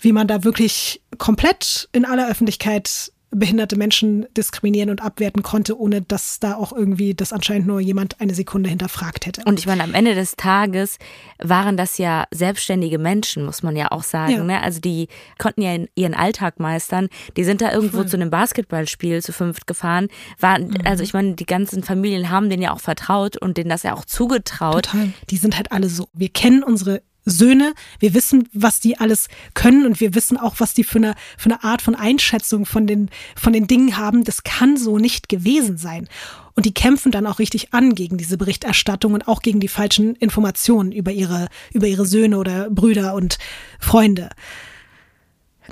wie 0.00 0.12
man 0.12 0.26
da 0.26 0.44
wirklich 0.44 1.02
komplett 1.18 1.88
in 1.92 2.04
aller 2.04 2.30
Öffentlichkeit 2.30 3.12
behinderte 3.34 3.76
Menschen 3.76 4.26
diskriminieren 4.36 4.90
und 4.90 5.02
abwerten 5.02 5.42
konnte, 5.42 5.78
ohne 5.78 6.02
dass 6.02 6.40
da 6.40 6.54
auch 6.54 6.72
irgendwie 6.72 7.14
das 7.14 7.32
anscheinend 7.32 7.66
nur 7.66 7.80
jemand 7.80 8.20
eine 8.20 8.34
Sekunde 8.34 8.70
hinterfragt 8.70 9.26
hätte. 9.26 9.42
Und 9.44 9.58
ich 9.58 9.66
meine, 9.66 9.82
am 9.82 9.94
Ende 9.94 10.14
des 10.14 10.36
Tages 10.36 10.98
waren 11.38 11.76
das 11.76 11.98
ja 11.98 12.24
selbstständige 12.32 12.98
Menschen, 12.98 13.44
muss 13.44 13.62
man 13.62 13.76
ja 13.76 13.90
auch 13.90 14.02
sagen. 14.02 14.32
Ja. 14.32 14.44
Ne? 14.44 14.62
Also 14.62 14.80
die 14.80 15.08
konnten 15.38 15.62
ja 15.62 15.76
ihren 15.94 16.14
Alltag 16.14 16.60
meistern. 16.60 17.08
Die 17.36 17.44
sind 17.44 17.60
da 17.60 17.72
irgendwo 17.72 17.98
Voll. 17.98 18.08
zu 18.08 18.16
einem 18.16 18.30
Basketballspiel 18.30 19.22
zu 19.22 19.32
fünft 19.32 19.66
gefahren. 19.66 20.08
Waren, 20.38 20.68
mhm. 20.68 20.78
Also 20.84 21.02
ich 21.02 21.12
meine, 21.12 21.34
die 21.34 21.46
ganzen 21.46 21.82
Familien 21.82 22.30
haben 22.30 22.50
denen 22.50 22.62
ja 22.62 22.72
auch 22.72 22.80
vertraut 22.80 23.36
und 23.36 23.56
denen 23.56 23.70
das 23.70 23.82
ja 23.82 23.94
auch 23.94 24.04
zugetraut. 24.04 24.86
Total. 24.86 25.12
Die 25.30 25.36
sind 25.36 25.56
halt 25.56 25.72
alle 25.72 25.88
so. 25.88 26.08
Wir 26.12 26.28
kennen 26.28 26.62
unsere 26.62 27.02
Söhne. 27.24 27.74
Wir 27.98 28.14
wissen, 28.14 28.48
was 28.52 28.80
die 28.80 28.98
alles 28.98 29.28
können 29.54 29.86
und 29.86 30.00
wir 30.00 30.14
wissen 30.14 30.36
auch, 30.36 30.56
was 30.58 30.74
die 30.74 30.84
für 30.84 30.98
eine, 30.98 31.14
für 31.38 31.50
eine 31.50 31.64
Art 31.64 31.82
von 31.82 31.94
Einschätzung 31.94 32.66
von 32.66 32.86
den, 32.86 33.10
von 33.36 33.52
den 33.52 33.66
Dingen 33.66 33.96
haben. 33.96 34.24
Das 34.24 34.44
kann 34.44 34.76
so 34.76 34.98
nicht 34.98 35.28
gewesen 35.28 35.78
sein. 35.78 36.08
Und 36.54 36.66
die 36.66 36.74
kämpfen 36.74 37.10
dann 37.10 37.26
auch 37.26 37.38
richtig 37.38 37.74
an 37.74 37.94
gegen 37.94 38.16
diese 38.16 38.38
Berichterstattung 38.38 39.14
und 39.14 39.26
auch 39.26 39.42
gegen 39.42 39.60
die 39.60 39.68
falschen 39.68 40.14
Informationen 40.16 40.92
über 40.92 41.10
ihre, 41.10 41.48
über 41.72 41.86
ihre 41.86 42.06
Söhne 42.06 42.38
oder 42.38 42.70
Brüder 42.70 43.14
und 43.14 43.38
Freunde. 43.80 44.30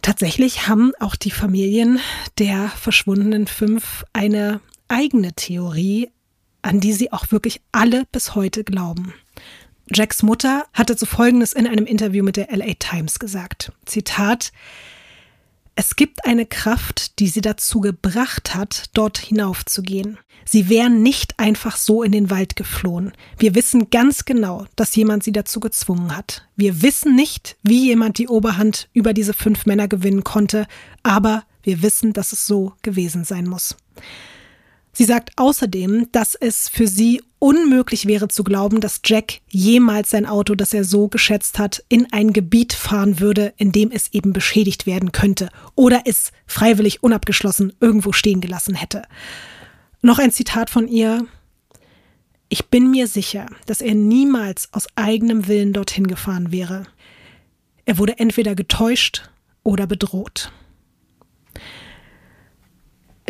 Tatsächlich 0.00 0.68
haben 0.68 0.92
auch 1.00 1.16
die 1.16 1.30
Familien 1.30 2.00
der 2.38 2.68
verschwundenen 2.68 3.46
fünf 3.46 4.04
eine 4.12 4.60
eigene 4.88 5.34
Theorie, 5.34 6.10
an 6.62 6.80
die 6.80 6.92
sie 6.92 7.12
auch 7.12 7.30
wirklich 7.30 7.60
alle 7.72 8.04
bis 8.10 8.34
heute 8.34 8.64
glauben. 8.64 9.12
Jacks 9.94 10.22
Mutter 10.22 10.64
hatte 10.72 10.96
zu 10.96 11.06
Folgendes 11.06 11.52
in 11.52 11.66
einem 11.66 11.86
Interview 11.86 12.24
mit 12.24 12.36
der 12.36 12.48
LA 12.50 12.74
Times 12.78 13.18
gesagt. 13.18 13.72
Zitat, 13.86 14.52
es 15.74 15.96
gibt 15.96 16.26
eine 16.26 16.44
Kraft, 16.44 17.18
die 17.18 17.28
sie 17.28 17.40
dazu 17.40 17.80
gebracht 17.80 18.54
hat, 18.54 18.90
dort 18.94 19.18
hinaufzugehen. 19.18 20.18
Sie 20.44 20.68
wären 20.68 21.02
nicht 21.02 21.38
einfach 21.38 21.76
so 21.76 22.02
in 22.02 22.12
den 22.12 22.30
Wald 22.30 22.56
geflohen. 22.56 23.12
Wir 23.38 23.54
wissen 23.54 23.88
ganz 23.90 24.24
genau, 24.24 24.66
dass 24.76 24.94
jemand 24.96 25.24
sie 25.24 25.32
dazu 25.32 25.60
gezwungen 25.60 26.16
hat. 26.16 26.46
Wir 26.56 26.82
wissen 26.82 27.14
nicht, 27.14 27.56
wie 27.62 27.86
jemand 27.86 28.18
die 28.18 28.28
Oberhand 28.28 28.88
über 28.92 29.14
diese 29.14 29.32
fünf 29.32 29.64
Männer 29.64 29.88
gewinnen 29.88 30.24
konnte, 30.24 30.66
aber 31.02 31.44
wir 31.62 31.80
wissen, 31.82 32.12
dass 32.12 32.32
es 32.32 32.46
so 32.46 32.74
gewesen 32.82 33.24
sein 33.24 33.46
muss. 33.46 33.76
Sie 34.94 35.04
sagt 35.04 35.30
außerdem, 35.36 36.08
dass 36.12 36.34
es 36.34 36.68
für 36.68 36.86
sie 36.86 37.22
unmöglich 37.38 38.06
wäre 38.06 38.28
zu 38.28 38.44
glauben, 38.44 38.80
dass 38.80 39.00
Jack 39.04 39.40
jemals 39.48 40.10
sein 40.10 40.26
Auto, 40.26 40.54
das 40.54 40.74
er 40.74 40.84
so 40.84 41.08
geschätzt 41.08 41.58
hat, 41.58 41.82
in 41.88 42.12
ein 42.12 42.32
Gebiet 42.32 42.74
fahren 42.74 43.18
würde, 43.18 43.54
in 43.56 43.72
dem 43.72 43.90
es 43.90 44.12
eben 44.12 44.32
beschädigt 44.34 44.86
werden 44.86 45.10
könnte 45.10 45.48
oder 45.74 46.02
es 46.04 46.30
freiwillig 46.46 47.02
unabgeschlossen 47.02 47.72
irgendwo 47.80 48.12
stehen 48.12 48.42
gelassen 48.42 48.74
hätte. 48.74 49.02
Noch 50.02 50.18
ein 50.18 50.30
Zitat 50.30 50.68
von 50.68 50.86
ihr. 50.86 51.26
Ich 52.50 52.66
bin 52.66 52.90
mir 52.90 53.06
sicher, 53.06 53.46
dass 53.64 53.80
er 53.80 53.94
niemals 53.94 54.68
aus 54.72 54.86
eigenem 54.94 55.48
Willen 55.48 55.72
dorthin 55.72 56.06
gefahren 56.06 56.52
wäre. 56.52 56.84
Er 57.86 57.96
wurde 57.96 58.18
entweder 58.18 58.54
getäuscht 58.54 59.30
oder 59.62 59.86
bedroht. 59.86 60.52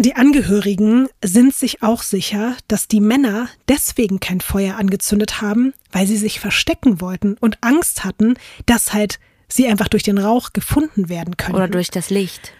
Die 0.02 0.16
Angehörigen 0.16 1.06
sind 1.24 1.54
sich 1.54 1.84
auch 1.84 2.02
sicher, 2.02 2.56
dass 2.66 2.88
die 2.88 3.00
Männer 3.00 3.48
deswegen 3.68 4.18
kein 4.18 4.40
Feuer 4.40 4.76
angezündet 4.76 5.40
haben, 5.40 5.74
weil 5.92 6.08
sie 6.08 6.16
sich 6.16 6.40
verstecken 6.40 7.00
wollten 7.00 7.36
und 7.38 7.58
Angst 7.60 8.02
hatten, 8.02 8.34
dass 8.66 8.92
halt 8.92 9.20
sie 9.46 9.68
einfach 9.68 9.86
durch 9.86 10.02
den 10.02 10.18
Rauch 10.18 10.52
gefunden 10.52 11.08
werden 11.08 11.36
können. 11.36 11.54
Oder 11.54 11.68
durch 11.68 11.88
das 11.88 12.10
Licht. 12.10 12.52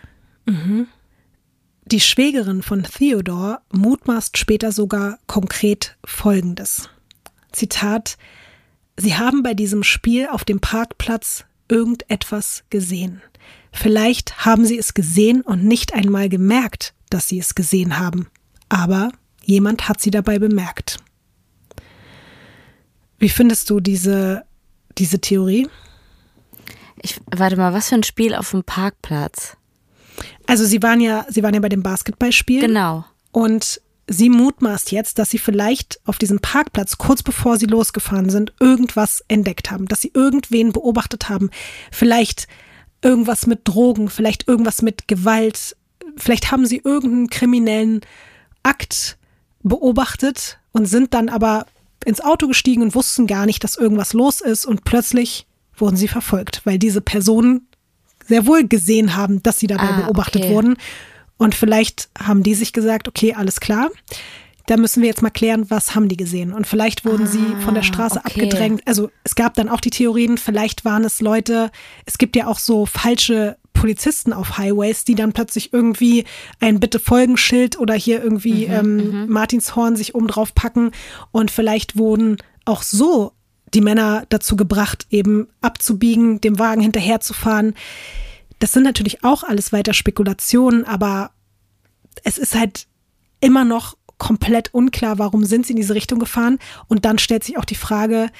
Die 1.84 2.00
Schwägerin 2.00 2.62
von 2.62 2.84
Theodore 2.84 3.58
mutmaßt 3.72 4.38
später 4.38 4.70
sogar 4.70 5.18
konkret 5.26 5.96
Folgendes. 6.04 6.90
Zitat, 7.50 8.18
Sie 8.96 9.16
haben 9.16 9.42
bei 9.42 9.54
diesem 9.54 9.82
Spiel 9.82 10.28
auf 10.28 10.44
dem 10.44 10.60
Parkplatz 10.60 11.44
irgendetwas 11.68 12.62
gesehen. 12.70 13.20
Vielleicht 13.72 14.44
haben 14.44 14.64
Sie 14.64 14.78
es 14.78 14.94
gesehen 14.94 15.40
und 15.40 15.64
nicht 15.64 15.92
einmal 15.92 16.28
gemerkt, 16.28 16.94
dass 17.12 17.28
Sie 17.28 17.38
es 17.38 17.54
gesehen 17.54 17.98
haben. 17.98 18.28
Aber 18.68 19.10
jemand 19.44 19.88
hat 19.88 20.00
Sie 20.00 20.10
dabei 20.10 20.38
bemerkt. 20.38 20.98
Wie 23.18 23.28
findest 23.28 23.70
du 23.70 23.80
diese, 23.80 24.44
diese 24.98 25.20
Theorie? 25.20 25.68
Ich, 27.00 27.20
warte 27.26 27.56
mal, 27.56 27.72
was 27.72 27.88
für 27.88 27.96
ein 27.96 28.02
Spiel 28.02 28.34
auf 28.34 28.50
dem 28.50 28.64
Parkplatz? 28.64 29.56
Also 30.46 30.64
sie 30.64 30.82
waren 30.82 31.00
ja, 31.00 31.26
sie 31.28 31.42
waren 31.42 31.54
ja 31.54 31.60
bei 31.60 31.68
dem 31.68 31.82
Basketballspiel. 31.82 32.60
Genau. 32.60 33.04
Und 33.30 33.80
sie 34.06 34.28
mutmaßt 34.28 34.92
jetzt, 34.92 35.18
dass 35.18 35.30
sie 35.30 35.38
vielleicht 35.38 36.00
auf 36.04 36.18
diesem 36.18 36.40
Parkplatz, 36.40 36.98
kurz 36.98 37.22
bevor 37.22 37.58
sie 37.58 37.66
losgefahren 37.66 38.30
sind, 38.30 38.52
irgendwas 38.60 39.24
entdeckt 39.28 39.70
haben, 39.70 39.86
dass 39.86 40.00
sie 40.00 40.12
irgendwen 40.14 40.72
beobachtet 40.72 41.28
haben. 41.28 41.50
Vielleicht 41.90 42.46
irgendwas 43.02 43.46
mit 43.46 43.60
Drogen, 43.64 44.08
vielleicht 44.08 44.48
irgendwas 44.48 44.82
mit 44.82 45.08
Gewalt, 45.08 45.76
vielleicht 46.16 46.50
haben 46.50 46.66
sie 46.66 46.80
irgendeinen 46.84 47.30
kriminellen 47.30 48.00
Akt 48.62 49.18
beobachtet 49.62 50.58
und 50.72 50.86
sind 50.86 51.14
dann 51.14 51.28
aber 51.28 51.66
ins 52.04 52.20
Auto 52.20 52.48
gestiegen 52.48 52.82
und 52.82 52.94
wussten 52.94 53.26
gar 53.26 53.46
nicht, 53.46 53.62
dass 53.62 53.76
irgendwas 53.76 54.12
los 54.12 54.40
ist 54.40 54.66
und 54.66 54.84
plötzlich 54.84 55.46
wurden 55.76 55.96
sie 55.96 56.08
verfolgt, 56.08 56.62
weil 56.64 56.78
diese 56.78 57.00
Personen 57.00 57.68
sehr 58.26 58.46
wohl 58.46 58.66
gesehen 58.66 59.16
haben, 59.16 59.42
dass 59.42 59.58
sie 59.58 59.66
dabei 59.66 59.88
Ah, 59.88 60.00
beobachtet 60.02 60.42
okay. 60.44 60.54
wurden. 60.54 60.76
Und 61.38 61.54
vielleicht 61.54 62.08
haben 62.18 62.42
die 62.42 62.54
sich 62.54 62.72
gesagt, 62.72 63.08
okay, 63.08 63.34
alles 63.34 63.60
klar. 63.60 63.90
Da 64.66 64.76
müssen 64.76 65.02
wir 65.02 65.08
jetzt 65.08 65.22
mal 65.22 65.30
klären, 65.30 65.70
was 65.70 65.96
haben 65.96 66.08
die 66.08 66.16
gesehen. 66.16 66.52
Und 66.52 66.68
vielleicht 66.68 67.04
wurden 67.04 67.26
sie 67.26 67.44
von 67.64 67.74
der 67.74 67.82
Ah, 67.82 67.86
Straße 67.86 68.20
okay. 68.24 68.28
abgedrängt. 68.42 68.82
Also 68.86 69.10
es 69.24 69.34
gab 69.34 69.54
dann 69.54 69.68
auch 69.68 69.80
die 69.80 69.90
Theorien, 69.90 70.38
vielleicht 70.38 70.84
waren 70.84 71.04
es 71.04 71.20
Leute, 71.20 71.72
es 72.06 72.16
gibt 72.18 72.36
ja 72.36 72.46
auch 72.46 72.60
so 72.60 72.86
falsche 72.86 73.56
Polizisten 73.82 74.32
auf 74.32 74.58
Highways, 74.58 75.02
die 75.02 75.16
dann 75.16 75.32
plötzlich 75.32 75.72
irgendwie 75.72 76.24
ein 76.60 76.78
Bitte-Folgen-Schild 76.78 77.80
oder 77.80 77.94
hier 77.94 78.22
irgendwie 78.22 78.66
ähm, 78.66 79.26
Martinshorn 79.28 79.96
sich 79.96 80.14
oben 80.14 80.28
drauf 80.28 80.54
packen. 80.54 80.92
Und 81.32 81.50
vielleicht 81.50 81.96
wurden 81.96 82.36
auch 82.64 82.82
so 82.82 83.32
die 83.74 83.80
Männer 83.80 84.24
dazu 84.28 84.54
gebracht, 84.54 85.08
eben 85.10 85.48
abzubiegen, 85.62 86.40
dem 86.40 86.60
Wagen 86.60 86.80
hinterherzufahren. 86.80 87.74
Das 88.60 88.70
sind 88.70 88.84
natürlich 88.84 89.24
auch 89.24 89.42
alles 89.42 89.72
weiter 89.72 89.94
Spekulationen, 89.94 90.84
aber 90.84 91.32
es 92.22 92.38
ist 92.38 92.54
halt 92.54 92.86
immer 93.40 93.64
noch 93.64 93.96
komplett 94.16 94.72
unklar, 94.72 95.18
warum 95.18 95.44
sind 95.44 95.66
sie 95.66 95.72
in 95.72 95.78
diese 95.78 95.96
Richtung 95.96 96.20
gefahren. 96.20 96.60
Und 96.86 97.04
dann 97.04 97.18
stellt 97.18 97.42
sich 97.42 97.58
auch 97.58 97.64
die 97.64 97.74
Frage, 97.74 98.30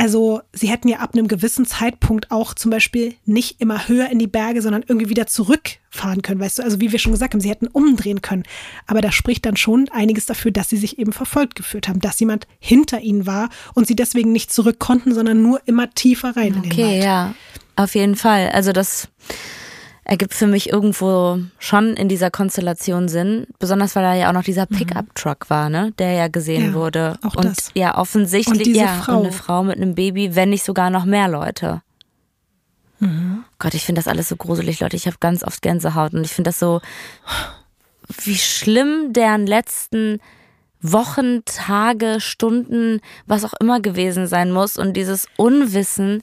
also 0.00 0.42
sie 0.52 0.68
hätten 0.68 0.86
ja 0.86 0.98
ab 1.00 1.10
einem 1.14 1.26
gewissen 1.26 1.66
Zeitpunkt 1.66 2.30
auch 2.30 2.54
zum 2.54 2.70
Beispiel 2.70 3.14
nicht 3.24 3.60
immer 3.60 3.88
höher 3.88 4.08
in 4.10 4.20
die 4.20 4.28
Berge, 4.28 4.62
sondern 4.62 4.84
irgendwie 4.86 5.08
wieder 5.08 5.26
zurückfahren 5.26 6.22
können, 6.22 6.40
weißt 6.40 6.60
du? 6.60 6.62
Also 6.62 6.80
wie 6.80 6.92
wir 6.92 7.00
schon 7.00 7.10
gesagt 7.10 7.34
haben, 7.34 7.40
sie 7.40 7.50
hätten 7.50 7.66
umdrehen 7.66 8.22
können. 8.22 8.44
Aber 8.86 9.00
da 9.00 9.10
spricht 9.10 9.44
dann 9.44 9.56
schon 9.56 9.88
einiges 9.90 10.26
dafür, 10.26 10.52
dass 10.52 10.68
sie 10.68 10.76
sich 10.76 11.00
eben 11.00 11.12
verfolgt 11.12 11.56
gefühlt 11.56 11.88
haben, 11.88 11.98
dass 11.98 12.20
jemand 12.20 12.46
hinter 12.60 13.00
ihnen 13.00 13.26
war 13.26 13.48
und 13.74 13.88
sie 13.88 13.96
deswegen 13.96 14.30
nicht 14.30 14.52
zurück 14.52 14.78
konnten, 14.78 15.12
sondern 15.12 15.42
nur 15.42 15.60
immer 15.66 15.90
tiefer 15.90 16.36
rein 16.36 16.54
in 16.54 16.62
den 16.62 16.72
Okay, 16.72 16.84
Wald. 16.84 17.04
ja. 17.04 17.34
Auf 17.74 17.96
jeden 17.96 18.14
Fall. 18.14 18.50
Also 18.50 18.70
das 18.72 19.08
ergibt 20.08 20.34
für 20.34 20.46
mich 20.48 20.70
irgendwo 20.72 21.38
schon 21.60 21.94
in 21.94 22.08
dieser 22.08 22.30
Konstellation 22.30 23.08
Sinn. 23.08 23.46
Besonders 23.60 23.94
weil 23.94 24.02
da 24.02 24.14
ja 24.14 24.28
auch 24.30 24.32
noch 24.32 24.42
dieser 24.42 24.66
Pickup-Truck 24.66 25.50
war, 25.50 25.68
ne? 25.70 25.92
Der 25.98 26.12
ja 26.12 26.26
gesehen 26.28 26.62
Mhm. 26.62 26.68
Ja, 26.70 26.74
wurde. 26.74 27.18
auch 27.22 27.36
und 27.36 27.44
das. 27.44 27.70
ja, 27.74 27.96
offensichtlich, 27.96 28.68
Und 28.68 28.74
ja, 28.74 28.88
Frau. 28.88 29.18
und 29.18 29.26
eine 29.26 29.32
Frau 29.32 29.62
mit 29.62 29.76
einem 29.76 29.94
Baby, 29.94 30.34
wenn 30.34 30.48
nicht 30.50 30.64
sogar 30.64 30.88
noch 30.90 31.04
mehr 31.04 31.28
Leute. 31.28 31.82
Mhm. 33.00 33.44
Gott, 33.58 33.74
ich 33.74 33.84
finde 33.84 34.00
das 34.00 34.08
alles 34.08 34.28
so 34.28 34.36
gruselig, 34.36 34.80
Leute. 34.80 34.96
Ich 34.96 35.06
habe 35.06 35.18
ganz 35.20 35.44
oft 35.44 35.62
Gänsehaut 35.62 36.14
und 36.14 36.24
ich 36.24 36.32
finde 36.32 36.48
das 36.48 36.58
so, 36.58 36.80
wie 38.24 38.36
schlimm 38.38 39.12
deren 39.12 39.46
letzten 39.46 40.20
Wochen, 40.80 41.44
Tage, 41.44 42.16
Stunden, 42.20 43.00
was 43.26 43.44
auch 43.44 43.52
immer 43.60 43.80
gewesen 43.80 44.26
sein 44.26 44.50
muss 44.52 44.78
und 44.78 44.94
dieses 44.94 45.26
Unwissen. 45.36 46.22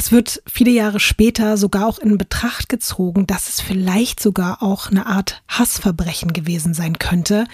Es 0.00 0.12
wird 0.12 0.42
viele 0.50 0.70
Jahre 0.70 0.98
später 0.98 1.58
sogar 1.58 1.86
auch 1.86 1.98
in 1.98 2.16
Betracht 2.16 2.70
gezogen, 2.70 3.26
dass 3.26 3.50
es 3.50 3.60
vielleicht 3.60 4.18
sogar 4.18 4.62
auch 4.62 4.90
eine 4.90 5.04
Art 5.04 5.42
Hassverbrechen 5.46 6.32
gewesen 6.32 6.72
sein 6.72 6.98
könnte. 6.98 7.44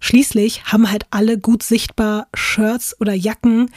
Schließlich 0.00 0.64
haben 0.64 0.90
halt 0.90 1.04
alle 1.10 1.36
gut 1.36 1.62
sichtbar 1.62 2.28
Shirts 2.32 2.98
oder 2.98 3.12
Jacken 3.12 3.68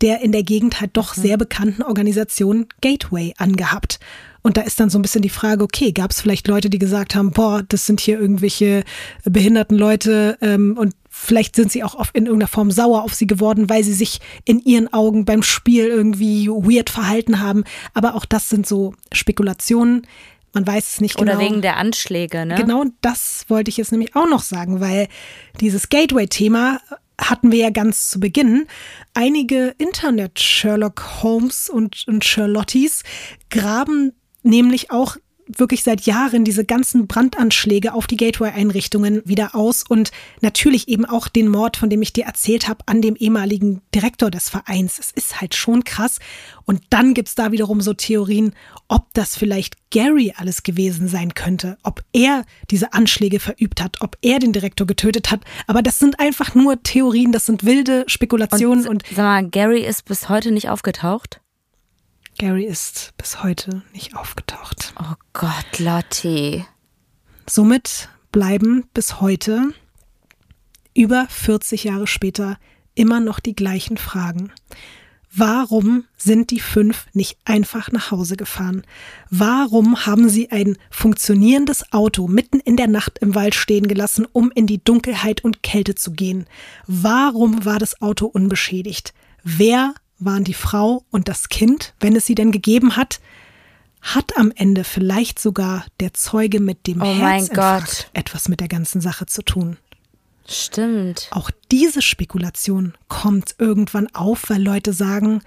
der 0.00 0.20
in 0.20 0.32
der 0.32 0.42
Gegend 0.42 0.80
halt 0.80 0.90
doch 0.94 1.14
sehr 1.14 1.38
bekannten 1.38 1.82
Organisation 1.82 2.66
Gateway 2.82 3.32
angehabt. 3.38 4.00
Und 4.42 4.58
da 4.58 4.62
ist 4.62 4.78
dann 4.78 4.90
so 4.90 4.98
ein 4.98 5.02
bisschen 5.02 5.22
die 5.22 5.30
Frage, 5.30 5.64
okay, 5.64 5.92
gab 5.92 6.10
es 6.10 6.20
vielleicht 6.20 6.48
Leute, 6.48 6.68
die 6.68 6.78
gesagt 6.78 7.14
haben, 7.14 7.30
boah, 7.30 7.62
das 7.62 7.86
sind 7.86 8.00
hier 8.00 8.20
irgendwelche 8.20 8.84
behinderten 9.24 9.78
Leute 9.78 10.36
ähm, 10.42 10.76
und 10.76 10.94
vielleicht 11.14 11.54
sind 11.54 11.70
sie 11.70 11.84
auch 11.84 11.94
auf, 11.94 12.10
in 12.12 12.26
irgendeiner 12.26 12.48
Form 12.48 12.70
sauer 12.70 13.04
auf 13.04 13.14
sie 13.14 13.26
geworden, 13.26 13.70
weil 13.70 13.84
sie 13.84 13.94
sich 13.94 14.20
in 14.44 14.58
ihren 14.58 14.92
Augen 14.92 15.24
beim 15.24 15.42
Spiel 15.42 15.86
irgendwie 15.86 16.48
weird 16.48 16.90
verhalten 16.90 17.40
haben. 17.40 17.64
Aber 17.94 18.16
auch 18.16 18.24
das 18.24 18.48
sind 18.48 18.66
so 18.66 18.94
Spekulationen. 19.12 20.06
Man 20.52 20.66
weiß 20.66 20.92
es 20.92 21.00
nicht 21.00 21.20
Oder 21.20 21.36
genau. 21.36 21.44
wegen 21.44 21.62
der 21.62 21.76
Anschläge, 21.76 22.44
ne? 22.44 22.56
Genau 22.56 22.84
das 23.00 23.44
wollte 23.48 23.68
ich 23.68 23.76
jetzt 23.76 23.92
nämlich 23.92 24.16
auch 24.16 24.28
noch 24.28 24.42
sagen, 24.42 24.80
weil 24.80 25.08
dieses 25.60 25.88
Gateway-Thema 25.88 26.80
hatten 27.18 27.52
wir 27.52 27.58
ja 27.60 27.70
ganz 27.70 28.10
zu 28.10 28.18
Beginn. 28.18 28.66
Einige 29.14 29.74
Internet-Sherlock 29.78 31.22
Holmes 31.22 31.68
und, 31.68 32.06
und 32.08 32.24
Charlotties 32.24 33.02
graben 33.50 34.12
nämlich 34.42 34.90
auch 34.90 35.16
wirklich 35.46 35.82
seit 35.82 36.02
Jahren 36.02 36.44
diese 36.44 36.64
ganzen 36.64 37.06
Brandanschläge 37.06 37.94
auf 37.94 38.06
die 38.06 38.16
Gateway-Einrichtungen 38.16 39.22
wieder 39.24 39.54
aus 39.54 39.84
und 39.86 40.10
natürlich 40.40 40.88
eben 40.88 41.04
auch 41.04 41.28
den 41.28 41.48
Mord, 41.48 41.76
von 41.76 41.90
dem 41.90 42.02
ich 42.02 42.12
dir 42.12 42.24
erzählt 42.24 42.68
habe, 42.68 42.80
an 42.86 43.02
dem 43.02 43.16
ehemaligen 43.16 43.82
Direktor 43.94 44.30
des 44.30 44.48
Vereins. 44.48 44.98
Es 44.98 45.10
ist 45.10 45.40
halt 45.40 45.54
schon 45.54 45.84
krass. 45.84 46.18
Und 46.64 46.82
dann 46.90 47.14
gibt's 47.14 47.34
da 47.34 47.52
wiederum 47.52 47.80
so 47.80 47.92
Theorien, 47.94 48.54
ob 48.88 49.12
das 49.14 49.36
vielleicht 49.36 49.76
Gary 49.90 50.32
alles 50.36 50.62
gewesen 50.62 51.08
sein 51.08 51.34
könnte, 51.34 51.78
ob 51.82 52.02
er 52.12 52.44
diese 52.70 52.92
Anschläge 52.92 53.38
verübt 53.38 53.82
hat, 53.82 54.00
ob 54.00 54.16
er 54.22 54.38
den 54.38 54.52
Direktor 54.52 54.86
getötet 54.86 55.30
hat. 55.30 55.40
Aber 55.66 55.82
das 55.82 55.98
sind 55.98 56.18
einfach 56.20 56.54
nur 56.54 56.82
Theorien, 56.82 57.32
das 57.32 57.46
sind 57.46 57.64
wilde 57.64 58.04
Spekulationen 58.06 58.86
und, 58.86 59.04
Sag 59.14 59.24
mal, 59.24 59.48
Gary 59.48 59.84
ist 59.84 60.04
bis 60.06 60.28
heute 60.28 60.50
nicht 60.50 60.68
aufgetaucht? 60.68 61.40
Gary 62.38 62.64
ist 62.64 63.12
bis 63.16 63.42
heute 63.42 63.82
nicht 63.92 64.16
aufgetaucht. 64.16 64.92
Oh 65.00 65.14
Gott, 65.32 65.78
Lotti. 65.78 66.64
Somit 67.48 68.08
bleiben 68.32 68.88
bis 68.92 69.20
heute, 69.20 69.72
über 70.94 71.26
40 71.28 71.84
Jahre 71.84 72.06
später, 72.06 72.58
immer 72.94 73.20
noch 73.20 73.38
die 73.38 73.54
gleichen 73.54 73.96
Fragen. 73.96 74.52
Warum 75.36 76.04
sind 76.16 76.50
die 76.50 76.60
fünf 76.60 77.06
nicht 77.12 77.38
einfach 77.44 77.90
nach 77.90 78.12
Hause 78.12 78.36
gefahren? 78.36 78.82
Warum 79.30 80.06
haben 80.06 80.28
sie 80.28 80.52
ein 80.52 80.76
funktionierendes 80.90 81.92
Auto 81.92 82.28
mitten 82.28 82.60
in 82.60 82.76
der 82.76 82.86
Nacht 82.86 83.18
im 83.18 83.34
Wald 83.34 83.56
stehen 83.56 83.88
gelassen, 83.88 84.28
um 84.30 84.52
in 84.54 84.68
die 84.68 84.82
Dunkelheit 84.82 85.42
und 85.42 85.64
Kälte 85.64 85.96
zu 85.96 86.12
gehen? 86.12 86.46
Warum 86.86 87.64
war 87.64 87.80
das 87.80 88.00
Auto 88.00 88.26
unbeschädigt? 88.26 89.12
Wer 89.42 89.94
waren 90.18 90.44
die 90.44 90.54
Frau 90.54 91.04
und 91.10 91.28
das 91.28 91.48
Kind, 91.48 91.94
wenn 92.00 92.16
es 92.16 92.26
sie 92.26 92.34
denn 92.34 92.52
gegeben 92.52 92.96
hat? 92.96 93.20
Hat 94.00 94.36
am 94.36 94.52
Ende 94.54 94.84
vielleicht 94.84 95.38
sogar 95.38 95.86
der 96.00 96.12
Zeuge 96.12 96.60
mit 96.60 96.86
dem 96.86 97.00
Oh 97.00 97.06
Herzinfarkt 97.06 98.10
etwas 98.12 98.48
mit 98.48 98.60
der 98.60 98.68
ganzen 98.68 99.00
Sache 99.00 99.26
zu 99.26 99.42
tun? 99.42 99.78
Stimmt. 100.46 101.28
Auch 101.30 101.50
diese 101.70 102.02
Spekulation 102.02 102.94
kommt 103.08 103.54
irgendwann 103.58 104.14
auf, 104.14 104.50
weil 104.50 104.62
Leute 104.62 104.92
sagen, 104.92 105.40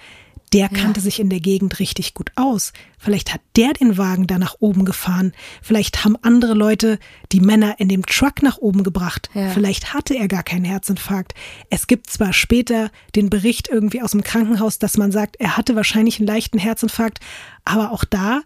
der 0.53 0.69
kannte 0.69 1.01
sich 1.01 1.19
in 1.19 1.29
der 1.29 1.41
Gegend 1.41 1.79
richtig 1.79 2.13
gut 2.13 2.31
aus. 2.35 2.71
Vielleicht 2.97 3.33
hat 3.33 3.41
der 3.57 3.73
den 3.73 3.97
Wagen 3.97 4.27
da 4.27 4.39
nach 4.39 4.55
oben 4.59 4.85
gefahren. 4.85 5.33
Vielleicht 5.61 6.05
haben 6.05 6.15
andere 6.21 6.53
Leute 6.53 6.99
die 7.31 7.41
Männer 7.41 7.79
in 7.79 7.89
dem 7.89 8.05
Truck 8.05 8.41
nach 8.41 8.57
oben 8.57 8.83
gebracht. 8.83 9.29
Ja. 9.33 9.49
Vielleicht 9.49 9.93
hatte 9.93 10.15
er 10.15 10.27
gar 10.27 10.43
keinen 10.43 10.63
Herzinfarkt. 10.63 11.33
Es 11.69 11.87
gibt 11.87 12.09
zwar 12.09 12.31
später 12.31 12.91
den 13.15 13.29
Bericht 13.29 13.67
irgendwie 13.67 14.01
aus 14.01 14.11
dem 14.11 14.23
Krankenhaus, 14.23 14.79
dass 14.79 14.97
man 14.97 15.11
sagt, 15.11 15.35
er 15.37 15.57
hatte 15.57 15.75
wahrscheinlich 15.75 16.19
einen 16.19 16.27
leichten 16.27 16.59
Herzinfarkt, 16.59 17.19
aber 17.65 17.91
auch 17.91 18.05
da 18.05 18.41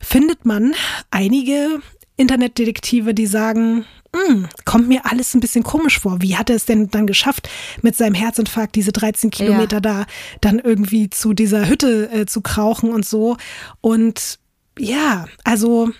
findet 0.00 0.44
man 0.44 0.74
einige 1.10 1.80
Internetdetektive, 2.16 3.14
die 3.14 3.26
sagen, 3.26 3.84
hm, 4.14 4.48
kommt 4.64 4.88
mir 4.88 5.04
alles 5.04 5.34
ein 5.34 5.40
bisschen 5.40 5.62
komisch 5.62 5.98
vor. 5.98 6.22
Wie 6.22 6.36
hat 6.36 6.48
er 6.48 6.56
es 6.56 6.64
denn 6.64 6.88
dann 6.88 7.06
geschafft, 7.06 7.48
mit 7.82 7.96
seinem 7.96 8.14
Herzinfarkt 8.14 8.74
diese 8.74 8.92
13 8.92 9.30
Kilometer 9.30 9.76
ja. 9.76 9.80
da 9.80 10.06
dann 10.40 10.58
irgendwie 10.58 11.10
zu 11.10 11.34
dieser 11.34 11.68
Hütte 11.68 12.10
äh, 12.10 12.26
zu 12.26 12.40
krauchen 12.40 12.90
und 12.90 13.04
so? 13.04 13.36
Und 13.80 14.38
ja, 14.78 15.26
also 15.44 15.90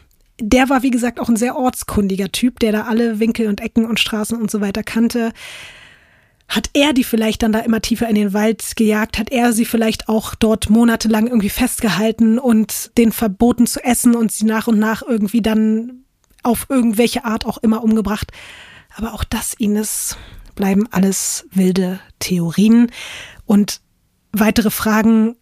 der 0.41 0.69
war, 0.69 0.83
wie 0.83 0.91
gesagt, 0.91 1.21
auch 1.21 1.29
ein 1.29 1.37
sehr 1.37 1.57
ortskundiger 1.57 2.31
Typ, 2.31 2.61
der 2.61 2.73
da 2.73 2.83
alle 2.83 3.21
Winkel 3.21 3.49
und 3.49 3.61
Ecken 3.61 3.87
und 3.87 4.01
Straßen 4.01 4.41
und 4.41 4.51
so 4.51 4.61
weiter 4.61 4.83
kannte. 4.83 5.33
Hat 6.49 6.71
er 6.75 6.93
die 6.93 7.05
vielleicht 7.05 7.43
dann 7.43 7.53
da 7.53 7.61
immer 7.61 7.81
tiefer 7.81 8.09
in 8.09 8.15
den 8.15 8.33
Wald 8.33 8.77
gejagt? 8.77 9.19
Hat 9.19 9.33
er 9.33 9.53
sie 9.53 9.65
vielleicht 9.65 10.09
auch 10.09 10.35
dort 10.35 10.71
monatelang 10.71 11.27
irgendwie 11.27 11.49
festgehalten 11.49 12.39
und 12.39 12.97
den 12.99 13.13
verboten 13.13 13.67
zu 13.67 13.83
essen 13.83 14.15
und 14.15 14.31
sie 14.31 14.45
nach 14.45 14.69
und 14.69 14.79
nach 14.79 15.03
irgendwie 15.03 15.43
dann 15.43 16.06
auf 16.47 16.67
irgendwelche 16.69 17.25
Art 17.25 17.45
auch 17.45 17.59
immer 17.59 17.83
umgebracht? 17.83 18.33
Aber 18.97 19.13
auch 19.13 19.25
das, 19.25 19.55
Ines, 19.55 20.17
bleiben 20.55 20.89
alles 20.91 21.47
wilde 21.53 22.01
Theorien 22.19 22.91
und 23.45 23.81
weitere 24.33 24.71
Fragen, 24.71 25.37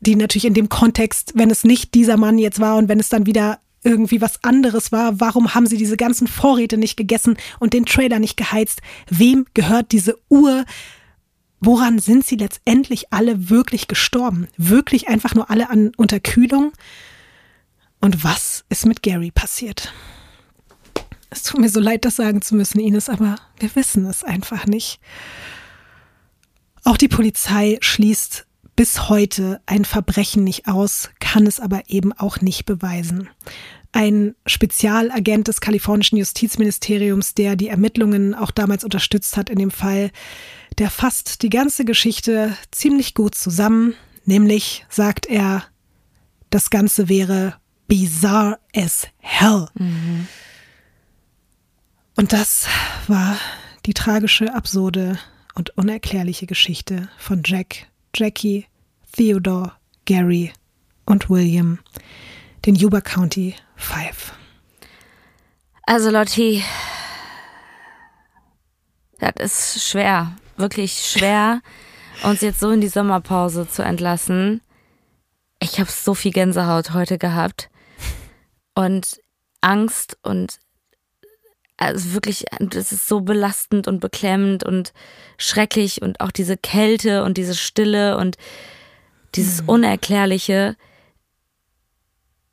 die 0.00 0.16
natürlich 0.16 0.44
in 0.44 0.54
dem 0.54 0.68
Kontext, 0.68 1.32
wenn 1.34 1.50
es 1.50 1.64
nicht 1.64 1.94
dieser 1.94 2.16
Mann 2.16 2.38
jetzt 2.38 2.60
war 2.60 2.76
und 2.76 2.88
wenn 2.88 3.00
es 3.00 3.08
dann 3.08 3.26
wieder 3.26 3.60
irgendwie 3.82 4.20
was 4.20 4.42
anderes 4.42 4.90
war. 4.90 5.20
Warum 5.20 5.54
haben 5.54 5.66
sie 5.66 5.76
diese 5.76 5.96
ganzen 5.96 6.26
Vorräte 6.26 6.76
nicht 6.76 6.96
gegessen 6.96 7.36
und 7.60 7.72
den 7.72 7.86
Trailer 7.86 8.18
nicht 8.18 8.36
geheizt? 8.36 8.82
Wem 9.08 9.46
gehört 9.54 9.92
diese 9.92 10.18
Uhr? 10.28 10.64
Woran 11.60 12.00
sind 12.00 12.26
sie 12.26 12.36
letztendlich 12.36 13.12
alle 13.12 13.48
wirklich 13.48 13.86
gestorben? 13.86 14.48
Wirklich 14.56 15.08
einfach 15.08 15.34
nur 15.34 15.50
alle 15.50 15.70
an 15.70 15.92
Unterkühlung? 15.96 16.72
Und 18.00 18.24
was 18.24 18.64
ist 18.68 18.86
mit 18.86 19.02
Gary 19.02 19.30
passiert? 19.30 19.92
Es 21.36 21.42
tut 21.42 21.60
mir 21.60 21.68
so 21.68 21.80
leid, 21.80 22.06
das 22.06 22.16
sagen 22.16 22.40
zu 22.40 22.56
müssen, 22.56 22.80
Ines, 22.80 23.08
aber 23.10 23.36
wir 23.58 23.74
wissen 23.76 24.06
es 24.06 24.24
einfach 24.24 24.66
nicht. 24.66 25.00
Auch 26.82 26.96
die 26.96 27.08
Polizei 27.08 27.76
schließt 27.80 28.46
bis 28.74 29.08
heute 29.08 29.60
ein 29.66 29.84
Verbrechen 29.84 30.44
nicht 30.44 30.66
aus, 30.66 31.10
kann 31.20 31.46
es 31.46 31.60
aber 31.60 31.82
eben 31.88 32.12
auch 32.12 32.40
nicht 32.40 32.64
beweisen 32.64 33.28
ein 33.96 34.34
Spezialagent 34.44 35.48
des 35.48 35.62
kalifornischen 35.62 36.18
Justizministeriums, 36.18 37.32
der 37.32 37.56
die 37.56 37.68
Ermittlungen 37.68 38.34
auch 38.34 38.50
damals 38.50 38.84
unterstützt 38.84 39.38
hat 39.38 39.48
in 39.48 39.58
dem 39.58 39.70
Fall, 39.70 40.10
der 40.76 40.90
fasst 40.90 41.40
die 41.42 41.48
ganze 41.48 41.86
Geschichte 41.86 42.54
ziemlich 42.70 43.14
gut 43.14 43.34
zusammen, 43.34 43.94
nämlich 44.26 44.84
sagt 44.90 45.24
er, 45.24 45.64
das 46.50 46.68
Ganze 46.68 47.08
wäre 47.08 47.54
bizarre 47.88 48.58
as 48.74 49.06
hell. 49.16 49.68
Mhm. 49.78 50.28
Und 52.16 52.32
das 52.32 52.66
war 53.08 53.36
die 53.84 53.92
tragische, 53.92 54.54
absurde 54.54 55.18
und 55.54 55.76
unerklärliche 55.76 56.46
Geschichte 56.46 57.10
von 57.18 57.42
Jack, 57.44 57.88
Jackie, 58.14 58.66
Theodore, 59.12 59.72
Gary 60.06 60.52
und 61.04 61.28
William, 61.28 61.78
den 62.64 62.74
Yuba 62.74 63.02
County 63.02 63.54
Five. 63.76 64.32
Also 65.82 66.10
Lotti, 66.10 66.64
das 69.18 69.76
ist 69.76 69.86
schwer, 69.86 70.34
wirklich 70.56 70.92
schwer, 70.94 71.60
uns 72.22 72.40
jetzt 72.40 72.60
so 72.60 72.70
in 72.70 72.80
die 72.80 72.88
Sommerpause 72.88 73.68
zu 73.68 73.82
entlassen. 73.82 74.62
Ich 75.60 75.80
habe 75.80 75.90
so 75.90 76.14
viel 76.14 76.32
Gänsehaut 76.32 76.94
heute 76.94 77.18
gehabt 77.18 77.68
und 78.74 79.20
Angst 79.60 80.16
und 80.22 80.58
also 81.76 82.12
wirklich, 82.14 82.44
es 82.74 82.92
ist 82.92 83.06
so 83.06 83.20
belastend 83.20 83.86
und 83.88 84.00
beklemmend 84.00 84.64
und 84.64 84.92
schrecklich 85.38 86.02
und 86.02 86.20
auch 86.20 86.30
diese 86.30 86.56
Kälte 86.56 87.24
und 87.24 87.36
diese 87.36 87.54
Stille 87.54 88.16
und 88.16 88.36
dieses 89.34 89.62
mhm. 89.62 89.68
Unerklärliche 89.68 90.76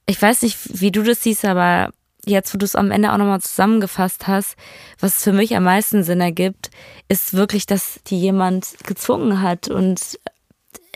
ich 0.06 0.22
weiß 0.22 0.41
nicht, 0.41 0.82
wie 0.82 0.91
du 0.91 1.04
das 1.04 1.24
siehst, 1.24 1.45
aber 1.45 1.91
jetzt, 2.26 2.54
wo 2.54 2.58
du 2.58 2.66
es 2.66 2.76
am 2.76 2.91
Ende 2.91 3.12
auch 3.12 3.18
nochmal 3.18 3.41
zusammengefasst 3.41 4.28
hast, 4.28 4.56
was 5.00 5.24
für 5.24 5.34
mich 5.34 5.56
am 5.56 5.64
meisten 5.64 6.04
Sinn 6.04 6.22
ergibt, 6.22 6.72
ist 7.08 7.34
wirklich, 7.34 7.66
dass 7.66 8.00
die 8.08 8.20
jemand 8.20 8.76
gezwungen 8.86 9.41
hat 9.41 9.68
und 9.68 10.20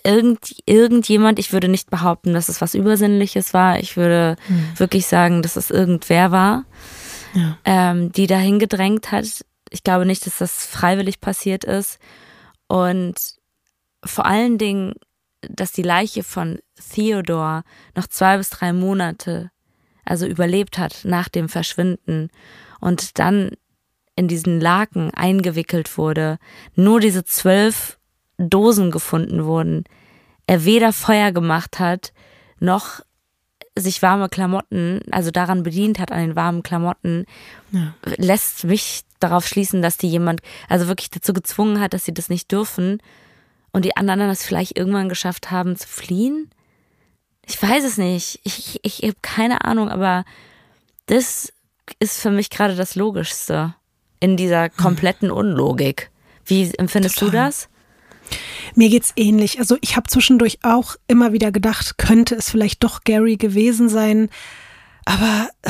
irgend, 0.03 0.55
irgendjemand, 0.65 1.39
ich 1.39 1.51
würde 1.51 1.67
nicht 1.67 1.89
behaupten, 1.89 2.33
dass 2.33 2.49
es 2.49 2.61
was 2.61 2.75
Übersinnliches 2.75 3.53
war, 3.53 3.79
ich 3.79 3.97
würde 3.97 4.37
hm. 4.47 4.71
wirklich 4.77 5.07
sagen, 5.07 5.41
dass 5.41 5.55
es 5.55 5.69
irgendwer 5.69 6.31
war, 6.31 6.63
ja. 7.37 7.57
ähm, 7.65 8.11
die 8.11 8.27
dahin 8.27 8.59
gedrängt 8.59 9.11
hat. 9.11 9.45
Ich 9.69 9.83
glaube 9.83 10.05
nicht, 10.05 10.25
dass 10.25 10.37
das 10.37 10.65
freiwillig 10.65 11.19
passiert 11.21 11.63
ist. 11.63 11.99
Und 12.67 13.15
vor 14.03 14.25
allen 14.25 14.57
Dingen 14.57 14.93
dass 15.41 15.71
die 15.71 15.83
Leiche 15.83 16.23
von 16.23 16.59
Theodore 16.93 17.63
noch 17.95 18.07
zwei 18.07 18.37
bis 18.37 18.49
drei 18.49 18.73
Monate, 18.73 19.51
also 20.05 20.25
überlebt 20.25 20.77
hat 20.77 21.01
nach 21.03 21.29
dem 21.29 21.49
Verschwinden 21.49 22.29
und 22.79 23.19
dann 23.19 23.51
in 24.15 24.27
diesen 24.27 24.59
Laken 24.59 25.13
eingewickelt 25.13 25.97
wurde, 25.97 26.39
nur 26.75 26.99
diese 26.99 27.23
zwölf 27.23 27.99
Dosen 28.37 28.91
gefunden 28.91 29.45
wurden, 29.45 29.83
er 30.47 30.65
weder 30.65 30.93
Feuer 30.93 31.31
gemacht 31.31 31.79
hat, 31.79 32.13
noch 32.59 33.01
sich 33.79 34.01
warme 34.01 34.29
Klamotten, 34.29 35.01
also 35.11 35.31
daran 35.31 35.63
bedient 35.63 35.99
hat 35.99 36.11
an 36.11 36.19
den 36.19 36.35
warmen 36.35 36.63
Klamotten, 36.63 37.25
ja. 37.71 37.93
lässt 38.17 38.63
mich 38.63 39.03
darauf 39.19 39.47
schließen, 39.47 39.81
dass 39.81 39.97
die 39.97 40.07
jemand, 40.07 40.41
also 40.69 40.87
wirklich 40.87 41.09
dazu 41.09 41.33
gezwungen 41.33 41.79
hat, 41.79 41.93
dass 41.93 42.05
sie 42.05 42.13
das 42.13 42.29
nicht 42.29 42.51
dürfen 42.51 43.01
und 43.71 43.85
die 43.85 43.95
anderen 43.95 44.27
das 44.27 44.43
vielleicht 44.43 44.77
irgendwann 44.77 45.09
geschafft 45.09 45.51
haben 45.51 45.75
zu 45.75 45.87
fliehen? 45.87 46.49
Ich 47.45 47.61
weiß 47.61 47.83
es 47.83 47.97
nicht. 47.97 48.39
Ich, 48.43 48.79
ich, 48.81 49.01
ich 49.01 49.03
habe 49.03 49.17
keine 49.21 49.63
Ahnung, 49.63 49.89
aber 49.89 50.25
das 51.05 51.53
ist 51.99 52.19
für 52.19 52.31
mich 52.31 52.49
gerade 52.49 52.75
das 52.75 52.95
Logischste 52.95 53.73
in 54.19 54.35
dieser 54.35 54.69
kompletten 54.69 55.31
Unlogik. 55.31 56.11
Wie 56.45 56.71
empfindest 56.77 57.19
Total. 57.19 57.31
du 57.31 57.37
das? 57.37 57.69
Mir 58.75 58.89
geht's 58.89 59.13
ähnlich. 59.15 59.59
Also 59.59 59.77
ich 59.81 59.95
habe 59.95 60.09
zwischendurch 60.09 60.59
auch 60.63 60.95
immer 61.07 61.33
wieder 61.33 61.51
gedacht, 61.51 61.97
könnte 61.97 62.35
es 62.35 62.49
vielleicht 62.49 62.83
doch 62.83 63.03
Gary 63.03 63.37
gewesen 63.37 63.89
sein. 63.89 64.29
Aber 65.05 65.49
äh, 65.63 65.69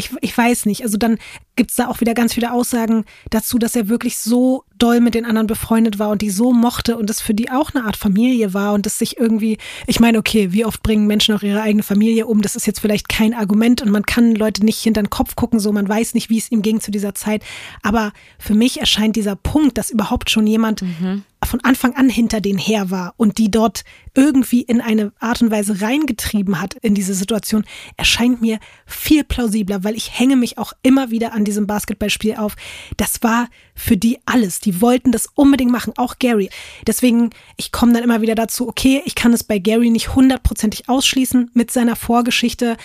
ich, 0.00 0.10
ich 0.22 0.36
weiß 0.36 0.66
nicht. 0.66 0.82
Also 0.82 0.96
dann 0.96 1.18
gibt's 1.56 1.76
da 1.76 1.88
auch 1.88 2.00
wieder 2.00 2.14
ganz 2.14 2.32
viele 2.32 2.52
Aussagen 2.52 3.04
dazu, 3.28 3.58
dass 3.58 3.76
er 3.76 3.88
wirklich 3.88 4.16
so 4.16 4.64
doll 4.78 5.00
mit 5.00 5.14
den 5.14 5.26
anderen 5.26 5.46
befreundet 5.46 5.98
war 5.98 6.08
und 6.08 6.22
die 6.22 6.30
so 6.30 6.52
mochte 6.52 6.96
und 6.96 7.10
das 7.10 7.20
für 7.20 7.34
die 7.34 7.50
auch 7.50 7.74
eine 7.74 7.84
Art 7.84 7.96
Familie 7.96 8.54
war 8.54 8.72
und 8.72 8.86
das 8.86 8.98
sich 8.98 9.18
irgendwie, 9.18 9.58
ich 9.86 10.00
meine, 10.00 10.18
okay, 10.18 10.52
wie 10.52 10.64
oft 10.64 10.82
bringen 10.82 11.06
Menschen 11.06 11.34
auch 11.34 11.42
ihre 11.42 11.60
eigene 11.60 11.82
Familie 11.82 12.26
um? 12.26 12.40
Das 12.40 12.56
ist 12.56 12.66
jetzt 12.66 12.80
vielleicht 12.80 13.10
kein 13.10 13.34
Argument 13.34 13.82
und 13.82 13.90
man 13.90 14.06
kann 14.06 14.34
Leute 14.34 14.64
nicht 14.64 14.80
hinter 14.80 15.02
den 15.02 15.10
Kopf 15.10 15.36
gucken, 15.36 15.60
so 15.60 15.70
man 15.70 15.88
weiß 15.88 16.14
nicht, 16.14 16.30
wie 16.30 16.38
es 16.38 16.50
ihm 16.50 16.62
ging 16.62 16.80
zu 16.80 16.90
dieser 16.90 17.14
Zeit. 17.14 17.42
Aber 17.82 18.12
für 18.38 18.54
mich 18.54 18.80
erscheint 18.80 19.16
dieser 19.16 19.36
Punkt, 19.36 19.76
dass 19.76 19.90
überhaupt 19.90 20.30
schon 20.30 20.46
jemand 20.46 20.82
mhm 20.82 21.24
von 21.44 21.60
Anfang 21.60 21.94
an 21.96 22.08
hinter 22.08 22.40
denen 22.40 22.58
her 22.58 22.90
war 22.90 23.14
und 23.16 23.38
die 23.38 23.50
dort 23.50 23.84
irgendwie 24.14 24.62
in 24.62 24.80
eine 24.80 25.12
Art 25.20 25.40
und 25.40 25.50
Weise 25.50 25.80
reingetrieben 25.80 26.60
hat 26.60 26.74
in 26.74 26.94
diese 26.94 27.14
Situation, 27.14 27.64
erscheint 27.96 28.40
mir 28.40 28.58
viel 28.86 29.24
plausibler, 29.24 29.82
weil 29.82 29.96
ich 29.96 30.18
hänge 30.18 30.36
mich 30.36 30.58
auch 30.58 30.72
immer 30.82 31.10
wieder 31.10 31.32
an 31.32 31.44
diesem 31.44 31.66
Basketballspiel 31.66 32.36
auf. 32.36 32.56
Das 32.96 33.22
war 33.22 33.48
für 33.74 33.96
die 33.96 34.18
alles. 34.26 34.60
Die 34.60 34.80
wollten 34.80 35.12
das 35.12 35.28
unbedingt 35.34 35.72
machen, 35.72 35.94
auch 35.96 36.18
Gary. 36.18 36.50
Deswegen, 36.86 37.30
ich 37.56 37.72
komme 37.72 37.92
dann 37.92 38.04
immer 38.04 38.20
wieder 38.20 38.34
dazu, 38.34 38.68
okay, 38.68 39.02
ich 39.06 39.14
kann 39.14 39.32
es 39.32 39.44
bei 39.44 39.58
Gary 39.58 39.90
nicht 39.90 40.14
hundertprozentig 40.14 40.88
ausschließen 40.88 41.50
mit 41.54 41.70
seiner 41.70 41.96
Vorgeschichte, 41.96 42.76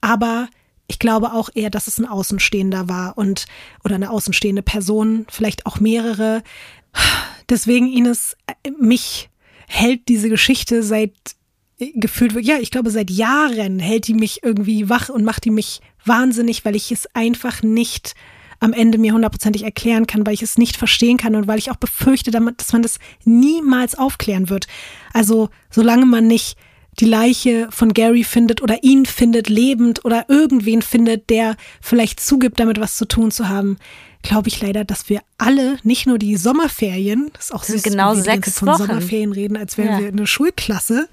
aber 0.00 0.48
ich 0.86 0.98
glaube 0.98 1.32
auch 1.32 1.48
eher, 1.54 1.70
dass 1.70 1.86
es 1.86 1.98
ein 1.98 2.06
Außenstehender 2.06 2.88
war 2.88 3.16
und 3.16 3.46
oder 3.82 3.94
eine 3.94 4.10
außenstehende 4.10 4.62
Person, 4.62 5.26
vielleicht 5.30 5.64
auch 5.64 5.80
mehrere. 5.80 6.42
Deswegen, 7.48 7.92
Ines, 7.92 8.36
mich 8.78 9.30
hält 9.66 10.08
diese 10.08 10.28
Geschichte 10.28 10.82
seit 10.82 11.12
gefühlt, 11.94 12.34
ja, 12.40 12.58
ich 12.58 12.70
glaube, 12.70 12.90
seit 12.90 13.10
Jahren 13.10 13.78
hält 13.78 14.06
die 14.06 14.14
mich 14.14 14.42
irgendwie 14.42 14.88
wach 14.88 15.08
und 15.08 15.24
macht 15.24 15.44
die 15.44 15.50
mich 15.50 15.80
wahnsinnig, 16.04 16.64
weil 16.64 16.76
ich 16.76 16.92
es 16.92 17.06
einfach 17.14 17.62
nicht 17.62 18.14
am 18.60 18.72
Ende 18.72 18.98
mir 18.98 19.12
hundertprozentig 19.12 19.64
erklären 19.64 20.06
kann, 20.06 20.24
weil 20.24 20.34
ich 20.34 20.42
es 20.42 20.56
nicht 20.56 20.76
verstehen 20.76 21.16
kann 21.16 21.34
und 21.34 21.48
weil 21.48 21.58
ich 21.58 21.70
auch 21.72 21.76
befürchte, 21.76 22.30
dass 22.30 22.72
man 22.72 22.82
das 22.82 22.98
niemals 23.24 23.96
aufklären 23.96 24.48
wird. 24.48 24.68
Also, 25.12 25.48
solange 25.70 26.06
man 26.06 26.28
nicht 26.28 26.56
die 27.00 27.06
Leiche 27.06 27.68
von 27.70 27.92
Gary 27.92 28.22
findet 28.22 28.62
oder 28.62 28.84
ihn 28.84 29.06
findet 29.06 29.48
lebend 29.48 30.04
oder 30.04 30.26
irgendwen 30.28 30.82
findet, 30.82 31.30
der 31.30 31.56
vielleicht 31.80 32.20
zugibt, 32.20 32.60
damit 32.60 32.78
was 32.78 32.96
zu 32.96 33.06
tun 33.06 33.30
zu 33.30 33.48
haben, 33.48 33.78
glaube 34.22 34.48
ich 34.48 34.60
leider, 34.60 34.84
dass 34.84 35.08
wir 35.08 35.20
alle, 35.38 35.78
nicht 35.82 36.06
nur 36.06 36.18
die 36.18 36.36
Sommerferien, 36.36 37.30
das 37.34 37.46
ist 37.46 37.54
auch 37.54 37.64
süß, 37.64 37.82
genau 37.82 38.16
wie 38.16 38.20
sechs 38.20 38.58
von 38.58 38.68
Wochen. 38.68 38.78
Sommerferien 38.86 39.32
reden, 39.32 39.56
als 39.56 39.76
wären 39.78 39.92
ja. 39.92 40.00
wir 40.00 40.08
eine 40.08 40.26
Schulklasse. 40.26 41.08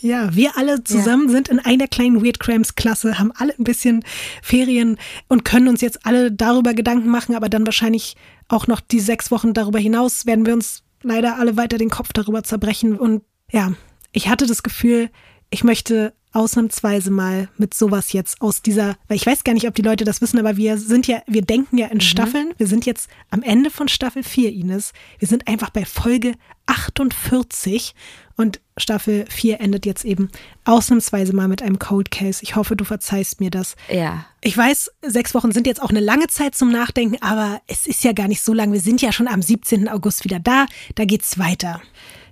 Ja, 0.00 0.34
wir 0.34 0.56
alle 0.56 0.82
zusammen 0.82 1.28
ja. 1.28 1.34
sind 1.34 1.48
in 1.48 1.60
einer 1.60 1.86
kleinen 1.86 2.24
Weird 2.24 2.40
Crimes 2.40 2.74
Klasse, 2.74 3.18
haben 3.20 3.32
alle 3.36 3.54
ein 3.56 3.64
bisschen 3.64 4.04
Ferien 4.42 4.98
und 5.28 5.44
können 5.44 5.68
uns 5.68 5.80
jetzt 5.80 6.04
alle 6.04 6.32
darüber 6.32 6.74
Gedanken 6.74 7.08
machen, 7.08 7.36
aber 7.36 7.48
dann 7.48 7.64
wahrscheinlich 7.66 8.16
auch 8.48 8.66
noch 8.66 8.80
die 8.80 9.00
sechs 9.00 9.30
Wochen 9.30 9.54
darüber 9.54 9.78
hinaus 9.78 10.26
werden 10.26 10.44
wir 10.44 10.54
uns 10.54 10.82
leider 11.02 11.38
alle 11.38 11.56
weiter 11.56 11.78
den 11.78 11.90
Kopf 11.90 12.12
darüber 12.12 12.42
zerbrechen. 12.42 12.98
Und 12.98 13.22
ja, 13.50 13.72
ich 14.10 14.28
hatte 14.28 14.46
das 14.46 14.64
Gefühl, 14.64 15.08
ich 15.50 15.62
möchte 15.62 16.14
ausnahmsweise 16.32 17.10
mal 17.10 17.48
mit 17.58 17.74
sowas 17.74 18.12
jetzt 18.12 18.40
aus 18.40 18.62
dieser, 18.62 18.96
weil 19.08 19.16
ich 19.16 19.26
weiß 19.26 19.44
gar 19.44 19.52
nicht, 19.52 19.68
ob 19.68 19.74
die 19.74 19.82
Leute 19.82 20.04
das 20.04 20.20
wissen, 20.20 20.38
aber 20.38 20.56
wir 20.56 20.78
sind 20.78 21.06
ja, 21.06 21.22
wir 21.26 21.42
denken 21.42 21.78
ja 21.78 21.86
in 21.88 21.98
mhm. 21.98 22.02
Staffeln. 22.02 22.52
Wir 22.56 22.66
sind 22.66 22.86
jetzt 22.86 23.08
am 23.30 23.42
Ende 23.42 23.70
von 23.70 23.88
Staffel 23.88 24.22
4, 24.22 24.52
Ines. 24.52 24.92
Wir 25.18 25.28
sind 25.28 25.46
einfach 25.48 25.70
bei 25.70 25.84
Folge 25.84 26.34
48 26.66 27.94
und 28.36 28.60
Staffel 28.76 29.26
4 29.28 29.60
endet 29.60 29.84
jetzt 29.84 30.04
eben 30.04 30.30
ausnahmsweise 30.64 31.34
mal 31.34 31.48
mit 31.48 31.62
einem 31.62 31.78
Cold 31.78 32.10
Case. 32.10 32.40
Ich 32.42 32.56
hoffe, 32.56 32.76
du 32.76 32.84
verzeihst 32.84 33.40
mir 33.40 33.50
das. 33.50 33.76
Ja. 33.90 34.24
Ich 34.40 34.56
weiß, 34.56 34.90
sechs 35.02 35.34
Wochen 35.34 35.52
sind 35.52 35.66
jetzt 35.66 35.82
auch 35.82 35.90
eine 35.90 36.00
lange 36.00 36.28
Zeit 36.28 36.54
zum 36.54 36.70
Nachdenken, 36.70 37.16
aber 37.20 37.60
es 37.66 37.86
ist 37.86 38.04
ja 38.04 38.12
gar 38.12 38.28
nicht 38.28 38.42
so 38.42 38.54
lang. 38.54 38.72
Wir 38.72 38.80
sind 38.80 39.02
ja 39.02 39.12
schon 39.12 39.28
am 39.28 39.42
17. 39.42 39.88
August 39.88 40.24
wieder 40.24 40.40
da. 40.40 40.66
Da 40.94 41.04
geht's 41.04 41.38
weiter. 41.38 41.82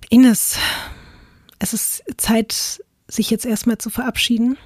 Ines, 0.09 0.57
es 1.59 1.73
ist 1.73 2.03
Zeit, 2.17 2.83
sich 3.11 3.29
jetzt 3.29 3.45
erstmal 3.45 3.77
zu 3.77 3.89
verabschieden? 3.89 4.57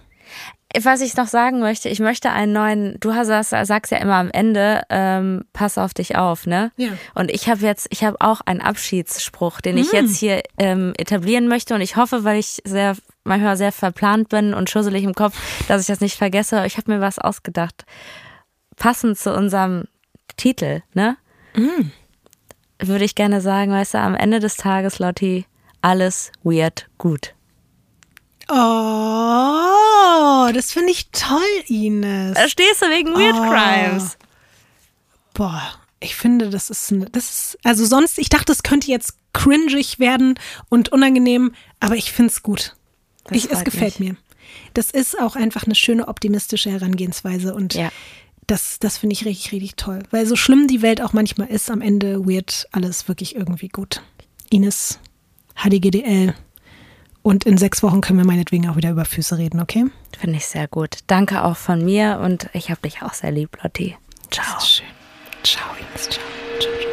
Was 0.84 1.00
ich 1.00 1.16
noch 1.16 1.28
sagen 1.28 1.62
möchte, 1.62 1.88
ich 1.88 2.00
möchte 2.00 2.32
einen 2.32 2.52
neuen, 2.52 2.98
du 3.00 3.14
hast, 3.14 3.50
sagst 3.50 3.92
ja 3.92 3.98
immer 4.00 4.16
am 4.16 4.30
Ende, 4.30 4.82
ähm, 4.90 5.46
pass 5.54 5.78
auf 5.78 5.94
dich 5.94 6.18
auf, 6.18 6.48
ne? 6.48 6.72
Ja. 6.76 6.90
Und 7.14 7.32
ich 7.32 7.48
habe 7.48 7.62
jetzt, 7.62 7.88
ich 7.92 8.04
habe 8.04 8.18
auch 8.20 8.42
einen 8.42 8.60
Abschiedsspruch, 8.60 9.62
den 9.62 9.78
ich 9.78 9.94
mm. 9.94 9.96
jetzt 9.96 10.18
hier 10.18 10.42
ähm, 10.58 10.94
etablieren 10.98 11.48
möchte 11.48 11.76
und 11.76 11.82
ich 11.82 11.96
hoffe, 11.96 12.26
weil 12.26 12.40
ich 12.40 12.62
sehr 12.66 12.98
manchmal 13.24 13.56
sehr 13.56 13.72
verplant 13.72 14.28
bin 14.28 14.54
und 14.54 14.70
schusselig 14.70 15.04
im 15.04 15.14
Kopf, 15.14 15.38
dass 15.68 15.82
ich 15.82 15.88
das 15.88 16.02
nicht 16.02 16.18
vergesse. 16.18 16.66
Ich 16.66 16.78
habe 16.78 16.92
mir 16.92 17.00
was 17.00 17.20
ausgedacht. 17.20 17.86
Passend 18.76 19.18
zu 19.18 19.34
unserem 19.34 19.86
Titel, 20.36 20.82
ne? 20.94 21.16
Mm. 21.56 21.92
Würde 22.80 23.06
ich 23.06 23.16
gerne 23.16 23.40
sagen, 23.40 23.72
weißt 23.72 23.94
du, 23.94 24.00
am 24.00 24.16
Ende 24.16 24.40
des 24.40 24.58
Tages, 24.58 25.00
Lotti, 25.00 25.46
alles 25.82 26.34
weird 26.44 26.90
gut. 26.98 27.34
Oh, 28.48 29.74
das 30.54 30.72
finde 30.72 30.92
ich 30.92 31.10
toll, 31.12 31.42
Ines. 31.68 32.36
Da 32.36 32.48
stehst 32.48 32.82
du 32.82 32.86
wegen 32.88 33.14
Weird 33.14 33.36
oh. 33.36 33.50
Crimes. 33.50 34.18
Boah, 35.34 35.62
ich 36.00 36.16
finde, 36.16 36.50
das 36.50 36.70
ist, 36.70 36.94
das 37.12 37.30
ist, 37.30 37.58
also 37.64 37.86
sonst, 37.86 38.20
ich 38.20 38.30
dachte, 38.30 38.52
es 38.52 38.64
könnte 38.64 38.92
jetzt 38.92 39.18
cringig 39.34 40.00
werden 40.00 40.40
und 40.70 40.90
unangenehm, 40.90 41.54
aber 41.80 41.96
ich 41.96 42.12
finde 42.12 42.32
es 42.32 42.44
gut. 42.44 42.76
Ich, 43.32 43.50
es 43.50 43.64
gefällt 43.64 44.00
mich. 44.00 44.10
mir. 44.12 44.18
Das 44.74 44.92
ist 44.92 45.20
auch 45.20 45.36
einfach 45.36 45.64
eine 45.66 45.76
schöne 45.76 46.08
optimistische 46.08 46.70
Herangehensweise 46.70 47.56
und 47.56 47.74
ja. 47.74 47.92
das, 48.48 48.78
das 48.80 48.98
finde 48.98 49.14
ich 49.14 49.26
richtig, 49.26 49.52
richtig 49.52 49.76
toll. 49.76 50.04
Weil 50.12 50.26
so 50.28 50.36
schlimm 50.36 50.68
die 50.68 50.82
Welt 50.82 51.02
auch 51.02 51.14
manchmal 51.14 51.48
ist, 51.48 51.72
am 51.72 51.82
Ende 51.82 52.26
wird 52.28 52.68
alles 52.72 53.08
wirklich 53.08 53.36
irgendwie 53.36 53.70
gut. 53.70 54.02
Ines, 54.50 55.00
HDGDL. 55.56 56.36
Und 57.26 57.44
in 57.44 57.58
sechs 57.58 57.82
Wochen 57.82 58.02
können 58.02 58.20
wir 58.20 58.26
meinetwegen 58.26 58.70
auch 58.70 58.76
wieder 58.76 58.92
über 58.92 59.04
Füße 59.04 59.40
reden, 59.40 59.60
okay? 59.60 59.86
Finde 60.16 60.38
ich 60.38 60.46
sehr 60.46 60.68
gut. 60.68 61.00
Danke 61.08 61.44
auch 61.44 61.58
von 61.58 61.84
mir 61.84 62.20
und 62.24 62.52
ich 62.54 62.70
habe 62.70 62.82
dich 62.82 63.02
auch 63.02 63.16
sehr 63.16 63.32
lieb, 63.32 63.58
Lotti. 63.64 63.98
Ciao. 64.30 64.46
Das 64.54 64.64
ist 64.64 64.70
schön. 64.74 64.86
Ciao, 65.42 65.66
Ines. 65.76 66.08
Ciao. 66.08 66.24
Ciao, 66.60 66.72
ciao. 66.78 66.92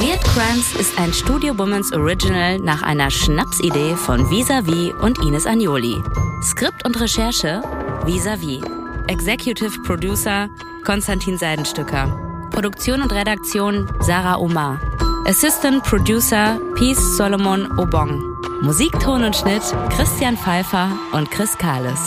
Weird 0.00 0.24
Crimes 0.24 0.74
ist 0.80 0.98
ein 0.98 1.12
Studio 1.12 1.58
Womans 1.58 1.92
Original 1.92 2.58
nach 2.60 2.80
einer 2.80 3.10
Schnapsidee 3.10 3.94
von 3.96 4.30
Visavi 4.30 4.94
und 5.02 5.18
Ines 5.18 5.44
Agnoli. 5.44 6.02
Skript 6.42 6.86
und 6.86 6.98
Recherche 6.98 7.60
Visavi. 8.06 8.62
Executive 9.08 9.82
Producer 9.82 10.48
Konstantin 10.84 11.38
Seidenstücker. 11.38 12.48
Produktion 12.50 13.02
und 13.02 13.12
Redaktion 13.12 13.88
Sarah 14.00 14.38
Omar. 14.38 14.80
Assistant 15.26 15.82
Producer 15.82 16.60
Peace 16.76 17.16
Solomon 17.16 17.66
Obong. 17.78 18.22
Musikton 18.60 19.24
und 19.24 19.34
Schnitt 19.34 19.62
Christian 19.90 20.36
Pfeiffer 20.36 20.90
und 21.12 21.30
Chris 21.30 21.56
Kahles. 21.58 22.00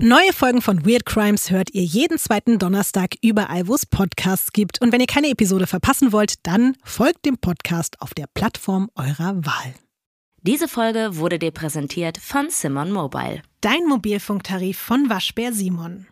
Neue 0.00 0.34
Folgen 0.34 0.60
von 0.60 0.84
Weird 0.84 1.06
Crimes 1.06 1.50
hört 1.50 1.72
ihr 1.72 1.82
jeden 1.82 2.18
zweiten 2.18 2.58
Donnerstag 2.58 3.14
überall, 3.22 3.66
wo 3.66 3.74
es 3.74 3.86
Podcasts 3.86 4.52
gibt. 4.52 4.82
Und 4.82 4.92
wenn 4.92 5.00
ihr 5.00 5.06
keine 5.06 5.30
Episode 5.30 5.66
verpassen 5.66 6.12
wollt, 6.12 6.46
dann 6.46 6.76
folgt 6.84 7.24
dem 7.24 7.38
Podcast 7.38 8.02
auf 8.02 8.12
der 8.12 8.26
Plattform 8.26 8.90
eurer 8.94 9.36
Wahl. 9.46 9.74
Diese 10.42 10.68
Folge 10.68 11.16
wurde 11.16 11.38
dir 11.38 11.50
präsentiert 11.50 12.18
von 12.18 12.50
Simon 12.50 12.92
Mobile. 12.92 13.40
Dein 13.62 13.86
Mobilfunktarif 13.88 14.78
von 14.78 15.08
Waschbär 15.08 15.54
Simon. 15.54 16.06